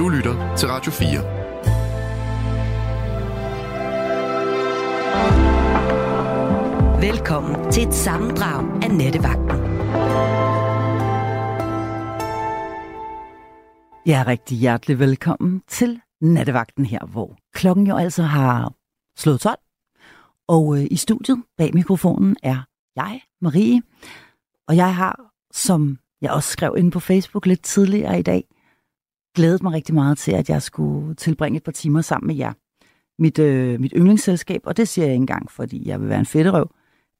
Du 0.00 0.08
lytter 0.08 0.56
til 0.56 0.68
Radio 0.68 0.92
4. 0.92 1.08
Velkommen 7.00 7.72
til 7.72 7.88
et 7.88 7.94
sammendrag 7.94 8.82
af 8.82 8.90
Nettevagten. 8.90 9.60
Ja, 14.06 14.24
rigtig 14.26 14.58
hjertelig 14.58 14.98
velkommen 14.98 15.62
til 15.68 16.00
Nattevagten 16.20 16.86
her, 16.86 17.06
hvor 17.06 17.36
klokken 17.54 17.86
jo 17.86 17.96
altså 17.96 18.22
har 18.22 18.72
slået 19.16 19.40
12. 19.40 19.58
Og 20.48 20.78
øh, 20.78 20.86
i 20.90 20.96
studiet 20.96 21.42
bag 21.58 21.74
mikrofonen 21.74 22.36
er 22.42 22.66
jeg, 22.96 23.20
Marie, 23.40 23.82
og 24.68 24.76
jeg 24.76 24.94
har, 24.94 25.32
som 25.52 25.98
jeg 26.22 26.30
også 26.30 26.52
skrev 26.52 26.74
ind 26.78 26.92
på 26.92 27.00
Facebook 27.00 27.46
lidt 27.46 27.62
tidligere 27.62 28.18
i 28.18 28.22
dag, 28.22 28.44
glædet 29.34 29.62
mig 29.62 29.72
rigtig 29.72 29.94
meget 29.94 30.18
til, 30.18 30.32
at 30.32 30.50
jeg 30.50 30.62
skulle 30.62 31.14
tilbringe 31.14 31.56
et 31.56 31.62
par 31.62 31.72
timer 31.72 32.00
sammen 32.00 32.26
med 32.26 32.36
jer. 32.36 32.52
Mit, 33.18 33.38
øh, 33.38 33.80
mit 33.80 33.92
yndlingsselskab, 33.96 34.60
og 34.64 34.76
det 34.76 34.88
siger 34.88 35.04
jeg 35.04 35.14
ikke 35.14 35.22
engang, 35.22 35.50
fordi 35.50 35.88
jeg 35.88 36.00
vil 36.00 36.08
være 36.08 36.18
en 36.18 36.26
fedterøv. 36.26 36.70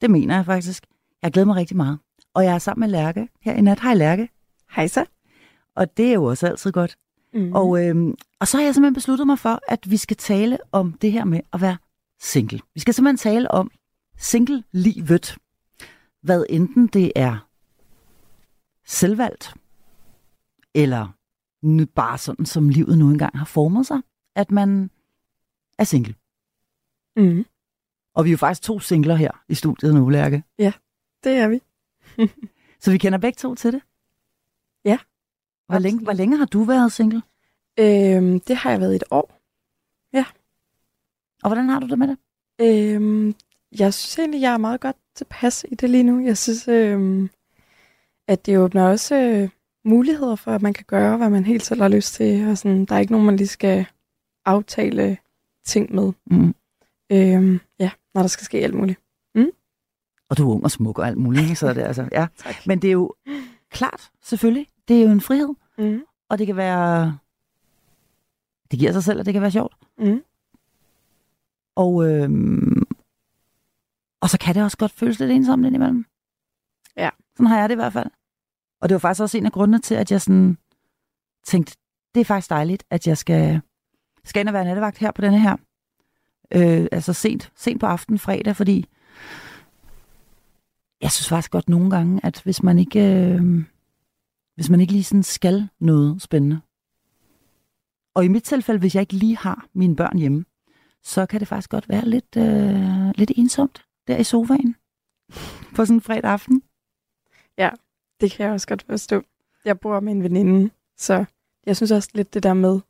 Det 0.00 0.10
mener 0.10 0.34
jeg 0.34 0.46
faktisk. 0.46 0.84
Jeg 1.22 1.32
glæder 1.32 1.46
mig 1.46 1.56
rigtig 1.56 1.76
meget. 1.76 1.98
Og 2.34 2.44
jeg 2.44 2.54
er 2.54 2.58
sammen 2.58 2.80
med 2.80 2.88
Lærke 2.88 3.28
her 3.42 3.54
i 3.54 3.60
nat. 3.60 3.80
Hej 3.80 3.94
Lærke. 3.94 4.28
Hej 4.70 4.86
så. 4.86 5.04
Og 5.76 5.96
det 5.96 6.08
er 6.08 6.14
jo 6.14 6.24
også 6.24 6.46
altid 6.46 6.72
godt. 6.72 6.96
Mm. 7.34 7.52
Og, 7.52 7.86
øh, 7.86 8.14
og 8.40 8.48
så 8.48 8.56
har 8.56 8.64
jeg 8.64 8.74
simpelthen 8.74 8.94
besluttet 8.94 9.26
mig 9.26 9.38
for, 9.38 9.60
at 9.68 9.90
vi 9.90 9.96
skal 9.96 10.16
tale 10.16 10.58
om 10.72 10.92
det 10.92 11.12
her 11.12 11.24
med 11.24 11.40
at 11.52 11.60
være 11.60 11.76
single. 12.20 12.60
Vi 12.74 12.80
skal 12.80 12.94
simpelthen 12.94 13.32
tale 13.32 13.50
om 13.50 13.70
single-livet. 14.18 15.36
Hvad 16.22 16.44
enten 16.48 16.86
det 16.86 17.12
er 17.16 17.48
selvvalgt, 18.86 19.54
eller 20.74 21.08
bare 21.94 22.18
sådan, 22.18 22.46
som 22.46 22.68
livet 22.68 22.98
nu 22.98 23.10
engang 23.10 23.38
har 23.38 23.44
formet 23.44 23.86
sig, 23.86 24.00
at 24.36 24.50
man 24.50 24.90
er 25.78 25.84
single. 25.84 26.14
Mm. 27.16 27.46
Og 28.14 28.24
vi 28.24 28.30
er 28.30 28.32
jo 28.32 28.36
faktisk 28.36 28.62
to 28.62 28.80
singler 28.80 29.14
her 29.14 29.30
i 29.48 29.54
studiet 29.54 29.94
nu, 29.94 30.08
Lærke. 30.08 30.42
Ja, 30.58 30.72
det 31.24 31.32
er 31.32 31.48
vi. 31.48 31.60
Så 32.82 32.90
vi 32.90 32.98
kender 32.98 33.18
begge 33.18 33.36
to 33.36 33.54
til 33.54 33.72
det? 33.72 33.82
Ja. 34.84 34.98
Hvor 35.66 35.78
længe, 35.78 36.00
hvor 36.02 36.12
længe 36.12 36.36
har 36.36 36.44
du 36.44 36.64
været 36.64 36.92
single? 36.92 37.22
Øhm, 37.78 38.40
det 38.40 38.56
har 38.56 38.70
jeg 38.70 38.80
været 38.80 38.96
et 38.96 39.04
år. 39.10 39.40
Ja. 40.12 40.24
Og 41.42 41.48
hvordan 41.48 41.68
har 41.68 41.80
du 41.80 41.86
det 41.86 41.98
med 41.98 42.08
det? 42.08 42.18
Øhm, 42.60 43.34
jeg 43.78 43.94
synes 43.94 44.18
egentlig, 44.18 44.40
jeg 44.40 44.52
er 44.52 44.58
meget 44.58 44.80
godt 44.80 44.96
tilpas 45.14 45.66
i 45.68 45.74
det 45.74 45.90
lige 45.90 46.02
nu. 46.02 46.24
Jeg 46.24 46.38
synes, 46.38 46.68
øhm, 46.68 47.30
at 48.28 48.46
det 48.46 48.58
åbner 48.58 48.88
også 48.88 49.14
øh, 49.14 49.48
muligheder 49.84 50.36
for, 50.36 50.50
at 50.50 50.62
man 50.62 50.72
kan 50.72 50.84
gøre, 50.88 51.16
hvad 51.16 51.30
man 51.30 51.44
helt 51.44 51.62
selv 51.62 51.80
har 51.80 51.88
lyst 51.88 52.14
til. 52.14 52.48
Og 52.48 52.58
sådan, 52.58 52.84
der 52.84 52.94
er 52.94 52.98
ikke 52.98 53.12
nogen, 53.12 53.26
man 53.26 53.36
lige 53.36 53.48
skal 53.48 53.86
aftale 54.44 55.18
ting 55.64 55.94
med. 55.94 56.12
Mm. 56.26 56.54
Øhm, 57.12 57.60
ja, 57.78 57.90
når 58.14 58.20
der 58.20 58.28
skal 58.28 58.44
ske 58.44 58.58
alt 58.58 58.74
muligt. 58.74 59.00
Mm? 59.34 59.50
Og 60.28 60.38
du 60.38 60.50
er 60.50 60.54
ung 60.54 60.64
og 60.64 60.70
smuk 60.70 60.98
og 60.98 61.06
alt 61.06 61.18
muligt, 61.18 61.58
så 61.58 61.68
er 61.68 61.72
det 61.72 61.82
altså, 61.82 62.08
ja. 62.12 62.26
Men 62.66 62.82
det 62.82 62.88
er 62.88 62.92
jo 62.92 63.14
klart, 63.70 64.10
selvfølgelig, 64.22 64.70
det 64.88 65.00
er 65.00 65.04
jo 65.04 65.10
en 65.10 65.20
frihed. 65.20 65.54
Mm. 65.78 66.02
Og 66.28 66.38
det 66.38 66.46
kan 66.46 66.56
være, 66.56 67.18
det 68.70 68.78
giver 68.78 68.92
sig 68.92 69.04
selv, 69.04 69.20
at 69.20 69.26
det 69.26 69.34
kan 69.34 69.42
være 69.42 69.50
sjovt. 69.50 69.76
Mm. 69.98 70.22
Og, 71.76 72.10
øhm, 72.10 72.86
og 74.20 74.30
så 74.30 74.38
kan 74.38 74.54
det 74.54 74.62
også 74.62 74.76
godt 74.76 74.92
føles 74.92 75.18
lidt 75.18 75.30
ensomt 75.30 75.66
indimellem. 75.66 76.04
Ja. 76.96 77.10
Sådan 77.36 77.46
har 77.46 77.58
jeg 77.58 77.68
det 77.68 77.74
i 77.74 77.76
hvert 77.76 77.92
fald. 77.92 78.10
Og 78.80 78.88
det 78.88 78.94
var 78.94 78.98
faktisk 78.98 79.22
også 79.22 79.38
en 79.38 79.46
af 79.46 79.52
grundene 79.52 79.78
til, 79.78 79.94
at 79.94 80.10
jeg 80.12 80.20
sådan 80.20 80.58
tænkte, 81.44 81.76
det 82.14 82.20
er 82.20 82.24
faktisk 82.24 82.50
dejligt, 82.50 82.84
at 82.90 83.06
jeg 83.06 83.18
skal, 83.18 83.60
skal 84.24 84.40
ind 84.40 84.48
og 84.48 84.54
være 84.54 84.64
nattevagt 84.64 84.98
her 84.98 85.10
på 85.10 85.22
denne 85.22 85.40
her. 85.40 85.56
Øh, 86.54 86.86
altså 86.92 87.12
sent, 87.12 87.52
sent 87.56 87.80
på 87.80 87.86
aften, 87.86 88.18
fredag, 88.18 88.56
fordi 88.56 88.86
jeg 91.00 91.10
synes 91.10 91.28
faktisk 91.28 91.50
godt 91.50 91.68
nogle 91.68 91.90
gange, 91.90 92.20
at 92.22 92.40
hvis 92.42 92.62
man 92.62 92.78
ikke, 92.78 93.00
øh, 93.00 93.64
hvis 94.54 94.70
man 94.70 94.80
ikke 94.80 94.92
lige 94.92 95.04
sådan 95.04 95.22
skal 95.22 95.68
noget 95.78 96.22
spændende, 96.22 96.60
og 98.14 98.24
i 98.24 98.28
mit 98.28 98.42
tilfælde, 98.42 98.80
hvis 98.80 98.94
jeg 98.94 99.00
ikke 99.00 99.14
lige 99.14 99.36
har 99.36 99.66
mine 99.72 99.96
børn 99.96 100.18
hjemme, 100.18 100.44
så 101.02 101.26
kan 101.26 101.40
det 101.40 101.48
faktisk 101.48 101.70
godt 101.70 101.88
være 101.88 102.08
lidt, 102.08 102.36
øh, 102.36 103.10
lidt 103.14 103.32
ensomt 103.36 103.86
der 104.06 104.16
i 104.16 104.24
sofaen 104.24 104.76
på 105.76 105.84
sådan 105.84 105.96
en 105.96 106.00
fredag 106.00 106.30
aften. 106.30 106.62
Ja, 107.58 107.70
det 108.20 108.30
kan 108.30 108.46
jeg 108.46 108.52
også 108.52 108.68
godt 108.68 108.82
forstå. 108.82 109.22
Jeg 109.64 109.80
bor 109.80 110.00
med 110.00 110.12
en 110.12 110.22
veninde, 110.22 110.70
så 110.96 111.24
jeg 111.66 111.76
synes 111.76 111.90
også 111.90 112.08
lidt 112.14 112.34
det 112.34 112.42
der 112.42 112.54
med, 112.54 112.80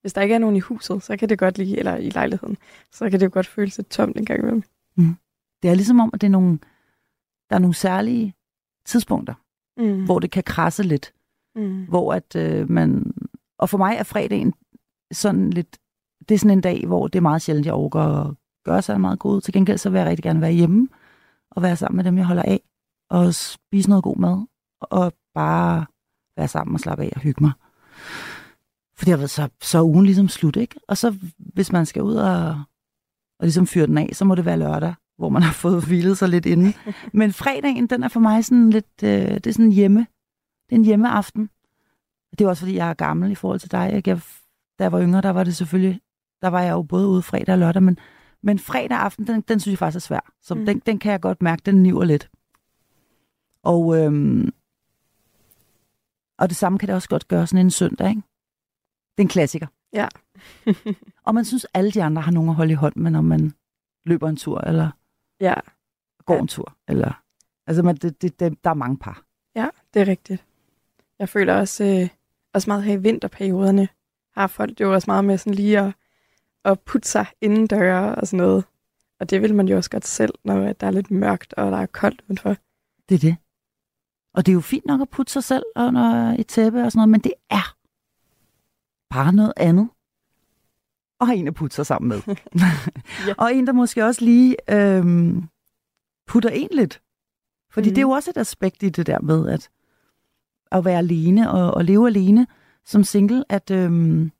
hvis 0.00 0.12
der 0.12 0.20
ikke 0.20 0.34
er 0.34 0.38
nogen 0.38 0.56
i 0.56 0.60
huset, 0.60 1.02
så 1.02 1.16
kan 1.16 1.28
det 1.28 1.38
godt 1.38 1.58
lige, 1.58 1.78
eller 1.78 1.96
i 1.96 2.10
lejligheden, 2.10 2.56
så 2.92 3.10
kan 3.10 3.20
det 3.20 3.26
jo 3.26 3.30
godt 3.32 3.46
føles 3.46 3.78
lidt 3.78 3.90
tomt 3.90 4.16
en 4.16 4.24
gang 4.24 4.40
imellem. 4.40 4.62
Mm. 4.96 5.16
Det 5.62 5.70
er 5.70 5.74
ligesom 5.74 6.00
om, 6.00 6.10
at 6.14 6.20
det 6.20 6.26
er 6.26 6.30
nogle, 6.30 6.58
der 7.50 7.56
er 7.56 7.58
nogle 7.58 7.74
særlige 7.74 8.34
tidspunkter, 8.86 9.34
mm. 9.76 10.04
hvor 10.04 10.18
det 10.18 10.30
kan 10.30 10.42
krasse 10.42 10.82
lidt. 10.82 11.12
Mm. 11.54 11.84
Hvor 11.84 12.14
at 12.14 12.36
øh, 12.36 12.70
man... 12.70 13.12
Og 13.58 13.68
for 13.68 13.78
mig 13.78 13.96
er 13.96 14.02
fredagen 14.02 14.54
sådan 15.12 15.50
lidt... 15.50 15.78
Det 16.28 16.34
er 16.34 16.38
sådan 16.38 16.58
en 16.58 16.60
dag, 16.60 16.86
hvor 16.86 17.08
det 17.08 17.18
er 17.18 17.22
meget 17.22 17.42
sjældent, 17.42 17.66
jeg 17.66 17.74
overgår 17.74 18.00
at 18.00 18.34
gøre 18.64 18.82
sig 18.82 19.00
meget 19.00 19.18
god. 19.18 19.40
Til 19.40 19.52
gengæld 19.52 19.78
så 19.78 19.90
vil 19.90 19.98
jeg 19.98 20.08
rigtig 20.08 20.22
gerne 20.22 20.40
være 20.40 20.52
hjemme 20.52 20.88
og 21.50 21.62
være 21.62 21.76
sammen 21.76 21.96
med 21.96 22.04
dem, 22.04 22.18
jeg 22.18 22.26
holder 22.26 22.42
af. 22.42 22.60
Og 23.10 23.34
spise 23.34 23.88
noget 23.88 24.04
god 24.04 24.16
mad. 24.16 24.46
Og 24.90 25.12
bare 25.34 25.86
være 26.36 26.48
sammen 26.48 26.74
og 26.74 26.80
slappe 26.80 27.04
af 27.04 27.12
og 27.16 27.20
hygge 27.20 27.44
mig. 27.44 27.52
For 28.96 29.04
det 29.04 29.08
har 29.08 29.16
været 29.16 29.30
så, 29.30 29.48
så 29.62 29.82
ugen 29.82 30.06
ligesom 30.06 30.28
slut, 30.28 30.56
ikke? 30.56 30.80
Og 30.88 30.98
så 30.98 31.16
hvis 31.38 31.72
man 31.72 31.86
skal 31.86 32.02
ud 32.02 32.14
og, 32.14 32.48
og 33.38 33.46
ligesom 33.46 33.66
fyre 33.66 33.86
den 33.86 33.98
af, 33.98 34.10
så 34.12 34.24
må 34.24 34.34
det 34.34 34.44
være 34.44 34.58
lørdag, 34.58 34.94
hvor 35.16 35.28
man 35.28 35.42
har 35.42 35.52
fået 35.52 35.84
hvilet 35.84 36.18
sig 36.18 36.28
lidt 36.28 36.46
inde. 36.46 36.72
Men 37.12 37.32
fredagen, 37.32 37.86
den 37.86 38.02
er 38.02 38.08
for 38.08 38.20
mig 38.20 38.44
sådan 38.44 38.70
lidt, 38.70 39.02
øh, 39.02 39.10
det 39.10 39.46
er 39.46 39.52
sådan 39.52 39.72
hjemme. 39.72 40.06
Det 40.68 40.74
er 40.74 40.78
en 40.78 40.84
hjemmeaften. 40.84 41.50
Det 42.30 42.40
er 42.40 42.48
også 42.48 42.60
fordi, 42.60 42.76
jeg 42.76 42.90
er 42.90 42.94
gammel 42.94 43.30
i 43.30 43.34
forhold 43.34 43.60
til 43.60 43.70
dig. 43.70 44.02
Jeg, 44.06 44.20
da 44.78 44.84
jeg 44.84 44.92
var 44.92 45.02
yngre, 45.02 45.20
der 45.20 45.30
var 45.30 45.44
det 45.44 45.56
selvfølgelig, 45.56 46.00
der 46.42 46.48
var 46.48 46.60
jeg 46.60 46.72
jo 46.72 46.82
både 46.82 47.08
ude 47.08 47.22
fredag 47.22 47.52
og 47.52 47.58
lørdag, 47.58 47.82
men, 47.82 47.98
men 48.42 48.58
fredag 48.58 48.98
aften, 48.98 49.26
den, 49.26 49.40
den 49.40 49.60
synes 49.60 49.72
jeg 49.72 49.78
faktisk 49.78 50.04
er 50.04 50.06
svær. 50.06 50.32
Så 50.42 50.54
mm. 50.54 50.66
den, 50.66 50.78
den 50.86 50.98
kan 50.98 51.12
jeg 51.12 51.20
godt 51.20 51.42
mærke, 51.42 51.62
den 51.66 51.82
niver 51.82 52.04
lidt. 52.04 52.30
Og, 53.62 53.98
øhm, 53.98 54.52
og 56.42 56.48
det 56.48 56.56
samme 56.56 56.78
kan 56.78 56.86
det 56.86 56.94
også 56.94 57.08
godt 57.08 57.28
gøre 57.28 57.46
sådan 57.46 57.66
en 57.66 57.70
søndag, 57.70 58.08
ikke? 58.08 58.22
Det 59.16 59.18
er 59.18 59.22
en 59.22 59.28
klassiker. 59.28 59.66
Ja. 59.92 60.08
og 61.26 61.34
man 61.34 61.44
synes, 61.44 61.66
alle 61.74 61.90
de 61.90 62.02
andre 62.02 62.22
har 62.22 62.32
nogen 62.32 62.50
at 62.50 62.56
holde 62.56 62.72
i 62.72 62.74
hånd 62.74 62.96
med, 62.96 63.10
når 63.10 63.20
man 63.20 63.52
løber 64.04 64.28
en 64.28 64.36
tur, 64.36 64.60
eller 64.60 64.90
ja. 65.40 65.54
går 66.26 66.34
ja. 66.34 66.40
en 66.40 66.48
tur. 66.48 66.76
Eller, 66.88 67.22
altså, 67.66 67.82
man, 67.82 67.96
det, 67.96 68.22
det, 68.22 68.40
det, 68.40 68.64
der 68.64 68.70
er 68.70 68.74
mange 68.74 68.96
par. 68.96 69.22
Ja, 69.54 69.68
det 69.94 70.02
er 70.02 70.06
rigtigt. 70.06 70.44
Jeg 71.18 71.28
føler 71.28 71.54
også, 71.54 71.84
øh, 71.84 72.08
også 72.54 72.70
meget 72.70 72.84
her 72.84 72.92
i 72.92 73.02
vinterperioderne, 73.02 73.88
har 74.34 74.46
folk 74.46 74.80
jo 74.80 74.94
også 74.94 75.10
meget 75.10 75.24
med 75.24 75.38
sådan 75.38 75.54
lige 75.54 75.80
at, 75.80 75.92
at 76.64 76.80
putte 76.80 77.08
sig 77.08 77.26
inden 77.40 77.66
døre 77.66 78.14
og 78.14 78.26
sådan 78.26 78.46
noget. 78.46 78.64
Og 79.20 79.30
det 79.30 79.42
vil 79.42 79.54
man 79.54 79.68
jo 79.68 79.76
også 79.76 79.90
godt 79.90 80.06
selv, 80.06 80.34
når 80.44 80.72
der 80.72 80.86
er 80.86 80.90
lidt 80.90 81.10
mørkt, 81.10 81.54
og 81.54 81.72
der 81.72 81.78
er 81.78 81.86
koldt 81.86 82.22
udenfor. 82.28 82.56
Det 83.08 83.14
er 83.14 83.18
det. 83.18 83.36
Og 84.34 84.46
det 84.46 84.52
er 84.52 84.54
jo 84.54 84.60
fint 84.60 84.86
nok 84.86 85.00
at 85.00 85.08
putte 85.08 85.32
sig 85.32 85.44
selv 85.44 85.64
under 85.76 86.36
et 86.38 86.46
tæppe 86.46 86.82
og 86.82 86.92
sådan 86.92 86.98
noget, 86.98 87.08
men 87.08 87.20
det 87.20 87.32
er 87.50 87.76
bare 89.14 89.32
noget 89.32 89.52
andet. 89.56 89.88
Og 91.20 91.26
har 91.26 91.34
en 91.34 91.48
at 91.48 91.54
putte 91.54 91.76
sig 91.76 91.86
sammen 91.86 92.08
med. 92.08 92.36
ja. 93.26 93.34
og 93.38 93.54
en, 93.54 93.66
der 93.66 93.72
måske 93.72 94.04
også 94.04 94.24
lige 94.24 94.56
øhm, 94.70 95.48
putter 96.26 96.50
en 96.50 96.68
lidt. 96.72 97.02
Fordi 97.70 97.88
mm. 97.88 97.94
det 97.94 97.98
er 97.98 98.06
jo 98.06 98.10
også 98.10 98.30
et 98.30 98.36
aspekt 98.36 98.82
i 98.82 98.88
det 98.88 99.06
der 99.06 99.20
med, 99.20 99.48
at, 99.48 99.70
at 100.70 100.84
være 100.84 100.98
alene 100.98 101.50
og, 101.50 101.74
og 101.74 101.84
leve 101.84 102.06
alene 102.06 102.46
som 102.84 103.04
single, 103.04 103.44
at, 103.48 103.70
øhm, 103.70 104.32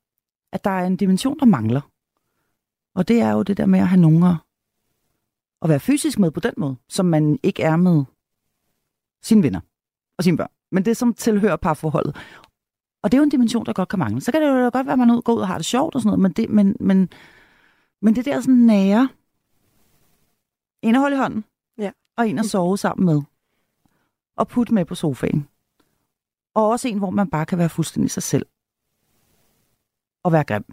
at 0.53 0.65
der 0.65 0.71
er 0.71 0.87
en 0.87 0.97
dimension, 0.97 1.39
der 1.39 1.47
mangler. 1.47 1.81
Og 2.94 3.09
det 3.09 3.21
er 3.21 3.31
jo 3.31 3.43
det 3.43 3.56
der 3.56 3.67
med 3.67 3.79
at 3.79 3.89
have 3.89 4.00
nogen 4.00 4.23
at, 4.23 4.35
at 5.62 5.69
være 5.69 5.81
fysisk 5.81 6.19
med 6.19 6.31
på 6.31 6.41
den 6.41 6.55
måde, 6.56 6.77
som 6.89 7.06
man 7.06 7.39
ikke 7.43 7.62
er 7.62 7.77
med 7.77 8.05
sine 9.23 9.43
venner 9.43 9.61
og 10.19 10.25
sine 10.25 10.37
børn. 10.37 10.50
Men 10.73 10.85
det, 10.85 10.97
som 10.97 11.14
tilhører 11.14 11.56
parforholdet. 11.56 12.17
Og 13.03 13.12
det 13.12 13.17
er 13.17 13.20
jo 13.20 13.25
en 13.25 13.31
dimension, 13.31 13.67
der 13.67 13.73
godt 13.73 13.88
kan 13.88 13.99
mangle. 13.99 14.20
Så 14.20 14.32
kan 14.32 14.43
det 14.43 14.49
jo 14.49 14.70
godt 14.73 14.87
være, 14.87 14.93
at 14.93 14.99
man 14.99 15.20
går 15.20 15.32
ud 15.35 15.41
og 15.41 15.47
har 15.47 15.59
det 15.59 15.67
sjovt 15.67 15.94
og 15.94 16.00
sådan 16.00 16.09
noget, 16.09 16.20
men 16.20 16.32
det, 16.32 16.50
men, 16.50 16.76
men, 16.81 17.09
men 18.03 18.17
det 18.17 18.25
der 18.25 18.41
sådan 18.41 18.55
nære, 18.55 19.09
en 20.82 20.94
at 20.94 21.00
holde 21.00 21.17
i 21.17 21.19
hånden, 21.19 21.44
ja. 21.79 21.91
og 22.17 22.29
en 22.29 22.38
at 22.38 22.47
sove 22.47 22.79
sammen 22.79 23.06
med, 23.06 23.23
og 24.37 24.49
putte 24.49 24.75
med 24.75 24.85
på 24.85 24.94
sofaen. 24.94 25.49
Og 26.55 26.69
også 26.69 26.88
en, 26.88 26.99
hvor 26.99 27.11
man 27.11 27.31
bare 27.31 27.47
kan 27.47 27.58
være 27.58 27.69
fuldstændig 27.69 28.11
sig 28.11 28.23
selv. 28.23 28.47
Og 30.23 30.32
være 30.32 30.44
grim. 30.44 30.65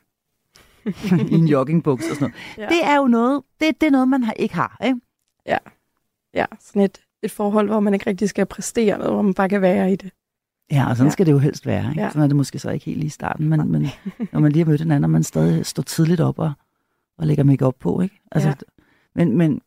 I 1.31 1.33
en 1.33 1.47
joggingbuks 1.47 2.09
og 2.09 2.15
sådan 2.15 2.30
noget. 2.30 2.57
Ja. 2.57 2.75
Det 2.75 2.85
er 2.85 2.95
jo 2.95 3.07
noget, 3.07 3.44
det, 3.59 3.81
det 3.81 3.88
er 3.88 3.92
noget, 3.92 4.07
man 4.07 4.24
har, 4.24 4.33
ikke 4.33 4.56
har, 4.56 4.77
ikke? 4.83 5.00
Ja. 5.45 5.57
Ja, 6.33 6.45
sådan 6.59 6.81
et, 6.81 7.06
et 7.24 7.31
forhold, 7.31 7.68
hvor 7.68 7.80
man 7.80 7.94
ikke 7.94 8.10
rigtig 8.10 8.30
skal 8.30 8.45
præstere 8.45 8.98
noget, 8.98 9.13
hvor 9.13 9.21
man 9.21 9.33
bare 9.33 9.50
kan 9.50 9.62
være 9.62 9.92
i 9.92 9.95
det. 9.95 10.12
Ja, 10.71 10.89
og 10.89 10.95
sådan 10.98 11.07
Ja. 11.07 11.12
skal 11.12 11.25
det 11.25 11.31
jo 11.31 11.38
helst 11.38 11.66
være. 11.66 11.89
Ikke? 11.89 12.01
Ja. 12.01 12.10
Sådan 12.10 12.21
er 12.21 12.27
det 12.27 12.36
måske 12.36 12.60
så 12.60 12.69
ikke 12.69 12.86
helt 12.86 13.04
i 13.04 13.10
starten, 13.10 13.50
men, 13.50 13.71
men 13.71 13.88
når 14.33 14.39
man 14.39 14.51
lige 14.51 14.63
har 14.63 14.69
mødt 14.71 14.81
hinanden, 14.81 15.04
og 15.04 15.10
man 15.10 15.24
stadig 15.24 15.66
står 15.66 15.83
tidligt 15.83 16.21
op 16.21 16.39
og, 16.39 16.51
og 17.18 17.27
lægger 17.27 17.44
make 17.44 17.66
op 17.66 17.75
på. 17.80 18.01
Ikke? 18.01 18.21
Altså, 18.31 18.50
Ja. 18.50 18.54
men, 19.16 19.38
men, 19.38 19.62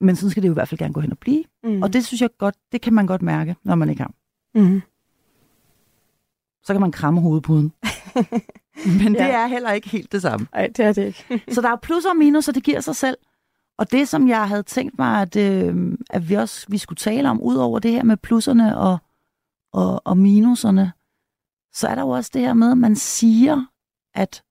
men 0.00 0.16
sådan 0.16 0.30
skal 0.30 0.42
det 0.42 0.48
jo 0.48 0.52
i 0.52 0.54
hvert 0.54 0.68
fald 0.68 0.78
gerne 0.78 0.94
gå 0.94 1.00
hen 1.00 1.12
og 1.12 1.18
blive. 1.18 1.44
Mm. 1.64 1.82
Og 1.82 1.92
det 1.92 2.04
synes 2.06 2.20
jeg 2.20 2.30
godt, 2.38 2.54
det 2.72 2.80
kan 2.80 2.92
man 2.92 3.06
godt 3.06 3.22
mærke, 3.22 3.56
når 3.64 3.74
man 3.74 3.88
ikke 3.90 4.02
har. 4.02 4.12
Mm. 4.54 4.82
Så 6.64 6.74
kan 6.74 6.80
man 6.80 6.92
kramme 6.92 7.20
hovedpuden. 7.20 7.72
men 9.02 9.12
det 9.12 9.20
Ja. 9.20 9.42
er 9.42 9.46
heller 9.46 9.72
ikke 9.72 9.88
helt 9.88 10.12
det 10.12 10.22
samme. 10.22 10.46
Ej, 10.52 10.66
det 10.66 10.80
er 10.84 10.92
det 10.92 11.06
ikke. 11.06 11.42
Så 11.54 11.60
der 11.60 11.68
er 11.68 11.76
plus 11.76 12.04
og 12.04 12.16
minus, 12.16 12.48
og 12.48 12.54
det 12.54 12.62
giver 12.62 12.80
sig 12.80 12.96
selv. 12.96 13.16
Og 13.80 13.90
det, 13.90 14.08
som 14.08 14.28
jeg 14.28 14.48
havde 14.48 14.62
tænkt 14.62 14.98
mig, 14.98 15.22
at, 15.22 15.36
øh, 15.36 15.98
at 16.10 16.28
vi 16.28 16.34
også 16.34 16.66
vi 16.68 16.78
skulle 16.78 16.96
tale 16.96 17.30
om, 17.30 17.42
ud 17.42 17.56
over 17.56 17.78
det 17.78 17.92
her 17.92 18.02
med 18.02 18.16
plusserne 18.16 18.78
og, 18.78 18.98
og, 19.72 20.02
og 20.04 20.18
minuserne, 20.18 20.92
så 21.72 21.88
er 21.88 21.94
der 21.94 22.02
jo 22.02 22.08
også 22.08 22.30
det 22.34 22.42
her 22.42 22.54
med, 22.54 22.70
at 22.70 22.78
man 22.78 22.96
siger, 22.96 23.66
at 24.14 24.44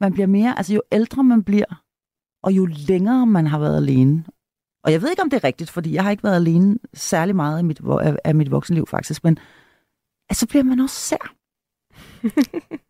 man 0.00 0.12
bliver 0.12 0.26
mere, 0.26 0.58
altså 0.58 0.74
jo 0.74 0.82
ældre 0.92 1.24
man 1.24 1.44
bliver, 1.44 1.82
og 2.42 2.52
jo 2.52 2.66
længere 2.66 3.26
man 3.26 3.46
har 3.46 3.58
været 3.58 3.76
alene. 3.76 4.24
Og 4.84 4.92
jeg 4.92 5.02
ved 5.02 5.10
ikke, 5.10 5.22
om 5.22 5.30
det 5.30 5.36
er 5.36 5.44
rigtigt, 5.44 5.70
fordi 5.70 5.92
jeg 5.92 6.02
har 6.02 6.10
ikke 6.10 6.24
været 6.24 6.36
alene 6.36 6.78
særlig 6.94 7.36
meget 7.36 7.58
af 7.58 7.64
mit, 7.64 7.80
af, 7.80 8.16
af 8.24 8.34
mit 8.34 8.50
voksenliv 8.50 8.86
faktisk, 8.86 9.24
men 9.24 9.38
altså, 10.28 10.40
så 10.40 10.46
bliver 10.46 10.64
man 10.64 10.80
også 10.80 10.96
sær. 10.96 11.34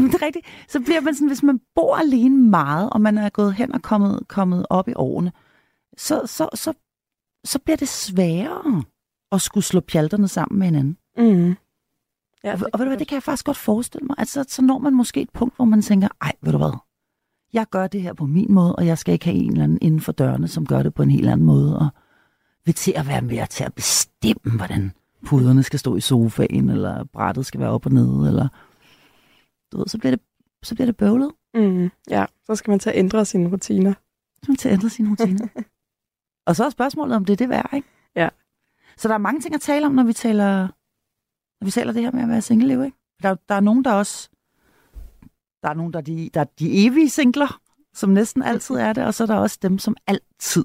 Men 0.00 0.12
det 0.12 0.22
er 0.22 0.26
rigtigt. 0.26 0.46
Så 0.68 0.80
bliver 0.80 1.00
man 1.00 1.14
sådan, 1.14 1.28
hvis 1.28 1.42
man 1.42 1.60
bor 1.74 1.96
alene 1.96 2.50
meget, 2.50 2.90
og 2.90 3.00
man 3.00 3.18
er 3.18 3.28
gået 3.28 3.54
hen 3.54 3.74
og 3.74 3.82
kommet, 3.82 4.20
kommet 4.28 4.66
op 4.70 4.88
i 4.88 4.92
årene, 4.96 5.32
så, 5.96 6.22
så, 6.26 6.48
så, 6.54 6.72
så 7.44 7.58
bliver 7.58 7.76
det 7.76 7.88
sværere 7.88 8.84
at 9.32 9.40
skulle 9.42 9.64
slå 9.64 9.80
pjalterne 9.80 10.28
sammen 10.28 10.58
med 10.58 10.66
hinanden. 10.66 10.96
Mm. 11.16 11.56
Ja, 12.44 12.52
og, 12.52 12.60
og 12.72 12.78
ved 12.78 12.86
du 12.86 12.90
hvad, 12.90 12.98
det 12.98 13.08
kan 13.08 13.14
jeg 13.14 13.22
faktisk 13.22 13.44
godt 13.46 13.56
forestille 13.56 14.06
mig. 14.06 14.16
Altså, 14.18 14.44
så 14.48 14.62
når 14.62 14.78
man 14.78 14.94
måske 14.94 15.20
et 15.20 15.30
punkt, 15.30 15.56
hvor 15.56 15.64
man 15.64 15.82
tænker, 15.82 16.08
ej, 16.22 16.32
ved 16.42 16.52
du 16.52 16.58
hvad, 16.58 16.78
jeg 17.52 17.66
gør 17.70 17.86
det 17.86 18.02
her 18.02 18.12
på 18.12 18.26
min 18.26 18.52
måde, 18.52 18.76
og 18.76 18.86
jeg 18.86 18.98
skal 18.98 19.12
ikke 19.12 19.24
have 19.24 19.36
en 19.36 19.50
eller 19.50 19.64
anden 19.64 19.78
inden 19.82 20.00
for 20.00 20.12
dørene, 20.12 20.48
som 20.48 20.66
gør 20.66 20.82
det 20.82 20.94
på 20.94 21.02
en 21.02 21.10
helt 21.10 21.28
anden 21.28 21.46
måde, 21.46 21.78
og 21.78 21.88
vil 22.64 22.74
til 22.74 22.92
at 22.96 23.08
være 23.08 23.22
mere 23.22 23.46
til 23.46 23.64
at 23.64 23.74
bestemme, 23.74 24.56
hvordan 24.56 24.92
puderne 25.26 25.62
skal 25.62 25.78
stå 25.78 25.96
i 25.96 26.00
sofaen, 26.00 26.70
eller 26.70 27.04
brættet 27.04 27.46
skal 27.46 27.60
være 27.60 27.70
op 27.70 27.86
og 27.86 27.92
ned, 27.92 28.28
eller 28.28 28.48
du 29.74 29.78
ved, 29.78 29.86
så 29.88 29.98
bliver 29.98 30.10
det, 30.10 30.20
så 30.62 30.74
bliver 30.74 30.86
det 30.86 30.96
bøvlet. 30.96 31.32
Mm. 31.54 31.90
Ja, 32.10 32.26
så 32.44 32.54
skal 32.54 32.70
man 32.70 32.78
til 32.78 32.90
at 32.90 32.96
ændre 32.96 33.24
sine 33.24 33.50
rutiner. 33.50 33.92
Så 33.92 34.38
skal 34.42 34.50
man 34.50 34.56
til 34.56 34.68
at 34.68 34.72
ændre 34.72 34.88
sine 34.88 35.10
rutiner. 35.10 35.48
og 36.46 36.56
så 36.56 36.64
er 36.64 36.70
spørgsmålet, 36.70 37.16
om 37.16 37.24
det 37.24 37.32
er 37.32 37.36
det 37.36 37.48
værd, 37.48 37.70
ikke? 37.74 37.88
Ja. 38.16 38.28
Så 38.96 39.08
der 39.08 39.14
er 39.14 39.18
mange 39.18 39.40
ting 39.40 39.54
at 39.54 39.60
tale 39.60 39.86
om, 39.86 39.92
når 39.92 40.04
vi 40.04 40.12
taler, 40.12 40.60
når 41.60 41.64
vi 41.64 41.70
taler 41.70 41.92
det 41.92 42.02
her 42.02 42.12
med 42.12 42.22
at 42.22 42.28
være 42.28 42.42
single 42.42 42.84
ikke? 42.84 42.96
Der, 43.22 43.36
der 43.48 43.54
er 43.54 43.60
nogen, 43.60 43.84
der 43.84 43.92
også... 43.92 44.30
Der 45.62 45.70
er 45.70 45.74
nogen, 45.74 45.92
der 45.92 45.98
er 45.98 46.02
de, 46.02 46.30
der 46.34 46.40
er 46.40 46.44
de 46.58 46.86
evige 46.86 47.10
singler, 47.10 47.60
som 47.94 48.10
næsten 48.10 48.42
altid 48.42 48.74
er 48.74 48.92
det, 48.92 49.04
og 49.04 49.14
så 49.14 49.22
er 49.22 49.26
der 49.26 49.34
også 49.34 49.58
dem, 49.62 49.78
som 49.78 49.96
altid 50.06 50.64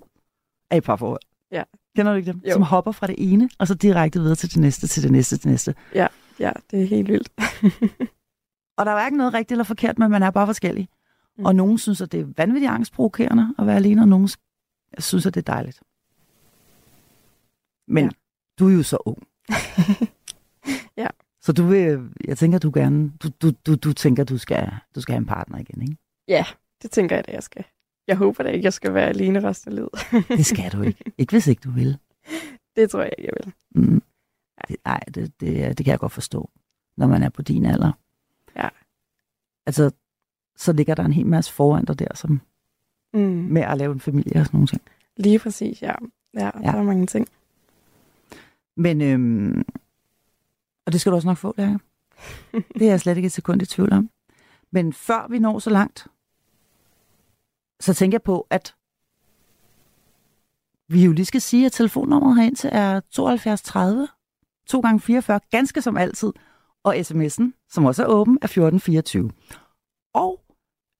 er 0.69 0.75
i 0.75 0.81
parforhold. 0.81 1.21
Ja. 1.51 1.63
Kender 1.95 2.11
du 2.11 2.17
ikke 2.17 2.31
dem? 2.31 2.41
Jo. 2.45 2.51
Som 2.51 2.61
hopper 2.61 2.91
fra 2.91 3.07
det 3.07 3.15
ene, 3.17 3.49
og 3.59 3.67
så 3.67 3.73
direkte 3.73 4.19
videre 4.19 4.35
til 4.35 4.49
det 4.49 4.57
næste, 4.57 4.87
til 4.87 5.03
det 5.03 5.11
næste, 5.11 5.37
til 5.37 5.43
det 5.43 5.51
næste. 5.51 5.75
Ja, 6.39 6.51
det 6.71 6.81
er 6.81 6.85
helt 6.85 7.07
vildt. 7.07 7.31
Og 8.79 8.85
der 8.85 8.91
er 8.91 8.95
hverken 8.95 9.17
noget 9.17 9.33
rigtigt 9.33 9.51
eller 9.51 9.63
forkert, 9.63 9.99
men 9.99 10.11
man 10.11 10.23
er 10.23 10.31
bare 10.31 10.45
forskellig. 10.47 10.89
Mm. 11.37 11.45
Og 11.45 11.55
nogen 11.55 11.77
synes, 11.77 12.01
at 12.01 12.11
det 12.11 12.19
er 12.19 12.25
vanvittigt 12.37 12.71
angstprovokerende 12.71 13.55
at 13.59 13.67
være 13.67 13.75
alene, 13.75 14.01
og 14.01 14.07
nogen 14.07 14.29
synes, 14.99 15.25
at 15.25 15.33
det 15.33 15.47
er 15.49 15.53
dejligt. 15.53 15.81
Men 17.87 18.03
Ja. 18.05 18.09
du 18.59 18.69
er 18.69 18.73
jo 18.73 18.83
så 18.83 18.97
ung. 19.05 19.27
Ja. 20.97 21.07
Så 21.41 21.53
du 21.53 21.63
vil, 21.63 22.09
jeg 22.27 22.37
tænker, 22.37 22.59
du 22.59 22.71
gerne, 22.73 23.11
du, 23.23 23.29
du, 23.41 23.51
du, 23.65 23.75
du 23.75 23.93
tænker, 23.93 24.23
du 24.23 24.37
skal, 24.37 24.71
du 24.95 25.01
skal 25.01 25.13
have 25.13 25.17
en 25.19 25.25
partner 25.25 25.57
igen, 25.57 25.81
ikke? 25.81 25.97
Ja, 26.27 26.45
det 26.81 26.91
tænker 26.91 27.15
jeg 27.15 27.27
da, 27.27 27.31
jeg 27.31 27.43
skal. 27.43 27.63
Jeg 28.07 28.17
håber 28.17 28.43
da 28.43 28.49
ikke, 28.49 28.63
jeg 28.63 28.73
skal 28.73 28.93
være 28.93 29.07
alene 29.09 29.43
resten 29.43 29.71
af 29.71 29.75
livet. 29.75 29.89
Det 30.37 30.45
skal 30.45 30.71
du 30.71 30.81
ikke. 30.81 31.11
ikke 31.17 31.31
hvis 31.33 31.47
ikke 31.47 31.59
du 31.59 31.71
vil. 31.71 31.97
det 32.75 32.89
tror 32.89 33.01
jeg 33.01 33.11
ikke, 33.17 33.31
jeg 33.31 33.45
vil. 33.45 33.53
Mm. 33.83 34.01
Nej, 34.85 34.99
det, 34.99 35.39
det, 35.39 35.77
det 35.77 35.85
kan 35.85 35.91
jeg 35.91 35.99
godt 35.99 36.11
forstå, 36.11 36.49
når 36.97 37.07
man 37.07 37.23
er 37.23 37.29
på 37.29 37.41
din 37.41 37.65
alder. 37.65 37.91
Altså, 39.69 39.91
så 40.57 40.73
ligger 40.73 40.95
der 40.95 41.03
en 41.05 41.13
hel 41.13 41.25
masse 41.25 41.53
foran 41.53 41.85
dig 41.85 41.99
der, 41.99 42.15
som 42.15 42.41
Mm. 43.13 43.19
med 43.19 43.61
at 43.61 43.77
lave 43.77 43.93
en 43.93 43.99
familie 43.99 44.39
og 44.41 44.45
sådan 44.45 44.57
nogle 44.57 44.67
ting. 44.67 44.81
Lige 45.17 45.39
præcis, 45.39 45.81
ja. 45.81 45.93
Ja, 46.33 46.45
ja. 46.45 46.71
der 46.71 46.77
er 46.77 46.83
mange 46.83 47.05
ting. 47.05 47.27
Men, 48.77 49.01
øhm, 49.01 49.65
og 50.85 50.91
det 50.93 51.01
skal 51.01 51.11
du 51.11 51.15
også 51.15 51.27
nok 51.27 51.37
få, 51.37 51.53
Lærke. 51.57 51.79
Det 52.79 52.81
er 52.81 52.89
jeg 52.89 52.99
slet 52.99 53.17
ikke 53.17 53.25
et 53.25 53.31
sekund 53.31 53.61
i 53.61 53.65
tvivl 53.65 53.93
om. 53.93 54.09
Men 54.71 54.93
før 54.93 55.27
vi 55.29 55.39
når 55.39 55.59
så 55.59 55.69
langt, 55.69 56.07
så 57.79 57.93
tænker 57.93 58.15
jeg 58.15 58.23
på, 58.23 58.47
at 58.49 58.75
vi 60.87 61.05
jo 61.05 61.11
lige 61.11 61.25
skal 61.25 61.41
sige, 61.41 61.65
at 61.65 61.71
telefonnummeret 61.71 62.35
herind 62.37 62.55
til 62.55 62.69
er 62.73 62.99
72 62.99 63.61
30 63.61 64.07
2 64.67 64.79
gange 64.79 64.99
44 64.99 65.39
ganske 65.51 65.81
som 65.81 65.97
altid. 65.97 66.33
Og 66.83 66.95
sms'en, 66.95 67.67
som 67.69 67.85
også 67.85 68.03
er 68.03 68.07
åben, 68.07 68.37
er 68.41 68.45
1424. 68.45 69.31
Og 70.13 70.39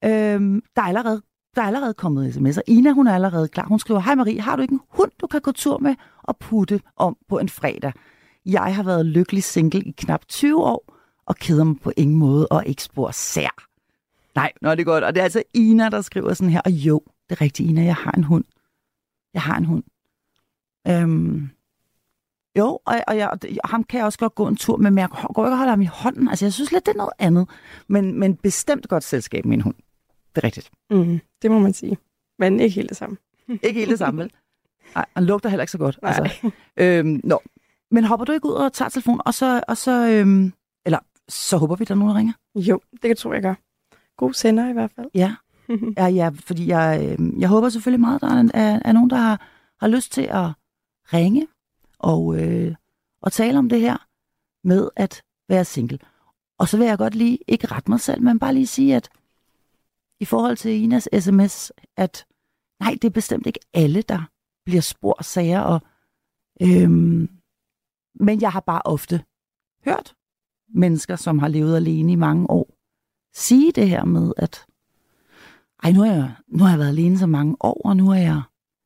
øhm, 0.05 0.61
der, 0.75 0.81
er 0.81 0.85
allerede, 0.85 1.21
der 1.55 1.61
er 1.61 1.65
allerede 1.65 1.93
kommet 1.93 2.35
sms'er. 2.35 2.61
Ina, 2.67 2.91
hun 2.91 3.07
er 3.07 3.15
allerede 3.15 3.47
klar. 3.47 3.65
Hun 3.65 3.79
skriver, 3.79 3.99
Hej 3.99 4.15
Marie, 4.15 4.41
har 4.41 4.55
du 4.55 4.61
ikke 4.61 4.73
en 4.73 4.81
hund, 4.89 5.11
du 5.21 5.27
kan 5.27 5.41
gå 5.41 5.51
tur 5.51 5.77
med 5.77 5.95
og 6.23 6.37
putte 6.37 6.81
om 6.95 7.17
på 7.29 7.39
en 7.39 7.49
fredag? 7.49 7.93
Jeg 8.45 8.75
har 8.75 8.83
været 8.83 9.05
lykkelig 9.05 9.43
single 9.43 9.81
i 9.81 9.91
knap 9.91 10.27
20 10.27 10.63
år, 10.63 10.95
og 11.25 11.35
keder 11.35 11.63
mig 11.63 11.79
på 11.79 11.91
ingen 11.97 12.17
måde, 12.17 12.47
og 12.47 12.65
ikke 12.65 12.83
spor 12.83 13.11
sær. 13.11 13.65
Nej, 14.35 14.51
nå, 14.61 14.71
det 14.71 14.79
er 14.79 14.83
godt. 14.83 15.03
Og 15.03 15.15
det 15.15 15.19
er 15.19 15.23
altså 15.23 15.43
Ina, 15.53 15.89
der 15.89 16.01
skriver 16.01 16.33
sådan 16.33 16.51
her. 16.51 16.61
Og 16.65 16.71
jo, 16.71 17.01
det 17.29 17.35
er 17.35 17.41
rigtigt, 17.41 17.69
Ina, 17.69 17.83
jeg 17.83 17.95
har 17.95 18.11
en 18.11 18.23
hund. 18.23 18.43
Jeg 19.33 19.41
har 19.41 19.57
en 19.57 19.65
hund. 19.65 19.83
Øhm, 20.87 21.49
jo, 22.59 22.79
og, 22.85 23.01
og, 23.07 23.17
jeg, 23.17 23.29
og 23.29 23.39
ham 23.65 23.83
kan 23.83 23.97
jeg 23.97 24.05
også 24.05 24.19
godt 24.19 24.35
gå 24.35 24.47
en 24.47 24.55
tur 24.55 24.77
med, 24.77 24.91
men 24.91 24.97
jeg 24.97 25.09
går 25.09 25.45
ikke 25.45 25.53
og 25.53 25.57
holder 25.57 25.71
ham 25.71 25.81
i 25.81 25.85
hånden. 25.85 26.27
Altså, 26.27 26.45
jeg 26.45 26.53
synes 26.53 26.71
lidt, 26.71 26.85
det 26.85 26.91
er 26.91 26.97
noget 26.97 27.13
andet. 27.19 27.49
Men, 27.87 28.19
men 28.19 28.35
bestemt 28.35 28.87
godt 28.87 29.03
selskab 29.03 29.45
med 29.45 29.57
en 29.57 29.61
hund. 29.61 29.75
Det 30.35 30.37
er 30.37 30.43
rigtigt. 30.43 30.71
Mm. 30.89 31.19
Det 31.41 31.51
må 31.51 31.59
man 31.59 31.73
sige. 31.73 31.97
Men 32.39 32.59
ikke 32.59 32.75
helt 32.75 32.89
det 32.89 32.97
samme. 32.97 33.17
Ikke 33.63 33.79
helt 33.79 33.89
det 33.89 33.99
samme, 33.99 34.21
vel? 34.21 34.31
Nej, 34.95 35.05
han 35.15 35.25
lugter 35.25 35.49
heller 35.49 35.63
ikke 35.63 35.71
så 35.71 35.77
godt. 35.77 35.99
Nej. 36.01 36.11
Altså, 36.11 36.51
øhm, 36.77 37.21
nå. 37.23 37.41
Men 37.91 38.03
hopper 38.03 38.25
du 38.25 38.31
ikke 38.31 38.45
ud 38.45 38.53
og 38.53 38.73
tager 38.73 38.89
telefonen, 38.89 39.21
og 39.25 39.33
så, 39.33 39.63
og 39.67 39.77
så 39.77 40.09
øhm, 40.09 40.53
eller 40.85 40.99
så 41.29 41.57
håber 41.57 41.75
vi, 41.75 41.85
der 41.85 41.93
er 41.93 41.97
nogen, 41.97 42.11
der 42.11 42.17
ringer? 42.17 42.33
Jo, 42.55 42.79
det 43.01 43.17
tror 43.17 43.33
jeg 43.33 43.41
gør. 43.41 43.53
God 44.17 44.33
sender 44.33 44.69
i 44.69 44.73
hvert 44.73 44.91
fald. 44.95 45.07
Ja, 45.13 45.35
ja, 45.97 46.07
ja 46.07 46.31
fordi 46.45 46.67
jeg, 46.67 47.17
øh, 47.19 47.39
jeg 47.39 47.49
håber 47.49 47.69
selvfølgelig 47.69 47.99
meget, 47.99 48.21
der 48.21 48.27
er, 48.27 48.49
er, 48.53 48.79
er 48.85 48.91
nogen, 48.91 49.09
der 49.09 49.15
har, 49.15 49.47
har 49.79 49.87
lyst 49.87 50.11
til 50.11 50.21
at 50.21 50.45
ringe 51.13 51.47
og, 51.99 52.41
øh, 52.41 52.75
og 53.21 53.31
tale 53.31 53.59
om 53.59 53.69
det 53.69 53.81
her 53.81 54.07
med 54.63 54.89
at 54.95 55.23
være 55.49 55.65
single. 55.65 55.99
Og 56.57 56.67
så 56.67 56.77
vil 56.77 56.87
jeg 56.87 56.97
godt 56.97 57.15
lige, 57.15 57.39
ikke 57.47 57.67
rette 57.67 57.91
mig 57.91 57.99
selv, 57.99 58.21
men 58.21 58.39
bare 58.39 58.53
lige 58.53 58.67
sige, 58.67 58.95
at 58.95 59.09
i 60.19 60.25
forhold 60.25 60.57
til 60.57 60.71
Inas 60.71 61.09
sms, 61.19 61.71
at 61.97 62.25
nej, 62.79 62.91
det 63.01 63.03
er 63.03 63.09
bestemt 63.09 63.47
ikke 63.47 63.59
alle, 63.73 64.01
der 64.01 64.29
bliver 64.65 64.81
spor 64.81 65.23
sager, 65.23 65.59
og, 65.59 65.81
øhm, 66.61 67.29
men 68.15 68.41
jeg 68.41 68.51
har 68.51 68.59
bare 68.59 68.81
ofte 68.85 69.23
hørt 69.85 70.15
mennesker, 70.73 71.15
som 71.15 71.39
har 71.39 71.47
levet 71.47 71.75
alene 71.75 72.11
i 72.11 72.15
mange 72.15 72.49
år, 72.49 72.73
sige 73.33 73.71
det 73.71 73.89
her 73.89 74.05
med, 74.05 74.33
at 74.37 74.65
ej, 75.83 75.91
nu 75.91 75.99
har, 75.99 76.13
jeg, 76.13 76.35
nu 76.47 76.63
har 76.63 76.69
jeg 76.69 76.79
været 76.79 76.89
alene 76.89 77.17
så 77.17 77.27
mange 77.27 77.55
år, 77.59 77.81
og 77.85 77.97
nu 77.97 78.09
er 78.09 78.17
jeg, 78.17 78.41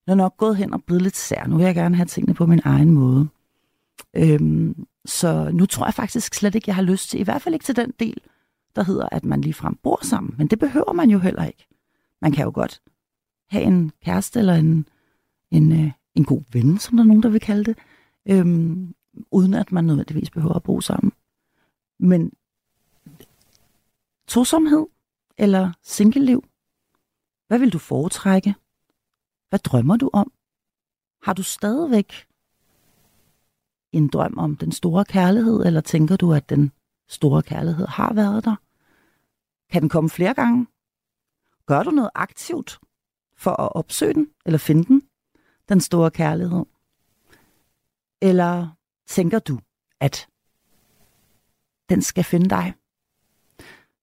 nu 0.07 0.11
er 0.11 0.15
nok 0.15 0.37
gået 0.37 0.57
hen 0.57 0.73
og 0.73 0.83
blevet 0.83 1.01
lidt 1.01 1.15
sær. 1.15 1.47
Nu 1.47 1.57
vil 1.57 1.65
jeg 1.65 1.75
gerne 1.75 1.95
have 1.95 2.05
tingene 2.05 2.33
på 2.33 2.45
min 2.45 2.61
egen 2.63 2.91
måde. 2.91 3.27
Øhm, 4.13 4.87
så 5.05 5.49
nu 5.53 5.65
tror 5.65 5.85
jeg 5.85 5.93
faktisk 5.93 6.33
slet 6.33 6.55
ikke, 6.55 6.69
jeg 6.69 6.75
har 6.75 6.81
lyst 6.81 7.09
til, 7.09 7.19
i 7.19 7.23
hvert 7.23 7.41
fald 7.41 7.55
ikke 7.55 7.65
til 7.65 7.75
den 7.75 7.93
del, 7.99 8.17
der 8.75 8.83
hedder, 8.83 9.09
at 9.11 9.25
man 9.25 9.41
ligefrem 9.41 9.75
bor 9.75 9.99
sammen. 10.05 10.35
Men 10.37 10.47
det 10.47 10.59
behøver 10.59 10.93
man 10.93 11.09
jo 11.09 11.19
heller 11.19 11.45
ikke. 11.45 11.67
Man 12.21 12.31
kan 12.31 12.43
jo 12.43 12.51
godt 12.53 12.81
have 13.49 13.63
en 13.63 13.91
kæreste 14.05 14.39
eller 14.39 14.53
en, 14.53 14.87
en, 15.51 15.71
øh, 15.71 15.91
en 16.15 16.25
god 16.25 16.41
ven, 16.53 16.79
som 16.79 16.97
der 16.97 17.03
er 17.03 17.07
nogen, 17.07 17.23
der 17.23 17.29
vil 17.29 17.39
kalde 17.39 17.63
det, 17.63 17.77
øhm, 18.25 18.95
uden 19.31 19.53
at 19.53 19.71
man 19.71 19.83
nødvendigvis 19.83 20.29
behøver 20.29 20.55
at 20.55 20.63
bo 20.63 20.81
sammen. 20.81 21.11
Men 21.99 22.31
tosomhed 24.27 24.85
eller 25.37 25.71
singleliv, 25.83 26.43
hvad 27.47 27.59
vil 27.59 27.73
du 27.73 27.79
foretrække? 27.79 28.55
Hvad 29.53 29.59
drømmer 29.59 29.97
du 29.97 30.09
om? 30.13 30.31
Har 31.23 31.33
du 31.33 31.43
stadigvæk 31.43 32.27
en 33.91 34.07
drøm 34.07 34.37
om 34.37 34.55
den 34.55 34.71
store 34.71 35.05
kærlighed, 35.05 35.65
eller 35.65 35.81
tænker 35.81 36.15
du, 36.15 36.33
at 36.33 36.49
den 36.49 36.71
store 37.07 37.43
kærlighed 37.43 37.87
har 37.87 38.13
været 38.13 38.45
der? 38.45 38.55
Kan 39.71 39.81
den 39.81 39.89
komme 39.89 40.09
flere 40.09 40.33
gange? 40.33 40.67
Gør 41.65 41.83
du 41.83 41.91
noget 41.91 42.09
aktivt 42.15 42.79
for 43.37 43.51
at 43.51 43.75
opsøge 43.75 44.13
den, 44.13 44.29
eller 44.45 44.59
finde 44.59 44.83
den, 44.83 45.01
den 45.69 45.81
store 45.81 46.11
kærlighed? 46.11 46.65
Eller 48.21 48.67
tænker 49.07 49.39
du, 49.39 49.59
at 49.99 50.27
den 51.89 52.01
skal 52.01 52.23
finde 52.23 52.49
dig. 52.49 52.73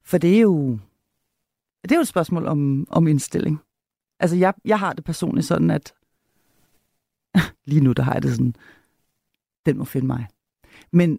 For 0.03 0.19
det 0.19 0.37
er 0.37 0.41
jo, 0.41 0.79
det 1.83 1.93
er 1.93 1.97
jo 1.97 2.03
et 2.03 2.09
spørgsmål 2.09 2.47
om, 2.47 2.87
om 2.91 3.07
indstilling. 3.07 3.61
Altså, 4.21 4.37
jeg, 4.37 4.55
jeg 4.65 4.79
har 4.79 4.93
det 4.93 5.05
personligt 5.05 5.47
sådan, 5.47 5.71
at 5.71 5.95
lige 7.71 7.81
nu, 7.81 7.93
der 7.93 8.03
har 8.03 8.13
jeg 8.13 8.23
det 8.23 8.31
sådan, 8.31 8.55
den 9.67 9.79
må 9.79 9.85
finde 9.85 10.07
mig. 10.07 10.27
Men 10.93 11.19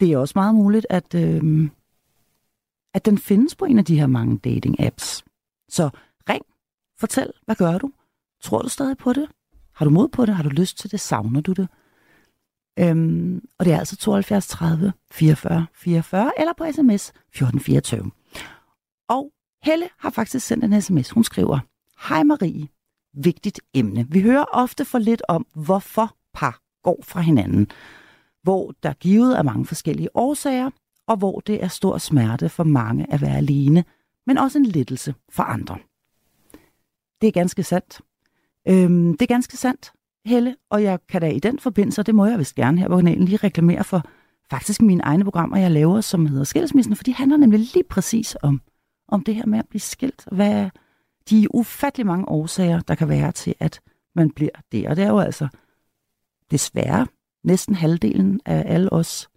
det 0.00 0.12
er 0.12 0.18
også 0.18 0.32
meget 0.36 0.54
muligt, 0.54 0.86
at, 0.90 1.14
øh, 1.14 1.70
at 2.94 3.04
den 3.04 3.18
findes 3.18 3.56
på 3.56 3.64
en 3.64 3.78
af 3.78 3.84
de 3.84 3.98
her 3.98 4.06
mange 4.06 4.40
dating-apps. 4.46 5.22
Så 5.68 5.90
ring, 6.28 6.44
fortæl, 6.98 7.32
hvad 7.44 7.56
gør 7.56 7.78
du? 7.78 7.92
Tror 8.40 8.62
du 8.62 8.68
stadig 8.68 8.98
på 8.98 9.12
det? 9.12 9.28
Har 9.72 9.84
du 9.84 9.90
mod 9.90 10.08
på 10.08 10.26
det? 10.26 10.34
Har 10.34 10.42
du 10.42 10.48
lyst 10.48 10.78
til 10.78 10.90
det? 10.90 11.00
Savner 11.00 11.40
du 11.40 11.52
det? 11.52 11.68
Øhm, 12.78 13.48
og 13.58 13.64
det 13.64 13.72
er 13.72 13.78
altså 13.78 13.96
72 13.96 14.46
30 14.46 14.92
44 15.10 15.66
44 15.74 16.32
eller 16.38 16.52
på 16.52 16.64
sms 16.72 17.08
1424. 17.08 18.10
Og 19.08 19.32
Helle 19.64 19.88
har 19.98 20.10
faktisk 20.10 20.46
sendt 20.46 20.64
en 20.64 20.82
sms. 20.82 21.10
Hun 21.10 21.24
skriver, 21.24 21.58
Hej 22.08 22.22
Marie, 22.22 22.68
vigtigt 23.12 23.60
emne. 23.74 24.06
Vi 24.10 24.20
hører 24.20 24.44
ofte 24.52 24.84
for 24.84 24.98
lidt 24.98 25.22
om, 25.28 25.46
hvorfor 25.54 26.16
par 26.34 26.60
går 26.82 26.98
fra 27.02 27.20
hinanden. 27.20 27.66
Hvor 28.42 28.74
der 28.82 28.92
givet 28.92 29.38
er 29.38 29.42
mange 29.42 29.66
forskellige 29.66 30.16
årsager, 30.16 30.70
og 31.06 31.16
hvor 31.16 31.40
det 31.40 31.64
er 31.64 31.68
stor 31.68 31.98
smerte 31.98 32.48
for 32.48 32.64
mange 32.64 33.12
at 33.12 33.20
være 33.20 33.36
alene, 33.36 33.84
men 34.26 34.38
også 34.38 34.58
en 34.58 34.66
lettelse 34.66 35.14
for 35.28 35.42
andre. 35.42 35.78
Det 37.20 37.26
er 37.26 37.32
ganske 37.32 37.62
sandt. 37.62 38.00
Øhm, 38.68 39.12
det 39.12 39.22
er 39.22 39.34
ganske 39.34 39.56
sandt, 39.56 39.92
Helle, 40.24 40.56
og 40.70 40.82
jeg 40.82 40.98
kan 41.08 41.20
da 41.20 41.28
i 41.28 41.38
den 41.38 41.58
forbindelse, 41.58 42.00
og 42.00 42.06
det 42.06 42.14
må 42.14 42.26
jeg 42.26 42.38
vist 42.38 42.54
gerne 42.54 42.78
her 42.78 42.88
på 42.88 42.96
kanalen, 42.96 43.24
lige 43.24 43.36
reklamere 43.36 43.84
for 43.84 44.02
faktisk 44.50 44.82
mine 44.82 45.02
egne 45.02 45.24
programmer, 45.24 45.56
jeg 45.56 45.70
laver, 45.70 46.00
som 46.00 46.26
hedder 46.26 46.44
Skilsmissen, 46.44 46.96
for 46.96 47.04
de 47.04 47.14
handler 47.14 47.36
nemlig 47.36 47.60
lige 47.60 47.84
præcis 47.84 48.36
om, 48.42 48.60
om 49.08 49.24
det 49.24 49.34
her 49.34 49.46
med 49.46 49.58
at 49.58 49.68
blive 49.68 49.80
skilt. 49.80 50.28
Hvad 50.32 50.70
de 51.30 51.54
ufattelig 51.54 52.06
mange 52.06 52.28
årsager, 52.28 52.80
der 52.80 52.94
kan 52.94 53.08
være 53.08 53.32
til, 53.32 53.54
at 53.60 53.80
man 54.14 54.30
bliver 54.30 54.60
det. 54.72 54.88
Og 54.88 54.96
det 54.96 55.04
er 55.04 55.08
jo 55.08 55.18
altså 55.18 55.48
desværre 56.50 57.06
næsten 57.44 57.74
halvdelen 57.74 58.40
af 58.44 58.62
alle 58.66 58.92
os, 58.92 59.28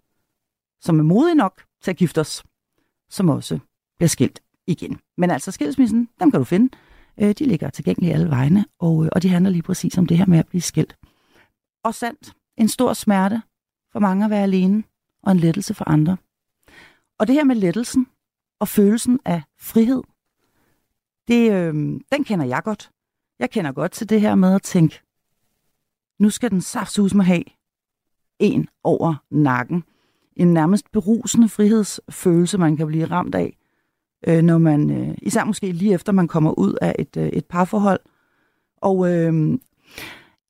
som 0.80 0.98
er 0.98 1.02
modige 1.02 1.34
nok 1.34 1.62
til 1.82 1.90
at 1.90 1.96
gifte 1.96 2.20
os, 2.20 2.44
som 3.10 3.28
også 3.28 3.58
bliver 3.96 4.08
skilt 4.08 4.40
igen. 4.66 5.00
Men 5.16 5.30
altså 5.30 5.50
skilsmissen, 5.50 6.08
dem 6.20 6.30
kan 6.30 6.40
du 6.40 6.44
finde 6.44 6.68
øh, 7.20 7.34
de 7.38 7.44
ligger 7.44 7.70
tilgængelige 7.70 8.12
alle 8.14 8.30
vegne, 8.30 8.64
og, 8.78 9.04
øh, 9.04 9.10
og 9.12 9.22
de 9.22 9.28
handler 9.28 9.50
lige 9.50 9.62
præcis 9.62 9.98
om 9.98 10.06
det 10.06 10.18
her 10.18 10.26
med 10.26 10.38
at 10.38 10.48
blive 10.48 10.62
skilt. 10.62 10.96
Og 11.84 11.94
sandt, 11.94 12.32
en 12.56 12.68
stor 12.68 12.92
smerte 12.92 13.42
for 13.92 13.98
mange 13.98 14.24
at 14.24 14.30
være 14.30 14.42
alene, 14.42 14.84
og 15.22 15.32
en 15.32 15.38
lettelse 15.38 15.74
for 15.74 15.88
andre. 15.88 16.16
Og 17.18 17.26
det 17.26 17.34
her 17.34 17.44
med 17.44 17.56
lettelsen 17.56 18.06
og 18.60 18.68
følelsen 18.68 19.20
af 19.24 19.42
frihed, 19.58 20.02
det, 21.28 21.52
øh, 21.52 21.74
den 22.12 22.24
kender 22.24 22.44
jeg 22.44 22.62
godt. 22.64 22.90
Jeg 23.38 23.50
kender 23.50 23.72
godt 23.72 23.92
til 23.92 24.08
det 24.08 24.20
her 24.20 24.34
med 24.34 24.54
at 24.54 24.62
tænke, 24.62 25.00
nu 26.18 26.30
skal 26.30 26.50
den 26.50 26.60
saftsus 26.60 27.14
mig 27.14 27.26
have 27.26 27.44
en 28.38 28.68
over 28.84 29.14
nakken. 29.30 29.84
En 30.36 30.54
nærmest 30.54 30.92
berusende 30.92 31.48
frihedsfølelse, 31.48 32.58
man 32.58 32.76
kan 32.76 32.86
blive 32.86 33.04
ramt 33.04 33.34
af, 33.34 33.56
øh, 34.28 34.42
når 34.42 34.58
man, 34.58 34.90
øh, 34.90 35.14
især 35.22 35.44
måske 35.44 35.72
lige 35.72 35.94
efter 35.94 36.12
man 36.12 36.28
kommer 36.28 36.58
ud 36.58 36.74
af 36.82 36.94
et, 36.98 37.16
øh, 37.16 37.28
et 37.28 37.46
parforhold. 37.46 38.00
Og 38.76 39.12
øh, 39.12 39.58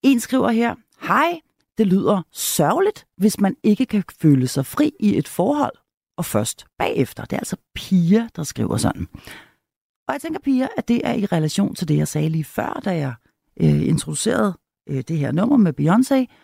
en 0.03 0.21
skriver 0.21 0.49
her, 0.49 0.75
hej, 1.01 1.41
det 1.79 1.87
lyder 1.87 2.23
sørgeligt, 2.31 3.07
hvis 3.17 3.41
man 3.41 3.57
ikke 3.63 3.87
kan 3.87 4.05
føle 4.21 4.49
sig 4.49 4.67
fri 4.67 4.93
i 5.01 5.19
et 5.19 5.29
forhold, 5.29 5.73
og 6.19 6.25
først 6.25 6.67
bagefter. 6.79 7.25
Det 7.25 7.33
er 7.33 7.41
altså 7.41 7.57
piger, 7.75 8.29
der 8.37 8.43
skriver 8.43 8.77
sådan. 8.77 9.09
Og 10.09 10.15
jeg 10.15 10.21
tænker, 10.21 10.41
piger, 10.41 10.69
at 10.77 10.89
det 10.89 11.01
er 11.05 11.13
i 11.13 11.27
relation 11.27 11.75
til 11.75 11.89
det, 11.89 11.97
jeg 11.97 12.09
sagde 12.09 12.29
lige 12.29 12.45
før, 12.45 12.81
da 12.85 12.97
jeg 12.97 13.15
øh, 13.61 13.89
introducerede 13.89 14.59
øh, 14.89 15.03
det 15.09 15.19
her 15.19 15.33
nummer 15.33 15.57
med 15.57 15.73
Beyoncé. 15.81 16.35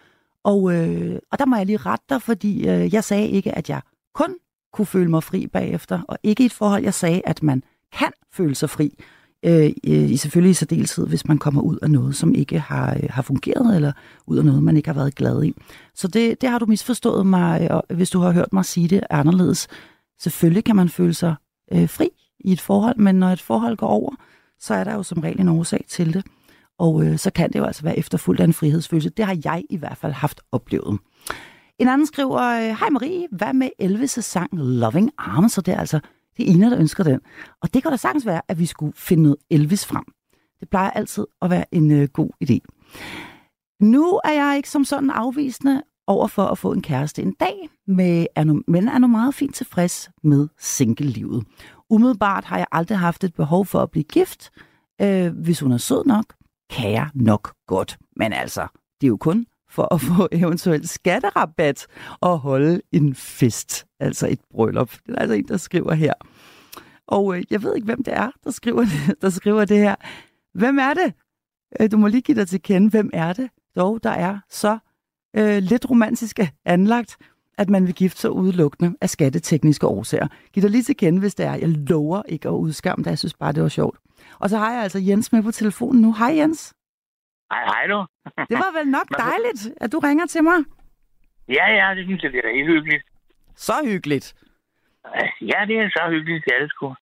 Og, 0.45 0.75
øh, 0.75 1.19
og 1.33 1.38
der 1.38 1.47
må 1.47 1.57
jeg 1.57 1.66
lige 1.66 1.76
rette 1.76 2.04
dig, 2.09 2.23
fordi 2.23 2.69
øh, 2.69 2.95
jeg 2.95 3.04
sagde 3.04 3.28
ikke, 3.28 3.52
at 3.52 3.69
jeg 3.69 3.81
kun 4.14 4.37
kunne 4.73 4.87
føle 4.87 5.11
mig 5.11 5.23
fri 5.23 5.47
bagefter, 5.47 6.02
og 6.09 6.19
ikke 6.23 6.43
i 6.43 6.47
et 6.47 6.52
forhold, 6.52 6.83
jeg 6.83 6.95
sagde, 6.95 7.23
at 7.25 7.43
man 7.43 7.62
kan 7.93 8.12
føle 8.33 8.54
sig 8.54 8.71
fri, 8.71 8.99
Øh, 9.46 9.64
øh, 9.64 10.10
i 10.10 10.16
selvfølgelig 10.16 10.50
i 10.50 10.54
særdeleshed, 10.54 11.06
hvis 11.06 11.28
man 11.28 11.38
kommer 11.38 11.62
ud 11.62 11.78
af 11.82 11.90
noget, 11.90 12.16
som 12.16 12.34
ikke 12.34 12.58
har, 12.58 12.94
øh, 12.94 13.08
har 13.10 13.22
fungeret, 13.22 13.76
eller 13.76 13.92
ud 14.26 14.38
af 14.38 14.44
noget, 14.44 14.62
man 14.62 14.76
ikke 14.76 14.88
har 14.88 14.94
været 14.94 15.14
glad 15.14 15.44
i. 15.44 15.54
Så 15.94 16.08
det, 16.08 16.40
det 16.40 16.48
har 16.48 16.58
du 16.58 16.66
misforstået 16.66 17.26
mig, 17.26 17.70
og 17.70 17.84
hvis 17.94 18.10
du 18.10 18.18
har 18.18 18.32
hørt 18.32 18.52
mig 18.52 18.64
sige 18.64 18.88
det 18.88 19.00
anderledes. 19.10 19.68
Selvfølgelig 20.20 20.64
kan 20.64 20.76
man 20.76 20.88
føle 20.88 21.14
sig 21.14 21.34
øh, 21.72 21.88
fri 21.88 22.08
i 22.40 22.52
et 22.52 22.60
forhold, 22.60 22.96
men 22.96 23.14
når 23.14 23.28
et 23.28 23.40
forhold 23.40 23.76
går 23.76 23.86
over, 23.86 24.14
så 24.60 24.74
er 24.74 24.84
der 24.84 24.94
jo 24.94 25.02
som 25.02 25.18
regel 25.18 25.40
en 25.40 25.48
årsag 25.48 25.84
til 25.88 26.14
det. 26.14 26.24
Og 26.78 27.04
øh, 27.04 27.18
så 27.18 27.30
kan 27.30 27.52
det 27.52 27.58
jo 27.58 27.64
altså 27.64 27.82
være 27.82 27.98
efterfulgt 27.98 28.40
af 28.40 28.44
en 28.44 28.52
frihedsfølelse. 28.52 29.10
Det 29.10 29.24
har 29.24 29.38
jeg 29.44 29.64
i 29.70 29.76
hvert 29.76 29.96
fald 29.96 30.12
haft 30.12 30.40
oplevet. 30.52 30.98
En 31.78 31.88
anden 31.88 32.06
skriver, 32.06 32.40
øh, 32.40 32.76
Hej 32.80 32.90
Marie, 32.90 33.26
hvad 33.30 33.52
med 33.52 33.68
Elvis' 33.82 34.20
sang 34.20 34.48
Loving 34.52 35.10
Arms? 35.18 35.52
Så 35.52 35.60
det 35.60 35.74
er 35.74 35.78
altså 35.78 36.00
det 36.36 36.50
ene, 36.50 36.70
der 36.70 36.78
ønsker 36.78 37.04
den. 37.04 37.20
Og 37.62 37.74
det 37.74 37.82
kan 37.82 37.90
da 37.90 37.96
sagtens 37.96 38.26
være, 38.26 38.40
at 38.48 38.58
vi 38.58 38.66
skulle 38.66 38.92
finde 38.96 39.22
noget 39.22 39.36
Elvis 39.50 39.86
frem. 39.86 40.04
Det 40.60 40.70
plejer 40.70 40.90
altid 40.90 41.26
at 41.42 41.50
være 41.50 41.74
en 41.74 41.90
øh, 41.90 42.08
god 42.08 42.30
idé. 42.44 42.58
Nu 43.80 44.20
er 44.24 44.32
jeg 44.32 44.56
ikke 44.56 44.70
som 44.70 44.84
sådan 44.84 45.10
afvisende 45.10 45.82
over 46.06 46.26
for 46.26 46.44
at 46.44 46.58
få 46.58 46.72
en 46.72 46.82
kæreste 46.82 47.22
en 47.22 47.32
dag, 47.40 47.68
med, 47.86 48.26
er 48.36 48.44
nu, 48.44 48.62
men 48.68 48.88
er 48.88 48.98
nu 48.98 49.06
meget 49.06 49.34
fint 49.34 49.54
tilfreds 49.54 50.10
med 50.22 50.48
single-livet. 50.58 51.44
Umiddelbart 51.90 52.44
har 52.44 52.58
jeg 52.58 52.66
aldrig 52.72 52.98
haft 52.98 53.24
et 53.24 53.34
behov 53.34 53.66
for 53.66 53.80
at 53.80 53.90
blive 53.90 54.04
gift. 54.04 54.50
Øh, 55.00 55.32
hvis 55.36 55.60
hun 55.60 55.72
er 55.72 55.76
sød 55.76 56.04
nok, 56.06 56.34
kan 56.70 56.92
jeg 56.92 57.08
nok 57.14 57.54
godt. 57.66 57.98
Men 58.16 58.32
altså, 58.32 58.66
det 59.00 59.06
er 59.06 59.08
jo 59.08 59.16
kun 59.16 59.46
for 59.75 59.95
at 59.95 60.00
få 60.00 60.28
eventuelt 60.33 60.88
skatterabat 60.88 61.87
og 62.21 62.38
holde 62.38 62.81
en 62.93 63.14
fest, 63.14 63.87
altså 64.00 64.28
et 64.28 64.40
bryllup. 64.50 64.93
Det 65.07 65.14
er 65.14 65.19
altså 65.19 65.35
en, 65.35 65.49
der 65.49 65.57
skriver 65.57 65.95
her. 65.95 66.12
Og 67.07 67.37
øh, 67.37 67.45
jeg 67.50 67.62
ved 67.62 67.75
ikke, 67.75 67.85
hvem 67.85 68.04
det 68.04 68.14
er, 68.14 68.31
der 68.45 68.50
skriver 68.50 68.85
det, 68.85 69.23
der 69.23 69.31
skriver 69.31 69.64
det 69.64 69.78
her. 69.78 69.95
Hvem 70.54 70.78
er 70.78 70.95
det? 70.95 71.14
Øh, 71.81 71.90
du 71.90 71.97
må 71.97 72.07
lige 72.07 72.23
give 72.23 72.38
dig 72.38 72.49
til 72.49 72.62
kende, 72.62 72.90
hvem 72.90 73.11
er 73.12 73.33
det 73.33 73.50
dog, 73.76 74.02
der 74.02 74.11
er 74.11 74.38
så 74.50 74.78
øh, 75.37 75.59
lidt 75.59 75.90
romantiske 75.90 76.52
anlagt, 76.64 77.16
at 77.59 77.71
man 77.71 77.87
vil 77.87 77.95
gifte 77.95 78.21
sig 78.21 78.31
udelukkende 78.31 78.97
af 79.00 79.11
skattetekniske 79.11 79.87
årsager. 79.87 80.28
Giv 80.52 80.62
dig 80.62 80.71
lige 80.71 80.83
til 80.83 80.97
kende, 80.97 81.21
hvis 81.21 81.35
det 81.35 81.47
er. 81.47 81.54
Jeg 81.54 81.69
lover 81.69 82.23
ikke 82.28 82.49
at 82.49 82.52
udskamme 82.52 83.04
det. 83.04 83.11
Jeg 83.11 83.19
synes 83.19 83.35
bare, 83.35 83.52
det 83.52 83.62
var 83.62 83.69
sjovt. 83.69 83.99
Og 84.38 84.50
så 84.50 84.59
har 84.59 84.73
jeg 84.73 84.83
altså 84.83 84.99
Jens 84.99 85.33
med 85.33 85.43
på 85.43 85.50
telefonen 85.50 86.02
nu. 86.02 86.12
Hej 86.12 86.37
Jens. 86.37 86.75
Hej, 87.52 87.62
hej 87.72 87.86
du. 87.92 87.98
det 88.50 88.58
var 88.64 88.70
vel 88.78 88.88
nok 88.98 89.08
dejligt, 89.26 89.62
at 89.80 89.92
du 89.92 89.98
ringer 89.98 90.26
til 90.26 90.42
mig. 90.44 90.58
Ja, 91.48 91.66
ja, 91.78 91.94
det 91.96 92.04
synes 92.06 92.22
jeg, 92.22 92.32
det 92.32 92.40
er 92.44 92.56
helt 92.58 92.68
hyggeligt. 92.68 93.04
Så 93.56 93.72
hyggeligt. 93.84 94.34
Ja, 95.52 95.58
det 95.68 95.76
er 95.78 95.88
så 95.96 96.02
hyggeligt, 96.10 96.44
det 96.44 96.52
er 96.56 96.60
det 96.60 96.70
sgu. 96.70 96.94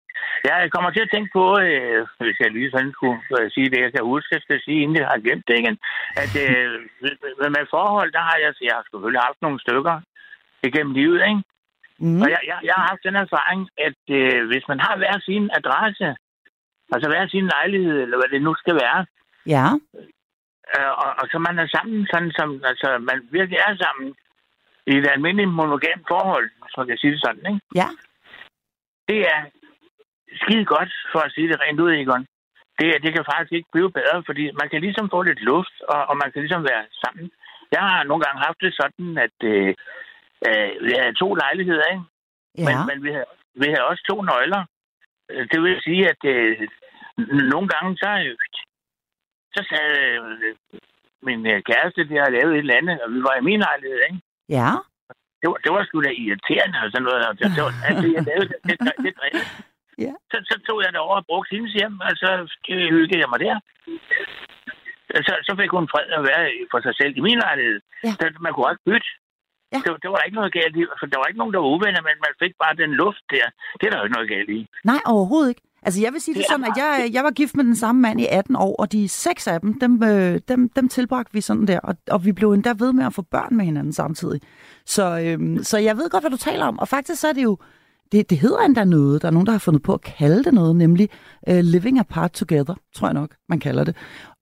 Jeg 0.43 0.71
kommer 0.71 0.91
til 0.91 1.05
at 1.05 1.11
tænke 1.13 1.29
på, 1.39 1.45
øh, 1.65 2.07
hvis 2.19 2.39
jeg 2.39 2.51
lige 2.51 2.71
sådan 2.71 2.91
skulle 2.97 3.19
øh, 3.39 3.51
sige 3.55 3.69
det, 3.69 3.79
jeg 3.85 3.91
kan 3.93 4.03
huske, 4.13 4.35
jeg 4.35 4.41
skal 4.41 4.59
sige, 4.65 4.81
inden 4.81 4.97
jeg 5.01 5.07
har 5.13 5.19
glemt 5.25 5.47
det 5.47 5.59
igen, 5.59 5.77
at 6.23 6.33
øh, 6.45 6.67
med 7.57 7.65
forhold, 7.75 8.11
der 8.17 8.23
har 8.29 8.37
jeg, 8.43 8.51
jeg 8.67 8.73
har 8.75 8.83
selvfølgelig 8.83 9.21
haft 9.27 9.41
nogle 9.41 9.59
stykker 9.65 9.95
igennem 10.67 10.93
livet, 10.99 11.21
ikke? 11.29 11.43
Mm. 11.99 12.21
Og 12.21 12.27
jeg, 12.33 12.41
jeg, 12.49 12.57
jeg 12.67 12.75
har 12.79 12.85
haft 12.91 13.03
den 13.07 13.15
erfaring, 13.25 13.61
at 13.87 14.01
øh, 14.19 14.47
hvis 14.51 14.65
man 14.71 14.79
har 14.85 14.93
hver 14.97 15.15
sin 15.27 15.43
adresse, 15.59 16.07
altså 16.93 17.07
hver 17.11 17.27
sin 17.27 17.47
lejlighed, 17.55 17.97
eller 18.03 18.17
hvad 18.19 18.29
det 18.33 18.41
nu 18.41 18.53
skal 18.61 18.75
være, 18.75 18.99
ja. 19.55 19.65
Øh, 20.71 20.91
og, 21.03 21.09
og 21.19 21.25
så 21.31 21.37
man 21.47 21.59
er 21.59 21.67
sammen, 21.75 22.07
sådan 22.11 22.31
som 22.39 22.49
altså, 22.71 22.87
man 23.09 23.17
virkelig 23.37 23.59
er 23.67 23.73
sammen 23.83 24.07
i 24.91 24.93
et 24.97 25.07
almindeligt 25.13 25.57
monogamt 25.59 26.05
forhold, 26.13 26.49
så 26.69 26.75
man 26.77 26.87
kan 26.87 26.97
sige 26.97 27.13
det 27.13 27.21
sådan, 27.25 27.45
ikke? 27.51 27.61
Ja. 27.81 27.89
Det 29.09 29.19
er 29.33 29.39
skide 30.41 30.65
godt, 30.65 30.91
for 31.11 31.19
at 31.19 31.31
sige 31.31 31.47
det 31.51 31.61
rent 31.61 31.79
ud, 31.79 31.91
Egon. 31.93 32.25
Det, 32.79 32.87
det 33.03 33.11
kan 33.13 33.25
faktisk 33.31 33.53
ikke 33.53 33.73
blive 33.73 33.91
bedre, 33.91 34.23
fordi 34.25 34.43
man 34.61 34.69
kan 34.69 34.81
ligesom 34.81 35.09
få 35.09 35.21
lidt 35.21 35.41
luft, 35.41 35.75
og, 35.93 36.01
og 36.09 36.15
man 36.21 36.31
kan 36.31 36.41
ligesom 36.41 36.63
være 36.71 36.83
sammen. 37.03 37.31
Jeg 37.71 37.81
har 37.89 38.03
nogle 38.03 38.23
gange 38.23 38.45
haft 38.47 38.59
det 38.61 38.73
sådan, 38.81 39.17
at 39.25 39.37
øh, 39.51 39.73
øh, 40.47 40.69
vi 40.85 40.91
havde 40.99 41.19
to 41.23 41.29
lejligheder, 41.43 41.87
ikke? 41.93 42.05
Ja. 42.57 42.63
Men, 42.67 42.75
men 42.89 42.97
vi, 43.05 43.09
havde, 43.15 43.29
vi 43.61 43.65
havde 43.71 43.89
også 43.91 44.03
to 44.09 44.15
nøgler. 44.21 44.63
Øh, 45.31 45.47
det 45.51 45.59
vil 45.63 45.81
sige, 45.87 46.03
at 46.13 46.21
øh, 46.35 46.67
nogle 47.53 47.67
gange, 47.73 47.97
så, 47.97 48.09
så 49.55 49.61
sagde 49.69 49.93
øh, 49.99 50.55
min 51.27 51.41
øh, 51.51 51.59
kæreste, 51.69 52.09
det 52.09 52.17
har 52.23 52.35
lavet 52.37 52.53
et 52.53 52.63
eller 52.65 52.79
andet, 52.79 52.95
og 53.03 53.07
vi 53.15 53.19
var 53.27 53.35
i 53.37 53.47
min 53.49 53.61
lejlighed, 53.67 53.99
ikke? 54.09 54.19
Ja. 54.57 54.69
Det 55.41 55.47
var, 55.51 55.57
det 55.63 55.71
var 55.75 55.83
sgu 55.83 55.97
da 56.01 56.11
irriterende 56.23 56.77
og 56.83 56.89
sådan 56.91 57.07
noget. 57.09 57.23
Og 57.29 57.33
det, 57.39 57.45
det 57.55 57.61
var, 57.65 57.73
altså, 57.89 58.07
jeg 58.15 58.23
lavede 58.29 58.47
det, 58.51 58.59
det, 58.67 58.75
det, 58.85 58.93
det, 59.05 59.13
det 59.35 59.43
ja. 60.05 60.13
så, 60.31 60.37
så 60.49 60.55
tog 60.67 60.77
jeg 60.83 60.91
det 60.93 61.01
over 61.05 61.17
og 61.21 61.25
brugte 61.29 61.53
hendes 61.55 61.73
hjem, 61.79 61.95
og 62.07 62.13
så 62.21 62.29
hyggede 62.95 63.21
jeg 63.23 63.29
mig 63.33 63.39
der. 63.45 63.57
Så, 65.27 65.33
så 65.47 65.51
fik 65.59 65.71
hun 65.77 65.91
fred 65.93 66.07
at 66.19 66.23
være 66.29 66.43
for 66.71 66.79
sig 66.85 66.93
selv 66.99 67.13
i 67.19 67.25
min 67.27 67.39
lejlighed. 67.45 67.79
Ja. 68.03 68.11
Så 68.19 68.23
man 68.45 68.53
kunne 68.53 68.71
ikke 68.73 68.87
bytte. 68.89 69.09
Ja. 69.73 69.77
Det, 69.83 69.89
det, 70.01 70.07
var 70.09 70.17
der 70.17 70.27
ikke 70.27 70.39
noget 70.41 70.53
galt 70.59 70.75
i, 70.79 70.83
for 70.99 71.05
der 71.11 71.17
var 71.19 71.27
ikke 71.27 71.41
nogen, 71.41 71.53
der 71.53 71.61
var 71.63 71.73
uvenner, 71.75 72.01
men 72.09 72.17
man 72.25 72.33
fik 72.43 72.53
bare 72.63 72.79
den 72.83 72.91
luft 73.01 73.23
der. 73.33 73.47
Det 73.77 73.85
er 73.85 73.91
der 73.91 73.99
jo 73.99 74.05
ikke 74.05 74.17
noget 74.17 74.33
galt 74.35 74.49
i. 74.57 74.59
Nej, 74.91 75.01
overhovedet 75.13 75.49
ikke. 75.53 75.65
Altså, 75.85 76.01
jeg 76.01 76.13
vil 76.13 76.21
sige 76.21 76.35
det, 76.35 76.39
Det 76.39 76.45
er 76.49 76.53
sådan, 76.53 76.65
at 76.65 76.77
jeg, 76.77 77.09
jeg 77.13 77.23
var 77.23 77.31
gift 77.31 77.55
med 77.55 77.63
den 77.63 77.75
samme 77.75 78.01
mand 78.01 78.21
i 78.21 78.25
18 78.31 78.55
år, 78.55 78.75
og 78.75 78.91
de 78.91 79.07
seks 79.09 79.47
af 79.47 79.61
dem, 79.61 79.79
dem, 79.79 80.03
øh, 80.03 80.39
dem, 80.47 80.69
dem 80.69 80.89
tilbragte 80.89 81.33
vi 81.33 81.41
sådan 81.41 81.67
der, 81.67 81.79
og, 81.79 81.95
og 82.11 82.25
vi 82.25 82.31
blev 82.31 82.51
endda 82.51 82.73
ved 82.79 82.93
med 82.93 83.05
at 83.05 83.13
få 83.13 83.21
børn 83.21 83.55
med 83.57 83.65
hinanden 83.65 83.93
samtidig. 83.93 84.41
Så, 84.85 85.19
øhm, 85.19 85.63
så 85.63 85.77
jeg 85.77 85.97
ved 85.97 86.09
godt, 86.09 86.23
hvad 86.23 86.31
du 86.31 86.37
taler 86.37 86.65
om, 86.65 86.79
og 86.79 86.87
faktisk 86.87 87.21
så 87.21 87.27
er 87.27 87.33
det 87.33 87.43
jo, 87.43 87.57
det, 88.11 88.29
det 88.29 88.37
hedder 88.37 88.59
endda 88.59 88.83
noget, 88.83 89.21
der 89.21 89.27
er 89.27 89.31
nogen, 89.31 89.45
der 89.45 89.51
har 89.51 89.59
fundet 89.59 89.83
på 89.83 89.93
at 89.93 90.01
kalde 90.01 90.43
det 90.43 90.53
noget, 90.53 90.75
nemlig 90.75 91.09
uh, 91.49 91.57
living 91.73 91.99
apart 91.99 92.31
together, 92.31 92.75
tror 92.95 93.07
jeg 93.07 93.13
nok, 93.13 93.31
man 93.49 93.59
kalder 93.59 93.83
det. 93.83 93.95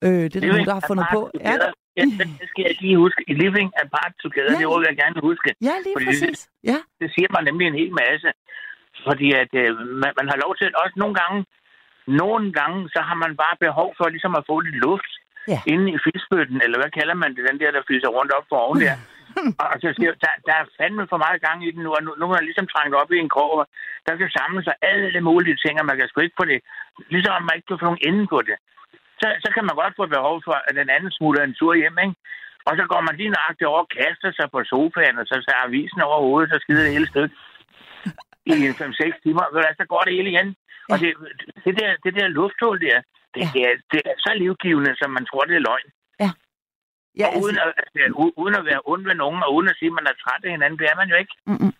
Øh, 0.03 0.10
det 0.12 0.36
er 0.36 0.39
der 0.39 0.48
nogen, 0.48 0.65
der 0.65 0.74
har 0.74 0.83
fundet 0.88 1.05
på. 1.13 1.29
Ja, 1.39 1.51
Ja, 1.51 1.57
Ja, 1.98 2.03
det 2.41 2.48
skal 2.51 2.62
jeg 2.67 2.75
lige 2.86 2.98
huske. 3.03 3.19
Living 3.43 3.69
apart 3.83 4.13
together, 4.24 4.51
Ja. 4.53 4.57
det 4.60 4.65
ord 4.71 4.79
vil 4.81 4.88
jeg 4.91 4.98
gerne 5.03 5.19
huske. 5.29 5.50
ja 5.69 5.75
lige 5.86 5.95
Fordi 5.98 6.05
præcis. 6.10 6.39
Ja, 6.71 6.77
Det 7.01 7.07
siger 7.15 7.27
mig 7.36 7.41
nemlig 7.50 7.65
en 7.71 7.77
hel 7.81 7.91
masse. 8.03 8.27
Fordi 9.08 9.27
at 9.43 9.51
øh, 9.62 9.70
man, 10.01 10.12
man 10.20 10.27
har 10.31 10.38
lov 10.43 10.51
til, 10.55 10.67
også 10.84 10.96
nogle 11.03 11.15
gange, 11.22 11.39
nogle 12.22 12.46
gange, 12.60 12.79
så 12.96 13.00
har 13.08 13.17
man 13.24 13.34
bare 13.43 13.55
behov 13.65 13.89
for 13.98 14.05
ligesom 14.10 14.34
at 14.39 14.48
få 14.50 14.55
lidt 14.60 14.79
luft 14.88 15.13
Ja. 15.53 15.60
inde 15.74 15.88
i 15.96 15.98
fiskbøtten, 16.05 16.58
eller 16.65 16.77
hvad 16.79 16.91
kalder 17.00 17.15
man 17.24 17.31
det, 17.36 17.50
den 17.50 17.60
der, 17.62 17.72
der 17.72 17.88
fiser 17.91 18.10
rundt 18.17 18.31
op 18.38 18.46
for 18.50 18.58
oven 18.65 18.79
der. 18.86 18.96
og 19.74 19.77
så 19.84 19.89
siger 19.98 20.13
der, 20.25 20.34
der 20.48 20.55
er 20.62 20.65
fandme 20.79 21.03
for 21.12 21.20
meget 21.25 21.39
gang 21.48 21.60
i 21.67 21.72
den 21.75 21.81
nu, 21.86 21.91
og 21.98 22.01
nu, 22.05 22.12
nu 22.20 22.24
er 22.25 22.34
man 22.36 22.48
ligesom 22.50 22.67
trængt 22.74 22.96
op 23.01 23.12
i 23.12 23.17
en 23.24 23.34
krog, 23.36 23.53
og 23.62 23.65
der 24.08 24.13
kan 24.15 24.29
samle 24.39 24.62
sig 24.63 24.75
alle 24.91 25.22
mulige 25.29 25.58
ting, 25.63 25.74
og 25.79 25.86
man 25.89 25.98
kan 25.98 26.08
sgu 26.08 26.17
ikke 26.22 26.39
få 26.41 26.46
det, 26.51 26.60
ligesom 27.13 27.34
om 27.38 27.43
man 27.48 27.55
ikke 27.58 27.70
kan 27.70 27.79
få 27.79 27.86
nogen 27.86 28.05
ende 28.10 28.24
på 28.34 28.39
det. 28.48 28.58
Så, 29.22 29.27
så 29.43 29.50
kan 29.55 29.63
man 29.67 29.75
godt 29.81 29.93
få 30.00 30.05
behov 30.15 30.36
for, 30.48 30.55
at 30.67 30.74
den 30.79 30.89
anden 30.96 31.12
smutter 31.17 31.41
en 31.43 31.58
tur 31.60 31.74
hjem, 31.81 31.98
ikke? 32.05 32.15
Og 32.67 32.74
så 32.79 32.84
går 32.91 33.01
man 33.08 33.15
lige 33.17 33.36
nøjagtigt 33.36 33.70
over 33.72 33.81
og 33.86 33.91
kaster 33.98 34.31
sig 34.38 34.48
på 34.51 34.60
sofaen, 34.72 35.17
og 35.22 35.25
så 35.29 35.36
tager 35.48 35.65
avisen 35.67 36.01
over 36.08 36.20
hovedet, 36.25 36.50
så 36.51 36.58
skider 36.62 36.84
det 36.86 36.96
hele 36.98 37.08
stykke 37.12 37.36
i 38.45 38.51
en 38.69 38.75
5-6 38.81 39.21
timer. 39.24 39.45
Hvad, 39.53 39.63
Så 39.79 39.86
går 39.91 40.01
det 40.05 40.13
hele 40.17 40.29
igen. 40.33 40.50
Og 40.91 41.00
det, 41.01 41.10
det, 41.65 41.74
der, 41.79 41.89
det 42.03 42.13
der 42.19 42.27
lufthul 42.27 42.77
der, 42.88 42.98
det, 43.36 43.41
Ja. 43.55 43.62
er, 43.67 43.74
det 43.91 44.01
er 44.05 44.15
så 44.25 44.31
livgivende, 44.43 44.91
som 45.01 45.10
man 45.17 45.25
tror, 45.29 45.43
det 45.50 45.55
er 45.55 45.65
løgn. 45.69 45.89
ja 47.21 47.27
og 47.27 47.41
uden, 47.43 47.57
at, 47.63 47.74
altså, 47.77 48.31
uden 48.38 48.55
at 48.60 48.65
være 48.65 48.81
ond 48.86 49.03
ved 49.10 49.15
nogen, 49.15 49.43
og 49.45 49.55
uden 49.55 49.67
at 49.69 49.75
sige, 49.79 49.89
at 49.91 49.98
man 50.00 50.07
er 50.12 50.15
træt 50.24 50.43
af 50.45 50.51
hinanden, 50.51 50.79
det 50.79 50.88
er 50.91 50.95
man 51.01 51.10
jo 51.10 51.15
ikke. 51.15 51.33
Mm-mm. 51.48 51.74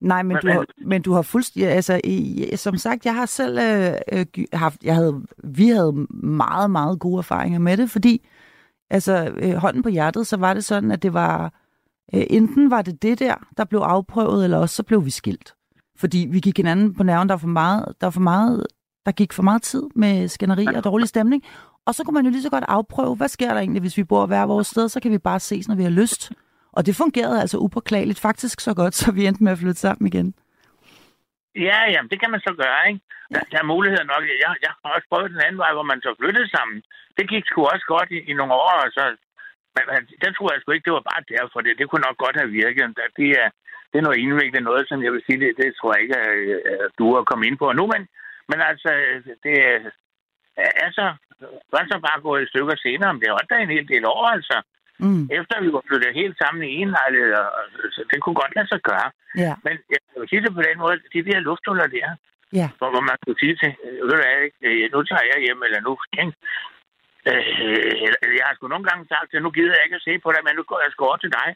Nej, 0.00 0.22
men, 0.22 0.28
Men- 0.34 0.40
du 0.42 0.48
har, 0.58 0.64
men 0.78 1.02
du 1.02 1.12
har 1.12 1.22
fuldstændig... 1.22 1.70
Altså, 1.72 2.00
i, 2.04 2.46
som 2.56 2.76
sagt, 2.76 3.04
jeg 3.06 3.14
har 3.14 3.26
selv 3.26 3.58
øh, 3.58 3.92
øh, 4.12 4.26
haft... 4.52 4.82
Jeg 4.82 4.94
havde, 4.94 5.22
vi 5.44 5.66
havde 5.68 5.92
meget, 6.42 6.70
meget 6.70 7.00
gode 7.00 7.18
erfaringer 7.18 7.58
med 7.58 7.76
det, 7.76 7.90
fordi 7.90 8.28
altså, 8.90 9.32
øh, 9.42 9.52
hånden 9.54 9.82
på 9.82 9.88
hjertet, 9.88 10.26
så 10.26 10.36
var 10.36 10.54
det 10.54 10.64
sådan, 10.64 10.90
at 10.90 11.02
det 11.02 11.12
var... 11.14 11.44
Øh, 12.14 12.22
enten 12.30 12.70
var 12.70 12.82
det 12.82 13.02
det 13.02 13.18
der, 13.18 13.34
der 13.56 13.64
blev 13.64 13.80
afprøvet, 13.80 14.44
eller 14.44 14.58
også 14.58 14.74
så 14.76 14.82
blev 14.82 15.04
vi 15.04 15.10
skilt. 15.10 15.54
Fordi 15.98 16.26
vi 16.30 16.40
gik 16.40 16.56
hinanden 16.56 16.94
på 16.94 17.02
nerven, 17.02 17.28
der 17.28 17.34
var 17.34 17.38
for 17.38 17.46
meget... 17.62 17.84
Der, 18.00 18.06
var 18.06 18.10
for 18.10 18.20
meget, 18.20 18.66
der 19.06 19.12
gik 19.12 19.32
for 19.32 19.42
meget 19.42 19.62
tid 19.62 19.82
med 19.94 20.28
skænderi 20.28 20.66
og 20.66 20.84
dårlig 20.84 21.08
stemning. 21.08 21.44
Og 21.86 21.94
så 21.94 22.04
kunne 22.04 22.14
man 22.14 22.24
jo 22.24 22.30
lige 22.30 22.42
så 22.42 22.50
godt 22.50 22.64
afprøve, 22.68 23.16
hvad 23.16 23.28
sker 23.28 23.52
der 23.54 23.60
egentlig, 23.60 23.80
hvis 23.80 23.96
vi 23.96 24.04
bor 24.04 24.26
hver 24.26 24.46
vores 24.46 24.66
sted, 24.66 24.88
så 24.88 25.00
kan 25.00 25.10
vi 25.12 25.18
bare 25.18 25.40
ses, 25.40 25.68
når 25.68 25.76
vi 25.76 25.82
har 25.82 25.90
lyst. 26.02 26.32
Og 26.72 26.86
det 26.86 26.96
fungerede 26.96 27.40
altså 27.40 27.58
upåklageligt, 27.58 28.20
faktisk 28.20 28.60
så 28.60 28.74
godt, 28.74 28.94
så 29.00 29.12
vi 29.12 29.26
endte 29.26 29.44
med 29.44 29.52
at 29.52 29.58
flytte 29.58 29.80
sammen 29.80 30.06
igen. 30.06 30.34
Ja, 31.68 31.78
jamen, 31.92 32.10
det 32.10 32.20
kan 32.20 32.30
man 32.30 32.40
så 32.40 32.52
gøre, 32.62 32.82
ikke? 32.88 33.00
Der, 33.34 33.40
der 33.52 33.58
er 33.62 33.72
muligheder 33.74 34.04
nok. 34.12 34.22
Jeg, 34.44 34.50
jeg 34.64 34.72
har 34.78 34.90
også 34.96 35.08
prøvet 35.10 35.30
den 35.34 35.44
anden 35.46 35.58
vej, 35.64 35.72
hvor 35.76 35.86
man 35.92 36.00
så 36.06 36.10
flyttede 36.20 36.48
sammen. 36.56 36.76
Det 37.18 37.24
gik 37.32 37.44
sgu 37.46 37.58
også 37.74 37.86
godt 37.94 38.08
i, 38.16 38.18
i 38.30 38.32
nogle 38.38 38.54
år, 38.54 38.74
og 38.84 38.90
så... 38.96 39.04
Men, 39.74 39.84
den 40.24 40.32
tror 40.34 40.52
jeg 40.52 40.60
sgu 40.60 40.68
ikke, 40.72 40.88
det 40.88 40.98
var 40.98 41.10
bare 41.12 41.22
derfor. 41.34 41.58
Det, 41.60 41.78
det 41.78 41.86
kunne 41.88 42.06
nok 42.08 42.18
godt 42.24 42.36
have 42.40 42.50
virket. 42.62 42.96
Der, 42.98 43.06
det, 43.20 43.28
er, 43.42 43.48
det 43.90 43.96
er 43.98 44.06
noget 44.06 44.22
indviklet 44.24 44.62
noget, 44.70 44.84
som 44.88 44.98
jeg 45.04 45.12
vil 45.12 45.22
sige, 45.26 45.40
det, 45.42 45.50
det 45.60 45.68
tror 45.78 45.92
jeg 45.94 46.02
ikke, 46.02 46.18
at 46.18 46.90
du 46.98 47.06
har 47.14 47.22
kommet 47.30 47.46
ind 47.46 47.58
på 47.58 47.66
nu. 47.72 47.84
Men, 47.94 48.02
men 48.50 48.58
altså, 48.70 48.90
det 49.44 49.54
er 49.68 49.78
altså, 50.86 51.04
var 51.72 51.84
så 51.92 51.98
bare 52.08 52.20
gået 52.26 52.42
i 52.42 52.50
stykker 52.52 52.76
senere, 52.76 53.12
men 53.12 53.22
det 53.22 53.30
var 53.30 53.46
da 53.50 53.56
en 53.58 53.74
hel 53.76 53.88
del 53.88 54.04
år, 54.06 54.26
altså. 54.36 54.56
Mm, 54.98 55.24
Efter 55.38 55.60
vi 55.60 55.72
var 55.72 55.82
flyttet 55.88 56.18
helt 56.20 56.36
sammen 56.42 56.62
i 56.68 56.74
en 56.82 56.90
lejlighed, 56.98 57.34
så 57.94 58.00
det 58.10 58.18
kunne 58.22 58.40
godt 58.42 58.54
lade 58.56 58.68
sig 58.68 58.80
gøre. 58.90 59.08
ja, 59.44 59.54
Men 59.64 59.74
jeg 59.92 60.00
vil 60.18 60.28
sige 60.28 60.42
det 60.44 60.54
på 60.54 60.62
den 60.68 60.78
måde, 60.78 60.96
de 61.14 61.24
der 61.28 61.40
lufthuller 61.40 61.86
der, 61.86 62.08
ja. 62.60 62.68
hvor, 62.78 63.00
man 63.10 63.16
kunne 63.24 63.40
sige 63.42 63.56
til, 63.62 63.72
øh, 63.84 64.02
ved 64.06 64.10
du 64.10 64.22
hvad, 64.22 64.38
øh, 64.66 64.84
nu 64.92 64.98
tager 65.02 65.26
jeg 65.32 65.38
hjem, 65.44 65.62
eller 65.66 65.80
nu? 65.80 65.92
Øh, 67.30 68.36
jeg 68.38 68.44
har 68.48 68.54
sgu 68.54 68.64
nogle 68.68 68.86
gange 68.88 69.04
sagt, 69.12 69.34
at 69.34 69.42
nu 69.46 69.50
gider 69.56 69.74
jeg 69.76 69.84
ikke 69.86 70.00
at 70.00 70.06
se 70.08 70.12
på 70.24 70.28
dig, 70.34 70.42
men 70.46 70.54
nu 70.58 70.62
går 70.70 70.80
jeg 70.84 70.90
sgu 70.92 71.04
over 71.10 71.20
til 71.24 71.32
dig. 71.38 71.48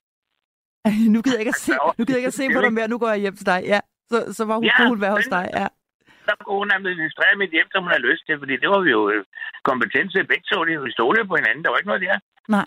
nu 1.14 1.18
gider 1.22 1.36
jeg 1.38 1.44
ikke 1.44 1.56
at 1.58 1.64
se, 1.66 1.72
nu 1.98 2.02
gider 2.04 2.18
jeg 2.18 2.24
ikke 2.24 2.34
at 2.34 2.40
se 2.42 2.46
på 2.56 2.60
dig 2.64 2.72
mere, 2.76 2.88
nu 2.92 2.98
går 3.02 3.10
jeg 3.14 3.22
hjem 3.24 3.36
til 3.40 3.46
dig. 3.52 3.60
Ja, 3.72 3.80
så, 4.10 4.18
så 4.36 4.42
var 4.48 4.54
hun, 4.58 4.64
Ja, 4.64 4.76
ja, 4.78 4.88
hun 4.92 5.00
være 5.04 5.16
hos 5.18 5.28
dig. 5.36 5.46
Ja. 5.60 5.68
Så 6.26 6.32
kunne 6.44 6.60
hun 6.62 6.70
administrere 6.76 7.40
mit 7.42 7.54
hjem, 7.56 7.68
som 7.72 7.82
hun 7.84 7.92
har 7.96 8.06
lyst 8.08 8.22
til, 8.26 8.36
fordi 8.42 8.54
det 8.62 8.68
var 8.72 8.80
vi 8.86 8.90
jo 8.98 9.02
øh, 9.12 9.24
kompetent 9.68 10.08
til 10.12 10.30
begge 10.32 10.46
to. 10.50 10.58
Det, 10.64 10.84
vi 10.86 10.96
stolede 10.98 11.28
på 11.28 11.36
hinanden, 11.40 11.62
der 11.64 11.70
var 11.70 11.78
ikke 11.78 11.92
noget 11.92 12.06
der. 12.06 12.16
Nej. 12.56 12.66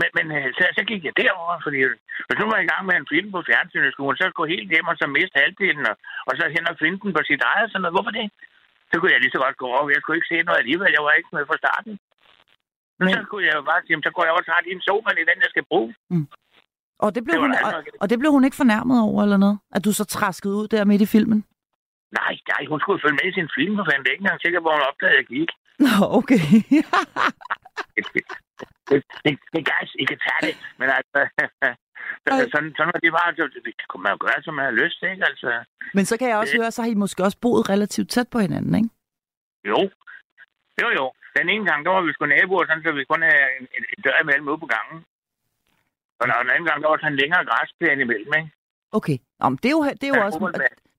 Men, 0.00 0.08
men 0.16 0.26
øh, 0.38 0.48
så, 0.56 0.62
så 0.78 0.82
gik 0.90 1.02
jeg 1.04 1.14
derover, 1.22 1.54
fordi 1.66 1.78
hvis 2.26 2.38
nu 2.38 2.44
var 2.48 2.56
jeg 2.56 2.66
i 2.66 2.72
gang 2.72 2.82
med 2.86 2.96
en 2.96 3.10
film 3.12 3.28
på 3.36 3.40
fjernsynet, 3.48 3.92
skulle 3.92 4.10
hun 4.10 4.20
så 4.20 4.26
gå 4.38 4.44
helt 4.54 4.68
hjem 4.72 4.90
og 4.92 4.96
så 5.00 5.06
miste 5.16 5.40
halvdelen, 5.42 5.84
og, 5.90 5.96
og 6.28 6.32
så 6.38 6.44
hen 6.54 6.70
og 6.70 6.76
finde 6.82 6.98
den 7.02 7.12
på 7.16 7.22
sit 7.28 7.42
eget 7.50 7.64
og 7.66 7.70
sådan 7.70 7.82
noget. 7.82 7.96
Hvorfor 7.96 8.14
det? 8.18 8.26
Så 8.90 8.94
kunne 8.96 9.12
jeg 9.14 9.20
lige 9.22 9.34
så 9.34 9.40
godt 9.44 9.60
gå 9.62 9.66
over. 9.78 9.94
Jeg 9.94 10.00
skulle 10.02 10.18
ikke 10.18 10.32
se 10.32 10.46
noget 10.46 10.62
alligevel. 10.62 10.96
Jeg 10.96 11.04
var 11.06 11.14
ikke 11.18 11.32
med 11.36 11.48
fra 11.48 11.60
starten. 11.64 11.94
Men, 13.00 13.08
så 13.18 13.22
kunne 13.30 13.44
jeg 13.48 13.54
jo 13.60 13.62
bare 13.70 13.80
sige, 13.82 13.90
"Jamen, 13.92 14.06
så 14.08 14.10
går 14.16 14.22
jeg 14.24 14.32
over 14.34 14.42
og 14.44 14.48
tager 14.50 14.62
din 14.70 14.80
sofa, 14.88 15.08
det 15.16 15.22
er 15.24 15.30
den, 15.32 15.42
jeg 15.44 15.50
skal 15.54 15.64
bruge. 15.70 15.90
Og 17.04 17.08
det, 17.14 17.20
blev 17.24 17.34
Det 17.34 17.42
hun, 17.44 17.50
og, 17.52 17.58
altså- 17.76 17.96
og 18.02 18.06
det 18.10 18.18
blev 18.18 18.30
hun 18.36 18.44
ikke 18.46 18.60
fornærmet 18.62 18.96
over, 19.08 19.20
eller 19.22 19.38
noget? 19.44 19.58
At 19.76 19.84
du 19.84 19.90
så 19.92 20.04
traskede 20.04 20.54
ud 20.60 20.66
der 20.68 20.84
midt 20.84 21.02
i 21.06 21.12
filmen? 21.16 21.40
Nej, 22.20 22.34
nej, 22.52 22.62
hun 22.72 22.80
skulle 22.80 23.00
følge 23.04 23.18
med 23.20 23.26
i 23.30 23.36
sin 23.38 23.48
film, 23.56 23.74
for 23.78 23.84
fanden. 23.88 24.02
Det 24.04 24.08
er 24.10 24.16
ikke 24.16 24.24
engang 24.26 24.40
sikker, 24.44 24.60
hvor 24.60 24.72
hun 24.76 24.84
opdagede, 24.90 25.14
at 25.16 25.20
jeg 25.22 25.26
gik. 25.36 25.50
Nå, 25.84 25.94
okay. 26.20 26.42
det, 27.94 28.04
det, 28.88 29.00
det, 29.24 29.32
det 29.54 29.60
gør 29.66 29.76
jeg 29.80 29.88
ikke 30.02 30.16
tage 30.26 30.42
det. 30.48 30.54
Men 30.80 30.88
altså, 30.98 31.18
sådan, 32.54 32.70
sådan 32.76 32.90
var 32.94 33.00
det 33.04 33.12
bare, 33.18 33.30
det, 33.36 33.44
det 33.66 33.74
kunne 33.88 34.02
man 34.02 34.12
jo 34.14 34.18
gøre, 34.26 34.42
som 34.42 34.54
man 34.54 34.64
har 34.64 34.76
lyst 34.82 34.96
til, 35.00 35.08
ikke? 35.10 35.24
Altså, 35.30 35.48
Men 35.96 36.04
så 36.10 36.14
kan 36.18 36.28
jeg 36.28 36.36
også 36.38 36.56
høre, 36.60 36.70
så 36.70 36.82
har 36.82 36.88
I 36.90 36.94
måske 37.04 37.24
også 37.24 37.38
boet 37.44 37.68
relativt 37.68 38.10
tæt 38.10 38.28
på 38.34 38.38
hinanden, 38.38 38.74
ikke? 38.80 38.90
jo. 39.70 39.78
Jo, 40.82 40.88
jo. 40.98 41.04
Den 41.36 41.48
ene 41.54 41.64
gang, 41.70 41.80
der 41.84 41.90
var 41.94 42.02
vi 42.06 42.12
sgu 42.12 42.24
naboer, 42.26 42.64
sådan, 42.66 42.82
så 42.86 42.92
vi 42.92 43.04
kun 43.12 43.22
havde 43.28 43.44
en, 43.60 43.64
en, 43.76 43.82
en 43.92 43.98
dør 44.04 44.18
imellem 44.24 44.48
ude 44.50 44.58
på 44.64 44.68
gangen. 44.76 44.98
Og 46.20 46.24
der- 46.28 46.42
den 46.44 46.50
anden 46.54 46.68
gang, 46.68 46.78
der 46.82 46.88
var 46.88 46.98
sådan 47.00 47.12
en 47.12 47.18
længere 47.22 47.44
græsplæne 47.50 48.02
imellem, 48.06 48.32
ikke? 48.40 48.50
Okay. 48.98 49.16
Men 49.42 49.56
det 49.62 49.68
er 49.70 49.76
jo, 49.78 49.82
det 50.00 50.04
er 50.08 50.12
jo 50.14 50.20
Ja, 50.20 50.24
også... 50.28 50.38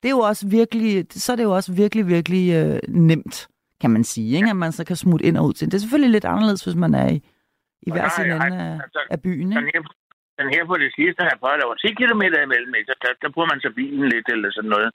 Det 0.02 0.08
er 0.12 0.16
jo 0.20 0.24
også 0.32 0.44
virkelig, 0.60 0.92
så 1.26 1.32
er 1.32 1.36
det 1.40 1.44
jo 1.50 1.54
også 1.60 1.72
virkelig, 1.84 2.04
virkelig 2.18 2.44
øh, 2.60 2.80
nemt, 3.12 3.36
kan 3.82 3.90
man 3.96 4.04
sige, 4.04 4.32
ikke? 4.38 4.50
at 4.50 4.56
man 4.66 4.72
så 4.72 4.84
kan 4.86 4.96
smutte 4.96 5.26
ind 5.26 5.38
og 5.38 5.46
ud 5.48 5.54
til. 5.54 5.66
Det 5.68 5.74
er 5.78 5.84
selvfølgelig 5.86 6.12
lidt 6.18 6.26
anderledes, 6.34 6.64
hvis 6.64 6.76
man 6.86 6.94
er 7.04 7.08
i, 7.16 7.18
i 7.88 7.90
Og 7.90 7.94
hver 7.96 8.10
sin 8.10 8.26
ende 8.26 8.58
af, 8.68 8.74
altså, 8.86 9.00
af 9.14 9.20
byen. 9.22 9.50
Ikke? 9.52 9.72
her, 9.76 9.82
den 10.42 10.48
her 10.54 10.64
på 10.66 10.76
det 10.84 10.92
sidste 11.00 11.20
har 11.24 11.30
jeg 11.34 11.40
prøvet, 11.44 11.62
der 11.62 11.68
var 11.72 11.76
10 11.76 11.94
km 12.02 12.24
imellem? 12.48 12.74
Så 12.90 12.94
der, 13.04 13.12
der 13.22 13.30
bruger 13.34 13.48
man 13.54 13.60
så 13.66 13.70
bilen 13.80 14.06
lidt 14.14 14.28
eller 14.34 14.52
sådan 14.58 14.70
noget. 14.76 14.90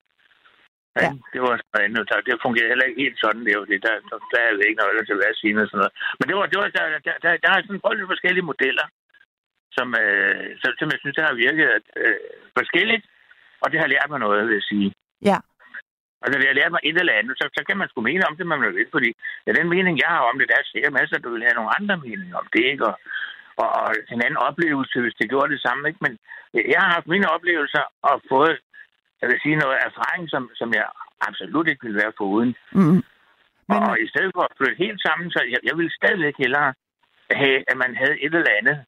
Ja. 1.02 1.10
Det 1.34 1.40
var 1.44 1.52
sådan 1.60 1.84
andet. 1.86 2.02
Der- 2.10 2.24
Det 2.28 2.44
fungerede 2.46 2.70
heller 2.72 2.86
ikke 2.88 3.02
helt 3.04 3.18
sådan. 3.24 3.42
Det 3.46 3.52
var 3.58 3.64
det. 3.70 3.78
Der, 3.86 3.94
der, 4.10 4.16
der 4.32 4.38
er 4.40 4.68
ikke 4.70 4.80
noget 4.82 5.06
til 5.08 5.16
at 5.30 5.36
sige 5.40 5.54
og 5.62 5.66
sådan 5.68 5.78
noget. 5.82 5.94
Men 6.18 6.24
det 6.28 6.34
var, 6.38 6.46
det 6.52 6.58
var 6.60 6.68
der, 6.78 6.84
der, 7.06 7.14
der, 7.24 7.30
der 7.44 7.50
er 7.52 7.58
sådan 7.62 7.80
prøvet 7.82 7.98
lidt 7.98 8.12
forskellige 8.14 8.48
modeller, 8.50 8.86
som, 9.76 9.86
øh, 10.02 10.44
som, 10.60 10.70
som 10.78 10.88
jeg 10.92 10.98
synes, 11.00 11.16
der 11.18 11.24
har 11.30 11.36
virket 11.46 11.66
øh, 12.02 12.18
forskelligt. 12.58 13.04
Og 13.62 13.66
det 13.72 13.78
har 13.80 13.88
lært 13.94 14.08
mig 14.10 14.20
noget, 14.24 14.46
vil 14.48 14.58
jeg 14.60 14.68
sige. 14.72 14.88
Ja. 15.30 15.38
Altså, 16.22 16.36
det 16.40 16.48
har 16.50 16.58
lært 16.60 16.72
mig 16.74 16.82
et 16.88 16.98
eller 17.00 17.18
andet, 17.20 17.34
så, 17.40 17.44
så 17.56 17.62
kan 17.68 17.76
man 17.78 17.88
sgu 17.88 18.00
mene 18.00 18.28
om 18.30 18.36
det, 18.36 18.46
man 18.46 18.60
vil, 18.62 18.86
fordi 18.96 19.10
ja, 19.46 19.50
den 19.58 19.68
mening, 19.74 19.94
jeg 20.04 20.10
har 20.14 20.22
om 20.30 20.38
det, 20.38 20.48
der 20.50 20.56
er 20.58 20.66
sikkert 20.72 20.92
masser, 20.98 21.18
der 21.18 21.30
vil 21.34 21.46
have 21.46 21.58
nogle 21.58 21.74
andre 21.78 21.96
meninger 22.04 22.36
om 22.42 22.46
det, 22.54 22.64
ikke? 22.72 22.84
Og, 22.90 22.96
og, 23.62 23.68
og 23.80 23.88
en 24.14 24.22
anden 24.26 24.40
oplevelse, 24.48 24.96
hvis 25.00 25.18
det 25.20 25.30
gjorde 25.32 25.52
det 25.54 25.60
samme, 25.66 25.82
ikke? 25.88 26.00
Men 26.04 26.12
jeg 26.72 26.80
har 26.84 26.90
haft 26.96 27.06
mine 27.14 27.30
oplevelser 27.36 27.84
og 28.10 28.14
fået, 28.32 28.56
jeg 29.24 29.30
vil 29.32 29.42
sige, 29.44 29.56
noget 29.64 29.78
erfaring, 29.90 30.24
som, 30.32 30.42
som 30.60 30.68
jeg 30.78 30.86
absolut 31.28 31.66
ikke 31.68 31.82
ville 31.86 32.00
være 32.02 32.18
foruden. 32.20 32.50
Mm. 32.78 33.00
Men, 33.68 33.78
og 33.88 33.94
i 34.04 34.08
stedet 34.12 34.30
for 34.36 34.42
at 34.48 34.56
flytte 34.58 34.82
helt 34.84 35.00
sammen, 35.06 35.26
så 35.34 35.40
jeg, 35.52 35.60
jeg 35.68 35.74
ville 35.78 35.92
stadigvæk 36.00 36.36
hellere 36.44 36.70
have, 37.42 37.58
at 37.70 37.76
man 37.82 37.92
havde 38.00 38.16
et 38.24 38.34
eller 38.38 38.54
andet. 38.60 38.78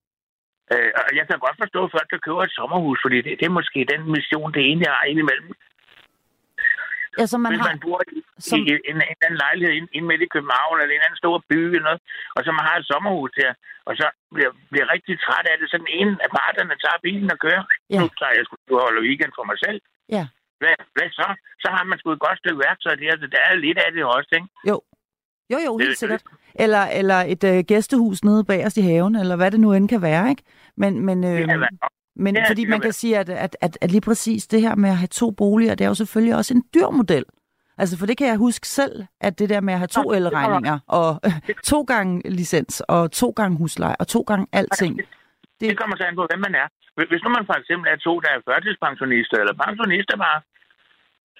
Øh, 0.72 0.90
og 0.98 1.04
jeg 1.18 1.24
kan 1.28 1.38
godt 1.46 1.56
forstå 1.62 1.80
folk, 1.94 2.08
der 2.12 2.24
køber 2.26 2.42
et 2.44 2.56
sommerhus, 2.60 2.98
fordi 3.04 3.18
det, 3.26 3.32
det 3.40 3.46
er 3.46 3.58
måske 3.60 3.80
den 3.92 4.02
mission, 4.14 4.52
det 4.54 4.62
jeg 4.86 4.92
har 4.98 5.04
indimellem. 5.12 5.50
altså, 7.22 7.36
man 7.38 7.50
Hvis 7.52 7.60
har, 7.62 7.68
man 7.72 7.80
bor 7.86 8.00
i, 8.16 8.18
som- 8.48 8.58
i 8.58 8.62
en, 8.74 8.80
en, 8.90 8.96
en 9.12 9.20
anden 9.26 9.38
lejlighed 9.44 9.72
ind, 9.78 9.88
ind 9.96 10.04
midt 10.10 10.22
i 10.26 10.32
København, 10.34 10.74
eller 10.80 10.94
en 10.94 11.06
anden 11.06 11.22
stor 11.22 11.36
by, 11.50 11.60
eller 11.76 11.86
noget, 11.88 12.00
og 12.36 12.40
så 12.44 12.50
man 12.58 12.64
har 12.68 12.76
et 12.78 12.86
sommerhus 12.92 13.30
der, 13.40 13.52
og 13.88 13.92
så 14.00 14.06
bliver, 14.34 14.52
bliver 14.72 14.86
rigtig 14.94 15.14
træt 15.24 15.46
af 15.52 15.56
det, 15.60 15.66
så 15.70 15.76
den 15.84 15.90
ene 16.00 16.12
af 16.24 16.30
parterne 16.38 16.74
tager 16.84 16.98
bilen 17.06 17.30
og 17.34 17.38
kører. 17.44 17.64
Ja. 17.94 17.98
Nu 18.00 18.06
tager 18.20 18.34
jeg 18.36 18.44
sgu 18.44 18.54
og 18.78 18.82
holder 18.86 19.02
weekend 19.08 19.32
for 19.38 19.44
mig 19.50 19.58
selv. 19.66 19.78
Ja. 20.08 20.26
Hvad, 20.58 20.74
hvad 20.94 21.08
så? 21.10 21.26
Så 21.60 21.68
har 21.70 21.84
man 21.84 21.98
sgu 21.98 22.10
et 22.12 22.20
godt 22.20 22.38
stykke 22.38 22.58
værktøj 22.66 22.94
der, 22.94 23.12
så 23.20 23.26
der 23.32 23.38
er 23.50 23.54
lidt 23.54 23.78
af 23.78 23.92
det 23.92 24.04
også, 24.04 24.28
ikke? 24.34 24.48
jo, 24.68 24.80
jo, 25.52 25.58
jo, 25.66 25.78
helt 25.78 25.90
Det- 25.90 25.98
sikkert. 25.98 26.22
Eller, 26.54 26.82
eller 26.82 27.14
et 27.14 27.44
øh, 27.44 27.64
gæstehus 27.68 28.24
nede 28.24 28.44
bagerst 28.44 28.76
i 28.76 28.80
haven, 28.80 29.16
eller 29.16 29.36
hvad 29.36 29.50
det 29.50 29.60
nu 29.60 29.72
end 29.72 29.88
kan 29.88 30.02
være, 30.02 30.30
ikke? 30.30 30.42
Men, 30.76 31.00
men, 31.06 31.24
øh, 31.24 31.30
Det 31.48 31.48
Men 32.16 32.36
fordi 32.46 32.60
det 32.62 32.68
man 32.70 32.80
kan 32.80 32.92
sige, 32.92 33.18
at, 33.18 33.28
at, 33.28 33.56
at, 33.60 33.78
at 33.80 33.90
lige 33.90 34.00
præcis 34.00 34.46
det 34.46 34.60
her 34.60 34.74
med 34.74 34.90
at 34.90 34.96
have 34.96 35.06
to 35.06 35.30
boliger, 35.30 35.74
det 35.74 35.84
er 35.84 35.88
jo 35.88 35.94
selvfølgelig 35.94 36.36
også 36.36 36.54
en 36.54 36.64
dyr 36.74 36.88
model. 36.90 37.24
Altså, 37.78 37.98
for 37.98 38.06
det 38.06 38.16
kan 38.18 38.26
jeg 38.28 38.36
huske 38.36 38.68
selv, 38.68 39.04
at 39.20 39.38
det 39.38 39.48
der 39.48 39.60
med 39.60 39.72
at 39.74 39.78
have 39.80 39.86
to 39.88 40.02
det 40.10 40.16
elregninger, 40.16 40.78
og 40.86 41.20
to 41.72 41.82
gange 41.82 42.30
licens, 42.30 42.80
og 42.88 43.12
to 43.12 43.30
gange 43.30 43.58
husleje, 43.58 43.96
og 43.98 44.08
to 44.08 44.20
gange 44.20 44.46
alting. 44.52 44.96
Det, 44.98 45.06
Det- 45.60 45.70
det 45.70 45.78
kommer 45.78 45.96
så 45.96 46.04
an 46.04 46.14
på, 46.14 46.26
hvem 46.30 46.40
man 46.40 46.54
er. 46.54 46.66
Hvis 46.96 47.08
hvis 47.10 47.22
nu 47.24 47.30
man 47.30 47.48
for 47.48 47.56
eksempel 47.58 47.86
er 47.90 47.98
to, 48.06 48.12
der 48.24 48.30
er 48.32 48.46
førtidspensionister, 48.48 49.36
eller 49.38 49.62
pensionister 49.64 50.16
bare, 50.26 50.40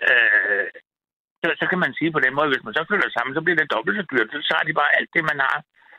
øh, 0.08 0.66
så, 1.42 1.48
så 1.60 1.64
kan 1.70 1.80
man 1.84 1.92
sige 1.98 2.10
på 2.14 2.20
den 2.24 2.34
måde, 2.36 2.50
hvis 2.52 2.66
man 2.66 2.76
så 2.76 2.82
flytter 2.88 3.08
sammen, 3.12 3.32
så 3.34 3.40
bliver 3.42 3.58
det 3.58 3.72
dobbelt 3.74 3.96
så 3.98 4.04
dyrt. 4.12 4.32
Så 4.34 4.40
tager 4.48 4.64
de 4.68 4.78
bare 4.80 4.94
alt 4.98 5.10
det, 5.16 5.22
man 5.30 5.38
har, 5.46 5.56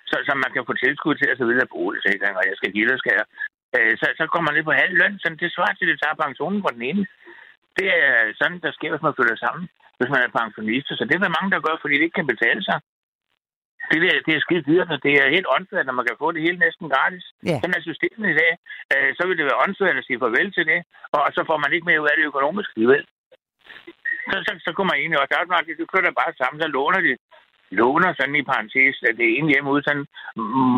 så, 0.10 0.16
så 0.28 0.32
man 0.44 0.52
kan 0.54 0.68
få 0.68 0.74
tilskud 0.84 1.16
til 1.16 1.30
at 1.32 1.38
så 1.38 1.46
videre 1.50 1.74
boligsikring, 1.76 2.34
og 2.40 2.44
jeg 2.50 2.56
skal 2.58 2.72
give 2.76 2.88
det. 2.90 2.98
Øh, 3.76 3.94
så, 4.00 4.06
så 4.20 4.24
kommer 4.28 4.46
man 4.48 4.56
ned 4.56 4.66
på 4.68 4.80
halv 4.82 4.94
løn, 5.02 5.16
så 5.22 5.28
det 5.42 5.56
svarer 5.56 5.74
til, 5.76 5.86
at 5.86 5.92
det 5.92 6.02
tager 6.02 6.22
pensionen 6.24 6.62
på 6.62 6.70
den 6.76 6.84
ene. 6.90 7.04
Det 7.78 7.88
er 8.04 8.16
sådan, 8.40 8.60
der 8.66 8.72
sker, 8.78 8.92
hvis 8.92 9.06
man 9.06 9.16
flytter 9.18 9.38
sammen, 9.46 9.64
hvis 9.98 10.12
man 10.14 10.22
er 10.24 10.38
pensionist. 10.40 10.88
Så 11.00 11.04
det 11.08 11.16
er 11.16 11.24
der 11.24 11.38
mange, 11.38 11.52
der 11.54 11.66
gør, 11.68 11.76
fordi 11.82 11.96
det 11.96 12.06
ikke 12.06 12.20
kan 12.20 12.32
betale 12.34 12.64
sig. 12.70 12.78
Det, 13.92 13.98
der, 14.04 14.12
det 14.28 14.34
er 14.36 14.42
skide 14.46 14.64
dyrt, 14.70 14.90
og 14.96 15.00
det 15.06 15.14
er 15.22 15.34
helt 15.36 15.50
åndssvagt, 15.56 15.88
når 15.88 15.98
man 16.00 16.08
kan 16.08 16.22
få 16.24 16.28
det 16.36 16.42
hele 16.46 16.60
næsten 16.66 16.86
gratis. 16.94 17.26
Ja. 17.50 17.58
Sådan 17.62 17.78
er 17.78 17.88
systemet 17.90 18.28
i 18.34 18.38
dag. 18.42 18.52
Øh, 18.94 19.10
så 19.18 19.22
vil 19.28 19.38
det 19.40 19.46
være 19.50 19.62
åndssvagt 19.66 20.02
at 20.02 20.08
sige 20.08 20.22
farvel 20.24 20.50
til 20.58 20.66
det, 20.72 20.80
og 21.16 21.20
så 21.36 21.42
får 21.50 21.58
man 21.64 21.74
ikke 21.76 21.88
mere 21.90 22.02
ud 22.04 22.12
af 22.12 22.18
det 22.18 22.26
økonomisk 22.32 22.70
alligevel. 22.76 23.04
Så, 24.32 24.38
så, 24.46 24.52
så 24.66 24.70
kommer 24.76 24.92
man 24.94 25.00
egentlig 25.02 25.20
også 25.24 25.36
out, 25.40 25.52
at 25.60 25.80
de 25.82 25.92
flytter 25.94 26.12
bare 26.22 26.32
sammen, 26.42 26.58
så 26.64 26.68
låner 26.78 27.02
de 27.08 27.14
låner 27.82 28.10
sådan 28.20 28.36
i 28.42 28.44
parentes, 28.52 28.96
at 29.10 29.16
det 29.22 29.28
ene 29.38 29.48
hjem 29.54 29.68
ud 29.74 29.82
sådan, 29.88 30.06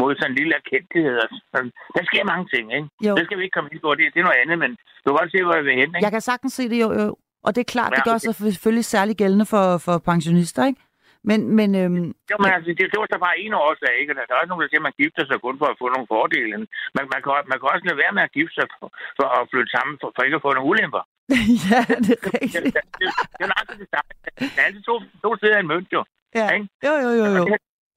mod 0.02 0.12
sådan 0.16 0.32
en 0.32 0.38
lille 0.40 0.54
erkendelighed. 0.62 1.16
sådan. 1.54 1.72
Der 1.96 2.04
sker 2.10 2.24
mange 2.32 2.46
ting, 2.54 2.66
ikke? 2.78 2.88
Jo. 3.08 3.14
Det 3.18 3.24
skal 3.26 3.38
vi 3.38 3.44
ikke 3.46 3.56
komme 3.58 3.70
ind 3.74 3.82
på, 3.86 3.90
det, 3.98 4.06
det 4.14 4.20
er 4.20 4.28
noget 4.30 4.42
andet, 4.44 4.58
men 4.64 4.72
du 5.02 5.06
kan 5.08 5.18
godt 5.20 5.32
se, 5.34 5.44
hvor 5.44 5.56
jeg 5.60 5.66
vil 5.66 5.80
hen, 5.82 5.90
ikke? 5.96 6.06
Jeg 6.06 6.12
kan 6.16 6.22
sagtens 6.30 6.54
se 6.60 6.64
det 6.72 6.80
jo, 6.86 6.90
jo. 7.04 7.10
Og 7.46 7.50
det 7.56 7.62
er 7.62 7.70
klart, 7.76 7.92
det 7.92 7.98
Ja, 7.98 8.08
gør 8.10 8.18
okay. 8.20 8.26
sig 8.26 8.54
selvfølgelig 8.54 8.86
særlig 8.96 9.16
gældende 9.22 9.46
for, 9.54 9.66
for 9.86 9.96
pensionister, 10.12 10.62
ikke? 10.70 10.82
Men, 11.30 11.40
men 11.60 11.70
øhm, 11.82 12.08
Jo, 12.32 12.36
men 12.44 12.50
altså, 12.56 12.70
det, 12.78 12.86
det 12.92 12.98
var 13.02 13.08
så 13.14 13.20
bare 13.28 13.40
en 13.44 13.54
årsag, 13.66 13.94
ikke? 14.02 14.12
Og 14.14 14.16
Der 14.28 14.34
er 14.36 14.42
også 14.42 14.52
nogen, 14.52 14.64
der 14.64 14.70
siger, 14.72 14.82
at 14.84 14.88
man 14.90 15.00
gifter 15.02 15.24
sig 15.30 15.38
kun 15.46 15.56
for 15.62 15.68
at 15.74 15.80
få 15.82 15.86
nogle 15.96 16.08
fordele. 16.16 16.56
Man, 16.98 17.06
man, 17.14 17.20
kan, 17.24 17.32
man 17.52 17.58
kan 17.60 17.68
også 17.74 17.86
lade 17.90 18.00
være 18.04 18.14
med 18.18 18.24
at 18.28 18.34
gifte 18.38 18.56
sig 18.58 18.66
for, 18.74 18.88
for 19.20 19.28
at 19.38 19.42
flytte 19.52 19.72
sammen, 19.76 19.94
for, 20.02 20.08
for 20.16 20.22
ikke 20.26 20.38
at 20.40 20.46
få 20.46 20.52
nogle 20.58 20.70
ulemper. 20.72 21.04
ja, 21.70 21.82
det 22.08 22.14
er 22.18 22.22
Det, 22.26 22.34
rigtigt. 22.36 22.66
det, 22.76 22.84
det, 23.02 23.08
det 23.38 23.44
er 23.46 23.50
nøjagtigt 23.54 23.80
det 23.84 23.90
samme. 23.94 24.10
Der 24.56 24.62
er 24.62 24.66
altid 24.68 24.84
to, 24.90 24.96
to 25.24 25.30
sider 25.40 25.56
af 25.58 25.62
en 25.64 25.70
mønt, 25.74 25.90
jo. 25.98 26.02
Ja. 26.40 26.46
ikke? 26.56 26.68
Jo, 26.88 26.94
jo, 27.06 27.10
jo, 27.22 27.26
jo. 27.40 27.44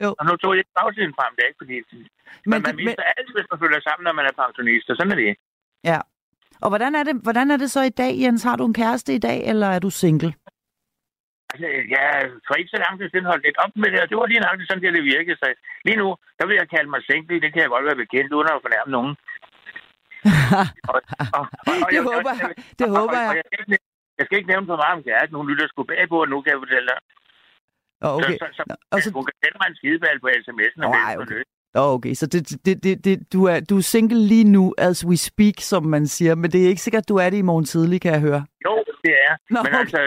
Jo. 0.05 0.11
Og 0.19 0.23
nu 0.29 0.33
tog 0.41 0.51
jeg 0.53 0.61
ikke 0.63 0.75
bagsiden 0.81 1.13
frem, 1.19 1.31
det 1.37 1.43
er 1.45 1.49
ikke 1.51 1.63
fordi... 1.65 1.77
Men, 1.83 2.07
Men, 2.51 2.59
man 2.63 2.63
det, 2.67 2.75
men, 2.77 2.85
mister 2.87 3.05
altid, 3.17 3.33
hvis 3.39 3.49
man 3.53 3.59
flytter 3.63 3.81
sammen, 3.89 4.03
når 4.09 4.15
man 4.19 4.25
er 4.31 4.35
pensionist, 4.43 4.87
og 4.91 4.97
sådan 4.99 5.13
er 5.15 5.21
det. 5.25 5.35
ja. 5.91 5.99
Og 6.65 6.69
hvordan 6.73 6.95
er, 6.95 7.03
det, 7.09 7.15
hvordan 7.27 7.51
er 7.51 7.57
det 7.57 7.71
så 7.71 7.83
i 7.83 7.89
dag, 8.03 8.13
Jens? 8.23 8.43
Har 8.43 8.57
du 8.57 8.65
en 8.67 8.75
kæreste 8.75 9.15
i 9.15 9.19
dag, 9.19 9.39
eller 9.51 9.67
er 9.67 9.79
du 9.79 9.91
single? 9.91 10.35
Altså, 11.53 11.69
jeg 11.95 12.05
for 12.47 12.55
ikke 12.61 12.73
så 12.75 12.79
lang 12.85 12.95
tid 12.99 13.09
siden 13.11 13.31
holdt 13.31 13.45
lidt 13.47 13.59
op 13.65 13.73
med 13.83 13.89
det, 13.93 14.01
og 14.03 14.09
det 14.11 14.17
var 14.19 14.27
lige 14.33 14.45
nok 14.47 14.59
sådan, 14.69 14.83
det, 14.85 14.97
det 14.99 15.05
virkede. 15.15 15.37
Så 15.43 15.47
lige 15.87 15.99
nu, 16.03 16.09
der 16.39 16.45
vil 16.49 16.57
jeg 16.63 16.69
kalde 16.75 16.91
mig 16.93 17.01
single, 17.09 17.41
det 17.45 17.51
kan 17.53 17.63
jeg 17.65 17.71
godt 17.75 17.87
være 17.89 18.03
bekendt, 18.05 18.33
uden 18.37 18.49
at 18.53 18.65
fornærme 18.67 18.91
nogen. 18.97 19.13
Og, 20.93 20.99
og, 21.39 21.45
og, 21.83 21.89
Det 21.91 21.97
jeg- 21.99 22.07
håber 22.11 22.33
jeg. 22.43 22.51
Det 22.81 22.87
håber 22.97 23.19
jeg. 23.27 23.33
Jeg 23.39 23.45
skal 23.49 23.59
ikke, 23.63 23.79
jeg 24.19 24.25
skal 24.27 24.37
ikke 24.39 24.51
nævne 24.53 24.67
for 24.71 24.79
meget 24.83 24.95
om 24.99 25.03
kæresten. 25.09 25.37
Hun 25.41 25.49
lytter 25.51 25.67
sgu 25.69 25.81
bag 25.93 26.03
på, 26.13 26.17
og 26.25 26.29
nu 26.33 26.37
kan 26.43 26.51
jeg 26.55 26.61
fortælle 26.65 26.89
dig. 26.93 26.99
Oh, 28.07 28.13
okay. 28.17 28.37
Så, 28.43 28.47
så, 28.59 28.63
så, 28.69 28.75
og 28.93 28.99
så, 29.03 29.09
hun 29.19 29.25
kan 29.29 29.35
sende 29.43 29.57
mig 29.61 29.67
en 29.71 29.77
skideball 29.81 30.19
på 30.25 30.29
sms'en. 30.45 30.79
melde 30.81 31.03
ej, 31.09 31.15
okay. 31.23 31.43
oh, 31.81 31.91
okay, 31.97 32.15
så 32.21 32.27
det, 32.33 32.41
det, 32.67 32.75
det, 32.85 33.05
det, 33.07 33.33
du, 33.35 33.41
er, 33.53 33.59
du 33.71 33.75
er 33.77 33.81
single 33.95 34.23
lige 34.33 34.45
nu, 34.57 34.75
as 34.79 34.99
we 35.09 35.17
speak, 35.31 35.57
som 35.71 35.83
man 35.95 36.07
siger. 36.07 36.35
Men 36.35 36.51
det 36.53 36.59
er 36.65 36.69
ikke 36.73 36.83
sikkert, 36.87 37.09
du 37.09 37.17
er 37.17 37.31
det 37.31 37.39
i 37.39 37.49
morgen 37.51 37.65
tidlig, 37.65 38.01
kan 38.01 38.13
jeg 38.13 38.21
høre. 38.21 38.43
Jo, 38.67 38.85
det 39.07 39.15
er. 39.27 39.33
Nå, 39.55 39.59
Men 39.65 39.73
altså, 39.83 40.01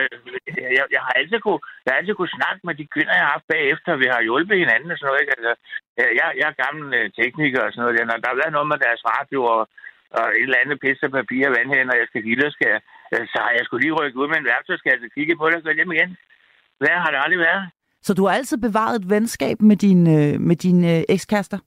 jeg, 0.78 0.86
jeg, 0.96 1.02
har 1.06 1.14
altid 1.20 1.40
kunne, 1.46 1.62
jeg 1.84 1.92
har 1.92 2.00
altid 2.00 2.16
kunne 2.18 2.38
snakke 2.40 2.62
med 2.68 2.76
de 2.80 2.86
kvinder, 2.94 3.14
jeg 3.18 3.26
har 3.26 3.36
haft 3.36 3.52
bagefter. 3.56 4.02
Vi 4.04 4.08
har 4.14 4.22
hjulpet 4.28 4.62
hinanden 4.64 4.92
og 4.92 4.98
sådan 4.98 5.08
noget. 5.10 5.22
Ikke? 5.22 5.34
Altså, 5.38 5.54
jeg, 6.20 6.28
jeg 6.40 6.48
er 6.52 6.62
gammel 6.64 6.86
øh, 7.00 7.06
tekniker 7.20 7.62
og 7.66 7.72
sådan 7.72 7.82
noget. 7.84 7.98
Der. 7.98 8.24
Der 8.24 8.32
har 8.32 8.42
været 8.42 8.56
noget 8.58 8.72
med 8.72 8.80
deres 8.86 9.02
radio 9.14 9.40
og, 9.56 9.62
og 10.18 10.26
et 10.40 10.48
eller 10.48 10.62
andet 10.64 10.82
pisse 10.84 11.08
papir 11.18 11.44
og 11.48 11.56
vandhænder, 11.58 11.94
og 11.94 12.00
jeg 12.02 12.08
skal 12.10 12.24
give 12.28 12.52
skal 12.56 12.70
jeg, 12.74 12.82
øh, 13.14 13.24
så 13.32 13.38
har 13.44 13.52
jeg 13.58 13.66
skulle 13.66 13.84
lige 13.84 13.98
rykke 14.00 14.20
ud 14.22 14.28
med 14.32 14.38
en 14.40 14.52
værktøjskasse, 14.52 15.14
kigge 15.16 15.36
på 15.38 15.46
det 15.50 15.58
og 15.60 15.64
gå 15.64 15.72
hjem 15.80 15.96
igen. 15.96 16.12
Hvad 16.82 16.96
har 17.04 17.10
det 17.12 17.20
aldrig 17.26 17.42
været? 17.50 17.66
Så 18.08 18.12
du 18.14 18.22
har 18.26 18.34
altid 18.34 18.58
bevaret 18.68 18.96
et 19.02 19.10
venskab 19.16 19.58
med 19.70 19.78
dine 19.86 20.06
øh, 20.18 20.34
med 20.50 20.56
din, 20.66 20.80
øh, 20.94 21.02
ekskaster? 21.16 21.60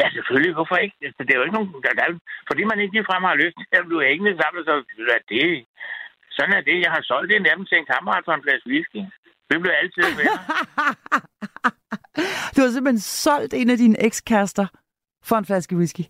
Ja, 0.00 0.06
selvfølgelig. 0.16 0.52
Hvorfor 0.58 0.76
ikke? 0.84 0.96
Altså, 1.06 1.20
det 1.24 1.32
er 1.32 1.38
jo 1.38 1.46
ikke 1.46 1.58
nogen... 1.58 1.70
Der, 1.84 1.92
der, 2.00 2.06
fordi 2.48 2.62
man 2.70 2.80
ikke 2.80 2.94
ligefrem 2.96 3.24
har 3.30 3.42
lyst 3.42 3.56
til 3.70 3.80
at 3.80 3.88
blive 3.88 4.08
hængende 4.08 4.34
sammen, 4.42 4.60
så 4.68 4.72
er 5.16 5.22
det... 5.32 5.46
Sådan 6.36 6.56
er 6.58 6.62
det. 6.68 6.76
Jeg 6.84 6.92
har 6.96 7.02
solgt 7.02 7.32
en 7.32 7.46
af 7.46 7.56
dem 7.56 7.66
til 7.66 7.78
en 7.78 7.90
kammerat 7.92 8.24
for 8.24 8.34
en 8.34 8.44
flaske 8.46 8.68
whisky. 8.72 9.00
Vi 9.50 9.54
blev 9.62 9.74
altid 9.82 10.02
venner. 10.20 10.40
du 12.54 12.58
har 12.62 12.70
simpelthen 12.70 13.04
solgt 13.26 13.52
en 13.60 13.70
af 13.70 13.78
dine 13.82 13.98
ekskærester 14.08 14.66
for 15.28 15.36
en 15.36 15.48
flaske 15.50 15.76
whisky. 15.80 16.04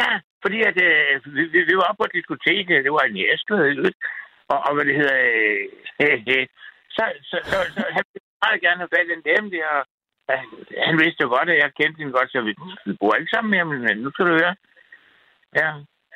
Ja, 0.00 0.10
fordi 0.42 0.58
at, 0.70 0.76
øh, 0.88 1.34
vi, 1.36 1.42
vi, 1.68 1.74
var 1.78 1.86
oppe 1.88 2.00
på 2.00 2.06
et 2.08 2.16
diskotek, 2.18 2.66
øh, 2.70 2.80
det 2.84 2.92
var 2.92 3.04
i 3.04 3.76
øvrigt, 3.78 3.98
og, 4.52 4.58
og 4.66 4.70
hvad 4.74 4.84
det 4.88 4.96
hedder, 5.00 5.18
øh, 5.32 5.62
øh, 6.02 6.18
øh, 6.34 6.46
så, 6.96 7.04
så, 7.30 7.36
så, 7.50 7.56
så 7.74 7.80
han 7.96 8.04
ville 8.12 8.30
meget 8.44 8.62
gerne 8.64 8.80
have 8.82 8.94
fat 8.94 9.10
i 9.10 9.16
en 9.18 9.28
dame 9.30 9.48
der, 9.56 9.68
og 9.78 9.84
han 10.88 10.94
vidste 11.02 11.22
jo 11.24 11.28
godt, 11.36 11.48
at 11.50 11.58
jeg 11.62 11.76
kendte 11.78 11.98
hende 12.00 12.16
godt, 12.18 12.30
så 12.32 12.40
vi, 12.48 12.52
vi 12.86 12.92
bor 13.00 13.14
ikke 13.14 13.34
sammen 13.34 13.50
mere, 13.50 13.64
men 13.64 13.98
nu 13.98 14.10
skal 14.10 14.26
du 14.26 14.32
høre. 14.42 14.54
Ja, 15.60 15.68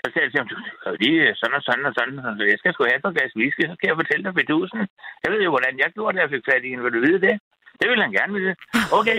så 0.06 0.12
sagde 0.12 0.26
jeg 0.26 0.32
til 0.32 0.40
ham, 0.40 0.50
du 0.50 0.56
kan 0.56 0.92
jo 0.92 0.96
lige 1.02 1.22
sådan 1.40 1.58
og 1.58 1.62
sådan 1.66 1.88
og 1.88 1.94
sådan, 1.96 2.16
Så 2.38 2.44
jeg 2.52 2.58
skal 2.58 2.72
sgu 2.72 2.82
have 2.84 3.00
et 3.10 3.16
glas 3.16 3.38
whisky, 3.40 3.62
så 3.66 3.74
kan 3.78 3.88
jeg 3.90 4.00
fortælle 4.00 4.24
dig 4.26 4.34
bedusen. 4.40 4.80
Jeg 5.24 5.30
ved 5.32 5.40
jo, 5.46 5.50
hvordan 5.54 5.74
jeg 5.82 5.88
gjorde 5.96 6.14
det, 6.14 6.22
jeg 6.22 6.32
fik 6.34 6.46
fat 6.48 6.64
i 6.64 6.70
hende, 6.70 6.84
vil 6.84 6.96
du 6.96 7.02
vide 7.06 7.20
det? 7.26 7.34
Det 7.80 7.86
ville 7.88 8.04
han 8.06 8.16
gerne 8.18 8.32
vide. 8.38 8.54
Okay, 8.98 9.18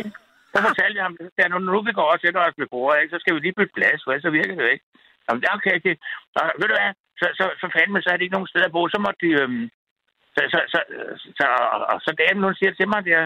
så 0.52 0.58
fortalte 0.68 0.98
jeg 0.98 1.06
ham, 1.08 1.16
at 1.44 1.52
nu, 1.52 1.58
nu 1.60 1.80
vi 1.88 1.94
går 2.00 2.10
og 2.14 2.20
sætter 2.22 2.42
os 2.48 2.60
ved 2.62 2.68
bordet, 2.74 3.02
ikke, 3.02 3.14
så 3.14 3.20
skal 3.22 3.34
vi 3.36 3.40
lige 3.40 3.58
bytte 3.58 3.78
plads, 3.78 4.02
for 4.04 4.12
så 4.26 4.30
virker 4.38 4.54
det 4.56 4.64
jo 4.66 4.74
ikke. 4.76 4.86
Jamen, 5.26 5.42
det 5.42 5.48
er 5.48 5.58
okay. 5.60 5.78
Det, 5.86 5.94
og, 6.40 6.46
ved 6.60 6.68
du 6.70 6.76
hvad, 6.78 6.92
så, 7.20 7.28
så, 7.40 7.46
så 7.62 7.66
fandme, 7.76 8.02
så 8.02 8.10
er 8.10 8.16
det 8.18 8.26
ikke 8.26 8.38
nogen 8.38 8.52
steder 8.52 8.70
at 8.70 8.76
bo. 8.76 8.82
Så 8.88 9.00
måtte 9.06 9.22
de... 9.26 9.32
Øhm, 9.42 9.66
så, 10.36 10.42
så, 10.54 10.60
så, 10.74 10.80
så, 11.40 11.46
og, 11.76 11.80
og, 11.92 11.98
så 12.06 12.12
damen, 12.22 12.44
hun 12.48 12.56
siger 12.60 12.72
til 12.74 12.88
mig, 12.94 13.02
der, 13.10 13.22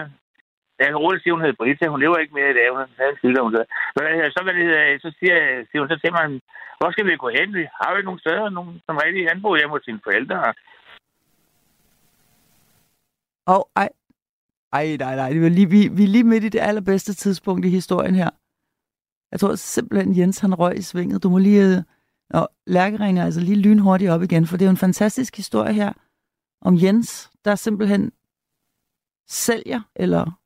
jeg 0.84 0.92
kan 0.92 1.04
roligt 1.04 1.22
sige, 1.22 1.34
hun 1.34 1.44
hedder 1.44 1.60
Brita. 1.60 1.84
Hun 1.92 2.00
lever 2.00 2.16
ikke 2.18 2.36
mere 2.38 2.50
i 2.50 2.56
dag. 2.58 2.66
Hun 2.70 2.80
havde 2.98 3.12
en 3.14 3.22
sygdom. 3.22 3.46
Så, 3.54 3.60
så, 4.34 4.40
hvad 4.44 4.54
det 4.54 4.64
hedder, 4.68 4.98
så 5.04 5.10
siger, 5.18 5.36
siger 5.68 5.80
hun 5.82 5.90
så 5.92 5.98
til 6.00 6.12
mig, 6.16 6.24
hvor 6.78 6.90
skal 6.90 7.06
vi 7.06 7.22
gå 7.24 7.28
hen? 7.38 7.48
Vi 7.58 7.64
har 7.78 7.88
jo 7.90 7.96
ikke 7.96 8.10
nogen 8.10 8.24
steder, 8.24 8.56
nogen, 8.58 8.74
som 8.86 8.96
rigtig 9.04 9.30
anbor 9.32 9.56
hjemme 9.56 9.74
hos 9.74 9.84
sine 9.84 10.00
forældre. 10.06 10.36
Og 13.54 13.60
ej, 13.82 13.88
ej, 14.72 14.86
nej, 15.04 15.14
nej, 15.20 15.30
det 15.34 15.42
var 15.42 15.48
lige, 15.58 15.70
vi, 15.74 15.80
vi 15.96 16.02
er 16.04 16.14
lige 16.14 16.30
midt 16.32 16.44
i 16.44 16.54
det 16.56 16.62
allerbedste 16.68 17.14
tidspunkt 17.14 17.66
i 17.66 17.76
historien 17.78 18.14
her. 18.14 18.30
Jeg 19.32 19.40
tror 19.40 19.54
simpelthen, 19.54 20.18
Jens 20.18 20.38
han 20.38 20.54
røg 20.54 20.74
i 20.78 20.82
svinget. 20.82 21.22
Du 21.22 21.28
må 21.30 21.38
lige... 21.38 21.64
øh, 21.76 21.82
Nå, 22.34 22.46
Lærke 22.66 22.96
ringer 23.00 23.24
altså 23.24 23.40
lige 23.40 23.62
lynhurtigt 23.62 24.10
op 24.10 24.22
igen, 24.22 24.46
for 24.46 24.56
det 24.56 24.64
er 24.64 24.68
jo 24.68 24.70
en 24.70 24.76
fantastisk 24.76 25.36
historie 25.36 25.72
her 25.72 25.92
om 26.60 26.76
Jens, 26.82 27.30
der 27.44 27.54
simpelthen 27.54 28.12
sælger, 29.28 29.80
eller 29.96 30.40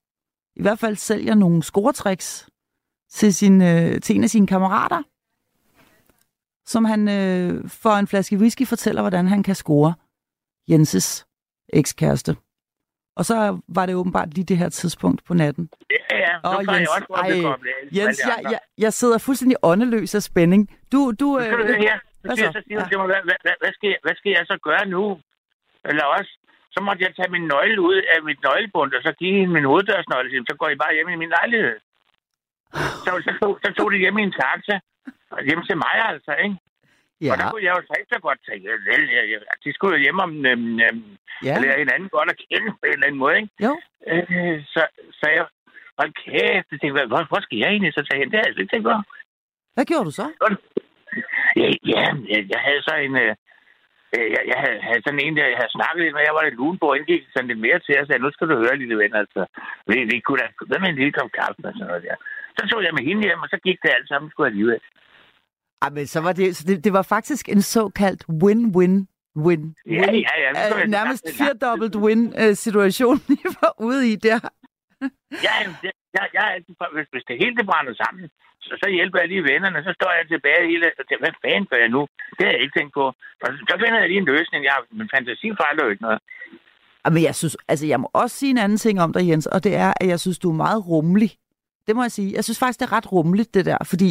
i 0.57 0.63
hvert 0.63 0.79
fald 0.79 0.97
sælger 0.97 1.35
nogle 1.35 1.63
scoretricks 1.63 2.49
til, 3.11 3.35
sin, 3.35 3.63
øh, 3.63 4.01
til 4.01 4.17
en 4.17 4.25
af 4.25 4.31
sine 4.31 4.47
kammerater, 4.47 5.03
som 6.67 6.85
han 6.85 7.09
øh, 7.09 7.69
for 7.69 7.91
en 7.91 8.07
flaske 8.07 8.37
whisky 8.37 8.67
fortæller, 8.67 9.03
hvordan 9.03 9.27
han 9.27 9.43
kan 9.43 9.55
score 9.55 9.95
Jenses 10.69 11.27
ekskæreste. 11.73 12.37
Og 13.17 13.25
så 13.25 13.61
var 13.69 13.87
det 13.87 13.95
åbenbart 13.95 14.35
lige 14.35 14.45
det 14.45 14.59
her 14.59 14.69
tidspunkt 14.69 15.25
på 15.25 15.35
natten. 15.35 15.71
Ja, 15.91 16.17
ja. 16.17 16.33
Nu 16.45 16.65
kan 16.65 16.75
jeg 16.75 16.81
Jens, 16.81 16.89
også 16.89 17.07
ej, 17.15 17.31
ligesom 17.31 17.61
Jens, 17.93 18.19
de 18.19 18.29
jeg, 18.33 18.39
jeg, 18.53 18.61
jeg 18.79 18.93
sidder 18.93 19.19
fuldstændig 19.19 19.57
åndeløs 19.63 20.15
af 20.15 20.23
spænding. 20.23 20.63
Du, 20.93 20.99
du, 21.11 21.15
du 21.21 21.39
øh. 21.39 21.53
Så 22.27 22.37
siger, 22.37 22.53
så? 22.53 22.63
siger 22.67 22.79
hun 22.79 22.85
Ja. 22.85 22.89
til 22.91 22.99
mig, 22.99 23.07
hvad, 23.07 23.23
hvad, 23.29 23.39
hvad, 23.45 23.55
hvad, 23.63 23.73
skal 23.77 23.89
jeg, 23.89 23.99
hvad 24.05 24.15
skal 24.19 24.31
jeg 24.31 24.45
så 24.47 24.57
gøre 24.69 24.85
nu? 24.87 25.05
Eller 25.89 26.05
også, 26.05 26.33
så 26.77 26.81
måtte 26.87 27.05
jeg 27.05 27.13
tage 27.15 27.35
min 27.37 27.47
nøgle 27.53 27.81
ud 27.91 27.99
af 28.15 28.19
mit 28.29 28.41
nøglebund, 28.47 28.91
og 28.97 29.03
så 29.07 29.13
give 29.21 29.35
hende 29.39 29.55
min 29.57 29.71
hoveddørsnøgle. 29.71 30.47
Så 30.51 30.55
går 30.61 30.69
I 30.69 30.83
bare 30.83 30.95
hjem 30.95 31.09
i 31.15 31.23
min 31.23 31.35
lejlighed. 31.39 31.77
Så, 33.05 33.11
så, 33.27 33.33
tog, 33.41 33.53
så 33.65 33.69
tog 33.79 33.89
de 33.93 34.03
hjem 34.05 34.19
i 34.19 34.23
en 34.29 34.35
taxa. 34.41 34.77
Og 35.35 35.41
hjem 35.49 35.63
til 35.69 35.77
mig 35.85 35.97
altså, 36.11 36.33
ikke? 36.45 36.57
ja, 37.25 37.33
Og 37.33 37.37
der 37.39 37.51
kunne 37.51 37.65
jeg 37.67 37.75
jo 37.77 37.83
så 37.89 37.95
ikke 37.99 38.13
så 38.15 38.21
godt 38.27 38.41
tænke, 38.49 38.69
vel, 38.91 39.03
jeg, 39.17 39.25
jeg, 39.33 39.41
de 39.65 39.71
skulle 39.73 39.95
jo 39.97 40.03
hjem 40.05 40.19
om, 40.27 40.31
øhm, 40.51 40.81
øhm, 40.87 41.11
ja, 41.47 41.55
lære 41.63 41.79
hinanden 41.83 42.09
godt 42.17 42.31
at 42.33 42.41
kende 42.45 42.69
på 42.79 42.85
en 42.87 42.93
eller 42.93 43.07
anden 43.07 43.23
måde, 43.25 43.37
ikke? 43.41 43.51
jo. 43.67 43.73
Øh, 44.13 44.57
så, 44.75 44.83
så 45.19 45.27
jeg, 45.37 45.45
hold 45.99 46.13
kæft, 46.25 46.69
jeg 46.71 46.79
tænkte, 46.81 47.07
hvor, 47.13 47.23
hvor 47.31 47.41
skal 47.43 47.59
jeg 47.63 47.69
egentlig 47.71 47.93
så 47.95 48.03
tage 48.07 48.21
hen? 48.21 48.31
Det 48.31 48.37
har 48.39 48.45
jeg 48.47 48.59
ikke 48.59 48.73
tænkt 48.73 48.87
på. 48.91 48.95
Hvad 49.75 49.85
gjorde 49.91 50.07
du 50.09 50.15
så? 50.21 50.27
Ja, 51.61 51.69
ja 51.93 52.05
jeg, 52.33 52.41
jeg 52.53 52.61
havde 52.67 52.83
så 52.89 52.95
en... 53.07 53.17
Øh, 53.25 53.35
jeg, 54.35 54.43
jeg 54.53 54.59
havde, 54.65 54.79
havde 54.89 55.03
sådan 55.07 55.23
en, 55.25 55.37
jeg 55.39 55.59
havde 55.61 55.75
snakket 55.77 56.01
lidt 56.03 56.15
med. 56.15 56.23
Jeg 56.29 56.37
var 56.37 56.45
lidt 56.45 56.59
lun 56.61 56.77
på, 56.83 56.87
indgik 56.99 57.23
sådan 57.35 57.49
lidt 57.51 57.63
mere 57.67 57.79
til. 57.81 57.93
Jeg 57.99 58.07
sagde, 58.07 58.23
nu 58.25 58.31
skal 58.33 58.49
du 58.51 58.57
høre, 58.65 58.81
lille 58.83 58.97
ven, 59.03 59.15
altså. 59.23 59.41
Vi, 59.91 59.97
vi 60.13 60.17
kunne 60.27 60.41
da... 60.43 60.47
Hvad 60.71 60.79
med 60.81 60.89
en 60.91 60.99
lille 61.01 61.13
kop 61.19 61.31
kaffe 61.41 61.61
og 61.69 61.73
sådan 61.75 61.87
noget 61.91 62.03
der? 62.07 62.17
Så 62.59 62.63
tog 62.71 62.81
jeg 62.87 62.95
med 62.97 63.05
hende 63.09 63.23
hjem, 63.27 63.45
og 63.45 63.49
så 63.53 63.59
gik 63.67 63.79
det 63.83 63.91
alt 63.97 64.09
sammen 64.09 64.31
sgu 64.31 64.45
alligevel. 64.45 64.81
Ej, 65.83 65.91
men 65.97 66.07
så 66.07 66.21
var 66.27 66.33
det, 66.33 66.57
så 66.57 66.65
det, 66.69 66.85
det 66.85 66.93
var 66.93 67.03
faktisk 67.15 67.49
en 67.49 67.63
såkaldt 67.63 68.23
win-win-win. 68.43 69.63
Ja, 69.99 70.07
ja, 70.23 70.35
ja. 70.45 70.49
det 70.55 70.63
tror 70.71 70.77
Uh, 70.77 70.81
jeg 70.85 70.89
nærmest 70.99 71.25
firedobbelt 71.39 71.97
win-situation, 72.05 73.17
I 73.43 73.47
var 73.61 73.73
ude 73.89 74.03
i 74.13 74.17
der. 74.17 74.41
Ja, 75.47 75.55
det- 75.83 75.93
jeg, 76.17 76.25
jeg 76.37 76.45
er 76.49 76.53
altid, 76.57 76.75
hvis, 76.97 77.09
hvis 77.13 77.27
det 77.29 77.41
hele 77.43 77.57
det 77.59 77.67
brænder 77.71 77.95
sammen, 78.03 78.25
så, 78.67 78.73
så 78.83 78.89
hjælper 78.97 79.19
jeg 79.21 79.29
lige 79.29 79.49
vennerne, 79.51 79.79
så 79.87 79.93
står 79.99 80.13
jeg 80.19 80.25
tilbage 80.29 80.69
hele, 80.71 80.85
og 81.01 81.05
tænker, 81.05 81.25
hvad 81.25 81.37
fanden 81.43 81.67
gør 81.71 81.81
jeg 81.85 81.93
nu? 81.97 82.03
Det 82.37 82.43
har 82.47 82.53
jeg 82.55 82.63
ikke 82.63 82.77
tænkt 82.79 82.93
på. 82.99 83.05
Og 83.43 83.47
så, 83.53 83.59
så 83.71 83.75
finder 83.83 83.99
jeg 84.01 84.09
lige 84.09 84.23
en 84.25 84.33
løsning. 84.35 84.61
Jeg, 84.69 84.77
min 84.99 85.13
fantasi 85.15 85.47
fejler 85.63 85.83
jo 85.85 85.91
ikke 85.93 86.07
noget. 86.09 86.21
Ej, 87.05 87.11
Men 87.15 87.23
jeg 87.29 87.35
synes, 87.41 87.57
altså 87.71 87.87
jeg 87.93 88.01
må 88.01 88.09
også 88.23 88.35
sige 88.41 88.51
en 88.57 88.63
anden 88.65 88.79
ting 88.85 88.97
om 89.05 89.13
dig, 89.13 89.29
Jens, 89.29 89.47
og 89.55 89.65
det 89.67 89.75
er, 89.85 89.93
at 90.01 90.07
jeg 90.13 90.21
synes, 90.21 90.39
du 90.39 90.49
er 90.51 90.63
meget 90.65 90.81
rummelig. 90.89 91.31
Det 91.87 91.97
må 91.97 92.03
jeg 92.03 92.13
sige. 92.19 92.31
Jeg 92.37 92.45
synes 92.45 92.59
faktisk, 92.59 92.81
det 92.81 92.87
er 92.87 92.97
ret 92.97 93.13
rummeligt, 93.13 93.55
det 93.55 93.65
der, 93.67 93.79
fordi 93.93 94.11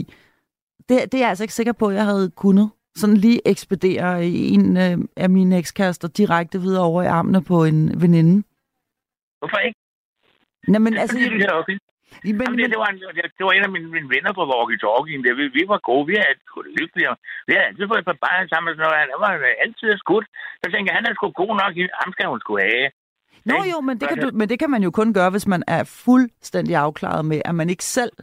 det, 0.89 0.95
det 1.11 1.13
er 1.13 1.23
jeg 1.25 1.29
altså 1.29 1.43
ikke 1.43 1.59
sikker 1.59 1.73
på, 1.73 1.85
at 1.87 1.95
jeg 1.95 2.05
havde 2.05 2.31
kunnet 2.31 2.69
sådan 2.95 3.17
lige 3.17 3.41
ekspedere 3.47 4.25
en 4.25 4.77
øh, 4.77 4.97
af 5.17 5.29
mine 5.29 5.57
ekskærester 5.57 6.07
direkte 6.07 6.61
videre 6.61 6.83
over 6.83 7.03
i 7.03 7.05
armene 7.05 7.43
på 7.43 7.63
en 7.63 8.01
veninde. 8.01 8.43
Hvorfor 9.39 9.57
ikke? 9.57 9.79
Nej, 10.67 10.79
men 10.79 10.97
altså... 10.97 11.19
jeg 11.19 11.53
okay. 11.53 11.77
Men, 12.23 12.45
Jamen, 12.45 12.57
det, 12.59 12.67
det, 12.73 12.79
var 12.83 12.89
en, 12.93 12.99
det, 13.17 13.23
det 13.37 13.43
var 13.47 13.53
en 13.57 13.67
af 13.67 13.71
mine, 13.75 13.89
mine 13.95 14.09
venner 14.13 14.31
på 14.37 14.43
walkie-talkien. 14.53 15.21
Der. 15.25 15.33
Vi, 15.41 15.45
vi 15.57 15.63
var 15.73 15.79
gode. 15.89 16.05
Vi 16.11 16.15
havde 16.21 16.37
sgu 16.49 16.57
det 16.61 17.07
og 17.11 17.17
Vi 17.47 17.51
havde 17.53 17.67
altid 17.69 17.85
fået 17.91 18.01
et 18.03 18.09
par 18.11 18.21
bajer 18.25 18.45
sammen. 18.51 18.67
Og 18.69 18.75
sådan 18.75 18.85
noget. 18.85 18.99
Han 19.13 19.21
var 19.25 19.31
altid 19.65 19.87
skudt. 20.03 20.27
Så 20.61 20.65
tænkte 20.71 20.87
jeg, 20.89 20.97
han 20.99 21.07
er 21.07 21.13
sgu 21.15 21.25
god 21.43 21.53
nok. 21.61 21.71
Ham 22.01 22.11
skal 22.13 22.31
hun 22.33 22.43
skulle 22.43 22.63
have. 22.69 22.87
Nå 23.51 23.57
jo, 23.73 23.77
men 23.87 23.95
det, 23.99 24.07
kan 24.09 24.17
du, 24.23 24.27
men 24.39 24.49
det 24.51 24.57
kan 24.59 24.69
man 24.75 24.83
jo 24.87 24.91
kun 24.99 25.13
gøre, 25.17 25.29
hvis 25.35 25.47
man 25.53 25.63
er 25.67 25.83
fuldstændig 26.05 26.75
afklaret 26.75 27.25
med, 27.31 27.39
at 27.49 27.55
man 27.55 27.69
ikke 27.69 27.85
selv 27.97 28.13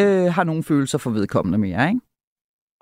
øh, 0.00 0.26
har 0.36 0.44
nogen 0.44 0.64
følelser 0.70 0.98
for 0.98 1.10
vedkommende 1.18 1.58
mere, 1.66 1.82
ikke? 1.90 2.00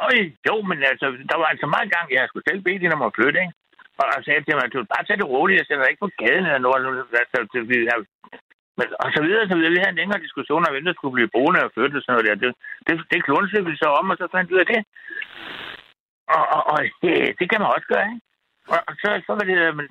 Øj, 0.06 0.16
jo, 0.48 0.56
men 0.70 0.78
altså, 0.92 1.06
der 1.30 1.36
var 1.40 1.48
altså 1.52 1.66
meget 1.74 1.88
gang, 1.94 2.06
jeg 2.10 2.28
skulle 2.28 2.48
selv 2.48 2.60
bede 2.66 2.82
hende 2.82 2.96
om 2.98 3.08
at 3.08 3.16
flytte, 3.18 3.40
ikke? 3.44 3.54
Og 4.00 4.04
jeg 4.14 4.24
sagde 4.24 4.42
til 4.44 4.54
mig, 4.56 4.66
du 4.72 4.78
bare 4.94 5.04
tage 5.06 5.20
det 5.22 5.32
roligt, 5.34 5.58
jeg 5.58 5.66
sætter 5.66 5.90
ikke 5.90 6.04
på 6.04 6.12
gaden 6.22 6.44
eller 6.46 6.62
noget. 6.66 6.82
Altså, 7.22 7.38
det, 7.52 7.60
vi, 7.70 7.76
jeg, 7.90 7.98
men, 8.80 8.88
og 9.04 9.08
så 9.16 9.20
videre, 9.26 9.48
så 9.50 9.54
videre. 9.56 9.74
Vi 9.74 9.80
havde 9.82 9.94
en 9.94 10.00
længere 10.02 10.24
diskussion 10.26 10.64
om, 10.66 10.72
hvem 10.72 10.86
der 10.88 10.94
skulle 10.96 11.16
blive 11.16 11.34
boende 11.36 11.64
og 11.66 11.70
flytte 11.74 11.96
og 11.98 12.02
sådan 12.02 12.14
noget 12.14 12.26
der. 12.28 12.36
Det, 12.44 12.50
det, 12.86 12.94
det 13.12 13.20
klunsede 13.28 13.64
vi 13.68 13.74
så 13.82 13.88
om, 14.00 14.10
og 14.12 14.16
så 14.20 14.26
fandt 14.34 14.48
vi 14.50 14.54
ud 14.56 14.64
af 14.64 14.70
det. 14.74 14.80
Og, 16.36 16.42
og, 16.54 16.60
og 16.72 16.78
det, 17.02 17.14
det 17.38 17.46
kan 17.50 17.60
man 17.62 17.70
også 17.76 17.88
gøre, 17.94 18.06
ikke? 18.12 18.24
Og, 18.72 18.78
og 18.88 18.94
så, 19.02 19.08
så 19.26 19.30
var 19.38 19.44
det, 19.50 19.58
men, 19.78 19.86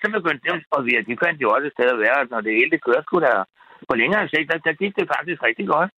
så 0.00 0.06
begyndte 0.18 0.44
det 0.46 0.64
at 0.78 0.82
virke. 0.90 1.08
De 1.10 1.20
fandt 1.24 1.42
jo 1.44 1.48
også 1.54 1.66
et 1.68 1.76
sted 1.76 1.88
at 1.94 2.02
være, 2.06 2.18
når 2.32 2.40
det 2.46 2.52
hele 2.58 2.70
det 2.74 2.84
kørte 2.86 3.04
sgu 3.06 3.16
der. 3.26 3.38
På 3.88 3.94
længere 4.02 4.28
sigt, 4.32 4.50
der, 4.50 4.58
der 4.68 4.72
gik 4.82 4.92
det 4.98 5.06
faktisk 5.14 5.40
rigtig 5.48 5.66
godt. 5.74 5.90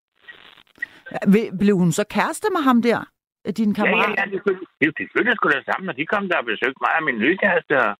Blev 1.62 1.76
hun 1.84 1.92
så 2.00 2.04
kæreste 2.16 2.48
med 2.56 2.62
ham 2.70 2.82
der, 2.88 3.00
din 3.60 3.72
Ja, 3.72 3.76
kammerat? 3.78 4.10
ja, 4.20 4.24
ja, 4.34 4.38
flyttede- 4.44 4.70
de, 4.82 4.86
de 5.00 5.06
flyttede 5.14 5.36
sgu 5.38 5.46
da 5.50 5.62
sammen, 5.70 5.90
og 5.92 5.96
de 6.00 6.06
kom 6.14 6.24
der 6.30 6.38
og 6.42 6.46
besøgte 6.52 6.82
mig 6.84 6.92
og 6.98 7.04
min 7.08 7.18
nye 7.24 7.38
kæreste, 7.44 7.74
og 7.86 7.92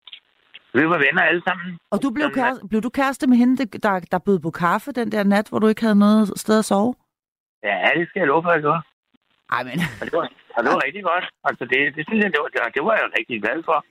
vi 0.74 0.90
var 0.90 0.98
venner 1.06 1.22
alle 1.22 1.42
sammen. 1.48 1.80
Og 1.92 2.04
du 2.04 2.10
blev, 2.10 2.32
kæreste, 2.34 2.68
blev 2.68 2.82
du 2.82 2.90
kæreste 2.90 3.28
med 3.28 3.38
hende, 3.38 3.66
der, 3.66 4.00
der 4.12 4.18
bød 4.18 4.40
på 4.40 4.52
kaffe 4.52 4.92
den 4.92 5.12
der 5.12 5.24
nat, 5.24 5.50
hvor 5.50 5.60
du 5.60 5.68
ikke 5.68 5.82
havde 5.82 6.00
noget 6.00 6.40
sted 6.40 6.60
at 6.60 6.66
sove? 6.66 6.96
Ja, 7.64 7.90
det 7.98 8.08
skal 8.10 8.20
jeg 8.20 8.28
love 8.28 8.44
for, 8.44 8.50
at 8.50 8.56
jeg 8.56 8.62
gjorde. 8.62 8.82
Ej, 9.52 9.64
men... 9.64 9.80
Og 10.02 10.06
det 10.06 10.14
var, 10.14 10.30
og 10.56 10.64
det 10.64 10.70
var 10.74 10.82
rigtig 10.86 11.04
godt. 11.04 11.26
Altså, 11.44 11.64
det, 11.66 11.80
det 11.96 12.04
synes 12.08 12.24
jeg, 12.24 12.32
det 12.34 12.40
var, 12.44 12.48
det, 12.48 12.76
det 12.76 12.84
var 12.84 12.94
jeg 12.94 13.10
rigtig 13.20 13.42
glad 13.42 13.64
for. 13.66 13.86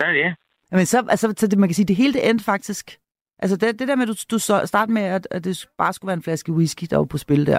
Sådan 0.00 0.14
er 0.14 0.22
det. 0.22 0.36
Men 0.70 0.86
så, 0.86 0.98
altså, 1.08 1.34
så 1.36 1.46
det, 1.46 1.58
man 1.58 1.68
kan 1.68 1.74
sige, 1.74 1.86
det 1.86 1.96
hele 1.96 2.12
det 2.12 2.30
endte 2.30 2.44
faktisk... 2.44 2.96
Altså, 3.38 3.56
det, 3.56 3.78
det 3.78 3.88
der 3.88 3.96
med, 3.96 4.08
at 4.08 4.08
du, 4.08 4.14
du 4.30 4.38
så 4.38 4.66
starte 4.66 4.92
med, 4.92 5.02
at, 5.02 5.28
at 5.30 5.44
det 5.44 5.66
bare 5.78 5.92
skulle 5.92 6.08
være 6.08 6.16
en 6.16 6.22
flaske 6.22 6.52
whisky, 6.52 6.86
der 6.90 6.96
var 6.96 7.04
på 7.04 7.18
spil 7.18 7.46
der. 7.46 7.58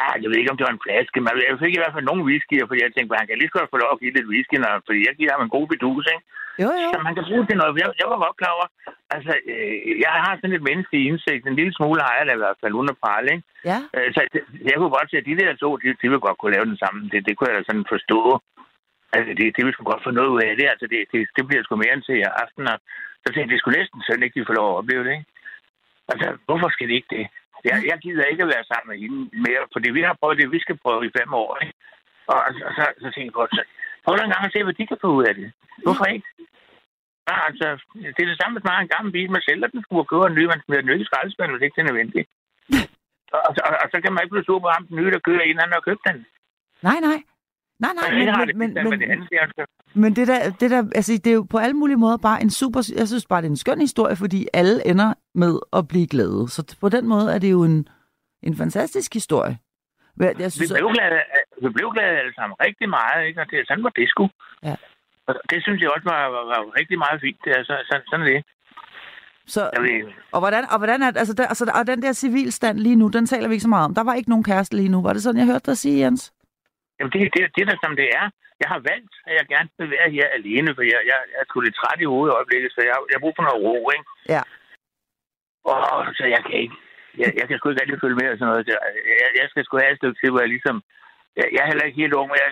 Ja, 0.00 0.08
jeg 0.22 0.28
ved 0.28 0.38
ikke, 0.40 0.52
om 0.52 0.58
det 0.58 0.66
var 0.68 0.74
en 0.76 0.84
flaske, 0.86 1.18
men 1.24 1.30
jeg 1.48 1.58
fik 1.64 1.74
i 1.76 1.80
hvert 1.82 1.94
fald 1.96 2.08
nogle 2.10 2.26
whiskyer, 2.28 2.66
fordi 2.68 2.80
jeg 2.84 2.92
tænkte, 2.94 3.18
han 3.20 3.28
kan 3.28 3.38
lige 3.38 3.50
så 3.50 3.56
godt 3.58 3.72
få 3.72 3.78
lov 3.82 3.90
at 3.94 4.00
give 4.02 4.14
lidt 4.16 4.30
whisky, 4.32 4.56
når, 4.62 4.72
fordi 4.88 5.00
jeg 5.08 5.14
giver 5.18 5.32
ham 5.34 5.44
en 5.44 5.54
god 5.56 5.66
bedus, 5.72 6.04
ikke? 6.14 6.24
Jo, 6.62 6.68
jo. 6.82 6.88
Så 6.94 6.98
man 7.06 7.14
kan 7.16 7.24
bruge 7.28 7.42
det 7.42 7.48
til 7.50 7.58
noget. 7.60 7.72
Jeg, 7.82 7.88
jeg 8.00 8.08
var 8.12 8.18
godt 8.24 8.36
klar 8.40 8.52
over, 8.58 8.66
altså, 9.16 9.32
øh, 9.52 9.74
jeg 10.04 10.12
har 10.24 10.32
sådan 10.34 10.52
lidt 10.54 10.68
menneskelig 10.70 11.00
indsigt. 11.10 11.42
En 11.44 11.58
lille 11.60 11.74
smule 11.78 12.00
har 12.06 12.14
jeg 12.18 12.26
da 12.26 12.32
i 12.34 12.42
hvert 12.44 12.60
fald 12.62 12.76
uden 12.78 12.92
at 12.94 13.00
prale, 13.04 13.28
ikke? 13.34 13.44
Ja. 13.70 13.78
Øh, 13.96 14.08
Så 14.14 14.20
det- 14.34 14.46
jeg 14.68 14.74
kunne 14.76 14.94
godt 14.98 15.08
se, 15.10 15.16
at 15.20 15.28
de 15.30 15.38
der 15.40 15.52
to, 15.62 15.68
de, 15.82 15.86
de 16.00 16.06
ville 16.10 16.24
godt 16.26 16.38
kunne 16.38 16.54
lave 16.56 16.68
den 16.70 16.78
sammen. 16.84 17.02
Det, 17.12 17.18
det 17.26 17.32
kunne 17.34 17.48
jeg 17.50 17.56
da 17.58 17.62
sådan 17.68 17.86
forstå. 17.94 18.18
Altså, 19.16 19.30
det, 19.38 19.46
det 19.54 19.60
ville 19.64 19.74
sgu 19.74 19.84
godt 19.92 20.04
få 20.06 20.10
noget 20.18 20.30
ud 20.34 20.40
af 20.48 20.52
det. 20.60 20.66
Altså, 20.72 20.86
det, 20.92 21.00
det, 21.12 21.18
det 21.36 21.42
bliver 21.48 21.62
sgu 21.64 21.72
mere 21.76 21.94
end 21.96 22.02
til 22.08 22.18
aften. 22.44 22.64
Og 22.72 22.78
så 23.22 23.28
tænkte 23.28 23.40
jeg, 23.48 23.52
det 23.54 23.60
skulle 23.60 23.78
næsten 23.80 23.98
sådan 24.06 24.22
ikke, 24.24 24.36
de 24.40 24.46
får 24.48 24.58
lov 24.60 24.68
at 24.70 24.78
opleve 24.80 25.04
det, 25.06 25.12
ikke? 25.18 25.28
Altså, 26.12 26.26
hvorfor 26.46 26.68
skal 26.74 26.88
det 26.88 26.94
ikke 27.00 27.12
det? 27.16 27.26
Jeg, 27.68 27.76
jeg 27.90 27.98
gider 28.04 28.24
ikke 28.32 28.44
at 28.44 28.52
være 28.54 28.68
sammen 28.70 28.88
med 28.90 28.98
hende 29.02 29.20
mere, 29.46 29.62
fordi 29.74 29.88
vi 29.96 30.02
har 30.08 30.14
prøvet 30.20 30.38
det, 30.38 30.54
vi 30.56 30.60
skal 30.64 30.76
prøve 30.84 31.06
i 31.06 31.14
fem 31.18 31.30
år, 31.42 31.50
ikke? 31.62 31.74
Og, 32.32 32.38
og, 32.46 32.50
så, 32.76 32.84
så 33.02 33.08
tænkte 33.14 33.30
jeg 33.30 33.38
godt, 33.40 33.52
så 33.56 33.62
prøv 34.04 34.14
en 34.14 34.34
gang 34.34 34.46
at 34.46 34.52
se, 34.52 34.64
hvad 34.64 34.76
de 34.78 34.86
kan 34.90 35.02
få 35.02 35.08
ud 35.18 35.24
af 35.30 35.34
det. 35.34 35.48
Hvorfor 35.84 36.06
ikke? 36.14 36.28
Ja, 37.28 37.36
altså, 37.48 37.66
det 38.14 38.20
er 38.22 38.30
det 38.30 38.40
samme, 38.40 38.54
hvis 38.54 38.66
man 38.66 38.74
har 38.76 38.82
en 38.82 38.94
gammel 38.94 39.10
bil, 39.16 39.30
man 39.30 39.46
sælger 39.48 39.68
den, 39.72 39.82
skulle 39.82 40.10
købe 40.10 40.26
en 40.26 40.38
ny, 40.38 40.44
man 40.52 40.62
smider 40.62 40.82
den 40.82 40.92
ikke 40.92 41.06
i 41.06 41.10
skraldespanden, 41.10 41.54
hvis 41.54 41.64
ikke 41.64 41.76
det 41.76 41.82
er 41.82 41.90
nødvendigt. 41.90 42.26
Og, 43.36 43.40
og, 43.46 43.52
og, 43.66 43.72
og, 43.82 43.86
så 43.92 43.96
kan 44.02 44.12
man 44.12 44.22
ikke 44.22 44.34
blive 44.34 44.48
sur 44.48 44.60
på 44.64 44.70
ham, 44.74 44.86
den 44.86 44.96
nye, 44.98 45.12
der 45.14 45.26
kører 45.28 45.44
en, 45.44 45.62
han 45.64 45.74
har 45.76 45.86
købt 45.88 46.04
den. 46.08 46.16
Nej, 46.88 46.98
nej. 47.08 47.18
Nej, 47.78 47.90
nej, 47.94 48.10
Men, 48.10 48.26
men, 48.26 48.38
men, 48.38 48.48
det, 48.48 48.56
men, 48.56 48.70
men, 48.88 49.66
men, 49.94 50.16
det 50.16 50.28
der, 50.28 50.50
det 50.60 50.70
der, 50.70 50.82
altså 50.94 51.12
det 51.24 51.30
er 51.30 51.34
jo 51.34 51.46
på 51.50 51.58
alle 51.58 51.74
mulige 51.74 51.96
måder 51.96 52.16
bare 52.16 52.42
en 52.42 52.50
super, 52.50 52.80
jeg 52.96 53.08
synes 53.08 53.26
bare, 53.26 53.40
det 53.42 53.46
er 53.46 53.50
en 53.50 53.56
skøn 53.56 53.80
historie, 53.80 54.16
fordi 54.16 54.48
alle 54.54 54.86
ender 54.86 55.14
med 55.34 55.58
at 55.72 55.88
blive 55.88 56.06
glade. 56.06 56.48
Så 56.48 56.76
på 56.80 56.88
den 56.88 57.08
måde 57.08 57.34
er 57.34 57.38
det 57.38 57.50
jo 57.50 57.64
en, 57.64 57.88
en 58.42 58.56
fantastisk 58.56 59.14
historie. 59.14 59.58
Jeg 60.20 60.34
vi, 60.38 60.50
synes, 60.50 60.72
blev 60.72 60.90
glade, 60.92 61.20
vi 61.62 61.68
blev 61.68 61.90
glade 61.92 62.18
alle 62.22 62.34
sammen 62.34 62.56
rigtig 62.66 62.88
meget, 62.88 63.26
ikke? 63.26 63.40
Og 63.40 63.46
det, 63.50 63.68
sådan 63.68 63.84
var 63.84 63.90
det 63.90 64.08
sgu. 64.08 64.28
Ja. 64.62 64.76
Og 65.26 65.34
det 65.50 65.62
synes 65.62 65.82
jeg 65.82 65.90
også 65.90 66.08
var, 66.12 66.22
var, 66.34 66.44
var 66.48 66.78
rigtig 66.80 66.98
meget 66.98 67.20
fint. 67.20 67.38
Det 67.44 67.52
er, 67.56 67.62
så, 67.64 67.74
så, 67.88 67.94
sådan 68.10 68.26
er 68.26 68.30
det. 68.32 68.44
så, 69.46 69.70
og 70.32 70.40
hvordan, 70.40 70.64
og 70.72 70.78
hvordan 70.78 71.02
er, 71.02 71.06
altså, 71.06 71.34
der, 71.34 71.46
altså, 71.46 71.72
og 71.74 71.86
den 71.86 72.02
der 72.02 72.12
civilstand 72.12 72.78
lige 72.78 72.96
nu, 72.96 73.08
den 73.08 73.26
taler 73.26 73.48
vi 73.48 73.54
ikke 73.54 73.62
så 73.62 73.68
meget 73.68 73.84
om. 73.84 73.94
Der 73.94 74.04
var 74.04 74.14
ikke 74.14 74.30
nogen 74.30 74.44
kæreste 74.44 74.76
lige 74.76 74.88
nu. 74.88 75.02
Var 75.02 75.12
det 75.12 75.22
sådan, 75.22 75.38
jeg 75.38 75.46
hørte 75.46 75.70
dig 75.70 75.76
sige, 75.76 76.04
Jens? 76.04 76.32
Jamen, 76.96 77.12
det, 77.12 77.20
det, 77.34 77.40
det 77.54 77.60
er 77.62 77.68
da 77.70 77.76
som 77.84 77.96
det 78.00 78.08
er. 78.20 78.26
Jeg 78.62 78.68
har 78.74 78.80
valgt, 78.90 79.14
at 79.28 79.34
jeg 79.38 79.46
gerne 79.54 79.68
vil 79.78 79.90
være 79.96 80.08
her 80.16 80.26
alene, 80.38 80.70
for 80.76 80.82
jeg, 80.92 81.00
jeg, 81.10 81.18
jeg 81.32 81.38
er 81.42 81.46
sgu 81.48 81.60
lidt 81.60 81.78
træt 81.80 82.00
i 82.02 82.10
hovedet 82.12 82.32
i 82.32 82.36
øjeblikket, 82.38 82.70
så 82.72 82.80
jeg, 82.88 82.94
jeg 83.08 83.16
har 83.16 83.24
brug 83.24 83.36
for 83.36 83.46
noget 83.46 83.62
ro, 83.64 83.76
ikke? 83.96 84.06
Ja. 84.34 84.42
Og 85.72 85.80
så 86.18 86.24
jeg 86.34 86.42
kan 86.46 86.56
ikke. 86.64 86.76
Jeg, 87.22 87.30
jeg 87.40 87.46
kan 87.46 87.56
sgu 87.56 87.64
ikke 87.68 87.82
rigtig 87.82 88.02
følge 88.02 88.20
med 88.20 88.28
og 88.32 88.36
sådan 88.38 88.50
noget. 88.50 88.68
Jeg, 88.72 88.80
jeg, 89.22 89.30
jeg 89.40 89.46
skal 89.48 89.64
sgu 89.64 89.74
have 89.78 89.92
et 89.94 90.00
stykke 90.00 90.18
til, 90.20 90.30
hvor 90.30 90.42
jeg 90.44 90.52
ligesom... 90.54 90.76
Jeg, 91.38 91.46
jeg 91.54 91.60
er 91.62 91.70
heller 91.70 91.86
ikke 91.86 92.02
helt 92.02 92.18
ung, 92.20 92.28
men 92.28 92.38
jeg 92.42 92.50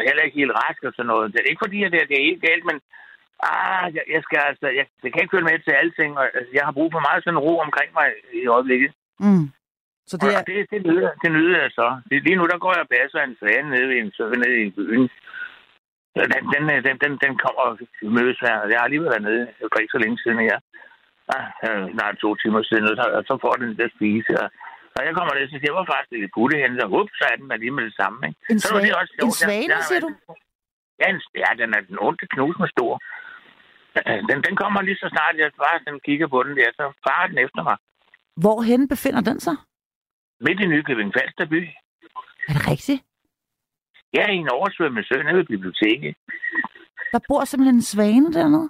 er 0.00 0.08
heller 0.08 0.24
ikke 0.26 0.40
helt 0.40 0.56
rask 0.60 0.80
og 0.88 0.92
sådan 0.94 1.10
noget. 1.12 1.32
Det 1.32 1.38
er 1.40 1.52
ikke 1.52 1.64
fordi, 1.66 1.78
at 1.84 1.92
det, 1.92 2.08
det 2.10 2.16
er 2.16 2.28
helt 2.30 2.44
galt, 2.48 2.64
men... 2.70 2.78
Ah, 3.50 3.84
jeg, 3.96 4.04
jeg 4.14 4.22
skal 4.26 4.40
altså... 4.50 4.66
Jeg, 4.78 4.86
jeg 5.04 5.10
kan 5.10 5.22
ikke 5.22 5.34
følge 5.34 5.48
med 5.50 5.58
til 5.58 5.78
alting, 5.82 6.12
og 6.20 6.24
altså, 6.38 6.50
jeg 6.58 6.64
har 6.66 6.74
brug 6.78 6.90
for 6.92 7.02
meget 7.08 7.24
sådan 7.24 7.44
ro 7.46 7.52
omkring 7.66 7.90
mig 7.98 8.06
i 8.42 8.46
øjeblikket. 8.56 8.90
Mm. 9.24 9.46
Så 10.10 10.14
det 10.22 10.28
er, 10.34 10.38
og 10.40 10.46
det, 10.50 10.56
det, 10.72 10.80
nyder, 10.90 11.10
det 11.22 11.30
nyder 11.36 11.58
jeg 11.64 11.70
så. 11.80 11.86
Lige 12.10 12.36
nu, 12.38 12.44
der 12.52 12.58
går 12.64 12.72
jeg 12.76 12.84
og 12.86 12.90
passer 12.96 13.18
en 13.22 13.36
svane 13.40 13.68
nede 13.74 13.90
i 13.96 13.98
en 14.04 14.10
nede 14.42 14.56
i 14.66 14.70
byen. 14.78 15.04
Den, 16.32 16.42
den, 16.54 16.62
øh, 16.74 16.78
den, 16.86 16.96
den, 17.04 17.12
den 17.24 17.32
kommer 17.44 17.62
og 17.68 17.74
mødes 18.16 18.38
her. 18.46 18.56
Jeg 18.72 18.78
har 18.82 18.88
lige 18.92 19.04
været 19.08 19.22
nede 19.28 19.42
for 19.72 19.78
ikke 19.82 19.94
så 19.96 20.00
længe 20.04 20.18
siden. 20.22 20.38
Ja, 20.52 20.58
øh, 21.66 21.82
snart 21.94 22.14
to 22.24 22.30
timer 22.42 22.62
siden, 22.68 22.84
og 22.90 22.96
så, 23.00 23.04
og 23.18 23.22
så 23.28 23.34
får 23.44 23.54
den 23.62 23.70
der 23.78 23.88
spise. 23.96 24.32
Og, 24.42 24.48
og 24.96 25.00
jeg 25.06 25.12
kommer 25.16 25.32
ned, 25.34 25.44
så 25.46 25.56
siger 25.58 25.68
jeg, 25.70 25.76
hvor 25.78 25.88
faktisk 25.94 26.10
det 26.24 26.30
putte 26.36 26.56
hen, 26.62 26.72
så 26.80 26.86
up, 26.98 27.08
så 27.18 27.24
er 27.30 27.36
den 27.40 27.48
der 27.50 27.56
lige 27.62 27.74
med 27.78 27.84
det 27.88 27.94
samme. 28.00 28.18
Ikke? 28.28 28.38
en, 28.50 28.58
Så 28.60 28.68
var 28.74 28.80
det 28.80 28.88
svane, 28.88 29.00
også 29.00 29.12
sjovt. 29.18 29.30
en 29.30 29.38
svane, 29.42 29.72
Jeg- 29.72 29.80
jeg- 29.80 29.88
siger 29.90 30.02
du? 30.06 30.10
Ja, 31.00 31.06
en, 31.14 31.20
ja, 31.42 31.50
den 31.60 31.68
er 31.76 31.80
den 31.88 31.96
onde 32.06 32.26
knus 32.34 32.56
med 32.62 32.68
stor. 32.76 32.92
Øh, 33.98 34.18
Den, 34.30 34.38
den 34.46 34.54
kommer 34.62 34.78
lige 34.88 34.98
så 35.02 35.08
snart, 35.14 35.34
jeg 35.42 35.50
bare 35.64 35.78
sådan 35.84 36.00
kigger 36.08 36.28
på 36.34 36.38
den 36.46 36.54
der, 36.60 36.68
så 36.78 36.84
farer 37.06 37.26
den 37.30 37.38
efter 37.46 37.62
mig. 37.68 37.76
Hvorhen 38.44 38.82
befinder 38.92 39.22
den 39.30 39.38
sig? 39.46 39.56
Midt 40.40 40.60
i 40.60 40.66
Nykøbing 40.66 41.12
Falster 41.16 41.46
by. 41.46 41.60
Er 42.48 42.52
det 42.56 42.68
rigtigt? 42.70 43.00
Jeg 44.12 44.22
er 44.22 44.32
i 44.32 44.36
en 44.36 44.50
oversvømmet 44.58 45.06
sø 45.08 45.22
nede 45.22 45.36
ved 45.36 45.44
biblioteket. 45.44 46.16
Der 47.12 47.20
bor 47.28 47.44
simpelthen 47.44 47.74
en 47.74 47.90
svane 47.92 48.32
dernede? 48.32 48.68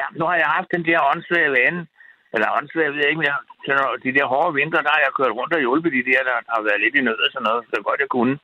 Ja, 0.00 0.06
nu 0.18 0.24
har 0.30 0.36
jeg 0.42 0.48
haft 0.56 0.68
den 0.74 0.84
der 0.84 0.98
åndssvage 1.10 1.50
vane, 1.58 1.86
eller 2.34 2.48
åndssvage, 2.56 2.86
jeg 2.86 2.94
ved 2.94 3.08
ikke, 3.08 3.20
men 3.20 3.30
jeg, 3.30 3.38
kender 3.64 3.84
de 4.06 4.14
der 4.18 4.26
hårde 4.32 4.54
vinter, 4.58 4.80
der 4.86 4.92
har 4.94 5.02
jeg 5.04 5.16
kørt 5.18 5.36
rundt 5.38 5.54
og 5.56 5.60
hjulpet 5.60 5.92
de 5.98 6.08
der, 6.10 6.20
der 6.28 6.36
har 6.54 6.62
været 6.68 6.80
lidt 6.80 6.94
i 6.98 7.02
nød 7.06 7.20
og 7.26 7.30
sådan 7.32 7.46
noget, 7.48 7.62
så 7.70 7.76
godt 7.86 8.00
jeg 8.04 8.10
kunne. 8.16 8.34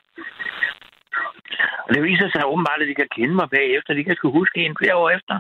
Og 1.85 1.91
det 1.95 2.03
viser 2.09 2.29
sig 2.31 2.43
åbenbart, 2.53 2.83
at 2.83 2.89
de 2.91 3.01
kan 3.01 3.11
kende 3.17 3.35
mig 3.41 3.49
bagefter. 3.59 3.95
De 3.95 4.05
kan 4.05 4.17
sgu 4.17 4.27
huske 4.41 4.59
en 4.61 4.77
flere 4.81 4.97
år 5.03 5.11
efter. 5.17 5.35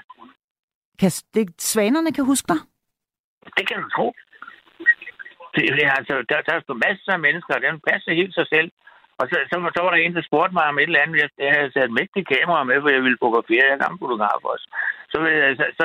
Kan, 1.00 1.10
det, 1.34 1.44
svanerne 1.72 2.12
kan 2.16 2.24
huske 2.24 2.48
dig? 2.52 2.60
Det 3.56 3.64
kan 3.68 3.82
du 3.82 3.88
tro. 3.96 4.06
Det, 5.54 5.62
det, 5.76 5.86
altså, 5.98 6.14
der, 6.28 6.36
der 6.46 6.52
er 6.54 6.60
sgu 6.60 6.74
masser 6.86 7.12
af 7.16 7.24
mennesker, 7.26 7.52
og 7.54 7.62
den 7.66 7.86
passer 7.88 8.12
helt 8.20 8.34
sig 8.38 8.46
selv. 8.54 8.70
Og 9.20 9.24
så, 9.30 9.36
så, 9.50 9.56
så 9.76 9.80
var 9.82 9.90
der 9.92 10.00
en, 10.00 10.16
der 10.16 10.28
spurgte 10.28 10.56
mig 10.56 10.66
om 10.70 10.78
et 10.78 10.90
eller 10.90 11.04
andet. 11.04 11.16
Jeg, 11.22 11.28
jeg 11.46 11.52
havde 11.56 11.72
sat 11.72 11.96
mægtige 12.00 12.30
kamera 12.32 12.62
med, 12.70 12.78
for 12.80 12.90
jeg 12.94 13.02
ville 13.04 13.20
fotografere. 13.22 13.66
Jeg 13.66 13.74
er 13.76 13.84
gammel 13.84 14.02
fotograf 14.04 14.42
også. 14.52 14.66
Så, 15.12 15.18
så, 15.58 15.64
så, 15.78 15.84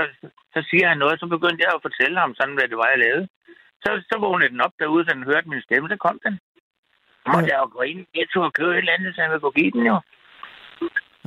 så, 0.54 0.60
siger 0.70 0.86
han 0.92 0.98
noget, 1.04 1.20
så 1.20 1.28
begyndte 1.36 1.64
jeg 1.66 1.72
at 1.76 1.86
fortælle 1.88 2.18
ham 2.24 2.32
sådan, 2.40 2.58
hvad 2.58 2.68
det 2.72 2.78
var, 2.82 2.90
jeg 2.94 3.04
lavede. 3.06 3.26
Så, 3.84 3.90
så 4.10 4.16
vågnede 4.24 4.52
den 4.54 4.66
op 4.68 4.76
derude, 4.82 5.04
så 5.06 5.12
den 5.18 5.30
hørte 5.32 5.50
min 5.50 5.66
stemme, 5.68 5.90
så 5.90 5.98
kom 6.06 6.18
den. 6.26 6.36
Så 7.22 7.28
måtte 7.34 7.50
jeg 7.52 7.60
jo 7.64 7.68
gå 7.76 7.82
ind 7.90 8.00
i 8.00 8.08
Netto 8.16 8.40
og 8.48 8.54
købe 8.58 8.72
et 8.74 8.78
eller 8.78 8.96
andet, 8.98 9.16
så 9.16 9.22
jeg 9.22 9.32
vil 9.32 9.40
kunne 9.44 9.60
give 9.62 9.72
den 9.76 9.86
jo. 9.92 9.98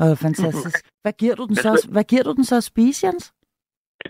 Øh, 0.02 0.16
fantastisk. 0.26 0.80
Hvad 1.02 1.14
giver 1.20 1.34
du 1.40 1.44
den 1.50 1.56
så, 1.56 1.70
hvad 1.94 2.04
giver 2.10 2.24
du 2.28 2.32
den 2.38 2.44
så 2.44 2.56
at 2.56 2.68
spise, 2.72 3.06
Jens? 3.06 3.24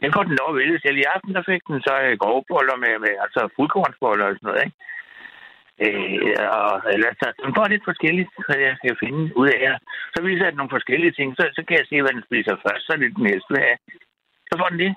Den 0.02 0.10
får 0.14 0.22
den 0.28 0.38
at 0.48 0.56
vælge 0.60 0.78
selv. 0.84 0.96
I 1.02 1.10
aften, 1.14 1.32
der 1.38 1.42
fik 1.50 1.62
den 1.70 1.78
så 1.88 1.94
øh, 2.06 2.14
grovboller 2.22 2.76
med, 2.84 2.92
med 3.04 3.12
altså 3.24 3.40
fuldkornsboller 3.56 4.24
og 4.28 4.34
sådan 4.34 4.46
noget, 4.48 4.62
ikke? 4.66 4.76
Øh, 5.84 6.34
og 6.58 6.70
ellers, 6.94 7.16
så 7.22 7.26
den 7.44 7.52
får 7.56 7.66
lidt 7.72 7.84
forskelligt, 7.90 8.30
så 8.48 8.52
jeg 8.66 8.74
skal 8.78 8.96
finde 9.04 9.22
ud 9.40 9.48
af. 9.56 9.78
Så 10.14 10.18
viser 10.28 10.44
jeg 10.46 10.54
nogle 10.58 10.74
forskellige 10.76 11.12
ting, 11.18 11.28
så, 11.38 11.44
så 11.56 11.60
kan 11.66 11.76
jeg 11.80 11.86
se, 11.88 11.96
hvad 12.02 12.12
den 12.16 12.24
spiser 12.28 12.54
først, 12.66 12.82
så 12.86 12.90
er 12.94 13.00
det 13.02 13.16
den 13.16 13.24
næste 13.30 13.52
have. 13.64 13.76
Så 14.48 14.54
får 14.60 14.68
den 14.72 14.78
det. 14.84 14.92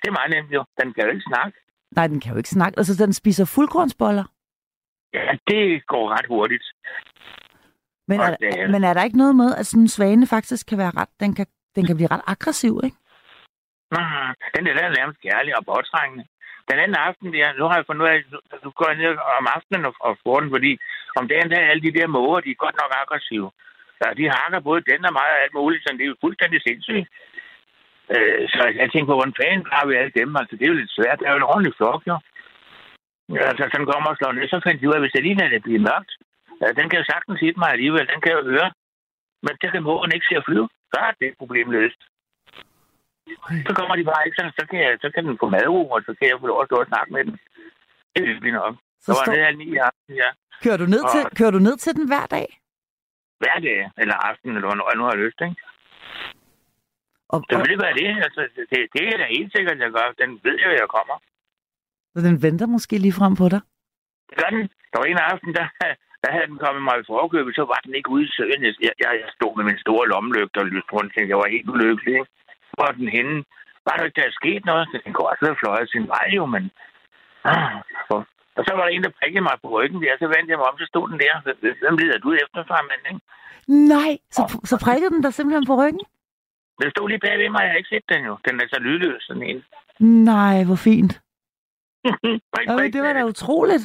Det 0.00 0.06
er 0.10 0.18
meget 0.18 0.30
nemt 0.34 0.50
jo. 0.56 0.62
Den 0.80 0.88
kan 0.94 1.04
jo 1.04 1.10
ikke 1.14 1.28
snakke. 1.32 1.56
Nej, 1.96 2.06
den 2.12 2.20
kan 2.20 2.32
jo 2.32 2.36
ikke 2.38 2.54
snakke. 2.58 2.78
Altså, 2.80 3.04
den 3.04 3.12
spiser 3.12 3.44
fuldkornsboller. 3.54 4.24
Ja, 5.16 5.26
det 5.50 5.86
går 5.86 6.04
ret 6.14 6.26
hurtigt. 6.34 6.66
Men 8.08 8.20
Og 8.20 8.26
er, 8.26 8.36
det- 8.36 8.70
men 8.70 8.84
er 8.84 8.92
der 8.94 9.04
ikke 9.04 9.16
noget 9.24 9.36
med, 9.36 9.54
at 9.54 9.66
sådan 9.66 9.82
en 9.82 9.88
svane 9.88 10.26
faktisk 10.26 10.66
kan 10.66 10.78
være 10.78 10.90
ret... 11.00 11.08
Den 11.20 11.34
kan, 11.34 11.46
den 11.76 11.86
kan 11.86 11.96
blive 11.96 12.08
ret 12.10 12.24
aggressiv, 12.26 12.80
ikke? 12.84 12.96
Mm, 13.92 14.32
den 14.54 14.62
der, 14.66 14.74
der 14.74 14.84
er 14.84 14.98
nærmest 14.98 15.20
kærlig 15.26 15.52
og 15.58 15.64
påtrængende. 15.70 16.24
Den 16.70 16.78
anden 16.82 16.96
aften, 17.08 17.28
der, 17.34 17.52
nu 17.58 17.64
har 17.68 17.76
jeg 17.76 17.86
fundet 17.86 18.02
ud 18.04 18.10
af, 18.12 18.16
at 18.54 18.60
du 18.64 18.70
går 18.80 18.92
ned 18.94 19.12
om 19.38 19.46
aftenen 19.56 19.84
og, 19.88 19.94
og 20.00 20.12
får 20.24 20.40
den, 20.40 20.50
fordi 20.56 20.72
om 21.18 21.28
dagen 21.28 21.50
der 21.50 21.58
er 21.60 21.70
alle 21.70 21.82
de 21.86 21.96
der 21.98 22.06
måger, 22.16 22.40
de 22.40 22.50
er 22.50 22.64
godt 22.64 22.76
nok 22.82 22.92
aggressive. 23.02 23.50
Så 23.98 24.04
de 24.18 24.34
hakker 24.36 24.60
både 24.68 24.80
den 24.90 25.00
og 25.08 25.12
mig 25.18 25.28
og 25.34 25.42
alt 25.44 25.54
muligt, 25.54 25.82
så 25.82 25.88
det 25.92 26.04
er 26.04 26.12
jo 26.12 26.22
fuldstændig 26.24 26.60
sindssygt. 26.62 27.08
Øh, 28.14 28.42
så 28.54 28.62
jeg 28.80 28.88
tænker 28.90 29.10
på, 29.10 29.18
hvordan 29.18 29.38
fanden 29.40 29.66
har 29.74 29.84
vi 29.86 29.92
alle 29.94 30.14
dem? 30.20 30.36
Altså, 30.40 30.52
det 30.56 30.64
er 30.64 30.72
jo 30.72 30.80
lidt 30.80 30.96
svært. 30.98 31.18
Det 31.18 31.26
er 31.26 31.34
jo 31.34 31.42
en 31.42 31.50
ordentlig 31.52 31.74
flok, 31.78 32.02
jo. 32.10 32.16
Ja, 33.34 33.42
Altså, 33.50 33.64
sådan 33.72 33.90
kommer 33.92 34.10
og 34.10 34.16
slår 34.16 34.32
ned, 34.32 34.48
så 34.48 34.60
fandt 34.66 34.80
de 34.80 34.88
ud 34.88 34.96
af, 34.96 35.00
hvis 35.02 35.14
det 35.14 35.22
lige 35.22 35.50
det 35.54 35.62
bliver 35.66 35.86
mørkt, 35.90 36.12
ja, 36.60 36.66
den 36.78 36.86
kan 36.88 37.00
jo 37.00 37.04
sagtens 37.12 37.40
hit 37.40 37.56
mig 37.56 37.70
alligevel, 37.72 38.06
den 38.12 38.20
kan 38.24 38.32
jo 38.36 38.42
høre. 38.52 38.70
Men 39.44 39.54
det 39.60 39.68
kan 39.72 39.82
mågen 39.82 40.10
ikke 40.14 40.26
se 40.28 40.36
at 40.40 40.46
flyve. 40.48 40.68
Så 40.92 40.96
er 41.06 41.12
det 41.20 41.38
problem 41.40 41.70
løst. 41.70 42.00
Så 43.66 43.72
kommer 43.78 43.94
de 43.98 44.04
bare 44.10 44.22
ikke, 44.26 44.36
så, 44.40 44.44
så, 44.58 44.64
kan, 44.70 44.78
jeg, 44.84 44.90
så 45.04 45.08
kan 45.14 45.22
den 45.28 45.36
få 45.42 45.46
madro, 45.56 45.78
og 45.94 46.00
så 46.06 46.12
kan 46.18 46.26
jeg 46.30 46.36
få 46.40 46.46
lov 46.46 46.60
at 46.62 46.68
stå 46.68 46.76
og 46.84 46.88
snakke 46.92 47.10
med 47.12 47.22
den. 47.26 47.34
Det 48.12 48.18
er 48.22 48.26
hyggeligt 48.30 48.54
nok. 48.60 48.74
Så 49.04 49.10
Så 49.12 49.12
var 49.18 49.24
det 49.34 49.44
halv 49.48 49.58
ni 49.62 49.66
i 49.76 49.80
aften, 49.88 50.14
ja. 50.22 50.30
kører, 50.64 50.76
du 50.82 50.86
ned 50.94 51.02
til, 51.14 51.22
Og- 51.26 51.32
kører 51.38 51.50
du 51.56 51.60
ned 51.68 51.76
til 51.84 51.92
den 51.98 52.06
hver 52.12 52.26
dag? 52.36 52.46
Hver 53.42 53.56
dag, 53.68 53.78
eller 54.02 54.16
aften, 54.30 54.48
eller 54.56 54.68
hvornår 54.68 54.86
jeg 54.90 54.98
nu 55.00 55.04
har 55.10 55.16
lyst, 55.24 55.38
ikke? 55.48 55.56
Og, 57.32 57.38
Det 57.50 57.58
vil 57.68 57.78
være 57.84 57.94
det. 58.02 58.08
Altså, 58.26 58.40
det, 58.72 58.78
det 58.94 59.02
er 59.12 59.16
da 59.22 59.26
helt 59.36 59.50
sikkert, 59.56 59.78
jeg 59.84 59.90
gør. 59.96 60.06
Den 60.22 60.30
ved 60.46 60.58
at 60.68 60.72
jeg 60.82 60.88
kommer. 60.96 61.16
og 62.16 62.20
den 62.26 62.36
venter 62.46 62.66
måske 62.76 62.94
lige 63.04 63.18
frem 63.20 63.34
på 63.42 63.46
dig? 63.54 63.60
Det 64.28 64.36
gør 64.40 64.50
den. 64.56 64.62
Der 64.92 64.96
var 65.00 65.06
en 65.12 65.22
aften, 65.32 65.50
der, 65.58 65.66
der 66.22 66.30
havde 66.34 66.46
den 66.50 66.58
kommet 66.64 66.82
mig 66.88 66.96
i 67.00 67.08
forkøbet, 67.12 67.52
så 67.58 67.64
var 67.72 67.78
den 67.84 67.94
ikke 67.98 68.10
ude 68.14 68.24
i 68.28 68.32
søen. 68.36 68.60
Jeg, 68.68 68.74
jeg, 69.02 69.10
jeg 69.22 69.30
stod 69.36 69.52
med 69.56 69.64
min 69.70 69.78
store 69.84 70.08
lommelygte 70.12 70.58
og 70.62 70.66
lyste 70.74 70.90
rundt, 70.96 71.10
tænkte, 71.14 71.30
jeg 71.32 71.38
var 71.42 71.54
helt 71.56 71.68
ulykkelig. 71.74 72.14
Ikke? 72.20 72.30
Er 72.78 72.92
den 73.00 73.08
henne? 73.18 73.36
Var 73.86 73.94
der 73.96 74.04
ikke, 74.04 74.20
der 74.20 74.26
er 74.28 74.38
sket 74.40 74.64
noget? 74.70 74.84
Så 74.90 74.96
den 75.04 75.12
kunne 75.12 75.28
også 75.32 75.44
have 75.48 75.60
fløjet 75.62 75.88
sin 75.94 76.06
vej, 76.14 76.26
jo, 76.38 76.44
men... 76.54 76.64
Ah, 77.50 77.72
for- 78.08 78.26
og 78.56 78.62
så 78.66 78.72
var 78.76 78.82
der 78.84 78.92
en, 78.92 79.04
der 79.04 79.12
prikkede 79.20 79.44
mig 79.48 79.56
på 79.62 79.68
ryggen 79.76 80.02
der, 80.02 80.14
så 80.18 80.26
vendte 80.34 80.50
jeg 80.52 80.58
mig 80.60 80.68
om, 80.70 80.78
så 80.78 80.86
stod 80.92 81.06
den 81.10 81.18
der. 81.24 81.34
Hvem 81.82 81.96
lider 82.02 82.18
du 82.18 82.28
efter, 82.42 82.58
far, 82.70 82.82
men, 82.90 83.00
ikke? 83.10 83.22
Nej, 83.94 84.12
så, 84.36 84.42
så 84.70 84.76
prikkede 84.84 85.10
den 85.14 85.22
der 85.22 85.30
simpelthen 85.30 85.66
på 85.66 85.76
ryggen? 85.82 86.04
Den 86.82 86.90
stod 86.90 87.08
lige 87.08 87.18
bagved 87.26 87.48
mig, 87.50 87.62
jeg 87.62 87.70
har 87.70 87.76
ikke 87.76 87.92
set 87.94 88.06
den 88.12 88.24
jo. 88.24 88.38
Den 88.48 88.60
er 88.60 88.66
så 88.68 88.78
lydløs, 88.80 89.22
sådan 89.22 89.42
en. 89.42 89.64
Nej, 90.32 90.64
hvor 90.64 90.74
fint. 90.88 91.12
Prik, 92.54 92.66
prik, 92.76 92.92
det 92.92 93.02
var 93.02 93.12
da 93.12 93.24
utroligt. 93.24 93.84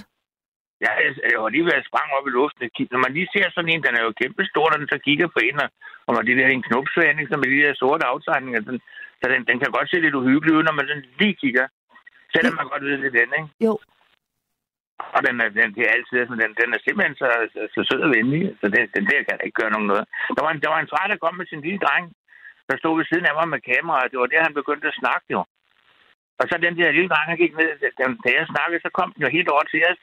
Ja, 0.86 0.92
jeg, 1.32 1.39
var 1.42 1.50
lige 1.50 1.76
at 1.76 1.88
sprang 1.89 2.10
op 2.18 2.28
i 2.28 2.36
luften. 2.38 2.70
Når 2.94 3.02
man 3.06 3.13
lige 3.13 3.32
ser 3.34 3.48
sådan 3.50 3.72
en, 3.74 3.84
den 3.86 3.96
er 3.96 4.04
jo 4.04 4.20
kæmpe 4.22 4.44
stor, 4.52 4.65
når 4.70 4.80
den 4.82 4.92
så 4.94 4.98
kigger 5.08 5.28
på 5.28 5.39
en, 5.48 5.60
og, 6.08 6.12
når 6.15 6.22
det 6.22 6.38
der 6.38 6.46
er 6.46 6.54
en 6.54 6.68
knopsvand, 6.70 7.28
så 7.30 7.38
med 7.38 7.50
de 7.52 7.63
der 7.63 7.74
sorte 7.82 8.06
aftegninger, 8.13 8.62
den, 8.68 8.78
så 9.20 9.26
den, 9.34 9.42
den 9.50 9.58
kan 9.60 9.72
godt 9.72 9.89
se 9.89 9.98
lidt 10.00 10.20
uhyggelig 10.20 10.54
ud, 10.58 10.63
når 10.63 10.76
man 10.78 10.88
sådan 10.88 11.06
lige 11.20 11.39
kigger. 11.44 11.68
Selvom 12.34 12.54
man 12.56 12.68
godt 12.72 12.84
ved, 12.84 12.98
det 12.98 13.08
er 13.08 13.26
den, 13.26 13.34
ikke? 13.39 13.50
Jo. 13.68 13.74
Og 15.15 15.20
den 15.26 15.36
er, 15.44 15.50
den, 15.58 15.70
det 15.76 15.82
er 15.84 15.96
altid 15.96 16.15
sådan, 16.18 16.42
den, 16.44 16.52
den 16.62 16.70
er 16.76 16.80
simpelthen 16.82 17.15
så, 17.22 17.28
så, 17.54 17.62
så 17.74 17.80
sød 17.88 18.02
og 18.08 18.12
venlig, 18.15 18.42
så 18.62 18.65
den, 18.76 18.84
den 18.96 19.06
der 19.12 19.20
kan 19.26 19.36
da 19.38 19.44
ikke 19.46 19.60
gøre 19.62 19.74
nogen 19.76 19.89
noget. 19.92 20.06
Der 20.36 20.42
var, 20.46 20.52
en, 20.52 20.62
der 20.63 20.70
var 20.74 20.80
en 20.82 20.92
far, 20.94 21.06
der 21.08 21.24
kom 21.24 21.36
med 21.38 21.48
sin 21.50 21.62
lille 21.65 21.82
dreng, 21.86 22.06
der 22.70 22.76
stod 22.78 22.94
ved 22.98 23.06
siden 23.08 23.26
af 23.30 23.34
mig 23.36 23.48
med 23.50 23.68
kamera, 23.72 24.04
og 24.04 24.10
det 24.12 24.20
var 24.20 24.30
der, 24.32 24.48
han 24.48 24.60
begyndte 24.60 24.88
at 24.92 25.00
snakke 25.02 25.28
jo. 25.36 25.42
Og 26.39 26.46
så 26.50 26.54
den 26.65 26.78
der 26.78 26.98
lille 26.98 27.12
dreng, 27.12 27.28
han 27.32 27.42
gik 27.44 27.54
ned, 27.60 27.72
den, 28.00 28.12
da 28.24 28.30
jeg 28.38 28.52
snakkede, 28.54 28.84
så 28.86 28.89
kom 28.98 29.10
den 29.13 29.22
jo 29.26 29.30
helt 29.38 29.50
over 29.56 29.65
til 29.72 29.82
os. 29.92 30.02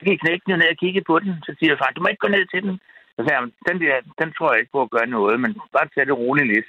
Så 0.00 0.04
gik 0.08 0.20
knægten 0.20 0.52
jo 0.52 0.56
ned 0.56 0.68
og 0.74 0.80
kiggede 0.82 1.08
på 1.10 1.16
den. 1.24 1.32
Så 1.46 1.50
siger 1.58 1.76
far, 1.76 1.90
du 1.96 2.00
må 2.02 2.08
ikke 2.08 2.24
gå 2.26 2.32
ned 2.36 2.44
til 2.52 2.62
den. 2.66 2.74
Så 3.14 3.20
sagde 3.22 3.40
han, 3.40 3.52
den 3.68 3.78
der, 3.84 3.94
den 4.20 4.28
tror 4.32 4.48
jeg 4.50 4.60
ikke 4.60 4.74
på 4.76 4.82
at 4.82 4.94
gøre 4.96 5.14
noget, 5.16 5.36
men 5.42 5.50
bare 5.76 5.88
tage 5.94 6.06
det 6.10 6.20
roligt 6.22 6.48
lidt. 6.54 6.68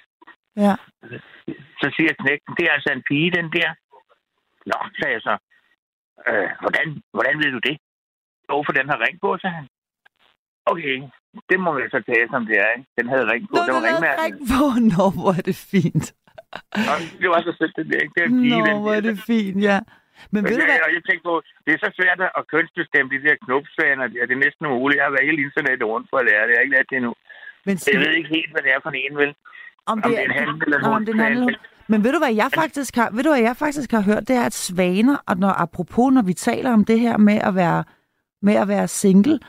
Ja. 0.64 0.74
Så 1.82 1.88
siger 1.96 2.12
knægten, 2.22 2.52
det 2.58 2.64
er 2.66 2.74
altså 2.78 2.92
en 2.94 3.04
pige, 3.10 3.32
den 3.40 3.48
der. 3.58 3.70
Nå, 4.72 4.78
sagde 4.98 5.14
jeg 5.18 5.24
så. 5.30 5.36
Øh, 6.30 6.50
hvordan, 6.64 6.88
hvordan 7.16 7.36
ved 7.42 7.52
du 7.56 7.62
det? 7.70 7.76
Jo, 8.50 8.56
for 8.68 8.74
den 8.78 8.90
har 8.92 9.00
ring 9.06 9.18
på, 9.24 9.30
sagde 9.42 9.56
han. 9.60 9.68
Okay, 10.72 10.96
det 11.50 11.60
må 11.66 11.70
vi 11.76 11.82
så 11.96 12.00
tage, 12.10 12.28
som 12.34 12.46
det 12.50 12.56
er. 12.64 12.70
Ikke? 12.76 12.88
Den 12.98 13.08
havde 13.14 13.26
ring 13.32 13.44
på. 13.50 13.56
Nå, 13.56 13.62
den 13.68 13.74
var 13.78 13.84
ringmærket. 13.88 14.24
ring 14.26 14.38
på. 14.54 14.64
Nå, 14.94 15.06
hvor 15.18 15.32
er 15.40 15.44
det 15.50 15.58
fint. 15.74 16.08
Nå, 16.88 16.94
det 17.22 17.30
var 17.34 17.42
så 17.48 17.52
sødt, 17.60 17.76
det 17.78 17.86
der. 17.92 18.00
Ikke? 18.04 18.14
Det 18.16 18.22
er 18.24 18.28
en 18.28 18.42
pige, 18.42 18.60
Nå, 18.60 18.66
den 18.66 18.78
hvor 18.82 18.94
er 18.94 19.02
det 19.10 19.18
fint, 19.32 19.64
ja. 19.70 19.80
Men 20.34 20.42
ved 20.50 20.56
du 20.60 20.64
jeg, 20.64 20.70
hvad? 20.72 20.80
og 20.88 20.92
jeg 20.96 21.04
tænkte 21.10 21.26
på, 21.30 21.36
det 21.66 21.72
er 21.74 21.80
så 21.86 21.90
svært 21.98 22.20
at 22.40 22.44
kønsbestemme 22.54 23.08
de 23.14 23.20
der 23.28 23.36
knopsvaner 23.46 24.06
der. 24.14 24.24
Det 24.28 24.36
er 24.38 24.44
næsten 24.48 24.64
umuligt. 24.72 24.98
Jeg 25.00 25.06
har 25.08 25.16
været 25.16 25.30
hele 25.30 25.42
internettet 25.48 25.86
rundt 25.94 26.08
for 26.12 26.18
at 26.22 26.26
lære 26.30 26.44
det. 26.46 26.52
Jeg 26.54 26.60
har 26.60 26.66
ikke 26.68 26.78
lært 26.78 26.90
det 26.92 26.98
endnu. 27.02 27.14
Men 27.68 27.76
jeg 27.94 28.00
ved 28.04 28.14
ikke 28.20 28.32
helt, 28.38 28.52
hvad 28.54 28.62
det 28.66 28.72
er 28.76 28.82
for 28.86 28.92
en, 29.06 29.16
vel? 29.22 29.32
om 29.86 30.02
Om 30.04 30.12
det 30.12 30.20
er 30.20 30.24
en 30.24 30.32
eller 30.66 30.90
om 30.90 31.06
det 31.06 31.16
er 31.16 31.28
en. 31.28 31.56
Men 31.88 32.04
ved 32.04 32.12
du 32.12 32.18
hvad 32.18 32.34
jeg 32.34 32.50
faktisk 32.56 32.96
har, 32.96 33.10
ved 33.12 33.24
du 33.24 33.30
hvad 33.30 33.42
jeg 33.42 33.58
faktisk 33.58 33.92
har 33.92 34.02
hørt, 34.02 34.28
det 34.28 34.36
er 34.36 34.46
at 34.46 34.54
svaner, 34.54 35.18
og 35.28 35.38
når 35.38 35.50
apropos 35.50 36.14
når 36.14 36.22
vi 36.22 36.34
taler 36.34 36.74
om 36.74 36.86
det 36.86 37.00
her 37.00 37.18
med 37.18 37.40
at 37.44 37.56
være 37.56 37.84
med 38.42 38.56
at 38.56 38.68
være 38.68 38.88
single, 38.88 39.40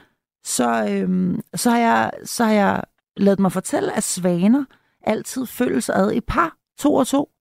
så 0.44 0.68
øhm, 0.90 1.40
så 1.54 1.70
har 1.70 1.78
jeg 1.78 2.10
så 2.24 2.44
har 2.44 2.52
jeg 2.52 2.82
lavet 3.16 3.40
mig 3.40 3.52
fortælle 3.52 3.96
at 3.96 4.02
svaner 4.02 4.64
altid 5.02 5.46
følges 5.46 5.90
ad 5.90 6.12
i 6.12 6.20
par, 6.20 6.56
to 6.78 6.94
og 6.94 7.06
to. 7.06 7.31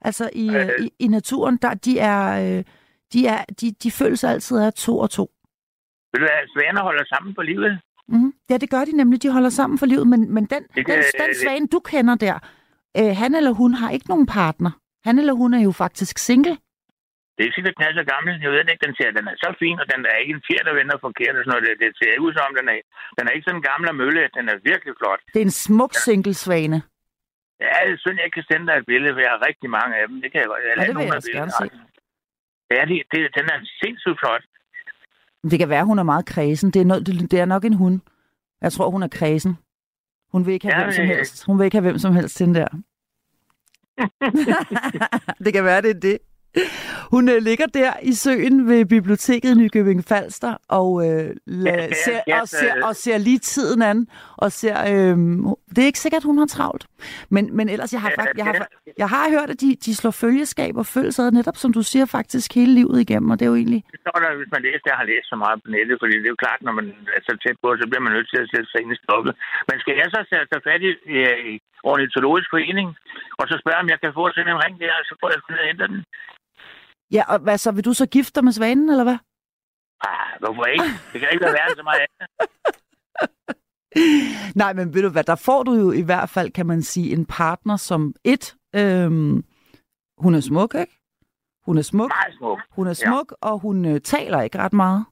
Altså 0.00 0.30
i, 0.32 0.46
øh, 0.56 0.70
i, 0.84 0.90
i 0.98 1.08
naturen 1.08 1.56
der 1.56 1.74
de 1.74 1.98
er 1.98 2.22
øh, 2.44 2.64
de 3.12 3.26
er 3.26 3.44
de 3.60 3.72
de 3.82 3.90
følges 3.90 4.24
altid 4.24 4.58
ad 4.58 4.72
to 4.72 4.98
og 4.98 5.10
to. 5.10 5.24
Ved 6.12 6.18
du 6.20 6.26
hvad, 6.26 6.40
svaner 6.54 6.82
holder 6.82 7.04
sammen 7.12 7.34
på 7.34 7.42
livet. 7.42 7.80
Mm. 8.08 8.32
Ja, 8.50 8.56
det 8.56 8.70
gør 8.70 8.84
de 8.88 8.92
nemlig. 8.96 9.22
De 9.22 9.30
holder 9.36 9.52
sammen 9.60 9.78
for 9.78 9.86
livet. 9.86 10.06
Men, 10.12 10.20
men 10.34 10.44
den, 10.52 10.62
Det 10.62 10.86
den, 10.86 10.98
den 11.22 11.34
svane, 11.42 11.66
du 11.74 11.78
kender 11.92 12.14
der, 12.26 12.36
øh, 12.98 13.12
han 13.22 13.34
eller 13.34 13.52
hun 13.62 13.72
har 13.74 13.90
ikke 13.90 14.08
nogen 14.12 14.26
partner. 14.26 14.70
Han 15.06 15.18
eller 15.18 15.34
hun 15.42 15.54
er 15.54 15.62
jo 15.68 15.72
faktisk 15.72 16.18
single. 16.18 16.56
Det 17.34 17.40
er 17.42 17.48
ikke 17.48 17.58
sikkert, 17.58 17.78
den 17.78 17.86
er 17.90 17.94
så 18.00 18.06
gammel. 18.14 18.32
Jeg 18.44 18.50
ved 18.50 18.58
ikke, 18.72 18.86
den 18.86 18.94
ser, 18.98 19.10
den 19.18 19.26
er 19.32 19.36
så 19.44 19.50
fin, 19.62 19.78
og 19.82 19.86
den 19.92 20.00
er 20.10 20.16
ikke 20.22 20.34
en 20.38 20.44
fjer, 20.48 20.62
der 20.68 20.74
vender 20.80 20.96
forkert. 21.06 21.34
Og 21.38 21.42
sådan 21.42 21.52
noget. 21.52 21.64
Det, 21.66 21.74
det 21.82 21.90
ser 22.00 22.12
ud 22.24 22.30
som, 22.38 22.48
den 22.58 22.66
er, 22.74 22.78
den 23.16 23.24
er 23.26 23.32
ikke 23.34 23.46
sådan 23.46 23.60
en 23.60 23.68
gammel 23.70 23.86
og 23.92 23.96
mølle. 24.02 24.22
Den 24.38 24.44
er 24.52 24.56
virkelig 24.70 24.94
flot. 25.00 25.20
Det 25.34 25.40
er 25.42 25.46
en 25.50 25.58
smuk 25.66 25.92
single 26.06 26.34
svane. 26.44 26.78
Ja, 27.64 27.76
det 27.86 27.92
er 27.96 28.00
synd, 28.04 28.18
jeg 28.24 28.32
kan 28.36 28.44
sende 28.50 28.66
dig 28.68 28.74
et 28.80 28.86
billede, 28.92 29.12
for 29.14 29.20
jeg 29.26 29.32
har 29.34 29.46
rigtig 29.48 29.68
mange 29.70 29.92
af 30.00 30.04
dem. 30.08 30.16
Det 30.22 30.28
kan 30.32 30.40
jeg 30.40 30.48
godt. 30.52 30.60
Jeg 30.62 30.74
Ja, 30.76 30.86
det 30.86 30.96
vil 30.96 31.04
jeg 31.04 31.14
også 31.14 31.32
gerne 31.38 31.52
billederne. 31.60 31.94
Ja, 32.76 32.82
det, 32.90 32.96
det, 33.12 33.20
den 33.38 33.46
er 33.54 33.58
sindssygt 33.82 34.18
flot. 34.22 34.44
Det 35.50 35.58
kan 35.58 35.68
være, 35.68 35.84
hun 35.84 35.98
er 35.98 36.02
meget 36.02 36.26
kredsen. 36.26 36.70
Det 36.70 36.80
er, 36.80 36.84
no, 36.84 36.98
det, 36.98 37.30
det 37.30 37.40
er 37.40 37.44
nok 37.44 37.64
en 37.64 37.72
hund. 37.82 38.00
Jeg 38.60 38.72
tror, 38.72 38.90
hun 38.90 39.02
er 39.02 39.08
kredsen. 39.08 39.58
Hun 40.32 40.46
vil 40.46 40.54
ikke 40.54 40.66
have 40.66 40.78
Ja, 40.78 40.84
hvem 40.84 40.92
som 40.92 41.06
helst. 41.06 41.46
Hun 41.46 41.58
vil 41.58 41.64
ikke 41.64 41.76
have 41.76 41.86
hvem 41.88 41.98
som 41.98 42.12
helst 42.14 42.36
til 42.36 42.46
den 42.46 42.54
der. 42.54 42.68
det 45.44 45.52
kan 45.52 45.64
være, 45.64 45.82
det 45.82 45.90
er 45.90 46.00
det. 46.00 46.18
Hun 47.14 47.28
øh, 47.28 47.38
ligger 47.48 47.66
der 47.66 47.92
i 48.02 48.12
søen 48.12 48.68
ved 48.68 48.84
biblioteket 48.96 49.50
i 49.54 49.58
Nykøbing 49.60 50.04
Falster 50.10 50.54
og, 50.68 50.90
øh, 51.06 51.28
la, 51.46 51.88
ser, 52.04 52.20
og, 52.40 52.48
ser, 52.48 52.72
og 52.88 52.96
ser 52.96 53.18
lige 53.18 53.38
tiden 53.38 53.82
an. 53.82 53.98
Og 54.36 54.52
ser, 54.52 54.76
øh, 54.92 55.16
det 55.74 55.80
er 55.82 55.90
ikke 55.92 56.04
sikkert, 56.06 56.24
hun 56.30 56.38
har 56.38 56.46
travlt. 56.46 56.84
Men, 57.34 57.56
men 57.56 57.68
ellers, 57.68 57.92
jeg 57.92 58.00
har, 58.00 58.12
fakt, 58.20 58.38
jeg, 58.38 58.46
har, 58.46 58.68
jeg 59.02 59.08
har 59.08 59.24
hørt, 59.30 59.50
at 59.54 59.60
de, 59.60 59.76
de 59.86 59.92
slår 60.00 60.10
følgeskab 60.10 60.74
og 60.76 60.86
følges 60.86 61.18
ad 61.18 61.30
netop, 61.30 61.56
som 61.56 61.72
du 61.72 61.82
siger, 61.82 62.06
faktisk 62.18 62.54
hele 62.54 62.72
livet 62.74 62.98
igennem. 63.00 63.30
Og 63.30 63.36
det 63.38 63.44
er 63.44 63.50
jo 63.54 63.58
egentlig... 63.62 63.82
Det 63.92 64.00
står 64.04 64.18
der, 64.24 64.30
hvis 64.40 64.50
man 64.56 64.62
læser, 64.66 64.86
jeg 64.92 65.00
har 65.02 65.08
læst 65.12 65.26
så 65.32 65.36
meget 65.44 65.56
på 65.62 65.68
nettet, 65.74 65.96
fordi 66.02 66.14
det 66.20 66.28
er 66.28 66.34
jo 66.36 66.44
klart, 66.44 66.60
når 66.66 66.74
man 66.80 66.86
er 67.16 67.22
så 67.28 67.32
tæt 67.42 67.58
på, 67.62 67.68
så 67.80 67.84
bliver 67.90 68.04
man 68.06 68.12
nødt 68.16 68.28
til 68.32 68.40
at 68.44 68.50
sætte 68.52 68.68
sig 68.70 68.78
ind 68.82 68.92
i 68.96 69.02
stoppet. 69.04 69.32
Men 69.68 69.76
skal 69.82 69.94
jeg 70.00 70.08
så 70.14 70.20
tage 70.30 70.66
fat 70.68 70.82
i, 70.88 70.90
i, 71.50 71.54
ornitologisk 71.92 72.48
forening, 72.54 72.88
og 73.40 73.44
så 73.50 73.54
spørge, 73.62 73.82
om 73.82 73.90
jeg 73.92 74.00
kan 74.00 74.12
få 74.18 74.24
sådan 74.30 74.52
en 74.54 74.62
ring 74.64 74.74
der, 74.82 74.94
og 75.00 75.04
så 75.08 75.14
får 75.20 75.28
jeg 75.32 75.40
og 75.62 75.68
hente 75.70 75.86
den? 75.92 76.04
Ja, 77.12 77.22
og 77.32 77.38
hvad 77.38 77.58
så? 77.58 77.72
Vil 77.72 77.84
du 77.84 77.92
så 77.92 78.06
gifte 78.06 78.32
dig 78.34 78.44
med 78.44 78.52
svanen, 78.52 78.90
eller 78.90 79.04
hvad? 79.04 79.18
Ah, 80.08 80.32
hvorfor 80.40 80.64
ikke? 80.64 80.84
Det 81.12 81.20
kan 81.20 81.28
ikke 81.32 81.44
være 81.44 81.52
værre 81.58 81.74
så 81.76 81.82
meget 81.82 82.00
andet. 82.06 82.28
Nej, 84.62 84.72
men 84.72 84.94
ved 84.94 85.02
du 85.02 85.08
hvad, 85.08 85.24
der 85.24 85.34
får 85.48 85.62
du 85.62 85.72
jo 85.72 85.92
i 85.92 86.02
hvert 86.02 86.28
fald, 86.28 86.50
kan 86.50 86.66
man 86.66 86.82
sige, 86.82 87.12
en 87.12 87.26
partner 87.26 87.76
som 87.76 88.14
et. 88.24 88.44
Øhm, 88.80 89.44
hun 90.24 90.34
er 90.34 90.40
smuk, 90.40 90.74
ikke? 90.74 90.94
Hun 91.66 91.78
er 91.78 91.82
smuk, 91.92 92.10
Meget 92.10 92.34
smuk. 92.38 92.58
hun 92.76 92.86
er 92.86 92.96
smuk, 93.04 93.28
ja. 93.32 93.48
og 93.48 93.58
hun 93.58 93.76
øh, 93.84 94.00
taler 94.00 94.40
ikke 94.42 94.58
ret 94.58 94.72
meget. 94.72 95.04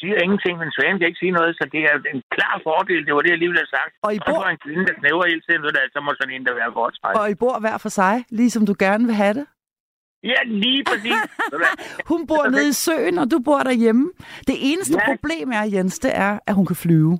siger 0.00 0.16
ingenting, 0.24 0.54
men 0.62 0.70
svanen 0.76 0.98
kan 0.98 1.08
ikke 1.08 1.22
sige 1.24 1.36
noget, 1.38 1.52
så 1.58 1.64
det 1.74 1.80
er 1.90 1.94
en 2.14 2.22
klar 2.36 2.54
fordel. 2.66 3.06
Det 3.06 3.14
var 3.14 3.20
det, 3.24 3.30
jeg 3.30 3.38
lige 3.38 3.48
ville 3.52 3.64
have 3.66 3.74
sagt. 3.78 3.92
Og 4.06 4.10
I 4.14 4.18
Og 4.20 4.26
bor, 4.28 4.40
så 4.42 4.48
en 4.54 4.58
kvinde, 4.66 4.84
der 4.88 4.94
knæver 5.00 5.24
hele 5.30 5.42
tiden, 5.46 5.60
så, 5.66 5.70
der, 5.76 5.82
så 5.94 6.00
må 6.06 6.10
sådan 6.20 6.34
en, 6.34 6.46
der 6.46 6.54
være 6.62 6.72
foretrækket. 6.78 7.20
og 7.22 7.30
I 7.30 7.34
bor 7.42 7.56
hver 7.64 7.78
for 7.84 7.88
sig, 8.00 8.14
ligesom 8.40 8.62
du 8.70 8.74
gerne 8.78 9.04
vil 9.10 9.14
have 9.22 9.34
det. 9.40 9.46
Ja, 10.22 10.40
lige 10.46 10.84
præcis. 10.84 11.12
Du? 11.52 11.58
Hun 12.12 12.26
bor 12.26 12.48
nede 12.50 12.68
i 12.68 12.72
søen, 12.72 13.18
og 13.18 13.30
du 13.30 13.38
bor 13.44 13.58
derhjemme. 13.58 14.12
Det 14.46 14.56
eneste 14.70 14.98
Ja. 14.98 15.04
problem 15.06 15.50
er, 15.52 15.62
Jens, 15.62 15.98
det 15.98 16.16
er, 16.16 16.38
at 16.46 16.54
hun 16.54 16.66
kan 16.66 16.76
flyve. 16.76 17.18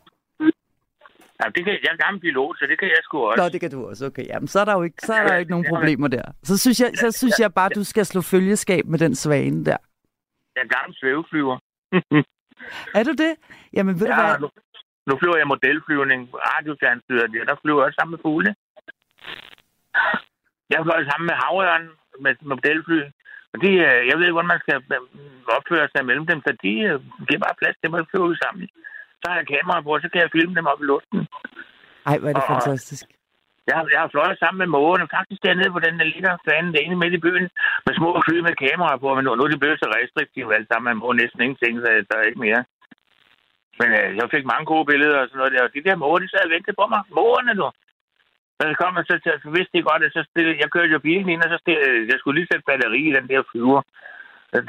ja, 1.41 1.45
det 1.55 1.65
kan, 1.65 1.73
jeg 1.85 1.91
er 1.93 1.97
gammel 2.05 2.21
pilot, 2.21 2.59
så 2.59 2.67
det 2.67 2.79
kan 2.79 2.89
jeg 2.89 2.97
sgu 3.03 3.19
også. 3.19 3.43
Nå, 3.43 3.49
det 3.49 3.61
kan 3.61 3.71
du 3.71 3.87
også. 3.89 4.07
Okay, 4.07 4.27
jamen, 4.27 4.49
så 4.49 4.61
er 4.61 4.65
der 4.65 4.73
jo 4.73 4.83
ikke, 4.83 4.97
så 5.03 5.13
er 5.15 5.27
der 5.27 5.35
jo 5.35 5.39
ikke 5.41 5.51
nogen 5.51 5.67
problemer 5.69 6.09
der. 6.09 6.23
Så 6.43 6.59
synes 6.59 6.81
jeg, 6.81 6.91
så 6.95 7.11
synes 7.13 7.39
jeg 7.39 7.55
bare, 7.55 7.69
du 7.69 7.85
skal 7.85 8.05
slå 8.07 8.21
følgeskab 8.21 8.85
med 8.87 8.99
den 8.99 9.15
svane 9.15 9.65
der. 9.65 9.77
Jeg 10.57 10.63
er 10.65 10.69
gammel 10.77 10.97
svæveflyver. 11.01 11.57
Er 12.95 13.03
du 13.05 13.13
det? 13.13 13.33
Jamen, 13.73 14.01
ved 14.01 14.07
du 14.07 14.13
Ja, 14.13 14.27
hvad? 14.27 14.39
nu, 14.41 14.49
nu 15.07 15.19
flyver 15.19 15.37
jeg 15.37 15.47
modelflyvning, 15.47 16.29
radiofjernstyret, 16.35 17.31
der, 17.33 17.45
der 17.45 17.57
flyver 17.63 17.85
jeg 17.85 17.93
sammen 17.99 18.11
med 18.11 18.19
fugle. 18.23 18.55
Jeg 20.71 20.79
flyver 20.85 21.11
sammen 21.11 21.27
med 21.31 21.37
havørn 21.45 21.85
med, 22.25 22.33
med 22.49 22.57
modelfly. 22.57 23.01
Og 23.53 23.57
de, 23.63 23.71
øh, 23.89 24.01
jeg 24.09 24.15
ved 24.17 24.25
ikke, 24.27 24.37
hvordan 24.39 24.55
man 24.55 24.63
skal 24.65 24.77
øh, 24.97 25.03
opføre 25.59 25.87
sig 25.93 26.03
mellem 26.09 26.27
dem, 26.31 26.39
så 26.47 26.51
de 26.65 26.73
øh, 26.89 26.99
giver 27.29 27.43
bare 27.47 27.59
plads 27.61 27.77
til, 27.79 27.89
at 27.89 27.95
man 27.97 28.11
flyver 28.11 28.37
sammen. 28.45 28.65
Så 29.21 29.25
har 29.31 29.37
jeg 29.41 29.47
kamera 29.55 29.81
på, 29.87 29.91
så 30.03 30.09
kan 30.13 30.21
jeg 30.23 30.31
filme 30.37 30.55
dem 30.59 30.71
op 30.73 30.81
i 30.83 30.89
luften. 30.93 31.21
Ej, 32.11 32.17
hvor 32.19 32.29
er 32.29 32.35
det 32.39 32.43
Og- 32.45 32.51
fantastisk. 32.55 33.07
Jeg, 33.69 33.77
har- 33.79 33.91
jeg 33.95 34.01
har 34.05 34.11
fløjet 34.15 34.39
sammen 34.39 34.59
med 34.63 34.71
mågerne, 34.77 35.13
faktisk 35.17 35.41
dernede 35.47 35.71
på 35.77 35.81
den, 35.87 35.95
der 36.01 36.07
ligger 36.15 36.33
fanen 36.49 36.75
derinde 36.75 36.97
midt 37.03 37.15
i 37.19 37.25
byen, 37.27 37.47
med 37.87 37.93
små 37.99 38.11
fly 38.27 38.37
med 38.49 38.55
kamera 38.65 38.93
på, 39.03 39.09
men 39.15 39.25
nu, 39.25 39.31
nu 39.35 39.43
er 39.45 39.53
de 39.53 39.63
blevet 39.63 39.79
så 39.83 39.89
restriktive 39.97 40.55
alle 40.55 40.67
sammen, 40.71 40.89
man 40.91 41.01
må 41.03 41.09
næsten 41.13 41.41
ingenting, 41.45 41.75
så 41.81 41.89
der 42.11 42.17
er 42.19 42.29
ikke 42.31 42.45
mere. 42.47 42.63
Men 43.81 43.89
øh, 44.01 44.09
jeg 44.19 44.27
fik 44.35 44.45
mange 44.53 44.67
gode 44.73 44.87
billeder 44.91 45.19
og 45.21 45.27
sådan 45.29 45.39
noget 45.41 45.53
der, 45.55 45.63
og 45.67 45.71
de 45.75 45.87
der 45.89 45.97
måger, 46.03 46.19
de 46.23 46.29
sad 46.31 46.45
og 46.49 46.53
ventede 46.57 46.77
på 46.81 46.85
mig. 46.93 47.01
Mågerne, 47.19 47.53
du. 47.61 47.67
Så 48.59 48.63
jeg 48.71 48.77
kom, 48.83 48.97
og 49.01 49.05
så, 49.09 49.15
så, 49.25 49.31
så 49.45 49.49
vidste 49.57 49.73
de 49.77 49.83
godt, 49.91 50.03
at 50.07 50.13
så 50.17 50.23
stille, 50.31 50.53
jeg 50.63 50.71
kørte 50.75 50.93
jo 50.97 51.01
bilen 51.09 51.29
ind, 51.29 51.43
og 51.47 51.51
så 51.53 51.59
stille, 51.65 51.83
jeg 52.13 52.19
skulle 52.19 52.37
lige 52.39 52.51
sætte 52.51 52.69
batteri 52.71 53.01
i 53.09 53.15
den 53.19 53.27
der 53.33 53.43
flyver. 53.51 53.81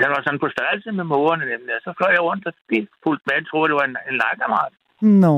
Den 0.01 0.09
var 0.13 0.21
sådan 0.23 0.43
på 0.43 0.49
størrelse 0.55 0.91
med 0.99 1.05
mågerne, 1.13 1.45
dem 1.53 1.63
der. 1.69 1.77
Så 1.85 1.89
fløj 1.97 2.11
jeg 2.17 2.23
rundt, 2.29 2.43
og 2.49 2.53
de 2.69 2.77
fulgte 3.03 3.23
med, 3.25 3.35
jeg 3.37 3.45
troede, 3.47 3.69
det 3.71 3.77
var 3.79 3.87
en, 3.91 3.97
en 4.09 4.17
legekammerat. 4.21 4.73
Nå, 5.23 5.35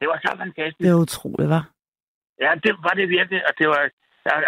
Det 0.00 0.06
var 0.10 0.18
så 0.26 0.32
fantastisk. 0.44 0.82
det 0.84 0.90
er 0.94 1.02
utroligt, 1.06 1.50
hva'? 1.52 1.64
Ja, 2.44 2.50
det 2.64 2.72
var 2.86 2.94
det 2.98 3.06
virkelig, 3.18 3.40
og 3.48 3.52
det 3.60 3.66
var... 3.74 3.82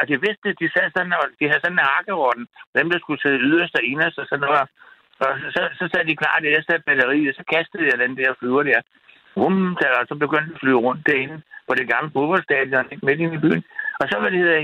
Og 0.00 0.04
de 0.10 0.16
vidste, 0.26 0.48
de 0.60 0.66
sad 0.74 0.86
sådan, 0.96 1.12
og 1.20 1.26
de 1.38 1.44
havde 1.50 1.62
sådan 1.64 1.78
en 1.78 1.88
hakkeorden. 1.92 2.44
Dem, 2.78 2.86
der 2.92 2.98
skulle 3.00 3.22
sidde 3.22 3.44
yderst 3.48 3.74
og 3.78 3.84
inderst 3.92 4.18
og 4.22 4.26
sådan 4.28 4.44
noget. 4.46 4.60
Og 4.62 4.68
så, 5.18 5.26
så, 5.54 5.62
så 5.78 5.84
sagde 5.90 6.08
de 6.10 6.20
klar, 6.22 6.34
at 6.36 6.44
jeg 6.44 6.64
satte 6.68 6.84
batteriet, 6.88 7.28
og 7.30 7.34
så 7.38 7.44
kastede 7.54 7.84
jeg 7.90 7.98
den 8.04 8.12
der 8.20 8.30
flyver 8.40 8.62
der. 8.70 8.80
Rum, 9.36 9.76
der, 9.80 9.90
og 10.00 10.04
så 10.08 10.14
begyndte 10.24 10.46
den 10.48 10.54
at 10.54 10.60
flyve 10.60 10.80
rundt 10.86 11.06
derinde 11.06 11.36
på 11.68 11.72
det 11.78 11.86
gamle 11.92 12.10
fodboldstadion 12.14 12.90
ikke, 12.92 13.06
midt 13.06 13.20
inde 13.20 13.34
i 13.38 13.44
byen. 13.44 13.62
Og 14.00 14.04
så 14.10 14.14
var 14.18 14.28
det 14.30 14.38
hedder, 14.38 14.60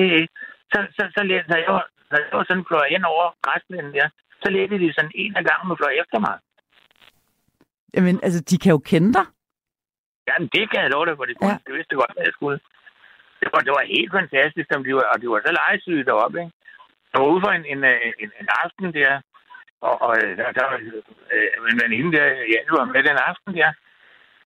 øh, 0.00 0.26
så, 0.72 0.78
så, 0.96 1.02
så, 1.14 1.20
så, 1.50 1.56
jeg 1.66 1.72
var, 1.76 1.86
så 2.10 2.14
jeg 2.30 2.36
var 2.38 2.44
sådan 2.48 2.68
fløj 2.70 2.86
ind 2.96 3.04
over 3.12 3.24
græsplænen 3.46 3.92
der, 3.94 4.08
så 4.42 4.50
ledte 4.50 4.78
de 4.78 4.92
sådan 4.96 5.12
en 5.14 5.36
af 5.36 5.44
gangen 5.44 5.70
og 5.72 5.78
fløj 5.80 5.92
efter 6.02 6.18
mig. 6.26 6.36
Jamen, 7.94 8.20
altså, 8.26 8.40
de 8.50 8.58
kan 8.58 8.70
jo 8.76 8.78
kende 8.92 9.12
dig. 9.18 9.26
Ja, 10.28 10.34
men 10.38 10.48
det 10.56 10.64
kan 10.70 10.80
jeg 10.82 10.90
love 10.90 11.06
dig, 11.06 11.16
for 11.16 11.24
det, 11.24 11.36
Ja. 11.42 11.56
det 11.66 11.72
vidste 11.76 11.94
godt, 12.00 12.12
hvad 12.14 12.24
jeg 12.28 12.32
skulle. 12.38 12.58
Det 13.40 13.48
var, 13.54 13.60
det 13.66 13.72
var 13.78 13.92
helt 13.96 14.12
fantastisk, 14.18 14.66
som 14.72 14.84
de 14.84 14.94
var, 14.94 15.06
og 15.12 15.16
de 15.22 15.26
var 15.32 15.40
så 15.46 15.52
legesyge 15.60 16.04
deroppe, 16.10 16.38
ikke? 16.42 16.52
Jeg 17.10 17.18
var 17.22 17.28
ude 17.32 17.42
for 17.44 17.52
en, 17.58 17.64
en, 17.72 17.80
øh, 17.92 18.12
en, 18.22 18.30
en 18.40 18.48
aften 18.64 18.88
der, 18.98 19.12
og, 19.88 19.94
og 20.06 20.12
øh, 20.22 20.36
der, 20.38 20.52
der 20.58 20.66
øh, 21.34 21.48
en 21.72 21.80
veninde 21.82 22.10
der, 22.16 22.26
ja, 22.52 22.58
var 22.78 22.84
med 22.94 23.02
den 23.08 23.18
aften 23.30 23.52
der. 23.58 23.70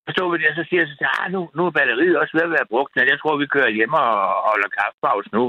Så 0.04 0.10
stod 0.14 0.28
vi 0.32 0.36
der, 0.42 0.52
så 0.54 0.64
siger 0.68 0.80
jeg 0.82 0.88
så, 0.90 1.08
ah, 1.20 1.26
nu, 1.34 1.40
nu 1.56 1.60
er 1.66 1.76
batteriet 1.78 2.20
også 2.22 2.32
ved 2.36 2.48
at 2.48 2.54
være 2.56 2.70
brugt. 2.72 2.92
Jeg 2.96 3.18
tror, 3.20 3.42
vi 3.42 3.54
kører 3.54 3.76
hjem 3.78 3.92
og 4.02 4.10
holder 4.48 4.68
kaffepause 4.78 5.30
nu. 5.38 5.44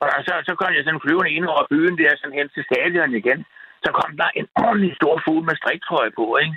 Og 0.00 0.06
så, 0.26 0.34
så 0.48 0.52
kom 0.58 0.70
jeg 0.76 0.84
sådan 0.84 1.04
flyvende 1.04 1.30
ind 1.36 1.46
over 1.52 1.64
byen 1.72 1.98
der, 1.98 2.16
sådan 2.16 2.38
hen 2.38 2.48
til 2.54 2.64
stadion 2.68 3.14
igen. 3.20 3.40
Så 3.84 3.88
kom 3.98 4.10
der 4.20 4.28
en 4.40 4.48
ordentlig 4.64 4.92
stor 5.00 5.14
fugl 5.24 5.42
med 5.48 5.56
striktrøje 5.62 6.12
på, 6.18 6.24
ikke? 6.42 6.56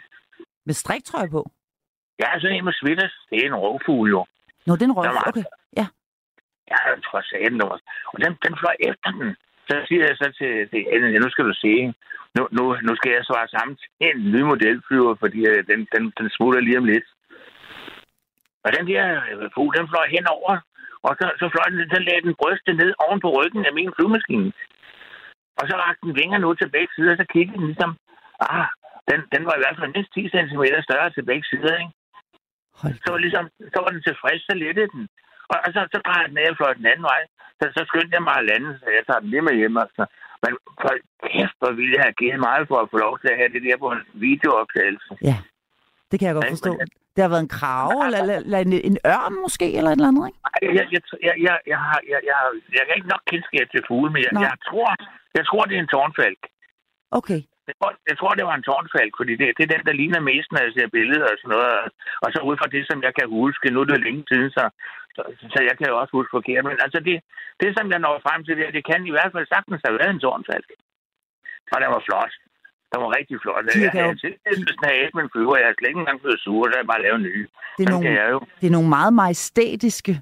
Med 0.68 0.76
striktrøje 0.84 1.30
på. 1.36 1.42
Ja, 2.22 2.28
sådan 2.40 2.56
en 2.56 2.66
med 2.66 2.76
svitters. 2.82 3.16
Det 3.30 3.38
er 3.40 3.48
en 3.48 3.62
rovfugl, 3.64 4.10
jo. 4.16 4.22
Nå, 4.66 4.72
det 4.76 4.82
er 4.82 4.92
en 4.92 4.98
røv. 4.98 5.06
Okay. 5.30 5.46
Ja. 5.80 5.86
Ja, 6.72 6.78
jeg 6.90 7.00
tror 7.06 7.22
satan, 7.22 7.60
det 7.60 7.66
var. 7.70 7.80
Og 8.14 8.18
den, 8.24 8.32
den 8.46 8.54
fløj 8.62 8.76
efter 8.90 9.10
den. 9.20 9.30
Så 9.70 9.76
siger 9.88 10.04
jeg 10.08 10.16
så 10.18 10.28
til, 10.40 10.70
til 10.70 10.80
Anne, 10.94 11.08
ja, 11.14 11.20
nu 11.20 11.30
skal 11.30 11.46
du 11.50 11.54
se, 11.64 11.74
nu, 12.36 12.42
nu, 12.58 12.64
nu 12.88 12.96
skal 12.96 13.12
jeg 13.12 13.24
svare 13.26 13.48
sammen 13.48 13.76
til 13.78 13.90
en 14.08 14.32
ny 14.34 14.42
modelflyver, 14.50 15.16
fordi 15.24 15.40
øh, 15.52 15.60
den, 15.70 15.80
den, 15.94 16.04
den 16.20 16.28
smutter 16.36 16.62
lige 16.62 16.78
om 16.82 16.86
lidt. 16.86 17.08
Og 18.66 18.70
den 18.76 18.88
der 18.92 19.04
øh, 19.32 19.50
fugl, 19.56 19.78
den 19.78 19.88
fløj 19.92 20.08
henover, 20.16 20.54
og 21.08 21.12
så, 21.20 21.26
så 21.40 21.46
fløj 21.54 21.68
den, 21.74 21.90
så 21.94 22.00
lagde 22.08 22.26
den 22.28 22.36
brystet 22.42 22.76
ned 22.82 22.92
oven 23.06 23.20
på 23.22 23.30
ryggen 23.38 23.66
af 23.66 23.74
min 23.74 23.94
flyvemaskine. 23.96 24.52
Og 25.60 25.64
så 25.70 25.76
rakte 25.84 26.06
den 26.08 26.16
vingerne 26.22 26.48
ud 26.50 26.56
til 26.56 26.74
begge 26.76 26.94
sider, 26.96 27.12
og 27.12 27.18
så 27.18 27.26
kiggede 27.34 27.58
den 27.58 27.68
ligesom, 27.72 27.92
ah, 28.50 28.68
den, 29.10 29.20
den 29.34 29.42
var 29.48 29.56
i 29.56 29.62
hvert 29.64 29.78
fald 29.78 29.94
mindst 29.96 30.14
10 30.14 30.30
cm 30.36 30.64
større 30.88 31.10
til 31.12 31.24
begge 31.30 31.46
sider, 31.52 31.76
ikke? 31.82 31.94
Hold 32.80 32.96
så 33.04 33.10
var, 33.14 33.20
ligesom, 33.26 33.46
så 33.74 33.78
var 33.84 33.92
den 33.96 34.04
tilfreds, 34.04 34.42
så 34.50 34.54
lettede 34.64 34.92
den. 34.96 35.04
Og, 35.54 35.60
og 35.66 35.70
så, 35.76 35.80
så 35.94 35.98
drejede 36.06 36.30
den 36.30 36.42
af 36.44 36.48
og 36.52 36.58
fløj 36.60 36.74
den 36.80 36.90
anden 36.92 37.06
vej. 37.12 37.22
Så, 37.60 37.66
så 37.76 37.82
skyndte 37.90 38.16
jeg 38.18 38.24
mig 38.28 38.36
at 38.40 38.48
lande, 38.52 38.70
så 38.82 38.88
jeg 38.98 39.04
tager 39.08 39.22
den 39.24 39.30
lige 39.34 39.46
med 39.48 39.56
hjem. 39.62 39.78
Altså. 39.86 40.04
Men 40.44 40.52
for 40.82 40.94
kæft, 41.28 41.58
hvor 41.62 41.72
ville 41.80 41.94
jeg 41.96 42.04
have 42.08 42.20
givet 42.22 42.40
meget 42.48 42.64
for 42.72 42.78
at 42.84 42.92
få 42.94 42.98
lov 43.06 43.14
til 43.22 43.30
at 43.34 43.40
have 43.42 43.52
det 43.56 43.62
der 43.68 43.78
på 43.84 43.90
en 43.96 44.04
videooptagelse. 44.28 45.12
Ja, 45.30 45.38
det 46.10 46.16
kan 46.18 46.28
jeg 46.28 46.36
godt 46.38 46.54
forstå. 46.56 46.74
Det 47.16 47.22
har 47.24 47.32
været 47.34 47.46
en 47.50 47.56
krave, 47.60 47.98
eller, 48.08 48.20
eller, 48.24 48.38
eller 48.48 48.60
en, 48.66 48.74
en 48.90 48.98
ørn 49.14 49.36
måske, 49.46 49.68
eller 49.78 49.92
et 49.92 49.98
eller 50.00 50.12
andet, 50.12 50.26
ikke? 50.30 50.40
Ej, 50.48 50.60
Jeg, 50.80 50.86
jeg, 50.96 51.02
jeg, 51.28 51.36
jeg, 51.48 51.56
jeg, 51.72 51.80
har, 51.88 52.00
jeg, 52.12 52.20
jeg, 52.30 52.38
jeg, 52.44 52.76
jeg 52.78 52.84
kan 52.86 52.96
ikke 53.00 53.12
nok 53.14 53.24
kendskab 53.32 53.66
til 53.70 53.82
fugle, 53.88 54.10
men 54.14 54.22
jeg, 54.26 54.32
Nå. 54.34 54.42
jeg, 54.48 54.56
tror, 54.70 54.90
jeg 55.38 55.44
tror, 55.50 55.64
det 55.70 55.76
er 55.76 55.84
en 55.84 55.94
tårnfalk. 55.96 56.42
Okay. 57.20 57.40
Jeg 57.70 57.76
tror, 57.80 57.92
jeg 58.10 58.16
tror, 58.18 58.32
det 58.38 58.46
var 58.50 58.56
en 58.58 58.68
tårnfalk, 58.70 59.14
fordi 59.20 59.34
det, 59.40 59.48
det 59.58 59.64
er 59.64 59.74
den, 59.76 59.86
der 59.88 60.00
ligner 60.02 60.22
mest, 60.32 60.50
når 60.52 60.62
jeg 60.66 60.74
ser 60.74 60.96
billeder 60.98 61.28
og 61.34 61.38
sådan 61.40 61.54
noget. 61.56 61.74
Og 62.24 62.28
så 62.34 62.40
ud 62.50 62.56
fra 62.62 62.74
det, 62.76 62.84
som 62.90 62.98
jeg 63.08 63.14
kan 63.20 63.28
huske, 63.40 63.74
nu 63.74 63.80
er 63.82 63.88
det 63.90 64.06
længe 64.08 64.24
siden, 64.32 64.50
så, 64.58 64.64
så, 65.16 65.22
så 65.54 65.60
jeg 65.70 65.76
kan 65.78 65.88
jo 65.92 65.96
også 66.02 66.14
huske 66.18 66.36
forkert. 66.38 66.64
Men 66.70 66.78
altså, 66.86 67.00
det, 67.08 67.16
det 67.62 67.70
som 67.78 67.86
jeg 67.94 68.00
når 68.06 68.14
frem 68.28 68.40
til, 68.46 68.54
det, 68.60 68.66
det 68.78 68.84
kan 68.90 69.02
i 69.10 69.14
hvert 69.16 69.32
fald 69.34 69.48
sagtens 69.54 69.82
have 69.86 69.98
været 70.00 70.12
en 70.16 70.24
tårnfalk. 70.26 70.70
Og 71.74 71.78
den 71.82 71.90
var 71.96 72.04
flot. 72.08 72.34
Den 72.92 72.98
var 73.04 73.12
rigtig 73.18 73.36
flot. 73.44 73.64
De 73.66 73.82
Jeg 73.86 73.92
kan 73.92 74.00
jo- 74.02 74.06
havde 74.08 74.20
tilfældelsen 74.26 74.86
af 74.94 75.10
men 75.18 75.26
flyver. 75.34 75.56
Jeg 75.62 75.68
har 75.70 75.76
slet 75.78 75.90
ikke 75.92 76.02
engang 76.04 76.20
blevet 76.24 76.40
sur, 76.46 76.62
så 76.70 76.76
jeg 76.80 76.88
bare 76.94 77.02
lavet 77.08 77.22
nye. 77.30 77.44
Det 77.78 77.84
er, 77.88 77.92
nogle, 77.96 78.30
jo. 78.34 78.40
det 78.62 78.68
er 78.68 78.76
nogle 78.78 78.90
meget 78.98 79.14
majestætiske 79.22 80.14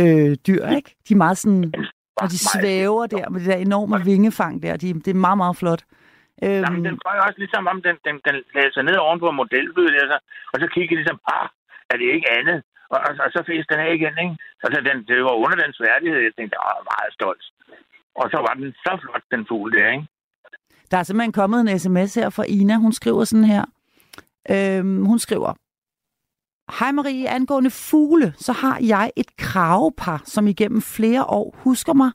øh, 0.00 0.30
dyr, 0.48 0.62
ikke? 0.78 0.90
De 1.06 1.10
er 1.16 1.22
meget 1.24 1.38
sådan, 1.42 1.64
når 2.20 2.26
de 2.34 2.38
svæver 2.52 3.04
der 3.16 3.24
med 3.30 3.38
det 3.40 3.48
der 3.52 3.56
enorme 3.68 3.96
vingefang 4.10 4.54
der. 4.64 4.76
De, 4.82 4.86
det 5.04 5.10
er 5.16 5.24
meget, 5.26 5.38
meget 5.44 5.56
flot. 5.62 5.82
Øhm, 6.44 6.62
Jamen, 6.64 6.84
den 6.88 6.96
fløj 7.02 7.16
også 7.26 7.38
ligesom 7.44 7.64
om, 7.72 7.78
den, 7.86 7.96
den, 8.06 8.14
den 8.26 8.34
lagde 8.56 8.72
sig 8.74 8.82
ned 8.88 8.96
oven 9.06 9.20
på 9.20 9.30
modelflyet, 9.40 9.92
der, 9.96 10.04
så, 10.12 10.18
og 10.52 10.56
så 10.62 10.66
kiggede 10.74 10.98
ligesom, 11.00 11.18
ah, 11.34 11.46
er 11.90 11.96
det 12.00 12.08
ikke 12.16 12.28
andet? 12.38 12.58
Og, 12.94 12.98
og, 13.06 13.12
og 13.24 13.28
så 13.34 13.40
fæste 13.50 13.68
den 13.72 13.80
af 13.86 13.90
igen, 13.98 14.16
ikke? 14.24 14.36
Så, 14.60 14.66
så 14.74 14.78
den, 14.88 14.96
det 15.08 15.16
var 15.28 15.36
under 15.44 15.56
dens 15.62 15.78
værdighed. 15.88 16.20
jeg 16.26 16.34
tænkte, 16.36 16.54
jeg 16.56 16.64
var 16.70 16.90
meget 16.92 17.12
stolt. 17.18 17.44
Og 18.20 18.26
så 18.32 18.38
var 18.46 18.54
den 18.60 18.68
så 18.84 18.92
flot, 19.02 19.24
den 19.34 19.42
fugl 19.48 19.68
der, 19.76 19.88
ikke? 19.96 20.06
Der 20.90 20.96
er 20.98 21.02
simpelthen 21.02 21.32
kommet 21.40 21.60
en 21.60 21.78
sms 21.78 22.14
her 22.14 22.28
fra 22.30 22.44
Ina. 22.48 22.74
Hun 22.76 22.92
skriver 22.92 23.24
sådan 23.24 23.50
her. 23.54 23.64
Øhm, 24.50 25.04
hun 25.04 25.18
skriver, 25.18 25.52
Hej 26.78 26.92
Marie, 26.92 27.28
angående 27.28 27.70
fugle, 27.70 28.34
så 28.36 28.52
har 28.52 28.78
jeg 28.82 29.12
et 29.16 29.36
kravepar, 29.36 30.22
som 30.24 30.46
igennem 30.46 30.82
flere 30.82 31.24
år 31.24 31.56
husker 31.58 31.92
mig, 31.92 32.10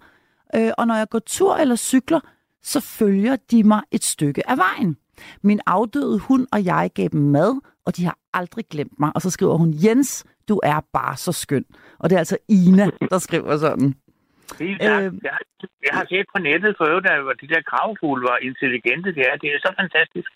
øh, 0.55 0.71
og 0.77 0.87
når 0.87 0.95
jeg 0.95 1.09
går 1.09 1.19
tur 1.19 1.55
eller 1.55 1.75
cykler, 1.75 2.19
så 2.63 2.79
følger 2.79 3.35
de 3.51 3.63
mig 3.63 3.81
et 3.91 4.03
stykke 4.03 4.49
af 4.49 4.57
vejen. 4.57 4.97
Min 5.41 5.59
afdøde 5.65 6.19
hund 6.19 6.47
og 6.51 6.65
jeg 6.65 6.91
gav 6.95 7.07
dem 7.07 7.21
mad, 7.21 7.61
og 7.85 7.97
de 7.97 8.05
har 8.05 8.17
aldrig 8.33 8.65
glemt 8.69 8.99
mig. 8.99 9.11
Og 9.15 9.21
så 9.21 9.29
skriver 9.29 9.57
hun, 9.57 9.73
Jens, 9.85 10.25
du 10.51 10.57
er 10.73 10.79
bare 10.97 11.15
så 11.25 11.31
skøn. 11.43 11.65
Og 12.01 12.05
det 12.09 12.15
er 12.15 12.23
altså 12.25 12.37
Ina, 12.59 12.85
der 13.11 13.19
skriver 13.27 13.57
sådan. 13.65 13.89
Helt. 14.63 14.81
Øh. 14.89 15.05
Jeg, 15.27 15.33
har- 15.37 15.47
jeg 15.87 15.93
har 15.99 16.05
set 16.11 16.25
på 16.33 16.37
nettet 16.47 16.71
for 16.77 16.85
øvrigt, 16.91 17.07
at 17.33 17.41
de 17.43 17.47
der 17.53 17.61
kravfugle 17.71 18.23
var 18.31 18.37
intelligente. 18.49 19.09
Det 19.17 19.23
er, 19.29 19.35
det 19.41 19.47
er 19.49 19.59
så 19.65 19.71
fantastisk. 19.81 20.31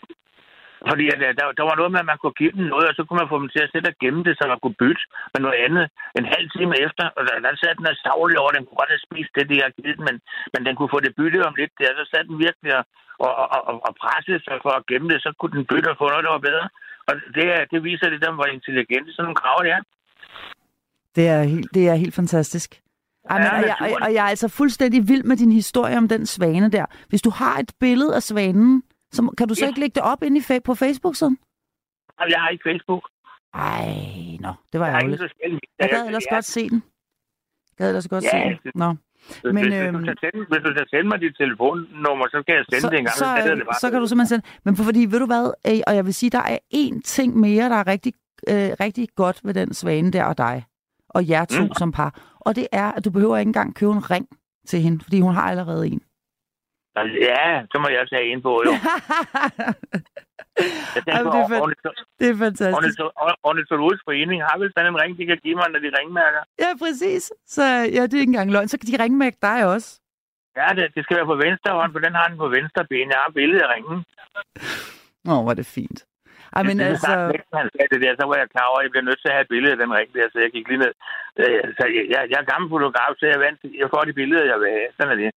Fordi 0.90 1.04
at, 1.14 1.20
øh, 1.26 1.30
der, 1.38 1.44
der 1.58 1.64
var 1.70 1.76
noget 1.80 1.92
med, 1.92 2.00
at 2.04 2.10
man 2.12 2.18
kunne 2.20 2.38
give 2.40 2.52
dem 2.56 2.64
noget, 2.72 2.86
og 2.90 2.94
så 2.96 3.02
kunne 3.04 3.20
man 3.22 3.32
få 3.32 3.38
dem 3.42 3.50
til 3.54 3.62
at 3.64 3.70
sætte 3.72 3.88
og 3.92 3.98
gemme 4.02 4.22
det, 4.26 4.34
så 4.36 4.42
man 4.52 4.60
kunne 4.62 4.80
bytte 4.82 5.02
med 5.32 5.40
noget 5.44 5.58
andet 5.66 5.84
en 6.18 6.26
halv 6.34 6.46
time 6.56 6.74
efter. 6.86 7.04
Og 7.16 7.22
der, 7.26 7.34
der 7.46 7.52
sad 7.62 7.72
den 7.78 7.90
og 7.92 7.96
savlig 8.06 8.36
over, 8.42 8.50
den 8.56 8.64
kunne 8.66 8.80
godt 8.82 8.94
have 8.94 9.06
spist 9.08 9.32
det, 9.36 9.44
de 9.52 9.56
har 9.64 9.70
givet 9.78 9.98
men, 10.06 10.16
men 10.52 10.60
den 10.66 10.74
kunne 10.76 10.92
få 10.94 11.00
det 11.06 11.16
byttet 11.20 11.42
om 11.48 11.54
lidt 11.60 11.74
der. 11.80 11.90
Så 12.00 12.04
sad 12.12 12.22
den 12.28 12.36
virkelig 12.46 12.70
og, 12.78 12.84
og, 13.26 13.32
og, 13.56 13.60
og, 13.86 13.92
pressede 14.02 14.40
sig 14.46 14.56
for 14.64 14.72
at 14.78 14.86
gemme 14.90 15.08
det, 15.12 15.18
så 15.24 15.30
kunne 15.38 15.54
den 15.58 15.64
bytte 15.70 15.90
og 15.92 15.98
få 16.00 16.06
noget, 16.08 16.26
der 16.26 16.36
var 16.36 16.44
bedre. 16.50 16.66
Og 17.08 17.12
det, 17.36 17.44
det 17.72 17.78
viser 17.88 18.08
lidt 18.10 18.28
om, 18.30 18.34
hvor 18.38 18.48
intelligente 18.58 19.10
sådan 19.12 19.24
nogle 19.26 19.42
krav 19.42 19.58
det 19.64 19.72
er. 19.76 19.82
Det 21.16 21.28
er 21.28 21.42
helt, 21.42 21.74
det 21.74 21.88
er 21.88 21.94
helt 21.94 22.14
fantastisk. 22.14 22.80
Ej, 23.30 23.38
men, 23.38 23.46
og, 23.50 23.62
jeg, 23.62 23.96
og, 24.02 24.14
jeg 24.14 24.24
er 24.24 24.28
altså 24.28 24.48
fuldstændig 24.48 25.08
vild 25.08 25.24
med 25.24 25.36
din 25.36 25.52
historie 25.52 25.98
om 25.98 26.08
den 26.08 26.26
svane 26.26 26.70
der. 26.70 26.86
Hvis 27.08 27.22
du 27.22 27.30
har 27.30 27.58
et 27.58 27.72
billede 27.80 28.14
af 28.14 28.22
svanen, 28.22 28.82
Så 29.12 29.34
kan 29.38 29.48
du 29.48 29.54
så 29.54 29.64
Ja. 29.64 29.68
ikke 29.68 29.80
lægge 29.80 29.94
det 29.94 30.02
op 30.02 30.22
inde 30.22 30.38
i 30.38 30.60
på 30.64 30.74
Facebook-siden? 30.74 31.38
Jamen, 32.20 32.30
Jeg 32.32 32.40
har 32.40 32.48
ikke 32.48 32.64
Facebook. 32.70 33.04
Ej, 33.54 33.88
nå, 34.40 34.52
det 34.72 34.80
var 34.80 34.86
ærgerligt. 34.88 35.22
Jeg 35.78 35.88
gad 35.90 36.06
ellers 36.06 36.26
godt 36.30 36.44
se 36.44 36.68
den. 36.68 36.82
Jeg 37.70 37.76
gad 37.78 37.88
ellers 37.88 38.08
godt 38.08 38.24
Ja, 38.24 38.30
se 38.30 38.58
den. 38.64 38.72
Nå. 38.74 38.94
Men, 39.44 39.56
hvis, 39.64 39.74
øhm, 39.74 39.94
hvis, 39.96 40.00
du 40.00 40.04
kan 40.04 40.16
sende, 40.24 40.46
hvis 40.50 40.62
du 40.66 40.72
kan 40.78 40.86
sende 40.90 41.08
mig 41.08 41.20
dit 41.20 41.34
telefonnummer, 41.38 42.26
så 42.34 42.42
kan 42.46 42.54
jeg 42.58 42.64
sende 42.70 42.80
så, 42.80 42.90
det 42.90 42.98
en 42.98 43.04
gang. 43.04 43.16
så, 43.16 43.24
så, 43.46 43.54
det 43.54 43.64
bare. 43.66 43.80
så 43.80 43.90
kan 43.90 44.00
du 44.00 44.06
simpelthen 44.06 44.42
sende. 44.42 44.46
Men 44.64 44.76
for, 44.76 44.84
fordi, 44.84 45.00
ved 45.10 45.18
du 45.18 45.26
hvad, 45.26 45.44
og 45.86 45.94
jeg 45.98 46.04
vil 46.06 46.14
sige, 46.14 46.30
der 46.30 46.42
er 46.54 46.58
én 46.74 47.00
ting 47.04 47.36
mere, 47.36 47.68
der 47.68 47.76
er 47.76 47.86
rigtig, 47.86 48.12
øh, 48.50 48.70
rigtig 48.80 49.08
godt 49.16 49.40
ved 49.44 49.54
den 49.54 49.74
svane 49.74 50.10
der 50.10 50.24
og 50.24 50.38
dig, 50.38 50.64
og 51.08 51.28
jer 51.28 51.44
to 51.44 51.62
mm. 51.62 51.72
Som 51.78 51.92
par. 51.92 52.36
Og 52.40 52.56
det 52.56 52.66
er, 52.72 52.92
at 52.92 53.04
du 53.04 53.10
behøver 53.10 53.36
ikke 53.36 53.48
engang 53.48 53.74
købe 53.74 53.92
en 53.92 54.10
ring 54.10 54.28
til 54.66 54.80
hende, 54.80 55.04
fordi 55.04 55.20
hun 55.20 55.34
har 55.34 55.42
allerede 55.50 55.86
en. 55.86 56.02
Ja, 57.28 57.62
så 57.72 57.76
må 57.82 57.88
jeg 57.88 58.08
tage 58.12 58.32
en 58.32 58.42
på, 58.42 58.62
jo. 58.66 58.72
Jeg 60.96 61.02
Ej, 61.06 61.22
men 61.22 61.32
det 61.32 61.40
er 61.40 61.48
fedt. 61.48 61.98
det 62.20 62.26
er 62.32 62.36
fantastisk. 62.46 62.98
Ornitologisk 63.50 64.02
forening 64.08 64.38
har 64.48 64.58
vel 64.58 64.72
sådan 64.76 64.90
en 64.92 65.00
ring, 65.02 65.18
de 65.18 65.26
kan 65.26 65.38
give 65.44 65.56
mig, 65.60 65.68
når 65.72 65.80
de 65.84 65.90
ringmærker. 65.98 66.42
Ja, 66.64 66.70
præcis. 66.82 67.32
Så 67.46 67.64
ja, 67.96 68.02
det 68.08 68.14
er 68.14 68.24
ikke 68.24 68.34
engang 68.34 68.52
løgn. 68.52 68.68
Så 68.68 68.78
kan 68.78 68.88
de 68.88 69.16
med 69.22 69.32
dig 69.48 69.58
også. 69.74 70.00
Ja, 70.56 70.68
det, 70.76 70.84
det 70.94 71.04
skal 71.04 71.16
være 71.16 71.30
på 71.32 71.38
venstre 71.46 71.70
hånd, 71.78 71.92
for 71.92 71.98
den 72.06 72.14
har 72.14 72.26
den 72.28 72.38
på 72.44 72.48
venstre 72.48 72.84
ben. 72.90 73.08
Jeg 73.14 73.20
har 73.24 73.32
billedet 73.38 73.62
af 73.62 73.68
ringen. 73.74 74.04
Åh, 75.28 75.38
oh, 75.38 75.42
hvor 75.42 75.50
er 75.50 75.54
det 75.62 75.66
fint. 75.66 75.98
Ej, 76.56 76.62
men 76.68 76.74
det, 76.78 76.86
altså... 76.92 77.12
Det, 77.32 77.40
han 77.60 77.68
sagde 77.74 77.90
det 77.94 78.00
der, 78.04 78.12
så 78.20 78.24
var 78.30 78.36
jeg 78.42 78.48
klar 78.54 78.66
over, 78.70 78.78
at 78.80 78.84
jeg 78.86 78.92
bliver 78.94 79.08
nødt 79.08 79.20
til 79.22 79.28
at 79.30 79.34
have 79.36 79.44
et 79.46 79.52
billede 79.54 79.72
af 79.74 79.78
den 79.82 79.90
der, 80.16 80.26
så 80.32 80.36
jeg 80.44 80.50
gik 80.56 80.66
lige 80.70 80.82
ned. 80.84 80.92
Øh, 81.42 81.60
Så 81.78 81.84
jeg, 81.96 82.04
jeg, 82.14 82.20
jeg 82.32 82.38
er 82.42 82.46
gammel 82.52 82.68
fotograf, 82.74 83.10
så 83.20 83.24
jeg, 83.32 83.38
vant, 83.46 83.58
jeg 83.82 83.88
får 83.94 84.02
de 84.08 84.12
billeder, 84.20 84.44
jeg 84.52 84.58
vil 84.62 84.68
have. 84.76 84.88
Sådan 84.96 85.12
er 85.14 85.18
det. 85.22 85.30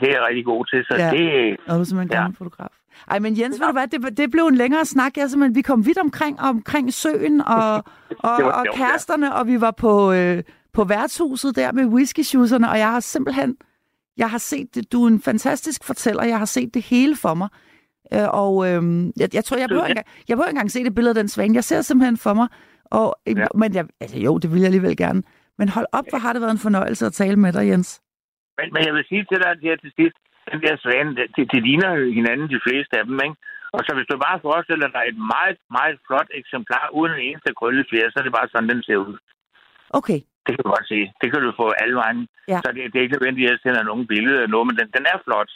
Det 0.00 0.06
er 0.10 0.14
jeg 0.16 0.24
rigtig 0.28 0.44
god 0.52 0.62
til, 0.70 0.80
så 0.88 0.94
Ja. 1.02 1.04
ja. 1.04 1.10
det... 1.16 1.26
Og 1.68 1.72
du 1.76 1.80
er 1.82 1.88
simpelthen 1.88 2.12
Ja. 2.14 2.20
gammel 2.20 2.36
fotograf. 2.42 2.72
Ej, 3.12 3.18
men 3.24 3.32
Jens, 3.38 3.60
ved 3.60 3.66
du 3.66 3.72
hvad, 3.78 3.86
det, 3.94 4.16
det 4.20 4.30
blev 4.30 4.44
en 4.46 4.54
længere 4.54 4.84
snak. 4.84 5.12
Jeg, 5.16 5.30
simpelthen, 5.30 5.54
vi 5.54 5.62
kom 5.62 5.86
vidt 5.86 5.98
omkring, 5.98 6.34
omkring 6.40 6.86
søen 7.02 7.36
og, 7.40 7.72
og, 8.28 8.32
Det 8.38 8.44
var 8.48 8.52
og 8.58 8.64
sjovt, 8.66 8.66
ja. 8.66 8.76
kæresterne, 8.80 9.34
og 9.34 9.46
vi 9.46 9.60
var 9.60 9.70
på, 9.70 10.12
øh, 10.12 10.42
på 10.72 10.84
værtshuset 10.84 11.56
der 11.56 11.72
med 11.72 11.84
whisky 11.84 12.24
og 12.72 12.78
jeg 12.78 12.90
har 12.90 13.00
simpelthen, 13.00 13.56
jeg 14.16 14.30
har 14.30 14.38
set 14.38 14.74
det, 14.74 14.92
du 14.92 15.04
er 15.04 15.08
en 15.08 15.22
fantastisk 15.22 15.84
fortæller, 15.84 16.24
jeg 16.24 16.38
har 16.38 16.44
set 16.44 16.74
det 16.74 16.82
hele 16.82 17.16
for 17.16 17.34
mig. 17.34 17.48
Øh, 18.14 18.28
og 18.42 18.52
øh, 18.68 18.80
jeg, 19.20 19.28
jeg 19.38 19.44
tror, 19.44 19.56
jeg 19.62 19.68
behøver, 19.68 19.86
engang- 19.94 20.10
jeg 20.28 20.34
behøver 20.36 20.50
engang 20.54 20.70
se 20.70 20.84
det 20.84 20.94
billede 20.94 21.14
af 21.14 21.20
den 21.22 21.28
svane. 21.34 21.54
Jeg 21.54 21.64
ser 21.70 21.80
simpelthen 21.80 22.16
for 22.26 22.34
mig, 22.40 22.48
og, 22.98 23.06
ja. 23.26 23.32
Ja. 23.42 23.46
men 23.60 23.68
jeg, 23.76 23.84
altså, 24.02 24.18
jo, 24.26 24.32
det 24.42 24.48
vil 24.52 24.60
jeg 24.62 24.70
alligevel 24.72 24.96
gerne. 25.04 25.22
Men 25.58 25.68
hold 25.76 25.86
op, 25.98 26.04
hvor 26.10 26.18
har 26.24 26.32
det 26.32 26.40
været 26.42 26.56
en 26.58 26.66
fornøjelse 26.68 27.06
at 27.06 27.12
tale 27.22 27.36
med 27.44 27.52
dig, 27.56 27.64
Jens. 27.70 27.90
Men, 28.58 28.66
men 28.74 28.80
jeg 28.86 28.94
vil 28.96 29.04
sige 29.10 29.24
til 29.30 29.38
dig 29.44 29.52
her 29.66 29.76
til 29.82 29.92
sidst, 29.98 30.16
den 30.52 30.60
der 30.64 30.74
svane, 30.84 31.10
de, 31.36 31.40
de 31.52 31.58
ligner 31.68 31.90
jo 32.00 32.04
hinanden, 32.18 32.46
de 32.54 32.60
fleste 32.66 32.92
af 33.00 33.04
dem, 33.10 33.18
ikke? 33.26 33.36
Og 33.76 33.80
så 33.86 33.90
hvis 33.96 34.08
du 34.10 34.16
bare 34.26 34.38
forestiller 34.48 34.88
dig 34.96 35.04
et 35.12 35.18
meget, 35.34 35.56
meget 35.78 35.96
flot 36.06 36.28
eksemplar 36.40 36.84
uden 36.98 37.12
en 37.16 37.22
eneste 37.28 37.50
krøllefjer, 37.58 38.06
så 38.10 38.16
er 38.20 38.24
det 38.26 38.34
bare 38.38 38.48
sådan, 38.52 38.70
den 38.72 38.82
ser 38.88 38.98
ud. 39.06 39.14
Okay, 39.98 40.18
Det 40.44 40.50
kan 40.54 40.62
du 40.64 40.70
godt 40.76 40.88
se. 40.94 41.00
Det 41.20 41.26
kan 41.30 41.40
du 41.44 41.50
få 41.62 41.66
alle 41.82 41.96
vejen. 42.02 42.20
Ja. 42.52 42.58
Så 42.64 42.68
det, 42.74 42.80
det 42.90 42.96
er 42.98 43.04
ikke 43.06 43.16
nødvendigt, 43.16 43.44
at 43.46 43.50
jeg 43.52 43.60
sender 43.64 43.82
nogle 43.90 44.04
billeder 44.12 44.38
eller 44.38 44.54
noget, 44.54 44.66
men 44.68 44.76
den, 44.80 44.88
den 44.96 45.04
er 45.12 45.18
flot. 45.26 45.50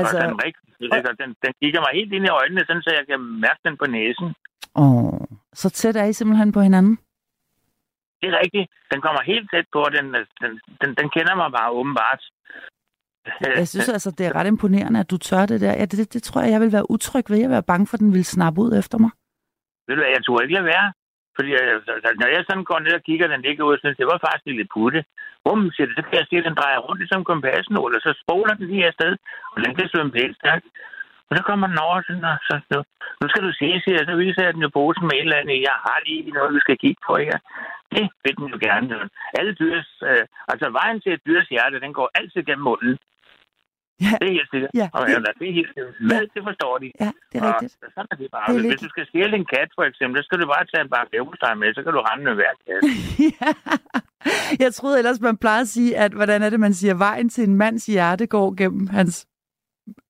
Altså... 0.00 0.16
Og 0.16 0.22
den, 0.24 0.34
rigtig, 0.44 0.62
altså, 0.96 1.10
den, 1.20 1.30
den 1.44 1.52
kigger 1.62 1.80
mig 1.84 1.92
helt 1.98 2.12
ind 2.16 2.24
i 2.26 2.36
øjnene, 2.40 2.62
sådan, 2.66 2.82
så 2.86 2.90
jeg 2.98 3.04
kan 3.10 3.20
mærke 3.46 3.60
den 3.66 3.76
på 3.82 3.86
næsen. 3.96 4.28
Åh, 4.82 5.20
så 5.60 5.66
tæt 5.70 5.96
er 5.96 6.04
I 6.04 6.12
simpelthen 6.12 6.52
på 6.52 6.60
hinanden? 6.60 6.94
Det 8.20 8.26
er 8.28 8.38
rigtigt. 8.44 8.66
Den 8.92 9.00
kommer 9.00 9.22
helt 9.32 9.50
tæt 9.52 9.66
på, 9.72 9.78
og 9.86 9.92
den, 9.96 10.06
den, 10.42 10.52
den, 10.80 10.90
den 11.00 11.08
kender 11.16 11.34
mig 11.42 11.48
bare 11.58 11.70
åbenbart. 11.70 12.22
Jeg 13.40 13.68
synes 13.68 13.88
altså, 13.88 14.10
det 14.10 14.26
er 14.26 14.34
ret 14.34 14.46
imponerende, 14.46 15.00
at 15.00 15.10
du 15.10 15.18
tør 15.18 15.46
det 15.46 15.60
der. 15.60 15.72
Ja, 15.72 15.84
det, 15.90 15.98
det, 15.98 16.12
det 16.12 16.22
tror 16.22 16.40
jeg, 16.40 16.50
jeg 16.50 16.60
vil 16.60 16.72
være 16.72 16.90
utryg 16.90 17.24
ved. 17.30 17.38
Jeg 17.38 17.48
vil 17.48 17.58
være 17.58 17.70
bange 17.72 17.86
for, 17.86 17.94
at 17.96 18.00
den 18.00 18.12
vil 18.12 18.24
snappe 18.24 18.60
ud 18.60 18.78
efter 18.78 18.98
mig. 18.98 19.10
Ved 19.86 19.94
du 19.96 20.00
hvad, 20.02 20.12
jeg 20.16 20.24
tror 20.24 20.40
ikke 20.40 20.54
lade 20.54 20.64
være. 20.64 20.92
Fordi 21.36 21.50
altså, 21.52 21.92
når 22.20 22.28
jeg 22.34 22.42
sådan 22.44 22.68
går 22.70 22.78
ned 22.78 22.94
og 22.98 23.02
kigger, 23.08 23.26
den 23.34 23.42
ligger 23.46 23.64
ud, 23.64 23.76
så 23.76 23.80
synes, 23.80 24.00
det 24.00 24.10
var 24.10 24.24
faktisk 24.24 24.44
en 24.46 24.52
lille 24.52 24.72
putte. 24.74 25.00
Bum, 25.44 25.70
siger 25.74 25.86
det, 25.86 25.96
så 25.96 26.02
kan 26.02 26.18
jeg 26.18 26.26
se, 26.28 26.36
at 26.40 26.48
den 26.48 26.60
drejer 26.60 26.78
rundt 26.84 27.00
ligesom 27.00 27.24
kompasnål, 27.30 27.96
og 27.96 28.02
så 28.06 28.12
spoler 28.22 28.54
den 28.58 28.66
lige 28.70 28.86
afsted, 28.90 29.12
og 29.52 29.58
den 29.64 29.72
kan 29.74 29.88
svømme 29.88 30.12
pænt 30.12 30.36
stærkt. 30.40 30.66
Og 31.28 31.32
så 31.36 31.42
kommer 31.48 31.66
den 31.66 31.78
over 31.86 31.98
sådan, 32.06 32.24
og 32.32 32.38
så, 32.48 32.54
nu, 32.72 32.78
nu 33.20 33.24
skal 33.28 33.42
du 33.46 33.52
se, 33.52 33.68
siger 33.82 33.96
jeg, 33.98 34.06
så 34.06 34.14
viser 34.22 34.42
jeg 34.44 34.54
den 34.54 34.66
jo 34.66 34.70
posen 34.78 35.04
med 35.06 35.16
et 35.16 35.26
eller 35.26 35.40
andet, 35.40 35.66
jeg 35.68 35.76
har 35.86 35.98
lige 36.06 36.36
noget, 36.36 36.54
vi 36.56 36.60
skal 36.64 36.78
kigge 36.84 37.00
på 37.06 37.12
her. 37.26 37.38
Det 37.94 38.04
vil 38.24 38.36
den 38.38 38.48
jo 38.54 38.58
gerne. 38.66 39.08
Alle 39.38 39.52
dyrs, 39.60 39.90
øh, 40.10 40.24
altså 40.52 40.66
vejen 40.80 41.00
til 41.00 41.12
et 41.12 41.26
dyrs 41.26 41.48
hjerte, 41.54 41.84
den 41.84 41.92
går 41.98 42.08
altid 42.18 42.42
gennem 42.48 42.64
munden. 42.70 42.98
Ja. 44.04 44.12
Det 44.20 44.26
er 44.30 44.34
helt 44.38 44.50
sikkert. 44.54 44.70
Ja, 44.82 44.86
Og, 44.96 45.00
det- 45.06 45.12
ja, 45.14 45.18
det 45.40 45.46
er 45.50 45.54
helt 45.60 45.70
sikkert. 45.74 45.94
Mad, 46.10 46.24
det 46.34 46.42
forstår 46.48 46.72
de. 46.82 46.88
Ja, 47.04 47.10
det 47.30 47.36
er 47.38 47.42
Og 47.44 47.48
rigtigt. 47.54 47.72
sådan 47.94 48.06
er 48.12 48.16
det 48.20 48.28
bare. 48.36 48.46
Det 48.54 48.64
er 48.64 48.68
Hvis 48.70 48.80
du 48.86 48.88
skal 48.94 49.04
stjæle 49.10 49.34
en 49.40 49.46
kat, 49.54 49.68
for 49.78 49.84
eksempel, 49.90 50.16
så 50.22 50.24
skal 50.28 50.38
du 50.42 50.46
bare 50.54 50.64
tage 50.72 50.82
en 50.86 50.90
bakke 50.94 51.10
leverpostej 51.12 51.54
med, 51.60 51.68
så 51.76 51.80
kan 51.84 51.92
du 51.96 52.00
rende 52.08 52.24
med 52.28 52.34
hver 52.40 52.52
kat. 52.66 52.80
ja. 53.40 53.48
Jeg 54.64 54.70
troede 54.78 54.98
ellers, 54.98 55.20
man 55.20 55.36
plejer 55.36 55.60
at 55.60 55.68
sige, 55.76 55.96
at 56.04 56.12
hvordan 56.12 56.42
er 56.42 56.50
det, 56.50 56.60
man 56.60 56.74
siger, 56.74 56.94
vejen 56.94 57.28
til 57.28 57.44
en 57.48 57.54
mands 57.62 57.86
hjerte 57.86 58.26
går 58.26 58.48
gennem 58.60 58.86
hans 58.86 59.26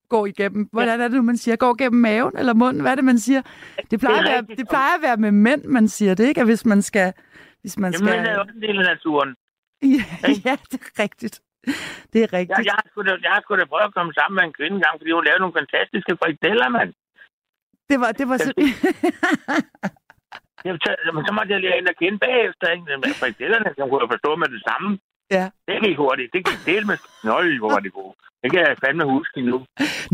går 0.09 0.25
igennem. 0.25 0.69
Hvordan 0.71 1.01
er 1.01 1.07
det 1.07 1.15
nu, 1.17 1.21
man 1.21 1.37
siger? 1.37 1.55
Går 1.55 1.73
gennem 1.77 2.01
maven 2.01 2.37
eller 2.37 2.53
munden? 2.53 2.81
Hvad 2.81 2.91
er 2.91 2.95
det, 2.95 3.03
man 3.03 3.19
siger? 3.19 3.41
Det 3.91 3.99
plejer, 3.99 4.15
Det 4.15 4.25
at 4.27 4.31
være, 4.31 4.39
rigtigt. 4.41 4.59
det 4.59 4.67
plejer 4.69 4.95
at 4.97 5.01
være 5.01 5.17
med 5.17 5.31
mænd, 5.31 5.63
man 5.63 5.87
siger 5.87 6.13
det, 6.13 6.27
ikke? 6.27 6.41
At 6.41 6.47
hvis 6.47 6.65
man 6.65 6.81
skal... 6.81 7.13
Hvis 7.61 7.77
man 7.79 7.93
Jamen, 7.93 8.07
skal... 8.07 8.19
det 8.19 8.29
er 8.29 8.33
jo 8.33 8.39
også 8.41 8.53
en 8.55 8.61
del 8.61 8.77
af 8.79 8.85
naturen. 8.95 9.35
Ja, 9.83 10.03
ja, 10.49 10.57
det 10.71 10.79
er 10.81 11.03
rigtigt. 11.03 11.41
Det 12.13 12.19
er 12.25 12.29
rigtigt. 12.39 12.57
Jeg, 12.57 12.65
jeg, 12.69 12.75
har 12.79 12.85
sgu 12.89 12.99
da, 13.07 13.13
jeg 13.25 13.31
har 13.35 13.41
sgu 13.43 13.51
da 13.61 13.65
prøvet 13.71 13.89
at 13.89 13.95
komme 13.97 14.13
sammen 14.19 14.35
med 14.37 14.43
en 14.47 14.55
kvinde 14.57 14.75
engang, 14.79 14.95
fordi 14.99 15.11
hun 15.17 15.25
lavede 15.27 15.41
nogle 15.43 15.59
fantastiske 15.61 16.13
frikadeller, 16.21 16.67
mand. 16.77 16.91
Det 17.89 17.97
var, 18.01 18.09
det 18.19 18.25
var 18.31 18.37
så... 18.45 18.49
Jeg, 20.65 20.71
så, 20.85 20.91
så 21.27 21.31
måtte 21.37 21.51
jeg 21.53 21.61
lære 21.63 21.77
hende 21.79 21.93
at 21.93 21.99
kende 22.01 22.19
bagefter, 22.27 22.65
ikke? 22.73 22.85
Men 23.03 23.13
frikadellerne, 23.21 23.69
som 23.77 23.85
kunne 23.89 24.03
jeg 24.03 24.11
forstå 24.15 24.31
med 24.41 24.47
det 24.55 24.61
samme. 24.69 24.89
Ja. 25.37 25.45
Det 25.67 25.75
gik 25.85 25.97
hurtigt. 26.03 26.29
Det 26.33 26.41
gik 26.47 26.61
del 26.71 26.83
med... 26.89 26.97
Nøj, 27.29 27.57
hvor 27.61 27.69
var 27.75 27.81
det 27.85 27.93
gode. 27.99 28.13
Det 28.41 28.49
kan 28.51 28.59
jeg 28.59 28.77
fandme 28.83 29.05
huske 29.15 29.41
nu. 29.41 29.57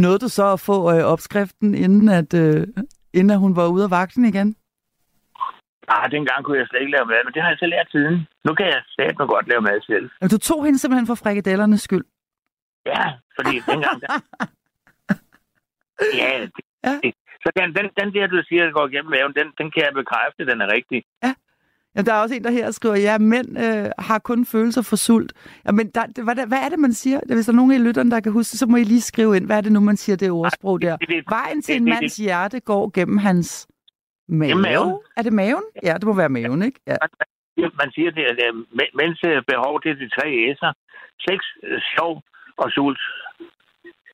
Nåede 0.04 0.20
du 0.20 0.30
så 0.40 0.46
at 0.54 0.60
få 0.60 0.78
øh, 0.94 1.04
opskriften, 1.14 1.76
inden 1.76 2.10
at, 2.10 2.34
øh, 2.34 2.68
inden 3.14 3.32
at 3.36 3.40
hun 3.40 3.56
var 3.56 3.68
ude 3.68 3.84
af 3.84 3.92
vagten 3.92 4.26
igen? 4.26 4.56
Ah, 5.88 6.12
dengang 6.12 6.40
kunne 6.46 6.58
jeg 6.60 6.68
slet 6.68 6.80
ikke 6.82 6.92
lave 6.92 7.06
mad, 7.06 7.22
men 7.26 7.34
det 7.34 7.42
har 7.42 7.50
jeg 7.50 7.58
så 7.60 7.66
lært 7.66 7.88
siden. 7.92 8.28
Nu 8.48 8.54
kan 8.54 8.66
jeg 8.66 8.82
slet 8.96 9.16
mig 9.20 9.28
godt 9.28 9.48
lave 9.48 9.62
mad 9.62 9.82
selv. 9.82 10.10
Jamen, 10.22 10.30
Du 10.30 10.38
tog 10.38 10.66
hende 10.66 10.80
simpelthen 10.80 11.08
for 11.08 11.16
frikadellernes 11.16 11.82
skyld. 11.82 12.06
Ja, 12.86 13.04
fordi 13.38 13.54
dengang... 13.70 14.02
Der... 14.02 14.14
Ja, 16.22 16.42
det, 16.42 16.52
Ja. 16.84 16.90
ja. 16.90 17.00
Det. 17.04 17.14
Så 17.44 17.50
den, 17.58 17.76
den, 17.76 17.86
den 18.00 18.14
der, 18.14 18.28
du 18.28 18.44
siger, 18.48 18.64
der 18.66 18.72
går 18.72 18.88
igennem 18.88 19.10
maven, 19.12 19.34
den, 19.40 19.48
den 19.58 19.72
kan 19.72 19.84
jeg 19.84 19.94
bekræfte, 19.94 20.46
den 20.52 20.62
er 20.62 20.68
rigtig. 20.74 21.04
Jamen, 21.96 22.06
der 22.06 22.14
er 22.14 22.22
også 22.22 22.36
en, 22.36 22.44
der 22.44 22.52
her 22.52 22.72
skriver, 22.72 22.96
ja, 22.96 23.18
mænd 23.18 23.60
øh, 23.60 23.90
har 24.00 24.20
kun 24.20 24.46
følelser 24.46 24.82
for 24.82 24.96
sult. 24.96 25.34
Jamen, 25.66 25.88
der, 25.96 26.06
det, 26.06 26.24
hvad, 26.24 26.48
hvad 26.48 26.58
er 26.58 26.70
det, 26.70 26.80
man 26.80 26.94
siger? 26.94 27.20
Hvis 27.36 27.46
der 27.46 27.54
er 27.54 27.56
nogen 27.56 27.72
af 27.72 27.84
lytterne, 27.84 28.12
der 28.12 28.20
kan 28.20 28.32
huske 28.32 28.58
så 28.58 28.66
må 28.66 28.78
I 28.78 28.84
lige 28.84 29.02
skrive 29.02 29.38
ind, 29.38 29.46
hvad 29.46 29.58
er 29.58 29.62
det 29.62 29.72
nu, 29.72 29.80
man 29.80 29.98
siger, 29.98 30.16
det 30.16 30.32
ordsprog 30.32 30.82
der. 30.82 30.98
Vejen 31.30 31.62
til 31.62 31.76
en 31.76 31.86
mands 31.86 32.18
hjerte 32.18 32.60
går 32.60 32.92
gennem 32.94 33.18
hans 33.18 33.68
mave. 34.28 34.50
Gennem 34.50 34.62
maven. 34.62 35.00
Er 35.18 35.22
det 35.22 35.34
maven? 35.34 35.64
Ja, 35.84 35.94
det 35.94 36.04
må 36.04 36.14
være 36.14 36.30
maven, 36.30 36.62
ikke? 36.64 36.80
Ja. 36.88 36.98
det, 37.58 37.72
man 37.82 37.92
siger, 37.96 38.12
det 38.12 38.24
er, 38.30 38.34
det 38.40 38.46
er 38.52 38.54
men- 38.54 38.94
mens 39.02 39.20
øh, 39.30 39.44
behov, 39.52 39.82
det 39.84 39.90
er 39.92 39.96
de 39.96 40.10
tre 40.18 40.28
S'er. 40.52 40.70
Sex, 41.28 41.40
øh, 41.64 41.82
sjov 41.96 42.24
og 42.58 42.72
sult. 42.72 43.00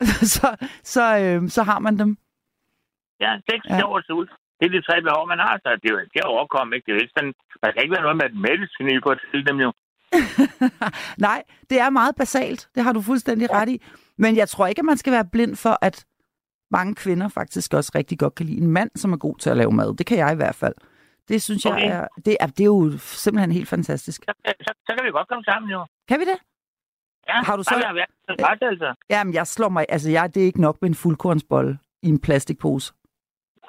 så, 0.35 0.47
så, 0.83 1.03
øh, 1.23 1.49
så 1.49 1.63
har 1.63 1.79
man 1.79 1.99
dem. 1.99 2.17
Ja, 3.19 3.31
sex, 3.49 3.59
Ja. 3.69 3.79
sjov 3.79 3.93
og 3.95 4.03
sult. 4.03 4.31
Det 4.59 4.65
er 4.65 4.69
de 4.77 4.81
tre 4.81 5.01
behov, 5.01 5.27
man 5.27 5.39
har. 5.39 5.53
Så 5.63 5.69
det 5.81 5.89
er 5.89 5.93
jo 5.93 5.99
ikke 5.99 6.13
at? 6.13 6.85
Det 6.85 6.91
er 6.91 7.01
ikke 7.01 7.13
sådan, 7.17 7.33
man 7.63 7.73
kan 7.73 7.81
ikke 7.83 7.95
være 7.95 8.01
noget 8.07 8.17
med 8.17 8.25
et 8.31 8.37
medicin 8.47 9.01
på 9.05 9.11
til 9.31 9.47
dem 9.49 9.57
jo. 9.65 9.71
Nej, 11.27 11.43
det 11.69 11.79
er 11.79 11.89
meget 11.89 12.15
basalt. 12.15 12.69
Det 12.75 12.83
har 12.83 12.93
du 12.93 13.01
fuldstændig 13.01 13.51
ret 13.53 13.69
i. 13.69 13.81
Men 14.17 14.35
jeg 14.35 14.49
tror 14.49 14.67
ikke, 14.67 14.79
at 14.79 14.85
man 14.85 14.97
skal 14.97 15.13
være 15.13 15.25
blind 15.31 15.55
for, 15.55 15.77
at 15.81 16.05
mange 16.71 16.95
kvinder 16.95 17.27
faktisk 17.27 17.73
også 17.73 17.91
rigtig 17.95 18.19
godt 18.19 18.35
kan 18.35 18.45
lide 18.45 18.61
en 18.61 18.67
mand, 18.67 18.91
som 18.95 19.13
er 19.13 19.17
god 19.17 19.37
til 19.37 19.49
at 19.49 19.57
lave 19.57 19.71
mad. 19.71 19.95
Det 19.97 20.05
kan 20.05 20.17
jeg 20.17 20.33
i 20.33 20.35
hvert 20.35 20.55
fald. 20.55 20.73
Det 21.27 21.41
synes 21.41 21.65
jeg 21.65 21.73
Okay. 21.73 21.91
er, 21.91 22.07
det 22.25 22.37
er, 22.39 22.47
det 22.47 22.59
er 22.59 22.65
jo 22.65 22.97
simpelthen 22.97 23.51
helt 23.51 23.67
fantastisk. 23.69 24.23
Så, 24.23 24.33
så, 24.61 24.73
så 24.87 24.93
kan 24.97 25.05
vi 25.05 25.11
godt 25.11 25.27
komme 25.27 25.43
sammen 25.43 25.71
jo. 25.71 25.85
Kan 26.07 26.19
vi 26.19 26.25
det? 26.25 26.37
Ja, 27.27 27.33
Har 27.43 27.55
du 27.57 27.63
så- 27.63 27.69
bare 27.71 27.81
lad 27.81 27.93
være. 27.93 28.05
Så 28.29 28.35
godt, 28.47 28.71
altså. 28.71 28.93
Jamen, 29.09 29.33
jeg 29.33 29.47
slår 29.47 29.69
mig, 29.69 29.85
altså 29.89 30.09
jeg, 30.11 30.35
det 30.35 30.41
er 30.41 30.45
ikke 30.45 30.61
nok 30.61 30.77
med 30.81 30.89
en 30.89 30.95
fuldkornsbolle 30.95 31.79
i 32.03 32.07
en 32.09 32.19
plastikpose. 32.19 32.93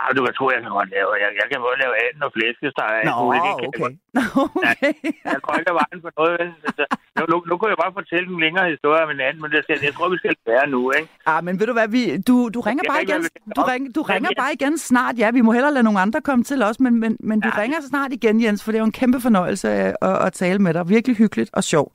Ja, 0.03 0.07
du 0.16 0.20
kan 0.26 0.34
tro, 0.38 0.44
jeg 0.55 0.61
kan 0.64 0.72
godt 0.78 0.90
lave. 0.96 1.09
Jeg, 1.24 1.30
jeg 1.40 1.46
kan 1.51 1.59
både 1.66 1.76
lave 1.84 1.94
anden 2.05 2.22
og 2.26 2.30
flæskesteg. 2.36 2.92
Nå, 3.09 3.12
muligt. 3.24 3.42
Det 3.46 3.53
kan 3.53 3.62
jeg 3.64 3.70
okay. 3.70 3.82
godt. 3.84 3.94
Nå, 4.16 4.22
okay. 4.68 4.92
Jeg 5.26 5.36
ikke 5.61 5.70
af 5.72 5.76
vejen 5.82 5.98
for 6.05 6.11
noget. 6.18 6.32
vel? 6.40 6.48
Altså, 6.68 6.84
nu, 7.18 7.22
nu, 7.32 7.36
nu 7.48 7.53
kunne 7.59 7.70
jeg 7.74 7.80
bare 7.84 7.94
fortælle 8.01 8.26
en 8.34 8.40
længere 8.44 8.66
historie 8.74 9.01
om 9.07 9.11
en 9.16 9.20
anden, 9.26 9.40
men 9.42 9.51
det, 9.55 9.61
skal- 9.64 9.84
jeg 9.88 9.94
tror, 9.96 10.07
vi 10.14 10.18
skal 10.22 10.30
være 10.53 10.66
nu, 10.74 10.80
ikke? 10.98 11.09
Ah, 11.32 11.40
men 11.46 11.53
ved 11.61 11.66
du 11.70 11.74
hvad, 11.78 11.88
vi, 11.96 12.03
du, 12.28 12.34
du 12.57 12.61
ringer 12.68 12.82
Jeg 12.86 12.90
bare 12.94 13.03
igen, 13.09 13.22
du, 13.59 13.62
ring, 13.72 13.82
du 13.96 14.03
ringer 14.12 14.30
jeg- 14.32 14.40
bare 14.44 14.53
igen 14.59 14.74
snart. 14.90 15.14
Ja, 15.22 15.28
vi 15.38 15.40
må 15.46 15.51
hellere 15.57 15.72
lade 15.76 15.86
nogle 15.88 16.01
andre 16.07 16.20
komme 16.28 16.42
til 16.51 16.59
os, 16.68 16.76
men, 16.84 16.92
men, 17.03 17.12
men 17.30 17.36
du 17.44 17.51
Ja. 17.55 17.61
ringer 17.62 17.78
snart 17.92 18.11
igen, 18.18 18.36
Jens, 18.44 18.61
for 18.64 18.70
det 18.72 18.78
er 18.78 18.82
jo 18.84 18.90
en 18.94 18.98
kæmpe 19.03 19.18
fornøjelse 19.26 19.66
at, 19.70 19.96
at, 20.09 20.16
at 20.26 20.32
tale 20.42 20.59
med 20.66 20.72
dig. 20.76 20.82
Virkelig 20.96 21.16
hyggeligt 21.22 21.51
og 21.59 21.62
sjovt. 21.72 21.94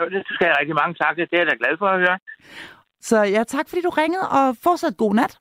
Jo, 0.00 0.04
Det 0.14 0.20
skal 0.36 0.46
jeg 0.50 0.56
rigtig 0.60 0.76
mange 0.80 0.94
tak. 1.02 1.14
Det 1.16 1.22
er 1.32 1.38
jeg 1.42 1.46
da 1.50 1.56
glad 1.62 1.74
for 1.82 1.88
at 1.94 1.98
høre. 2.04 2.18
Så 3.10 3.16
ja, 3.36 3.42
tak 3.54 3.66
fordi 3.68 3.82
du 3.82 3.90
ringede, 3.90 4.26
og 4.38 4.56
fortsat 4.62 4.96
god 4.96 5.14
nat. 5.14 5.38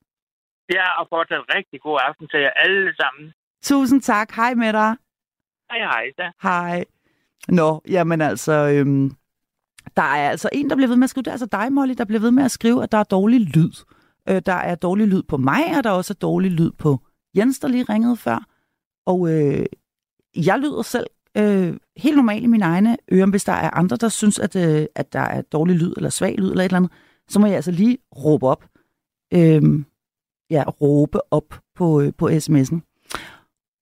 Ja, 0.70 1.00
og 1.00 1.08
fortsat 1.10 1.56
rigtig 1.56 1.82
god 1.82 2.00
aften 2.08 2.28
til 2.28 2.40
jer 2.40 2.50
alle 2.50 2.96
sammen. 2.96 3.34
Tusind 3.64 4.02
tak. 4.02 4.32
Hej 4.36 4.54
med 4.54 4.74
dig. 4.74 4.96
Hej 5.72 5.80
hej 5.80 6.06
da. 6.18 6.32
Hej. 6.44 6.86
Nå, 7.48 7.82
jamen 7.90 8.22
altså, 8.22 8.52
øhm, 8.52 9.12
der 9.98 10.02
er 10.02 10.30
altså 10.30 10.50
en, 10.54 10.70
der 10.70 10.76
bliver 10.76 10.88
ved 10.88 10.96
med 10.96 11.04
at 11.04 11.10
skrive, 11.10 11.24
det 11.24 11.28
er 11.28 11.32
altså 11.32 11.46
dig, 11.52 11.74
Molly, 11.74 11.94
der 11.98 12.06
bliver 12.06 12.20
ved 12.20 12.32
med 12.32 12.44
at 12.44 12.52
skrive, 12.52 12.84
at 12.84 12.92
der 12.92 12.98
er 12.98 13.04
dårlig 13.04 13.42
lyd. 13.42 13.72
Øh, 14.30 14.42
der 14.46 14.54
er 14.54 14.76
dårlig 14.76 15.08
lyd 15.08 15.24
på 15.24 15.38
mig, 15.38 15.78
og 15.78 15.84
der 15.84 15.90
er 15.90 15.94
også 15.94 16.14
dårlig 16.14 16.52
lyd 16.52 16.72
på 16.72 17.00
Jens, 17.38 17.60
der 17.60 17.68
lige 17.68 17.84
ringede 17.84 18.18
før. 18.18 18.46
Og 19.06 19.32
øh, 19.34 19.66
jeg 20.36 20.60
lyder 20.60 20.82
selv 20.82 21.08
øh, 21.38 21.78
helt 21.98 22.16
normalt 22.16 22.44
i 22.44 22.48
mine 22.48 22.66
egne 22.66 22.98
ører, 23.12 23.30
hvis 23.30 23.44
der 23.44 23.54
er 23.54 23.70
andre, 23.70 23.98
der 23.98 24.10
synes, 24.10 24.40
at, 24.40 24.56
øh, 24.56 24.86
at 24.96 25.14
der 25.14 25.20
er 25.20 25.42
dårlig 25.42 25.76
lyd, 25.76 25.94
eller 25.98 26.10
svag 26.10 26.36
lyd, 26.38 26.50
eller 26.50 26.64
et 26.64 26.66
eller 26.66 26.78
andet, 26.78 26.92
så 27.28 27.40
må 27.40 27.46
jeg 27.46 27.56
altså 27.56 27.72
lige 27.72 27.98
råbe 28.16 28.48
op. 28.48 28.66
Øh, 29.34 29.62
ja, 30.54 30.64
råbe 30.70 31.34
op 31.34 31.60
på, 31.76 32.02
øh, 32.02 32.14
på 32.18 32.30
sms'en. 32.30 32.80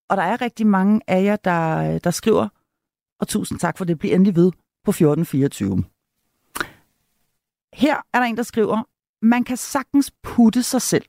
Og 0.09 0.17
der 0.17 0.23
er 0.23 0.41
rigtig 0.41 0.67
mange 0.67 1.01
af 1.07 1.23
jer, 1.23 1.35
der, 1.35 1.93
øh, 1.93 1.99
der 2.03 2.11
skriver, 2.11 2.47
og 3.19 3.27
tusind 3.27 3.59
tak 3.59 3.77
for 3.77 3.85
det, 3.85 3.99
bliver 3.99 4.15
endelig 4.15 4.35
ved 4.35 4.51
på 4.83 4.91
1424. 4.91 5.83
Her 7.73 7.95
er 8.13 8.19
der 8.19 8.25
en, 8.25 8.37
der 8.37 8.43
skriver, 8.43 8.83
man 9.21 9.43
kan 9.43 9.57
sagtens 9.57 10.11
putte 10.23 10.63
sig 10.63 10.81
selv. 10.81 11.05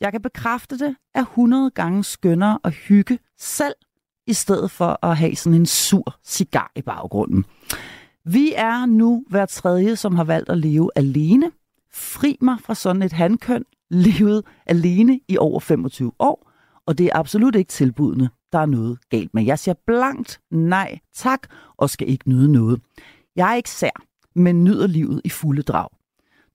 Jeg 0.00 0.12
kan 0.12 0.22
bekræfte 0.22 0.78
det 0.78 0.96
er 1.14 1.20
100 1.20 1.70
gange 1.70 2.04
skønnere 2.04 2.58
at 2.64 2.72
hygge 2.72 3.18
selv, 3.38 3.74
i 4.26 4.32
stedet 4.32 4.70
for 4.70 5.04
at 5.06 5.16
have 5.16 5.36
sådan 5.36 5.54
en 5.60 5.66
sur 5.66 6.18
cigar 6.24 6.72
i 6.76 6.82
baggrunden. 6.82 7.44
Vi 8.24 8.52
er 8.56 8.86
nu 8.86 9.24
hver 9.28 9.46
tredje, 9.46 9.96
som 9.96 10.14
har 10.14 10.24
valgt 10.24 10.48
at 10.48 10.58
leve 10.58 10.90
alene. 10.96 11.50
Fri 11.92 12.36
mig 12.40 12.56
fra 12.60 12.74
sådan 12.74 13.02
et 13.02 13.12
handkøn, 13.12 13.64
levet 13.90 14.44
alene 14.66 15.20
i 15.28 15.38
over 15.38 15.60
25 15.60 16.12
år, 16.18 16.52
og 16.86 16.98
det 16.98 17.06
er 17.06 17.16
absolut 17.16 17.54
ikke 17.54 17.68
tilbudende, 17.68 18.28
der 18.52 18.58
er 18.58 18.66
noget 18.66 18.98
galt 19.08 19.34
med. 19.34 19.44
Jeg 19.44 19.58
siger 19.58 19.74
blankt 19.86 20.40
nej 20.50 20.98
tak, 21.14 21.48
og 21.76 21.90
skal 21.90 22.08
ikke 22.08 22.28
nyde 22.28 22.52
noget. 22.52 22.80
Jeg 23.36 23.50
er 23.50 23.54
ikke 23.54 23.70
sær, 23.70 24.02
men 24.34 24.64
nyder 24.64 24.86
livet 24.86 25.20
i 25.24 25.28
fulde 25.28 25.62
drag. 25.62 25.88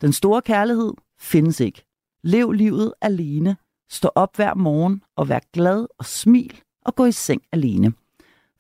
Den 0.02 0.14
store 0.14 0.42
kærlighed 0.42 0.94
findes 1.20 1.60
ikke. 1.60 1.86
Lev 2.24 2.52
livet 2.52 2.94
alene. 3.02 3.58
Stå 3.90 4.10
op 4.16 4.36
hver 4.36 4.54
morgen 4.54 5.04
og 5.16 5.30
vær 5.30 5.40
glad 5.54 5.88
og 5.98 6.06
smil 6.06 6.62
og 6.86 6.96
gå 6.96 7.06
i 7.06 7.12
seng 7.12 7.42
alene. 7.52 7.94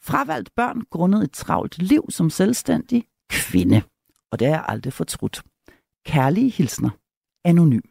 Fravalgt 0.02 0.56
børn 0.56 0.82
grundet 0.90 1.24
et 1.24 1.32
travlt 1.32 1.78
liv 1.78 2.06
som 2.10 2.30
selvstændig 2.30 3.06
kvinde. 3.30 3.82
Og 4.32 4.40
det 4.40 4.46
er 4.46 4.52
jeg 4.52 4.66
aldrig 4.68 4.94
fortrudt. 4.94 5.44
Kærlige 6.06 6.50
hilsner. 6.50 6.90
Anonym. 7.46 7.91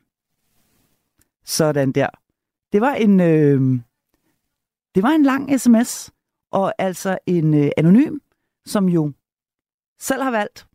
Sådan 1.51 1.93
der. 1.93 2.09
Det 2.73 2.81
var 2.81 2.95
en, 2.95 3.21
øh, 3.21 3.81
det 4.95 5.03
var 5.03 5.09
en 5.09 5.23
lang 5.23 5.61
sms, 5.61 6.11
og 6.53 6.75
altså 6.79 7.19
en 7.27 7.55
øh, 7.55 7.71
anonym, 7.77 8.19
som 8.67 8.89
jo 8.89 9.13
selv 10.01 10.23
har 10.23 10.31
valgt 10.31 10.67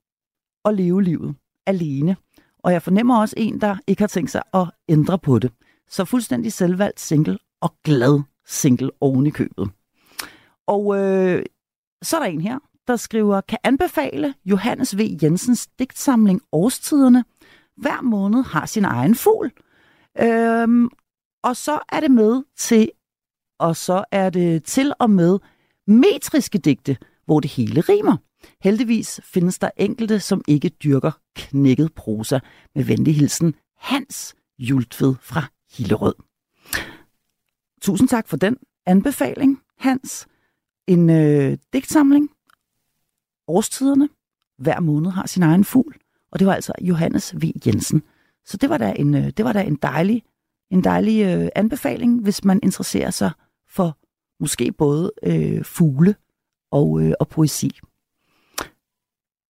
at 0.66 0.74
leve 0.74 1.04
livet 1.04 1.36
alene. 1.66 2.16
Og 2.60 2.72
jeg 2.72 2.82
fornemmer 2.82 3.20
også 3.20 3.36
en, 3.38 3.62
der 3.62 3.78
ikke 3.88 4.02
har 4.02 4.08
tænkt 4.08 4.32
sig 4.32 4.42
at 4.54 4.72
ændre 4.90 5.20
på 5.20 5.40
det. 5.40 5.52
Så 5.90 6.06
fuldstændig 6.06 6.54
selvvalgt 6.54 7.00
single 7.00 7.38
og 7.62 7.76
glad 7.84 8.22
single 8.46 8.92
oven 9.02 9.28
i 9.28 9.30
købet. 9.30 9.70
Og 10.68 10.98
øh, 10.98 11.46
så 12.02 12.18
er 12.18 12.20
der 12.20 12.30
en 12.30 12.42
her, 12.42 12.60
der 12.88 12.96
skriver, 12.96 13.42
kan 13.42 13.58
anbefale 13.64 14.34
Johannes 14.46 14.98
V. 14.98 15.18
Jensens 15.24 15.68
digtsamling 15.68 16.42
Årstiderne. 16.52 17.26
Hver 17.78 18.02
måned 18.02 18.44
har 18.44 18.66
sin 18.66 18.86
egen 18.86 19.16
fugl. 19.16 19.52
Øhm, 20.22 20.90
og 21.44 21.56
så 21.56 21.80
er 21.90 22.00
det 22.00 22.12
med 22.12 22.44
til, 22.58 22.92
og 23.60 23.76
så 23.76 24.04
er 24.12 24.30
det 24.30 24.64
til 24.64 24.94
og 25.00 25.10
med 25.10 25.40
metriske 25.88 26.58
digte, 26.58 26.98
hvor 27.26 27.40
det 27.40 27.52
hele 27.52 27.82
rimer. 27.82 28.18
Heldigvis 28.62 29.22
findes 29.24 29.60
der 29.60 29.70
enkelte, 29.78 30.20
som 30.20 30.42
ikke 30.48 30.70
dyrker 30.70 31.12
knækket 31.36 31.94
prosa. 31.94 32.40
Med 32.76 32.84
venlig 32.84 33.16
hilsen, 33.16 33.56
Hans 33.78 34.36
Jultved 34.60 35.16
fra 35.22 35.44
Hillerød. 35.78 36.16
Tusind 37.82 38.10
tak 38.10 38.28
for 38.28 38.38
den 38.38 38.58
anbefaling, 38.86 39.62
Hans. 39.78 40.28
En 40.88 41.10
øh, 41.10 41.58
digtsamling. 41.74 42.30
Årstiderne. 43.48 44.10
Hver 44.58 44.80
måned 44.80 45.12
har 45.12 45.28
sin 45.28 45.44
egen 45.44 45.64
fugl. 45.64 45.96
Og 46.32 46.40
det 46.40 46.48
var 46.48 46.54
altså 46.54 46.74
Johannes 46.82 47.36
V. 47.36 47.52
Jensen. 47.66 48.04
Så 48.46 48.58
det 48.58 48.70
var 48.70 48.78
da 48.78 48.94
en, 48.96 49.16
øh, 49.16 49.30
det 49.38 49.46
var 49.46 49.54
da 49.54 49.62
en 49.62 49.76
dejlig, 49.76 50.24
en 50.72 50.84
dejlig 50.84 51.26
øh, 51.26 51.50
anbefaling, 51.56 52.22
hvis 52.22 52.44
man 52.44 52.60
interesserer 52.64 53.12
sig 53.12 53.32
for 53.70 53.98
måske 54.40 54.72
både 54.72 55.12
øh, 55.24 55.64
fugle 55.64 56.16
og, 56.72 57.02
øh, 57.02 57.14
og 57.20 57.28
poesi. 57.28 57.80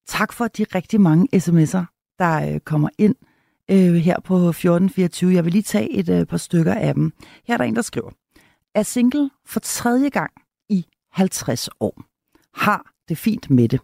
Tak 0.08 0.34
for 0.34 0.48
de 0.48 0.66
rigtig 0.76 1.02
mange 1.02 1.28
sms'er, 1.36 2.16
der 2.20 2.54
øh, 2.54 2.60
kommer 2.60 2.89
ind 2.98 3.16
øh, 3.72 3.93
her 3.96 4.20
på 4.20 4.36
1424. 4.36 5.34
Jeg 5.34 5.46
vil 5.46 5.54
lige 5.54 5.62
tage 5.62 5.91
et 5.91 6.10
øh, 6.10 6.26
par 6.26 6.38
stykker 6.38 6.74
af 6.74 6.93
dem. 6.93 7.14
Her 7.48 7.54
er 7.54 7.58
der 7.58 7.66
en, 7.66 7.76
der 7.76 7.82
skriver, 7.82 8.12
er 8.76 8.84
single 8.84 9.30
for 9.46 9.60
tredje 9.60 10.10
gang 10.10 10.32
i 10.70 10.86
50 11.12 11.70
år. 11.80 12.04
Har 12.54 12.91
det 13.10 13.18
fint 13.18 13.50
med 13.50 13.70
det. 13.70 13.80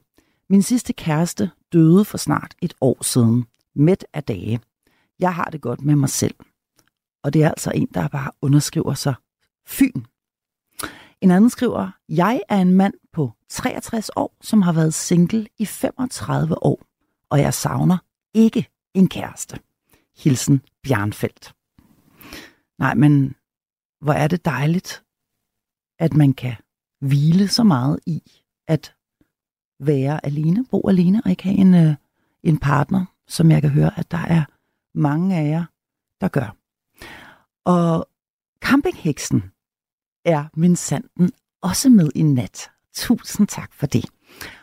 Min 0.49 0.61
sidste 0.61 0.93
kæreste 0.93 1.51
døde 1.73 2.05
for 2.05 2.17
snart 2.17 2.55
et 2.61 2.73
år 2.81 3.03
siden. 3.03 3.45
Mæt 3.75 4.05
af 4.13 4.23
dage. 4.23 4.59
Jeg 5.21 5.35
har 5.35 5.45
det 5.45 5.61
godt 5.61 5.81
med 5.81 5.95
mig 5.95 6.09
selv. 6.09 6.35
Og 7.23 7.33
det 7.33 7.43
er 7.43 7.49
altså 7.49 7.71
en, 7.71 7.87
der 7.93 8.07
bare 8.07 8.31
underskriver 8.41 8.93
sig 8.93 9.13
Fyn. 9.67 10.03
En 11.21 11.31
anden 11.31 11.49
skriver, 11.49 11.91
jeg 12.09 12.41
er 12.49 12.57
en 12.57 12.73
mand 12.73 12.93
på 13.13 13.31
63 13.49 14.09
år, 14.15 14.37
som 14.41 14.61
har 14.61 14.73
været 14.73 14.93
single 14.93 15.47
i 15.57 15.65
35 15.65 16.63
år, 16.63 16.83
og 17.29 17.39
jeg 17.39 17.53
savner 17.53 17.97
ikke 18.33 18.67
en 18.93 19.09
kæreste. 19.09 19.59
Hilsen 20.17 20.61
Bjørnfeldt. 20.83 21.53
Nej, 22.79 22.95
men 22.95 23.35
hvor 24.01 24.13
er 24.13 24.27
det 24.27 24.45
dejligt, 24.45 25.03
at 25.99 26.13
man 26.13 26.33
kan 26.33 26.55
hvile 27.01 27.47
så 27.47 27.63
meget 27.63 27.99
i 28.05 28.23
at 28.67 28.95
være 29.79 30.25
alene, 30.25 30.65
bo 30.71 30.89
alene 30.89 31.21
og 31.25 31.29
ikke 31.29 31.43
have 31.43 31.57
en, 31.57 31.73
øh, 31.73 31.95
en 32.43 32.57
partner, 32.57 33.05
som 33.27 33.51
jeg 33.51 33.61
kan 33.61 33.69
høre, 33.69 33.99
at 33.99 34.11
der 34.11 34.17
er 34.17 34.43
mange 34.93 35.37
af 35.37 35.49
jer, 35.49 35.65
der 36.21 36.27
gør. 36.27 36.55
Og 37.65 38.07
campingheksen 38.61 39.43
er 40.25 40.45
min 40.53 40.75
sanden 40.75 41.31
også 41.61 41.89
med 41.89 42.09
i 42.15 42.21
nat. 42.21 42.71
Tusind 42.93 43.47
tak 43.47 43.73
for 43.73 43.85
det. 43.85 44.05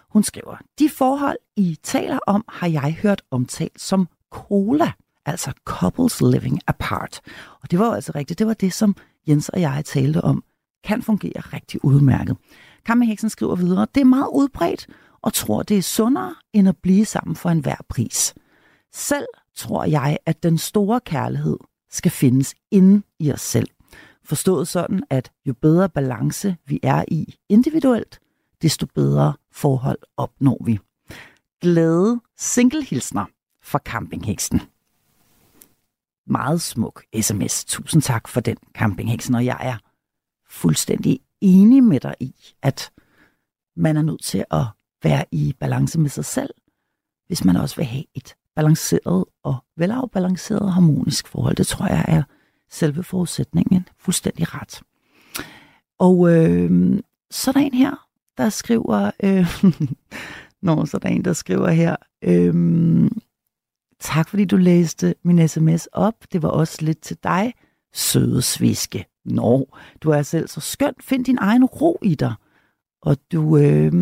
Hun 0.09 0.23
skriver, 0.23 0.57
de 0.79 0.91
forhold, 0.91 1.37
I 1.57 1.79
taler 1.83 2.19
om, 2.27 2.45
har 2.49 2.67
jeg 2.67 2.99
hørt 3.03 3.23
omtalt 3.31 3.81
som 3.81 4.09
cola, 4.31 4.93
altså 5.27 5.53
couples 5.65 6.21
living 6.21 6.61
apart. 6.67 7.21
Og 7.63 7.71
det 7.71 7.79
var 7.79 7.87
jo 7.87 7.93
altså 7.93 8.13
rigtigt, 8.15 8.39
det 8.39 8.47
var 8.47 8.55
det, 8.55 8.73
som 8.73 8.97
Jens 9.29 9.49
og 9.49 9.61
jeg 9.61 9.85
talte 9.85 10.25
om, 10.25 10.45
kan 10.85 11.03
fungere 11.03 11.41
rigtig 11.41 11.85
udmærket. 11.85 12.37
Kammerheksen 12.85 13.31
skriver 13.31 13.57
videre, 13.57 13.87
det 13.95 14.01
er 14.01 14.05
meget 14.05 14.29
udbredt, 14.33 14.87
og 15.23 15.33
tror, 15.33 15.63
det 15.63 15.79
er 15.79 15.83
sundere, 15.83 16.35
end 16.53 16.69
at 16.69 16.77
blive 16.77 17.05
sammen 17.05 17.37
for 17.37 17.51
enhver 17.51 17.77
pris. 17.89 18.35
Selv 18.93 19.27
tror 19.59 19.85
jeg, 19.85 20.19
at 20.27 20.43
den 20.43 20.59
store 20.59 21.01
kærlighed 21.01 21.59
skal 21.91 22.11
findes 22.11 22.55
inde 22.71 23.03
i 23.19 23.33
os 23.33 23.41
selv. 23.41 23.69
Forstået 24.25 24.69
sådan, 24.69 25.03
at 25.11 25.33
jo 25.47 25.55
bedre 25.55 25.89
balance 25.89 26.57
vi 26.67 26.81
er 26.83 27.05
i 27.09 27.35
individuelt, 27.49 28.21
desto 28.63 28.87
bedre 28.87 29.35
forhold 29.53 29.99
opnår 30.17 30.65
vi. 30.65 30.79
Glade 31.61 32.21
singlehilsner 32.37 33.25
fra 33.63 33.79
campingheksen. 33.79 34.61
Meget 36.27 36.61
smuk 36.61 37.05
sms. 37.21 37.65
Tusind 37.65 38.03
tak 38.03 38.29
for 38.29 38.41
den, 38.41 38.57
campingheksen, 38.75 39.35
og 39.35 39.45
jeg 39.45 39.59
er 39.61 39.79
fuldstændig 40.51 41.21
enig 41.41 41.85
med 41.85 42.01
dig 42.01 42.15
i, 42.21 42.35
at 42.63 42.91
man 43.77 43.97
er 43.97 44.03
nødt 44.03 44.23
til 44.23 44.45
at 44.51 44.65
være 45.03 45.25
i 45.33 45.55
balance 45.61 46.01
med 46.01 46.11
sig 46.11 46.25
selv, 46.25 46.51
hvis 47.27 47.45
man 47.45 47.57
også 47.57 47.77
vil 47.77 47.85
have 47.85 48.05
et 48.15 48.35
balanceret 48.59 49.25
og 49.43 49.57
velafbalanceret 49.77 50.73
harmonisk 50.73 51.29
forhold. 51.29 51.57
Det 51.57 51.67
tror 51.67 51.87
jeg 51.87 52.05
er 52.09 52.23
selve 52.71 53.03
forudsætningen 53.03 53.89
fuldstændig 53.99 54.55
ret. 54.55 54.83
Og 55.99 56.31
øh, 56.33 57.01
så 57.31 57.51
er 57.51 57.53
der 57.53 57.61
en 57.61 57.75
her, 57.75 58.07
der 58.39 58.49
skriver, 58.49 59.11
øh, 59.23 59.63
Nå, 60.67 60.87
så 60.87 60.97
er 60.97 60.99
der 60.99 61.09
en, 61.09 61.25
der 61.25 61.33
skriver 61.33 61.69
her, 61.69 61.97
øh, 62.25 63.11
tak 64.01 64.29
fordi 64.29 64.45
du 64.45 64.57
læste 64.57 65.15
min 65.25 65.49
sms 65.49 65.89
op. 65.93 66.15
Det 66.33 66.43
var 66.43 66.49
også 66.49 66.79
lidt 66.81 67.01
til 67.01 67.17
dig, 67.23 67.55
søde 67.93 68.43
sviske. 68.43 69.07
Nå, 69.25 69.69
du 70.01 70.11
er 70.11 70.23
selv 70.23 70.49
så 70.49 70.61
skøn. 70.61 70.95
Find 71.01 71.25
din 71.25 71.39
egen 71.41 71.65
ro 71.65 71.99
i 72.03 72.15
dig. 72.15 72.35
Og 73.03 73.17
du, 73.33 73.57
øh, 73.57 73.93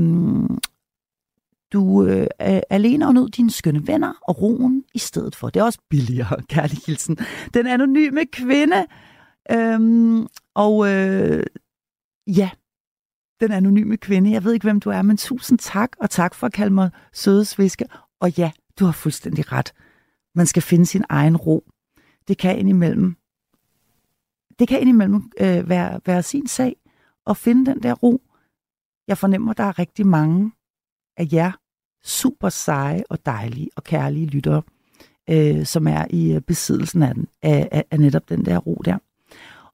du 1.72 2.06
øh, 2.06 2.26
er 2.38 2.60
alene 2.70 3.06
og 3.06 3.14
nød 3.14 3.28
dine 3.28 3.50
skønne 3.50 3.86
venner 3.86 4.14
og 4.22 4.42
roen 4.42 4.84
i 4.94 4.98
stedet 4.98 5.36
for. 5.36 5.50
Det 5.50 5.60
er 5.60 5.64
også 5.64 5.78
billigere, 5.90 6.42
kærlig 6.54 6.78
hilsen. 6.86 7.18
Den 7.54 7.66
anonyme 7.66 8.26
kvinde. 8.26 8.86
Øhm, 9.50 10.26
og 10.54 10.92
øh, 10.92 11.42
ja, 12.26 12.50
den 13.40 13.52
anonyme 13.52 13.96
kvinde. 13.96 14.30
Jeg 14.30 14.44
ved 14.44 14.52
ikke, 14.52 14.64
hvem 14.64 14.80
du 14.80 14.90
er, 14.90 15.02
men 15.02 15.16
tusind 15.16 15.58
tak, 15.58 15.92
og 16.00 16.10
tak 16.10 16.34
for 16.34 16.46
at 16.46 16.52
kalde 16.52 16.74
mig 16.74 16.90
søde 17.12 17.44
sviske. 17.44 17.84
Og 18.20 18.38
ja, 18.38 18.50
du 18.78 18.84
har 18.84 18.92
fuldstændig 18.92 19.52
ret. 19.52 19.72
Man 20.34 20.46
skal 20.46 20.62
finde 20.62 20.86
sin 20.86 21.04
egen 21.08 21.36
ro. 21.36 21.64
Det 22.28 22.38
kan 22.38 22.58
indimellem, 22.58 23.16
det 24.58 24.68
kan 24.68 24.80
indimellem 24.80 25.30
øh, 25.40 25.68
være, 25.68 26.00
være 26.06 26.22
sin 26.22 26.46
sag 26.46 26.76
at 27.26 27.36
finde 27.36 27.70
den 27.70 27.82
der 27.82 27.92
ro. 27.92 28.22
Jeg 29.08 29.18
fornemmer, 29.18 29.52
der 29.52 29.64
er 29.64 29.78
rigtig 29.78 30.06
mange 30.06 30.52
af 31.16 31.28
jer 31.32 31.52
super 32.04 32.48
seje 32.48 33.02
og 33.10 33.26
dejlige 33.26 33.68
og 33.76 33.84
kærlige 33.84 34.26
lyttere, 34.26 34.62
øh, 35.30 35.66
som 35.66 35.86
er 35.86 36.04
i 36.10 36.32
øh, 36.32 36.40
besiddelsen 36.40 37.02
af, 37.02 37.14
den, 37.14 37.26
af, 37.42 37.68
af, 37.72 37.84
af 37.90 38.00
netop 38.00 38.28
den 38.28 38.44
der 38.44 38.58
ro 38.58 38.82
der. 38.84 38.98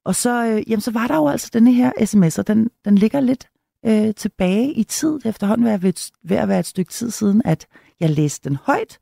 Og 0.05 0.15
så, 0.15 0.47
øh, 0.47 0.71
jamen, 0.71 0.81
så 0.81 0.91
var 0.91 1.07
der 1.07 1.17
jo 1.17 1.29
altså 1.29 1.51
denne 1.53 1.73
her 1.73 1.93
sms, 2.05 2.39
og 2.39 2.47
den, 2.47 2.71
den 2.85 2.95
ligger 2.95 3.21
lidt 3.21 3.49
øh, 3.87 4.15
tilbage 4.15 4.73
i 4.73 4.85
tid. 4.85 5.19
Efterhånden 5.25 5.67
ved 5.67 5.79
ved, 5.79 6.11
ved 6.23 6.37
at 6.37 6.49
være 6.49 6.61
et 6.61 6.67
stykke 6.67 6.93
tid 6.93 7.11
siden, 7.11 7.43
at 7.45 7.67
jeg 8.01 8.11
læste 8.11 8.49
den 8.49 8.59
højt. 8.63 8.99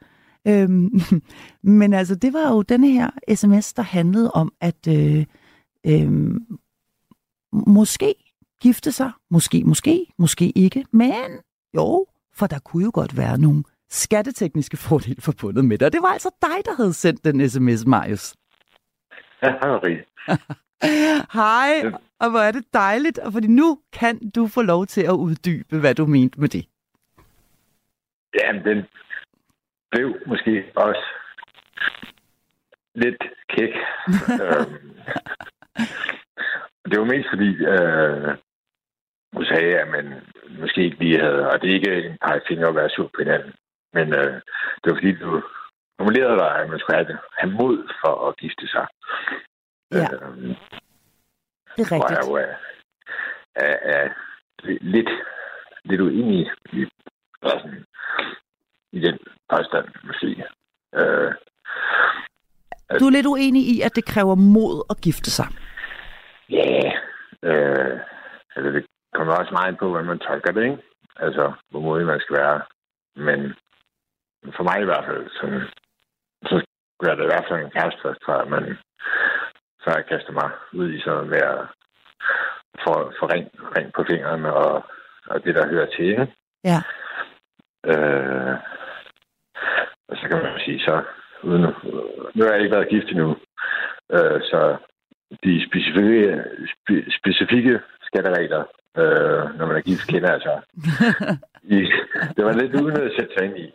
Øhm, 0.46 1.00
men 1.80 1.92
altså, 1.92 2.14
det 2.14 2.32
var 2.32 2.52
jo 2.52 2.62
denne 2.62 2.90
her 2.90 3.10
sms, 3.34 3.72
der 3.72 3.82
handlede 3.82 4.30
om, 4.30 4.52
at 4.60 4.86
øh, 4.88 5.26
øh, 5.86 6.34
måske 7.52 8.14
gifte 8.60 8.92
sig, 8.92 9.10
måske, 9.30 9.64
måske, 9.64 10.06
måske 10.18 10.50
ikke, 10.50 10.84
men 10.92 11.30
jo, 11.74 12.06
for 12.40 12.46
der 12.46 12.60
kunne 12.68 12.84
jo 12.84 12.90
godt 12.94 13.12
være 13.22 13.36
nogle 13.38 13.60
skattetekniske 14.02 14.76
fordele 14.76 15.20
forbundet 15.28 15.64
med 15.64 15.78
det. 15.78 15.86
Og 15.86 15.92
det 15.92 16.02
var 16.02 16.12
altså 16.16 16.30
dig, 16.46 16.58
der 16.64 16.74
havde 16.80 16.92
sendt 16.92 17.24
den 17.24 17.48
sms, 17.50 17.86
Marius. 17.86 18.34
Ja, 19.42 19.52
hej. 19.62 20.04
Hej, 21.40 21.72
ja. 21.84 21.90
og 22.20 22.30
hvor 22.30 22.40
er 22.48 22.52
det 22.52 22.64
dejligt, 22.74 23.18
og 23.18 23.32
fordi 23.32 23.46
nu 23.46 23.78
kan 23.92 24.30
du 24.30 24.46
få 24.46 24.62
lov 24.62 24.86
til 24.86 25.02
at 25.02 25.12
uddybe, 25.12 25.78
hvad 25.78 25.94
du 25.94 26.06
mente 26.06 26.40
med 26.40 26.48
det. 26.48 26.64
Jamen, 28.34 28.64
den 28.64 28.78
blev 29.90 30.14
måske 30.26 30.64
også 30.76 31.04
lidt 32.94 33.22
kæk. 33.48 33.74
øhm, 34.42 34.90
det 36.90 36.98
var 37.00 37.04
mest 37.04 37.28
fordi, 37.34 37.50
øh, 37.72 38.36
du 39.36 39.44
sagde, 39.44 39.78
at 39.78 39.88
man 39.88 40.06
måske 40.58 40.84
ikke 40.84 40.98
lige 40.98 41.20
havde, 41.20 41.50
og 41.50 41.62
det 41.62 41.70
er 41.70 41.74
ikke 41.74 42.08
en 42.08 42.18
pegefinger 42.24 42.68
at 42.68 42.74
være 42.74 42.90
sur 42.90 43.10
på 43.14 43.18
hinanden, 43.18 43.52
men 43.92 44.14
øh, 44.14 44.34
det 44.80 44.86
var 44.86 44.94
fordi, 44.94 45.12
du 45.12 45.42
formulerede 45.98 46.38
dig, 46.38 46.50
at 46.60 46.70
man 46.70 46.78
skulle 46.78 46.96
have, 46.96 47.18
have 47.38 47.52
mod 47.52 47.76
for 48.04 48.28
at 48.28 48.36
gifte 48.36 48.66
sig. 48.68 48.86
Ja. 49.92 50.06
Øhm, 50.12 50.54
det 51.76 51.82
er 51.86 51.92
rigtigt. 51.92 52.28
Jeg 52.34 52.56
er, 53.54 53.66
er, 53.66 53.76
er 53.82 54.08
lidt, 54.80 55.10
lidt 55.84 56.00
uenig 56.00 56.50
i, 56.72 56.86
sådan, 57.42 57.84
i 58.92 59.00
den 59.00 59.18
påstand, 59.48 59.86
måske. 60.04 60.44
Øh, 60.94 61.32
du 63.00 63.06
er 63.06 63.10
lidt 63.10 63.26
uenig 63.26 63.62
i, 63.62 63.80
at 63.80 63.96
det 63.96 64.04
kræver 64.04 64.34
mod 64.34 64.84
at 64.90 65.00
gifte 65.00 65.30
sig. 65.30 65.46
Ja, 66.50 66.92
øh, 67.42 68.00
altså 68.56 68.70
det 68.72 68.86
kommer 69.14 69.34
også 69.34 69.52
meget 69.52 69.68
ind 69.70 69.78
på, 69.78 69.88
hvordan 69.88 70.06
man 70.06 70.18
tolker 70.18 70.52
det, 70.52 70.62
ikke? 70.64 70.78
Altså, 71.16 71.52
hvor 71.70 71.80
modig 71.80 72.06
man 72.06 72.20
skal 72.20 72.36
være. 72.36 72.62
Men 73.16 73.54
for 74.56 74.62
mig 74.62 74.80
i 74.80 74.84
hvert 74.84 75.04
fald, 75.04 75.28
så, 75.28 75.44
så 76.50 76.64
gør 77.02 77.14
det 77.14 77.24
i 77.24 77.30
hvert 77.32 77.46
fald 77.48 77.60
en 77.64 77.70
kæreste, 77.70 78.08
at 78.28 78.48
man 78.48 78.76
før 79.84 79.94
jeg 79.96 80.06
kaster 80.06 80.32
mig 80.32 80.50
ud 80.72 80.92
i 80.92 81.00
sådan 81.00 81.28
med 81.28 81.42
at 81.54 81.60
få, 82.84 82.92
få 83.18 83.26
ring, 83.26 83.46
ring 83.76 83.92
på 83.92 84.04
fingrene 84.10 84.52
og, 84.52 84.84
og 85.26 85.44
det, 85.44 85.54
der 85.54 85.68
hører 85.68 85.86
til. 85.86 86.04
Ikke? 86.04 86.26
Ja. 86.64 86.78
Øh, 87.90 88.54
og 90.08 90.16
så 90.16 90.28
kan 90.28 90.42
man 90.42 90.60
sige, 90.64 90.80
så 90.80 91.02
uden, 91.42 91.62
nu 92.34 92.44
har 92.44 92.52
jeg 92.52 92.60
ikke 92.60 92.76
været 92.76 92.88
gift 92.88 93.08
endnu, 93.08 93.36
øh, 94.12 94.40
så 94.50 94.76
de 95.44 95.66
specifikke, 95.68 96.44
spe, 96.72 96.94
specifikke 97.18 97.80
skatteregler, 98.10 98.62
øh, 99.00 99.58
når 99.58 99.66
man 99.66 99.76
er 99.76 99.80
gift, 99.80 100.06
kender 100.06 100.30
jeg 100.34 100.40
så. 100.40 100.54
I, 101.62 101.78
det 102.36 102.44
var 102.44 102.52
lidt 102.52 102.74
uden 102.82 102.96
at 102.96 103.12
sætte 103.18 103.32
sig 103.34 103.44
ind 103.46 103.56
i, 103.64 103.66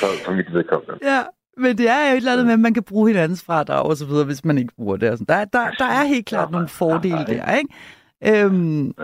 for, 0.00 0.10
for 0.24 0.32
mit 0.32 0.52
vedkommende. 0.52 0.98
Ja. 1.02 1.22
Men 1.56 1.78
det 1.78 1.88
er 1.88 2.10
jo 2.10 2.12
et 2.12 2.16
eller 2.16 2.32
andet 2.32 2.46
med, 2.46 2.52
at 2.52 2.60
man 2.60 2.74
kan 2.74 2.82
bruge 2.82 3.08
hinandens 3.08 3.44
fradrag 3.44 3.86
og 3.86 3.96
så 3.96 4.06
videre, 4.06 4.24
hvis 4.26 4.44
man 4.44 4.58
ikke 4.58 4.74
bruger 4.76 4.96
det. 4.96 5.06
Altså, 5.06 5.24
der, 5.28 5.44
der, 5.44 5.70
der 5.70 5.84
er 5.84 6.04
helt 6.04 6.26
klart 6.26 6.50
nogle 6.50 6.68
fordele 6.68 7.24
der, 7.26 7.56
ikke? 7.56 8.44
Øhm, 8.44 8.94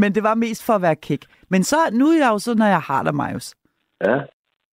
men 0.00 0.14
det 0.14 0.22
var 0.22 0.34
mest 0.34 0.66
for 0.66 0.72
at 0.72 0.82
være 0.82 0.96
kæk. 0.96 1.24
Men 1.48 1.62
så, 1.64 1.76
nu 1.92 2.06
er 2.06 2.18
jeg 2.18 2.30
jo 2.32 2.38
så, 2.38 2.54
når 2.54 2.66
jeg 2.66 2.80
har 2.80 3.02
dig, 3.02 3.14
Marius. 3.14 3.54
Ja. 4.06 4.20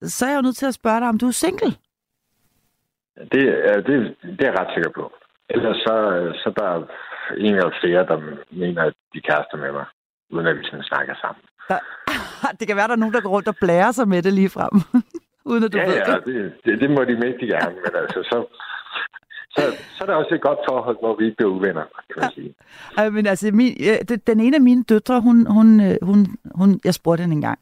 Så 0.02 0.26
er 0.26 0.30
jeg 0.30 0.38
jo 0.38 0.42
nødt 0.42 0.56
til 0.56 0.66
at 0.66 0.74
spørge 0.74 1.00
dig, 1.00 1.10
om 1.10 1.18
du 1.18 1.28
er 1.28 1.32
single. 1.32 1.74
Det, 3.32 3.44
det, 3.88 4.16
det 4.22 4.42
er 4.42 4.52
jeg 4.52 4.60
ret 4.60 4.74
sikker 4.76 4.92
på. 4.96 5.14
Ellers 5.50 5.78
så, 5.78 5.96
så 6.44 6.54
der 6.58 6.66
er 6.66 6.82
en 7.38 7.56
eller 7.56 7.74
flere, 7.82 8.06
der 8.12 8.18
mener, 8.52 8.82
at 8.84 8.94
de 9.14 9.22
kærester 9.22 9.58
med 9.58 9.72
mig, 9.72 9.86
uden 10.30 10.48
at 10.48 10.56
vi 10.58 10.64
sådan 10.64 10.84
snakker 10.84 11.16
sammen. 11.24 11.44
Der, 11.70 11.80
det 12.60 12.68
kan 12.68 12.76
være, 12.78 12.88
der 12.88 12.94
er 12.94 13.04
nogen, 13.04 13.14
der 13.14 13.22
går 13.22 13.30
rundt 13.30 13.48
og 13.48 13.56
blærer 13.62 13.92
sig 13.92 14.08
med 14.08 14.22
det 14.22 14.34
lige 14.34 14.50
frem. 14.50 14.74
uden 15.50 15.64
at 15.64 15.74
du 15.74 15.78
ja, 15.78 15.86
ved 15.86 15.96
ja, 15.96 16.16
det. 16.16 16.26
det, 16.26 16.54
det, 16.66 16.82
det 16.82 16.90
må 16.90 17.04
de 17.04 17.16
mægtig 17.26 17.48
gerne, 17.48 17.76
men 17.76 17.92
altså, 18.02 18.20
så, 18.32 18.38
så, 19.50 19.62
så 19.96 20.04
er 20.04 20.06
der 20.06 20.16
også 20.16 20.36
et 20.36 20.42
godt 20.42 20.60
forhold, 20.70 20.98
hvor 21.00 21.16
vi 21.16 21.26
ikke 21.26 21.38
bliver 21.38 21.52
uvenner, 21.52 21.86
kan 22.14 22.22
man 22.22 22.32
sige. 22.36 22.56
Ej, 22.98 23.10
men 23.10 23.26
altså, 23.26 23.52
min, 23.52 23.78
ja, 23.80 23.98
den 24.28 24.40
ene 24.40 24.56
af 24.56 24.62
mine 24.62 24.84
døtre, 24.84 25.22
hun, 25.22 25.48
hun, 25.48 25.82
øh, 25.82 25.96
hun, 26.02 26.26
hun, 26.56 26.80
jeg 26.86 26.94
spurgte 26.94 27.22
hende 27.22 27.36
engang, 27.36 27.60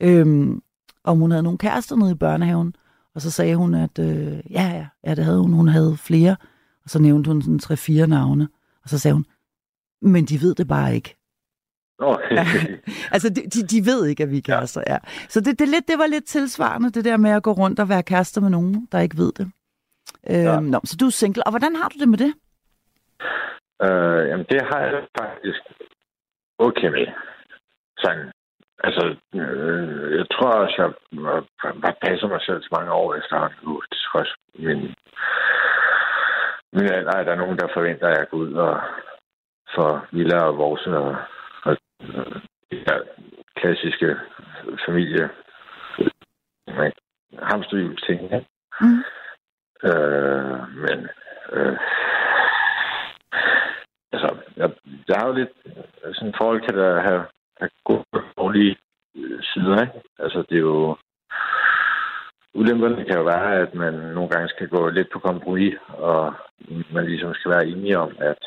øhm, 0.00 0.62
om 1.04 1.18
hun 1.18 1.30
havde 1.30 1.42
nogle 1.42 1.58
kærester 1.58 1.96
nede 1.96 2.10
i 2.12 2.14
børnehaven, 2.14 2.74
og 3.14 3.20
så 3.20 3.30
sagde 3.30 3.56
hun, 3.56 3.74
at 3.74 3.98
øh, 3.98 4.32
ja, 4.50 4.66
ja, 4.76 4.86
ja, 5.06 5.14
det 5.14 5.24
havde 5.24 5.40
hun, 5.40 5.52
hun 5.52 5.68
havde 5.68 5.96
flere, 5.96 6.36
og 6.84 6.90
så 6.90 6.98
nævnte 6.98 7.28
hun 7.30 7.42
sådan 7.42 7.58
tre-fire 7.58 8.06
navne, 8.06 8.48
og 8.82 8.88
så 8.88 8.98
sagde 8.98 9.14
hun, 9.14 9.26
men 10.02 10.24
de 10.24 10.38
ved 10.40 10.54
det 10.54 10.68
bare 10.68 10.94
ikke. 10.94 11.16
Okay. 11.98 12.34
Ja. 12.36 12.44
altså, 13.14 13.28
de, 13.28 13.42
de, 13.72 13.86
ved 13.86 14.06
ikke, 14.06 14.22
at 14.22 14.30
vi 14.30 14.38
er 14.38 14.42
kærester, 14.42 14.82
ja. 14.86 14.98
Så 15.28 15.40
det, 15.40 15.58
det, 15.58 15.68
lidt, 15.68 15.88
det 15.88 15.98
var 15.98 16.06
lidt 16.06 16.24
tilsvarende, 16.24 16.90
det 16.90 17.04
der 17.04 17.16
med 17.16 17.30
at 17.30 17.42
gå 17.42 17.52
rundt 17.52 17.80
og 17.80 17.88
være 17.88 18.02
kærester 18.02 18.40
med 18.40 18.50
nogen, 18.50 18.88
der 18.92 18.98
ikke 19.00 19.16
ved 19.16 19.32
det. 19.32 19.52
Øhm, 20.30 20.42
Ja. 20.44 20.60
nå, 20.60 20.80
så 20.84 20.96
du 21.00 21.06
er 21.06 21.10
single. 21.10 21.42
Og 21.46 21.50
hvordan 21.52 21.76
har 21.76 21.88
du 21.88 21.98
det 21.98 22.08
med 22.08 22.18
det? 22.18 22.34
Øh, 23.86 24.22
jamen, 24.30 24.46
det 24.50 24.60
har 24.70 24.80
jeg 24.80 25.06
faktisk 25.20 25.60
okay 26.58 26.88
med. 26.96 27.06
Sådan, 28.02 28.26
altså, 28.86 29.02
øh, 29.34 30.18
jeg 30.18 30.26
tror 30.32 30.50
også, 30.62 30.74
jeg 30.78 30.90
har- 31.62 31.76
har 31.86 31.96
passet 32.04 32.28
mig 32.30 32.40
selv 32.42 32.62
så 32.62 32.68
mange 32.78 32.92
år 32.92 33.14
efterhånden 33.14 33.58
nu. 33.64 33.82
Også 34.14 34.34
min, 34.58 34.80
min 36.72 36.92
alder, 36.92 37.16
er 37.16 37.24
der 37.24 37.34
nogen, 37.34 37.58
der 37.58 37.68
forventer, 37.74 38.08
at 38.08 38.18
jeg 38.18 38.28
går 38.28 38.38
ud 38.38 38.52
og 38.52 38.80
får 39.74 40.06
villa 40.12 40.38
og 40.40 40.58
vores 40.58 40.86
og, 40.86 41.16
og, 41.64 41.76
og 42.16 42.42
her 42.72 43.00
klassiske 43.56 44.16
familie 44.86 45.30
med 46.66 46.92
hamsterhjul 47.42 47.96
ting. 47.96 48.30
Ja? 48.30 48.40
Mm. 48.80 49.02
Øh, 49.88 50.60
men 50.74 51.08
øh, 51.52 51.76
altså, 54.12 54.36
jeg, 54.56 54.70
jeg 55.08 55.16
har 55.18 55.26
jo 55.26 55.32
lidt 55.32 55.52
sådan 56.12 56.34
forhold 56.38 56.62
til 56.68 56.78
at 56.78 57.02
have, 57.02 57.24
have 57.60 57.70
gode 57.84 58.04
dårlige 58.38 58.76
øh, 59.16 59.42
sider, 59.42 59.80
ikke? 59.80 60.00
Altså, 60.18 60.44
det 60.48 60.56
er 60.56 60.60
jo... 60.60 60.96
Ulemperne 62.54 63.04
kan 63.04 63.16
jo 63.16 63.22
være, 63.22 63.56
at 63.64 63.74
man 63.74 63.94
nogle 63.94 64.28
gange 64.28 64.48
skal 64.48 64.68
gå 64.68 64.88
lidt 64.88 65.08
på 65.12 65.18
kompromis, 65.18 65.74
og 65.88 66.34
man 66.92 67.04
ligesom 67.06 67.34
skal 67.34 67.50
være 67.50 67.66
enige 67.66 67.98
om, 67.98 68.16
at, 68.18 68.42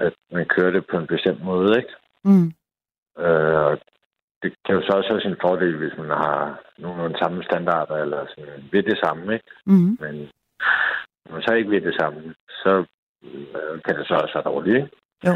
at 0.00 0.14
man 0.32 0.46
kører 0.46 0.70
det 0.70 0.86
på 0.90 0.96
en 0.98 1.06
bestemt 1.06 1.44
måde, 1.44 1.76
ikke? 1.78 1.94
Mm. 2.24 2.46
Øh, 3.24 3.76
det 4.42 4.54
kan 4.64 4.74
jo 4.74 4.82
så 4.82 4.92
også 4.96 5.10
have 5.10 5.20
sin 5.20 5.36
fordel, 5.40 5.76
hvis 5.76 5.96
man 5.98 6.08
har 6.08 6.60
nogenlunde 6.78 7.18
samme 7.18 7.42
standarder, 7.42 7.94
eller 7.94 8.26
sådan 8.28 8.68
ved 8.72 8.82
det 8.82 8.98
samme, 9.04 9.34
ikke? 9.34 9.46
Mm. 9.66 9.96
Men 10.00 10.14
når 11.24 11.32
man 11.32 11.42
så 11.42 11.54
ikke 11.54 11.70
ved 11.70 11.80
det 11.80 11.96
samme, 12.00 12.34
så 12.48 12.84
øh, 13.24 13.82
kan 13.84 13.96
det 13.98 14.06
så 14.06 14.14
også 14.14 14.34
være 14.34 14.44
dårligt, 14.52 14.76
ikke? 14.76 14.90
Jo. 15.26 15.32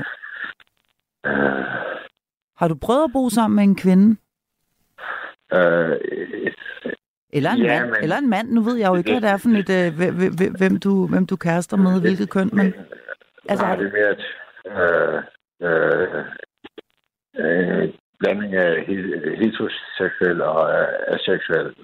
Øh, 1.26 1.64
Har 2.56 2.68
du 2.68 2.76
prøvet 2.82 3.04
at 3.04 3.12
bo 3.12 3.28
sammen 3.28 3.56
med 3.56 3.64
en 3.64 3.76
kvinde? 3.76 4.16
Øh, 5.52 5.96
Eller 7.32 7.50
en, 7.50 7.62
Ja, 7.62 7.80
mand, 7.80 7.90
men- 7.90 8.02
eller 8.02 8.16
en 8.16 8.30
mand? 8.30 8.48
Nu 8.52 8.60
ved 8.60 8.76
jeg 8.76 8.88
jo 8.88 8.94
ikke, 8.96 9.10
hvad 9.12 9.20
det 9.20 9.30
er 9.30 9.36
for 9.36 9.48
et, 9.48 9.70
øh, 9.78 10.56
hvem- 10.58 10.80
du, 10.80 11.06
hvem 11.06 11.26
du 11.26 11.36
kærester 11.36 11.76
med, 11.76 12.00
hvilket 12.00 12.30
køn, 12.30 12.50
men... 12.52 12.66
Altså, 12.66 12.84
Altså, 13.48 13.66
nej, 13.66 13.76
det 13.76 13.86
er 13.86 13.92
mere, 13.98 14.14
at 14.14 14.22
øh, 14.78 15.22
øh, 15.68 16.24
øh, 17.82 17.92
blanding 18.18 18.54
af 18.54 18.74
he- 18.88 19.36
heteroseksuel 19.40 20.42
og 20.42 20.70
øh, 20.70 20.88
aseksuel 21.14 21.74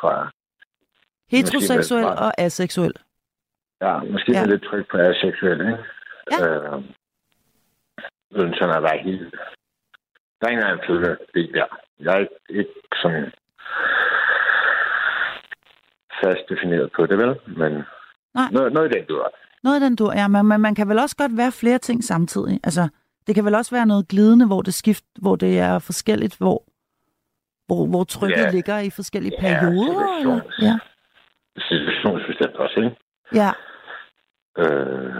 fra... 0.00 0.30
Heteroseksuel 1.30 2.04
og 2.04 2.40
aseksuel. 2.40 2.92
Ja, 3.82 3.98
måske 3.98 4.32
Ja. 4.32 4.38
ja. 4.40 4.46
lidt 4.46 4.62
tryk 4.64 4.90
på 4.90 4.96
aseksuel, 4.98 5.60
ikke? 5.60 5.78
Ja. 6.30 6.46
Øh, 6.48 6.82
sådan 8.58 8.76
at 8.76 8.82
være 8.82 8.98
helt... 8.98 9.34
Er 10.42 10.48
ingen 10.48 10.66
anden 10.66 10.84
følge 10.86 11.16
det 11.34 11.50
der. 11.54 11.64
Jeg 12.00 12.14
er 12.20 12.26
ikke, 12.50 12.70
sådan 13.02 13.32
fast 16.24 16.48
defineret 16.48 16.92
på 16.96 17.06
det, 17.06 17.18
vel? 17.18 17.34
Men 17.46 17.72
Nej. 18.34 18.48
noget, 18.52 18.72
noget 18.72 18.94
i 18.94 18.98
den 18.98 19.06
dur. 19.06 19.34
Noget 19.62 19.76
af 19.76 19.80
den 19.80 19.96
dur, 19.96 20.12
ja, 20.12 20.28
men, 20.28 20.46
men 20.48 20.60
man 20.60 20.74
kan 20.74 20.88
vel 20.88 20.98
også 20.98 21.16
godt 21.16 21.36
være 21.36 21.52
flere 21.52 21.78
ting 21.78 22.04
samtidig. 22.04 22.60
Altså, 22.64 22.88
det 23.26 23.34
kan 23.34 23.44
vel 23.44 23.54
også 23.54 23.74
være 23.74 23.86
noget 23.86 24.08
glidende, 24.08 24.46
hvor 24.46 24.62
det 24.62 24.74
skift, 24.74 25.04
hvor 25.22 25.36
det 25.36 25.58
er 25.58 25.78
forskelligt, 25.78 26.36
hvor, 26.38 26.62
hvor, 27.66 27.86
hvor 27.86 28.04
trykket 28.04 28.44
Ja. 28.44 28.50
ligger 28.50 28.78
i 28.78 28.90
forskellige 28.90 29.34
Ja, 29.36 29.40
perioder. 29.40 30.18
Eller? 30.20 30.40
Ja. 30.62 30.78
Situationsbestemt 31.58 32.56
også, 32.56 32.80
ikke? 32.80 32.96
ja, 33.34 33.50
Øh, 34.58 35.14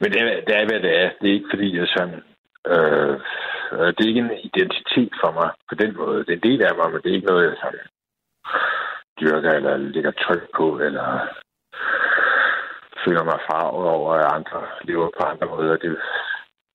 men 0.00 0.12
det 0.12 0.20
er, 0.22 0.40
det 0.46 0.56
er, 0.56 0.66
hvad 0.66 0.80
det 0.80 1.00
er. 1.02 1.10
Det 1.20 1.28
er 1.30 1.34
ikke 1.34 1.48
fordi, 1.52 1.76
jeg 1.78 1.86
sådan... 1.88 2.22
Øh, 2.66 3.20
det 3.70 4.00
er 4.04 4.08
ikke 4.12 4.20
en 4.20 4.38
identitet 4.50 5.12
for 5.22 5.30
mig 5.38 5.50
på 5.68 5.74
den 5.74 5.96
måde. 5.96 6.18
Det 6.24 6.32
er 6.32 6.40
en 6.42 6.48
del 6.50 6.62
af 6.62 6.74
mig, 6.76 6.90
men 6.92 7.00
det 7.02 7.10
er 7.10 7.14
ikke 7.14 7.26
noget, 7.32 7.46
jeg 7.48 7.56
sådan 7.62 7.86
dyrker 9.20 9.50
eller 9.52 9.76
lægger 9.76 10.10
tryk 10.10 10.44
på, 10.56 10.78
eller 10.78 11.06
føler 13.04 13.24
mig 13.24 13.38
farvet 13.50 13.86
over, 13.96 14.12
at 14.14 14.32
andre 14.34 14.60
lever 14.82 15.08
på 15.18 15.26
andre 15.26 15.46
måder. 15.46 15.76
Det, 15.76 15.96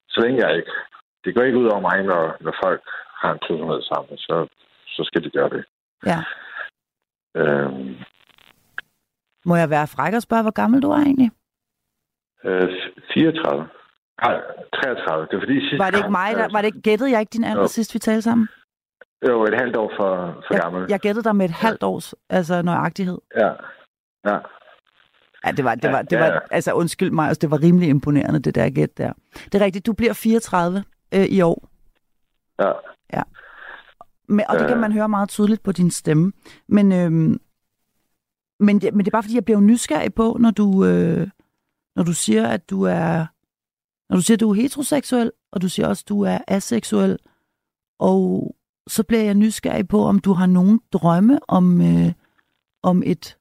så 0.08 0.20
længe 0.20 0.46
jeg 0.46 0.56
ikke... 0.56 0.72
Det 1.24 1.34
går 1.34 1.42
ikke 1.42 1.58
ud 1.58 1.66
over 1.72 1.80
mig, 1.80 2.02
når, 2.02 2.36
når 2.40 2.54
folk 2.64 2.82
har 3.20 3.32
en 3.32 3.38
tosomhed 3.38 3.82
sammen, 3.82 4.18
så, 4.18 4.46
så 4.86 5.04
skal 5.04 5.24
de 5.24 5.30
gøre 5.30 5.48
det. 5.50 5.64
ja. 6.06 6.18
Øh, 7.36 7.72
Må 9.44 9.56
jeg 9.56 9.70
være 9.70 9.86
fræk 9.86 10.14
og 10.14 10.22
spørge, 10.22 10.42
hvor 10.42 10.50
gammel 10.60 10.82
du 10.82 10.90
er 10.90 10.96
egentlig? 11.02 11.30
øh, 12.44 12.68
34. 13.14 13.68
Nej, 14.20 14.34
33. 14.74 15.26
Det 15.26 15.34
er 15.36 15.40
fordi 15.40 15.60
sidste 15.60 15.78
Var 15.78 15.90
det 15.90 15.96
ikke 15.98 16.10
mig, 16.10 16.34
der, 16.36 16.48
var 16.52 16.60
det 16.62 16.66
ikke, 16.66 16.80
gættede 16.80 17.10
jeg 17.10 17.20
ikke 17.20 17.30
din 17.30 17.44
alder 17.44 17.62
Jo. 17.62 17.68
sidst, 17.68 17.94
vi 17.94 17.98
talte 17.98 18.22
sammen? 18.22 18.48
Jo, 19.28 19.44
et 19.44 19.54
halvt 19.58 19.76
år 19.76 19.92
for, 19.98 20.42
for 20.46 20.62
gammel. 20.62 20.80
Jeg, 20.80 20.90
jeg 20.90 21.00
gættede 21.00 21.24
dig 21.24 21.36
med 21.36 21.44
et 21.44 21.50
halvt 21.50 21.82
års 21.82 22.14
altså 22.30 22.62
nøjagtighed. 22.62 23.18
Ja. 23.36 23.50
Ja. 24.26 24.38
Ja, 25.46 25.50
det 25.52 25.64
var, 25.64 25.74
det 25.74 25.84
Ja, 25.84 25.90
var, 25.90 26.02
det 26.02 26.12
ja, 26.12 26.24
ja. 26.24 26.32
var 26.32 26.42
altså 26.50 26.72
undskyld 26.72 27.10
mig, 27.10 27.28
altså, 27.28 27.38
det 27.40 27.50
var 27.50 27.62
rimelig 27.62 27.88
imponerende, 27.88 28.40
det 28.40 28.54
der 28.54 28.70
gæt 28.70 28.98
der. 28.98 29.12
Det 29.44 29.54
er 29.54 29.64
rigtigt, 29.64 29.86
du 29.86 29.92
bliver 29.92 30.12
34 30.12 30.84
øh, 31.14 31.24
i 31.24 31.40
år. 31.40 31.68
Ja. 33.12 33.22
Men, 34.28 34.44
og 34.48 34.58
det 34.58 34.66
kan 34.68 34.76
Øh. 34.76 34.80
man 34.80 34.92
høre 34.92 35.08
meget 35.08 35.28
tydeligt 35.28 35.62
på 35.62 35.72
din 35.72 35.90
stemme. 35.90 36.32
Men, 36.68 36.92
øhm, 36.92 37.40
men, 38.60 38.80
det, 38.80 38.94
men 38.94 38.98
det 39.04 39.06
er 39.06 39.10
bare 39.16 39.22
fordi, 39.22 39.34
jeg 39.34 39.44
bliver 39.44 39.60
nysgerrig 39.60 40.14
på, 40.14 40.36
når 40.40 40.50
du, 40.50 40.84
øh, 40.84 41.28
når 41.96 42.02
du 42.02 42.12
siger, 42.12 42.48
at 42.48 42.70
du 42.70 42.82
er 42.82 43.26
når 44.12 44.16
du 44.16 44.22
siger, 44.22 44.36
at 44.36 44.40
du 44.40 44.50
er 44.50 44.54
heteroseksuel, 44.54 45.32
og 45.52 45.62
du 45.62 45.68
siger 45.68 45.88
også, 45.88 46.02
at 46.04 46.08
du 46.08 46.22
er 46.22 46.38
aseksuel, 46.48 47.18
og 47.98 48.54
så 48.86 49.04
bliver 49.04 49.22
jeg 49.22 49.34
nysgerrig 49.34 49.88
på, 49.88 49.98
om 50.02 50.18
du 50.18 50.32
har 50.32 50.46
nogen 50.46 50.80
drømme 50.92 51.38
om, 51.48 51.80
øh, 51.80 52.12
om 52.82 53.02
et 53.06 53.36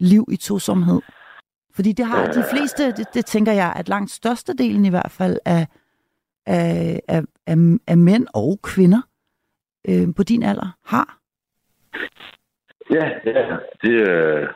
liv 0.00 0.24
i 0.32 0.36
tosomhed. 0.36 1.00
Fordi 1.74 1.92
det 1.92 2.06
har 2.06 2.26
de 2.26 2.44
fleste, 2.52 2.86
det, 2.86 3.06
det 3.14 3.26
tænker 3.26 3.52
jeg, 3.52 3.72
at 3.76 3.88
langt 3.88 4.10
størstedelen 4.10 4.84
i 4.84 4.90
hvert 4.90 5.10
fald 5.10 5.38
af, 5.44 5.66
af, 6.46 7.00
af, 7.08 7.22
af, 7.46 7.56
af 7.86 7.98
mænd 7.98 8.26
og 8.34 8.58
kvinder 8.62 9.02
øh, 9.88 10.14
på 10.16 10.22
din 10.22 10.42
alder 10.42 10.76
har. 10.84 11.18
Ja, 12.90 13.04
ja. 13.24 13.56
Det, 13.82 13.92
øh, 14.08 14.48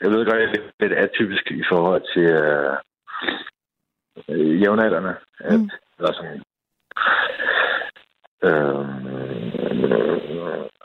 jeg 0.00 0.10
ved 0.10 0.26
godt, 0.26 0.42
at 0.42 0.48
det 0.52 0.60
er 0.60 0.88
lidt 0.88 0.92
atypisk 0.92 1.50
i 1.50 1.64
forhold 1.70 2.02
til 2.14 2.22
øh, 2.22 2.76
øh, 4.28 4.60
jævnaldrende. 4.62 5.14
At, 5.40 5.60
Mm. 5.60 5.70
eller 5.98 6.12
sådan, 6.12 6.42
øh, 8.44 8.78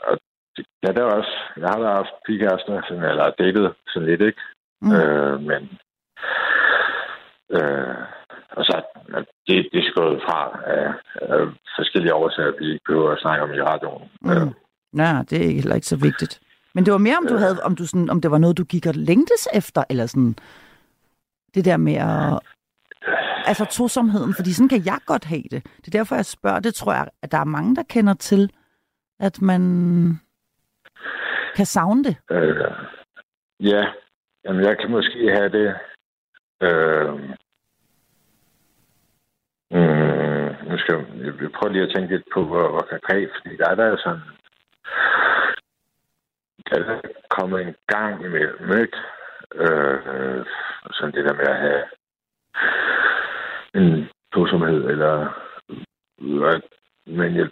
og 0.08 0.14
det- 0.56 0.66
ja, 0.82 0.88
det 0.92 0.98
er 0.98 1.04
også, 1.18 1.34
jeg 1.56 1.68
har 1.68 1.78
da 1.82 1.88
haft 2.00 2.14
pigekærester, 2.26 2.82
sådan, 2.88 3.04
eller 3.04 3.30
datet 3.38 3.74
sådan 3.88 4.08
lidt, 4.08 4.20
ikke? 4.22 4.40
Mm. 4.82 4.92
Øh, 4.92 5.40
men 5.40 5.62
øh, 7.56 7.94
og 8.50 8.64
så 8.64 8.82
at 9.14 9.24
det, 9.46 9.68
det 9.72 9.78
er 9.86 10.20
fra 10.26 10.40
af, 10.66 10.92
af 11.34 11.40
forskellige 11.76 12.14
årsager, 12.14 12.52
vi 12.58 12.66
ikke 12.72 12.84
behøver 12.86 13.10
at 13.12 13.20
snakke 13.20 13.42
om 13.44 13.52
i 13.52 13.60
radioen. 13.62 14.08
Mm. 14.20 14.30
Øh, 14.30 14.46
Nej, 14.92 15.22
det 15.30 15.38
er 15.38 15.42
ikke- 15.42 15.60
heller 15.60 15.74
ikke 15.74 15.86
så 15.86 15.96
vigtigt. 15.96 16.40
Men 16.74 16.84
det 16.84 16.92
var 16.92 16.98
mere, 16.98 17.16
om 17.16 17.26
du 17.26 17.36
havde, 17.36 17.56
om 17.62 17.76
du 17.76 17.86
sådan, 17.86 18.10
om 18.10 18.20
det 18.20 18.30
var 18.30 18.38
noget, 18.38 18.58
du 18.58 18.64
gik 18.64 18.86
og 18.86 18.94
længtes 18.94 19.48
efter, 19.54 19.84
eller 19.90 20.06
sådan 20.06 20.34
det 21.54 21.64
der 21.64 21.76
med 21.76 21.94
at, 21.94 22.38
altså 23.46 23.64
tosomheden, 23.64 24.34
fordi 24.34 24.52
sådan 24.52 24.68
kan 24.68 24.84
jeg 24.84 24.98
godt 25.06 25.24
have 25.24 25.42
det. 25.50 25.64
Det 25.64 25.86
er 25.86 25.98
derfor, 25.98 26.14
jeg 26.14 26.26
spørger. 26.26 26.60
Det 26.60 26.74
tror 26.74 26.92
jeg, 26.92 27.08
at 27.22 27.32
der 27.32 27.38
er 27.38 27.44
mange, 27.44 27.76
der 27.76 27.82
kender 27.82 28.14
til, 28.14 28.52
at 29.20 29.42
man 29.42 29.62
kan 31.56 31.66
savne 31.66 32.04
det. 32.04 32.16
Øh, 32.30 32.72
ja, 33.60 33.86
jamen 34.44 34.64
jeg 34.64 34.78
kan 34.78 34.90
måske 34.90 35.30
have 35.30 35.50
det... 35.58 35.76
Øh, 36.62 37.12
mm, 39.70 40.68
nu 40.70 40.78
skal 40.78 40.94
jeg, 40.94 41.42
jeg 41.42 41.52
prøve 41.52 41.72
lige 41.72 41.82
at 41.82 41.92
tænke 41.94 42.14
lidt 42.14 42.26
på, 42.34 42.44
hvor, 42.44 42.68
hvor 42.70 42.86
konkret, 42.90 43.30
fordi 43.36 43.56
der 43.56 43.70
er 43.70 43.74
der 43.74 43.96
sådan... 43.96 44.20
Der 46.70 46.78
er 46.78 46.84
der 46.84 47.00
kommet 47.30 47.60
en 47.60 47.74
gang 47.86 48.24
imellem, 48.24 48.80
ikke? 48.82 48.98
Øh, 49.54 50.46
sådan 50.92 51.14
det 51.14 51.24
der 51.24 51.34
med 51.34 51.46
at 51.46 51.60
have 51.60 51.82
en 53.74 54.08
tosomhed, 54.34 54.84
eller... 54.84 55.14
Men 57.06 57.36
jeg, 57.36 57.48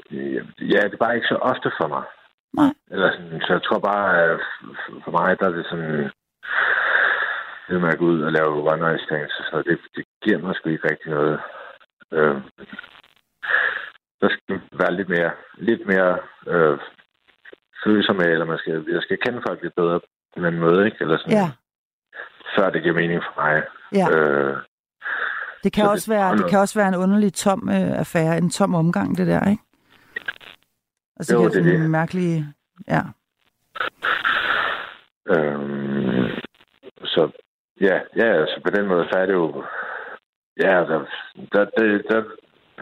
ja, 0.60 0.80
det 0.84 0.92
er 0.94 0.96
bare 1.04 1.14
ikke 1.14 1.26
så 1.26 1.36
ofte 1.36 1.70
for 1.80 1.88
mig. 1.88 2.04
Nej. 2.52 2.72
Eller 2.90 3.12
sådan, 3.12 3.40
så 3.40 3.52
jeg 3.52 3.62
tror 3.62 3.78
bare, 3.78 4.22
at 4.24 4.40
for 5.04 5.10
mig, 5.10 5.38
der 5.40 5.46
er 5.46 5.50
det 5.52 5.66
sådan... 5.66 6.10
Det 7.68 7.80
med 7.80 7.88
at 7.92 7.98
gå 7.98 8.04
ud 8.04 8.22
og 8.22 8.32
lave 8.32 8.70
one 8.72 8.82
night 8.82 9.00
stands, 9.02 9.32
så 9.32 9.62
det, 9.66 9.78
det 9.96 10.04
giver 10.22 10.38
mig 10.38 10.54
sgu 10.54 10.68
ikke 10.68 10.90
rigtig 10.90 11.10
noget. 11.10 11.40
Øh, 12.12 12.36
der 14.20 14.28
skal 14.28 14.60
være 14.72 14.92
lidt 14.94 15.08
mere, 15.08 15.30
lidt 15.58 15.86
mere 15.86 16.18
øh, 16.46 16.78
følsomme, 17.84 18.24
eller 18.24 18.44
man 18.44 18.58
skal, 18.58 18.84
jeg 18.88 19.02
skal 19.02 19.18
kende 19.18 19.42
folk 19.48 19.62
lidt 19.62 19.74
bedre 19.74 20.00
på 20.36 20.46
en 20.46 20.60
måde, 20.60 20.84
ikke? 20.86 20.96
Eller 21.00 21.18
sådan, 21.18 21.32
Ja, 21.32 21.50
før 22.56 22.70
det 22.70 22.82
giver 22.82 22.94
mening 22.94 23.22
for 23.22 23.40
mig. 23.42 23.62
ja. 23.92 24.06
Øh, 24.16 24.56
Det 25.64 25.72
kan, 25.72 25.82
så 25.84 25.86
det- 25.86 25.92
også 25.92 26.10
være, 26.10 26.36
det 26.36 26.50
kan 26.50 26.58
også 26.58 26.78
være 26.78 26.88
en 26.88 26.94
underlig 26.94 27.32
tom 27.34 27.68
øh, 27.68 27.98
affære, 27.98 28.38
en 28.38 28.50
tom 28.50 28.74
omgang, 28.74 29.16
det 29.18 29.26
der, 29.26 29.50
ikke? 29.50 29.62
Altså, 31.16 31.34
Jo, 31.36 31.44
det, 31.44 31.52
det 31.52 31.58
er 31.58 31.62
kan 31.62 31.70
sådan 31.70 31.82
det. 31.82 31.90
mærkelige... 31.90 32.46
Ja. 32.88 33.02
Øhm, 35.34 36.28
så 37.04 37.30
ja, 37.80 37.96
ja, 38.16 38.46
så 38.46 38.60
på 38.64 38.70
den 38.70 38.86
måde, 38.86 39.08
så 39.12 39.18
er 39.18 39.26
det 39.26 39.32
jo... 39.32 39.64
Ja, 40.60 40.74
der, 40.90 41.04
der, 41.52 41.64
der, 41.64 42.02
der 42.10 42.22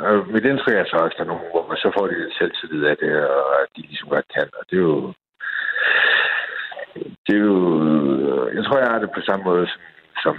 og 0.08 0.26
mit 0.28 0.44
indtryk 0.44 0.74
er 0.74 0.84
så 0.84 0.96
også, 0.96 1.14
at 1.14 1.18
der 1.18 1.24
er 1.24 1.28
nogen, 1.28 1.50
hvor 1.52 1.66
man 1.68 1.76
så 1.76 1.92
får 1.98 2.06
de 2.06 2.18
lidt 2.22 2.34
selvtillid 2.38 2.84
af 2.84 2.96
det, 2.96 3.12
og 3.28 3.60
at 3.62 3.68
de 3.76 3.82
ligesom 3.82 4.08
godt 4.08 4.26
kan. 4.36 4.48
Og 4.58 4.64
det 4.70 4.76
er 4.76 4.82
jo... 4.82 5.12
Det 7.26 7.34
er 7.36 7.44
jo... 7.52 7.58
Jeg 8.56 8.64
tror, 8.64 8.78
jeg 8.78 8.88
har 8.92 8.98
det 8.98 9.10
på 9.14 9.20
samme 9.20 9.44
måde 9.44 9.66
som, 9.66 9.80
som 10.22 10.34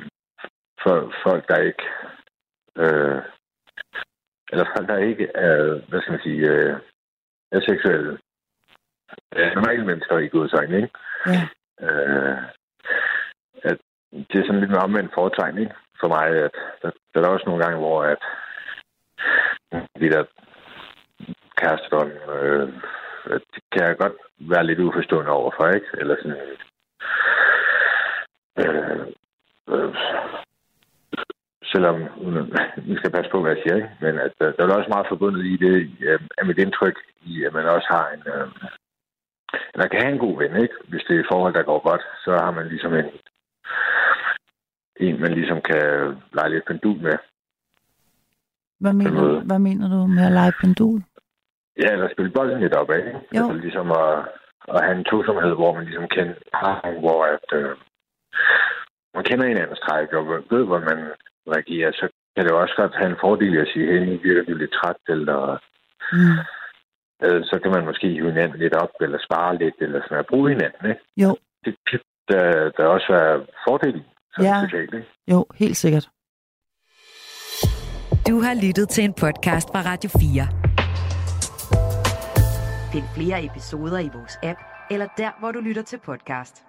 for 0.84 1.14
folk, 1.24 1.48
der 1.50 1.58
ikke... 1.70 1.84
Øh, 2.78 3.22
eller 4.52 4.66
folk, 4.76 4.88
der 4.88 4.98
ikke 4.98 5.28
er, 5.36 5.82
hvad 5.90 6.02
skal 6.02 6.12
man 6.12 6.22
sige, 6.22 6.50
øh, 6.50 6.76
er 7.52 7.60
seksuelle. 7.60 8.18
Øh, 9.36 9.56
normale 9.56 9.86
mennesker 9.86 10.18
i 10.18 10.28
Guds 10.28 10.54
øjne, 10.54 10.78
ikke? 10.78 10.90
ja. 11.26 11.42
øh, 11.82 12.38
at 13.64 13.78
det 14.12 14.36
er 14.40 14.46
sådan 14.46 14.60
lidt 14.60 14.72
en 14.72 14.84
omvendt 14.86 15.14
foretegn 15.14 15.58
ikke? 15.58 15.76
for 16.00 16.08
mig, 16.08 16.28
at 16.28 16.56
der, 16.82 16.92
der 17.14 17.22
er 17.22 17.28
også 17.28 17.46
nogle 17.46 17.64
gange, 17.64 17.80
hvor 17.80 18.04
at 18.04 18.22
de 20.00 20.10
der 20.10 20.24
kærestedom, 21.58 22.12
øh, 22.36 22.68
det 23.54 23.64
kan 23.72 23.84
jeg 23.84 23.98
godt 23.98 24.14
være 24.40 24.66
lidt 24.66 24.80
uforstående 24.80 25.32
overfor, 25.32 25.68
ikke? 25.68 25.88
Eller 25.94 26.16
sådan, 26.16 26.38
øh, 28.58 29.08
øh, 29.68 29.96
selvom 31.72 31.98
vi 32.90 32.96
skal 32.98 33.12
passe 33.12 33.32
på, 33.32 33.42
hvad 33.42 33.52
jeg 33.52 33.62
siger, 33.64 33.76
ikke? 33.76 33.90
men 34.02 34.20
at 34.26 34.34
der, 34.40 34.52
der 34.52 34.64
er 34.64 34.78
også 34.80 34.94
meget 34.94 35.08
forbundet 35.10 35.46
i 35.46 35.58
det, 35.66 35.76
øh, 36.08 36.20
af 36.38 36.46
mit 36.46 36.58
indtryk, 36.58 36.98
i 37.22 37.44
at 37.44 37.54
man 37.54 37.66
også 37.66 37.88
har 37.96 38.06
en, 38.16 38.24
øh, 38.34 38.48
man 39.82 39.90
kan 39.90 40.02
have 40.02 40.14
en 40.14 40.26
god 40.26 40.38
ven, 40.42 40.62
ikke? 40.64 40.76
Hvis 40.90 41.04
det 41.08 41.16
er 41.16 41.20
et 41.20 41.32
forhold, 41.32 41.54
der 41.54 41.64
går 41.72 41.80
godt, 41.90 42.04
så 42.26 42.32
har 42.44 42.52
man 42.52 42.68
ligesom 42.68 42.94
en, 42.94 43.10
en 45.06 45.22
man 45.22 45.34
ligesom 45.34 45.62
kan 45.62 45.84
lege 46.34 46.50
lidt 46.50 46.66
pendul 46.66 47.00
med. 47.02 47.18
Hvad, 48.80 48.94
mener, 48.94 49.22
du- 49.22 49.40
hvad 49.40 49.60
mener 49.60 49.90
du 49.90 50.08
med 50.08 50.26
at 50.26 50.32
lege 50.32 50.54
pendul? 50.62 51.02
Ja, 51.82 51.90
eller 51.94 52.10
spille 52.12 52.32
bolden 52.32 52.60
lidt 52.62 52.74
op, 52.74 52.90
ikke? 52.92 53.12
Jo. 53.12 53.20
Altså 53.38 53.54
ligesom 53.54 53.92
at, 53.92 54.14
at 54.76 54.84
have 54.86 54.98
en 54.98 55.04
tosomhed, 55.04 55.54
hvor 55.56 55.74
man 55.74 55.86
ligesom 55.86 56.08
kender, 56.08 57.00
hvor 57.00 57.20
at, 57.26 57.48
øh, 57.60 57.72
man 59.16 59.24
kender 59.24 59.48
hinandens 59.48 59.80
træk, 59.80 60.14
og 60.14 60.24
ved, 60.28 60.64
hvor 60.66 60.80
man 60.80 61.00
reagerer, 61.56 61.92
så 61.92 62.06
kan 62.36 62.46
det 62.46 62.52
jo 62.52 62.62
også 62.62 62.74
godt 62.78 62.96
have 63.00 63.10
en 63.10 63.22
fordel 63.26 63.58
at 63.58 63.68
sige, 63.74 63.86
hey, 63.92 64.20
virker 64.28 64.44
du 64.44 64.54
lidt 64.58 64.74
træt, 64.80 65.02
eller 65.08 65.40
Mm. 66.14 66.38
øh, 67.26 67.44
så 67.50 67.60
kan 67.64 67.72
man 67.72 67.86
måske 67.86 68.08
hive 68.10 68.32
hinanden 68.32 68.60
lidt 68.60 68.74
op, 68.74 68.90
eller 69.02 69.20
spare 69.28 69.58
lidt, 69.58 69.76
eller 69.80 70.02
sådan 70.04 70.18
at 70.24 70.26
bruge 70.32 70.50
hinanden, 70.50 70.90
ikke? 70.90 71.02
Jo, 71.18 71.38
Det 71.66 71.76
kan 71.90 72.00
der, 72.30 72.70
der 72.78 72.86
også 72.86 73.14
er 73.14 73.46
fordele 73.68 73.98
i, 74.00 74.04
sådan 74.36 74.46
Ja. 74.52 74.62
socialt, 74.66 74.94
ikke? 74.94 75.08
jo, 75.32 75.46
helt 75.56 75.78
sikkert. 75.78 76.10
Du 78.30 78.36
har 78.46 78.54
lyttet 78.66 78.90
til 78.90 79.04
en 79.04 79.14
podcast 79.14 79.68
fra 79.74 79.82
Radio 79.92 80.10
4. 80.10 80.48
Find 82.94 83.08
flere 83.16 83.46
episoder 83.46 84.00
i 84.00 84.10
vores 84.18 84.36
app, 84.44 84.60
eller 84.92 85.08
der, 85.18 85.32
hvor 85.40 85.52
du 85.52 85.60
lytter 85.60 85.82
til 85.82 86.00
podcast. 86.06 86.64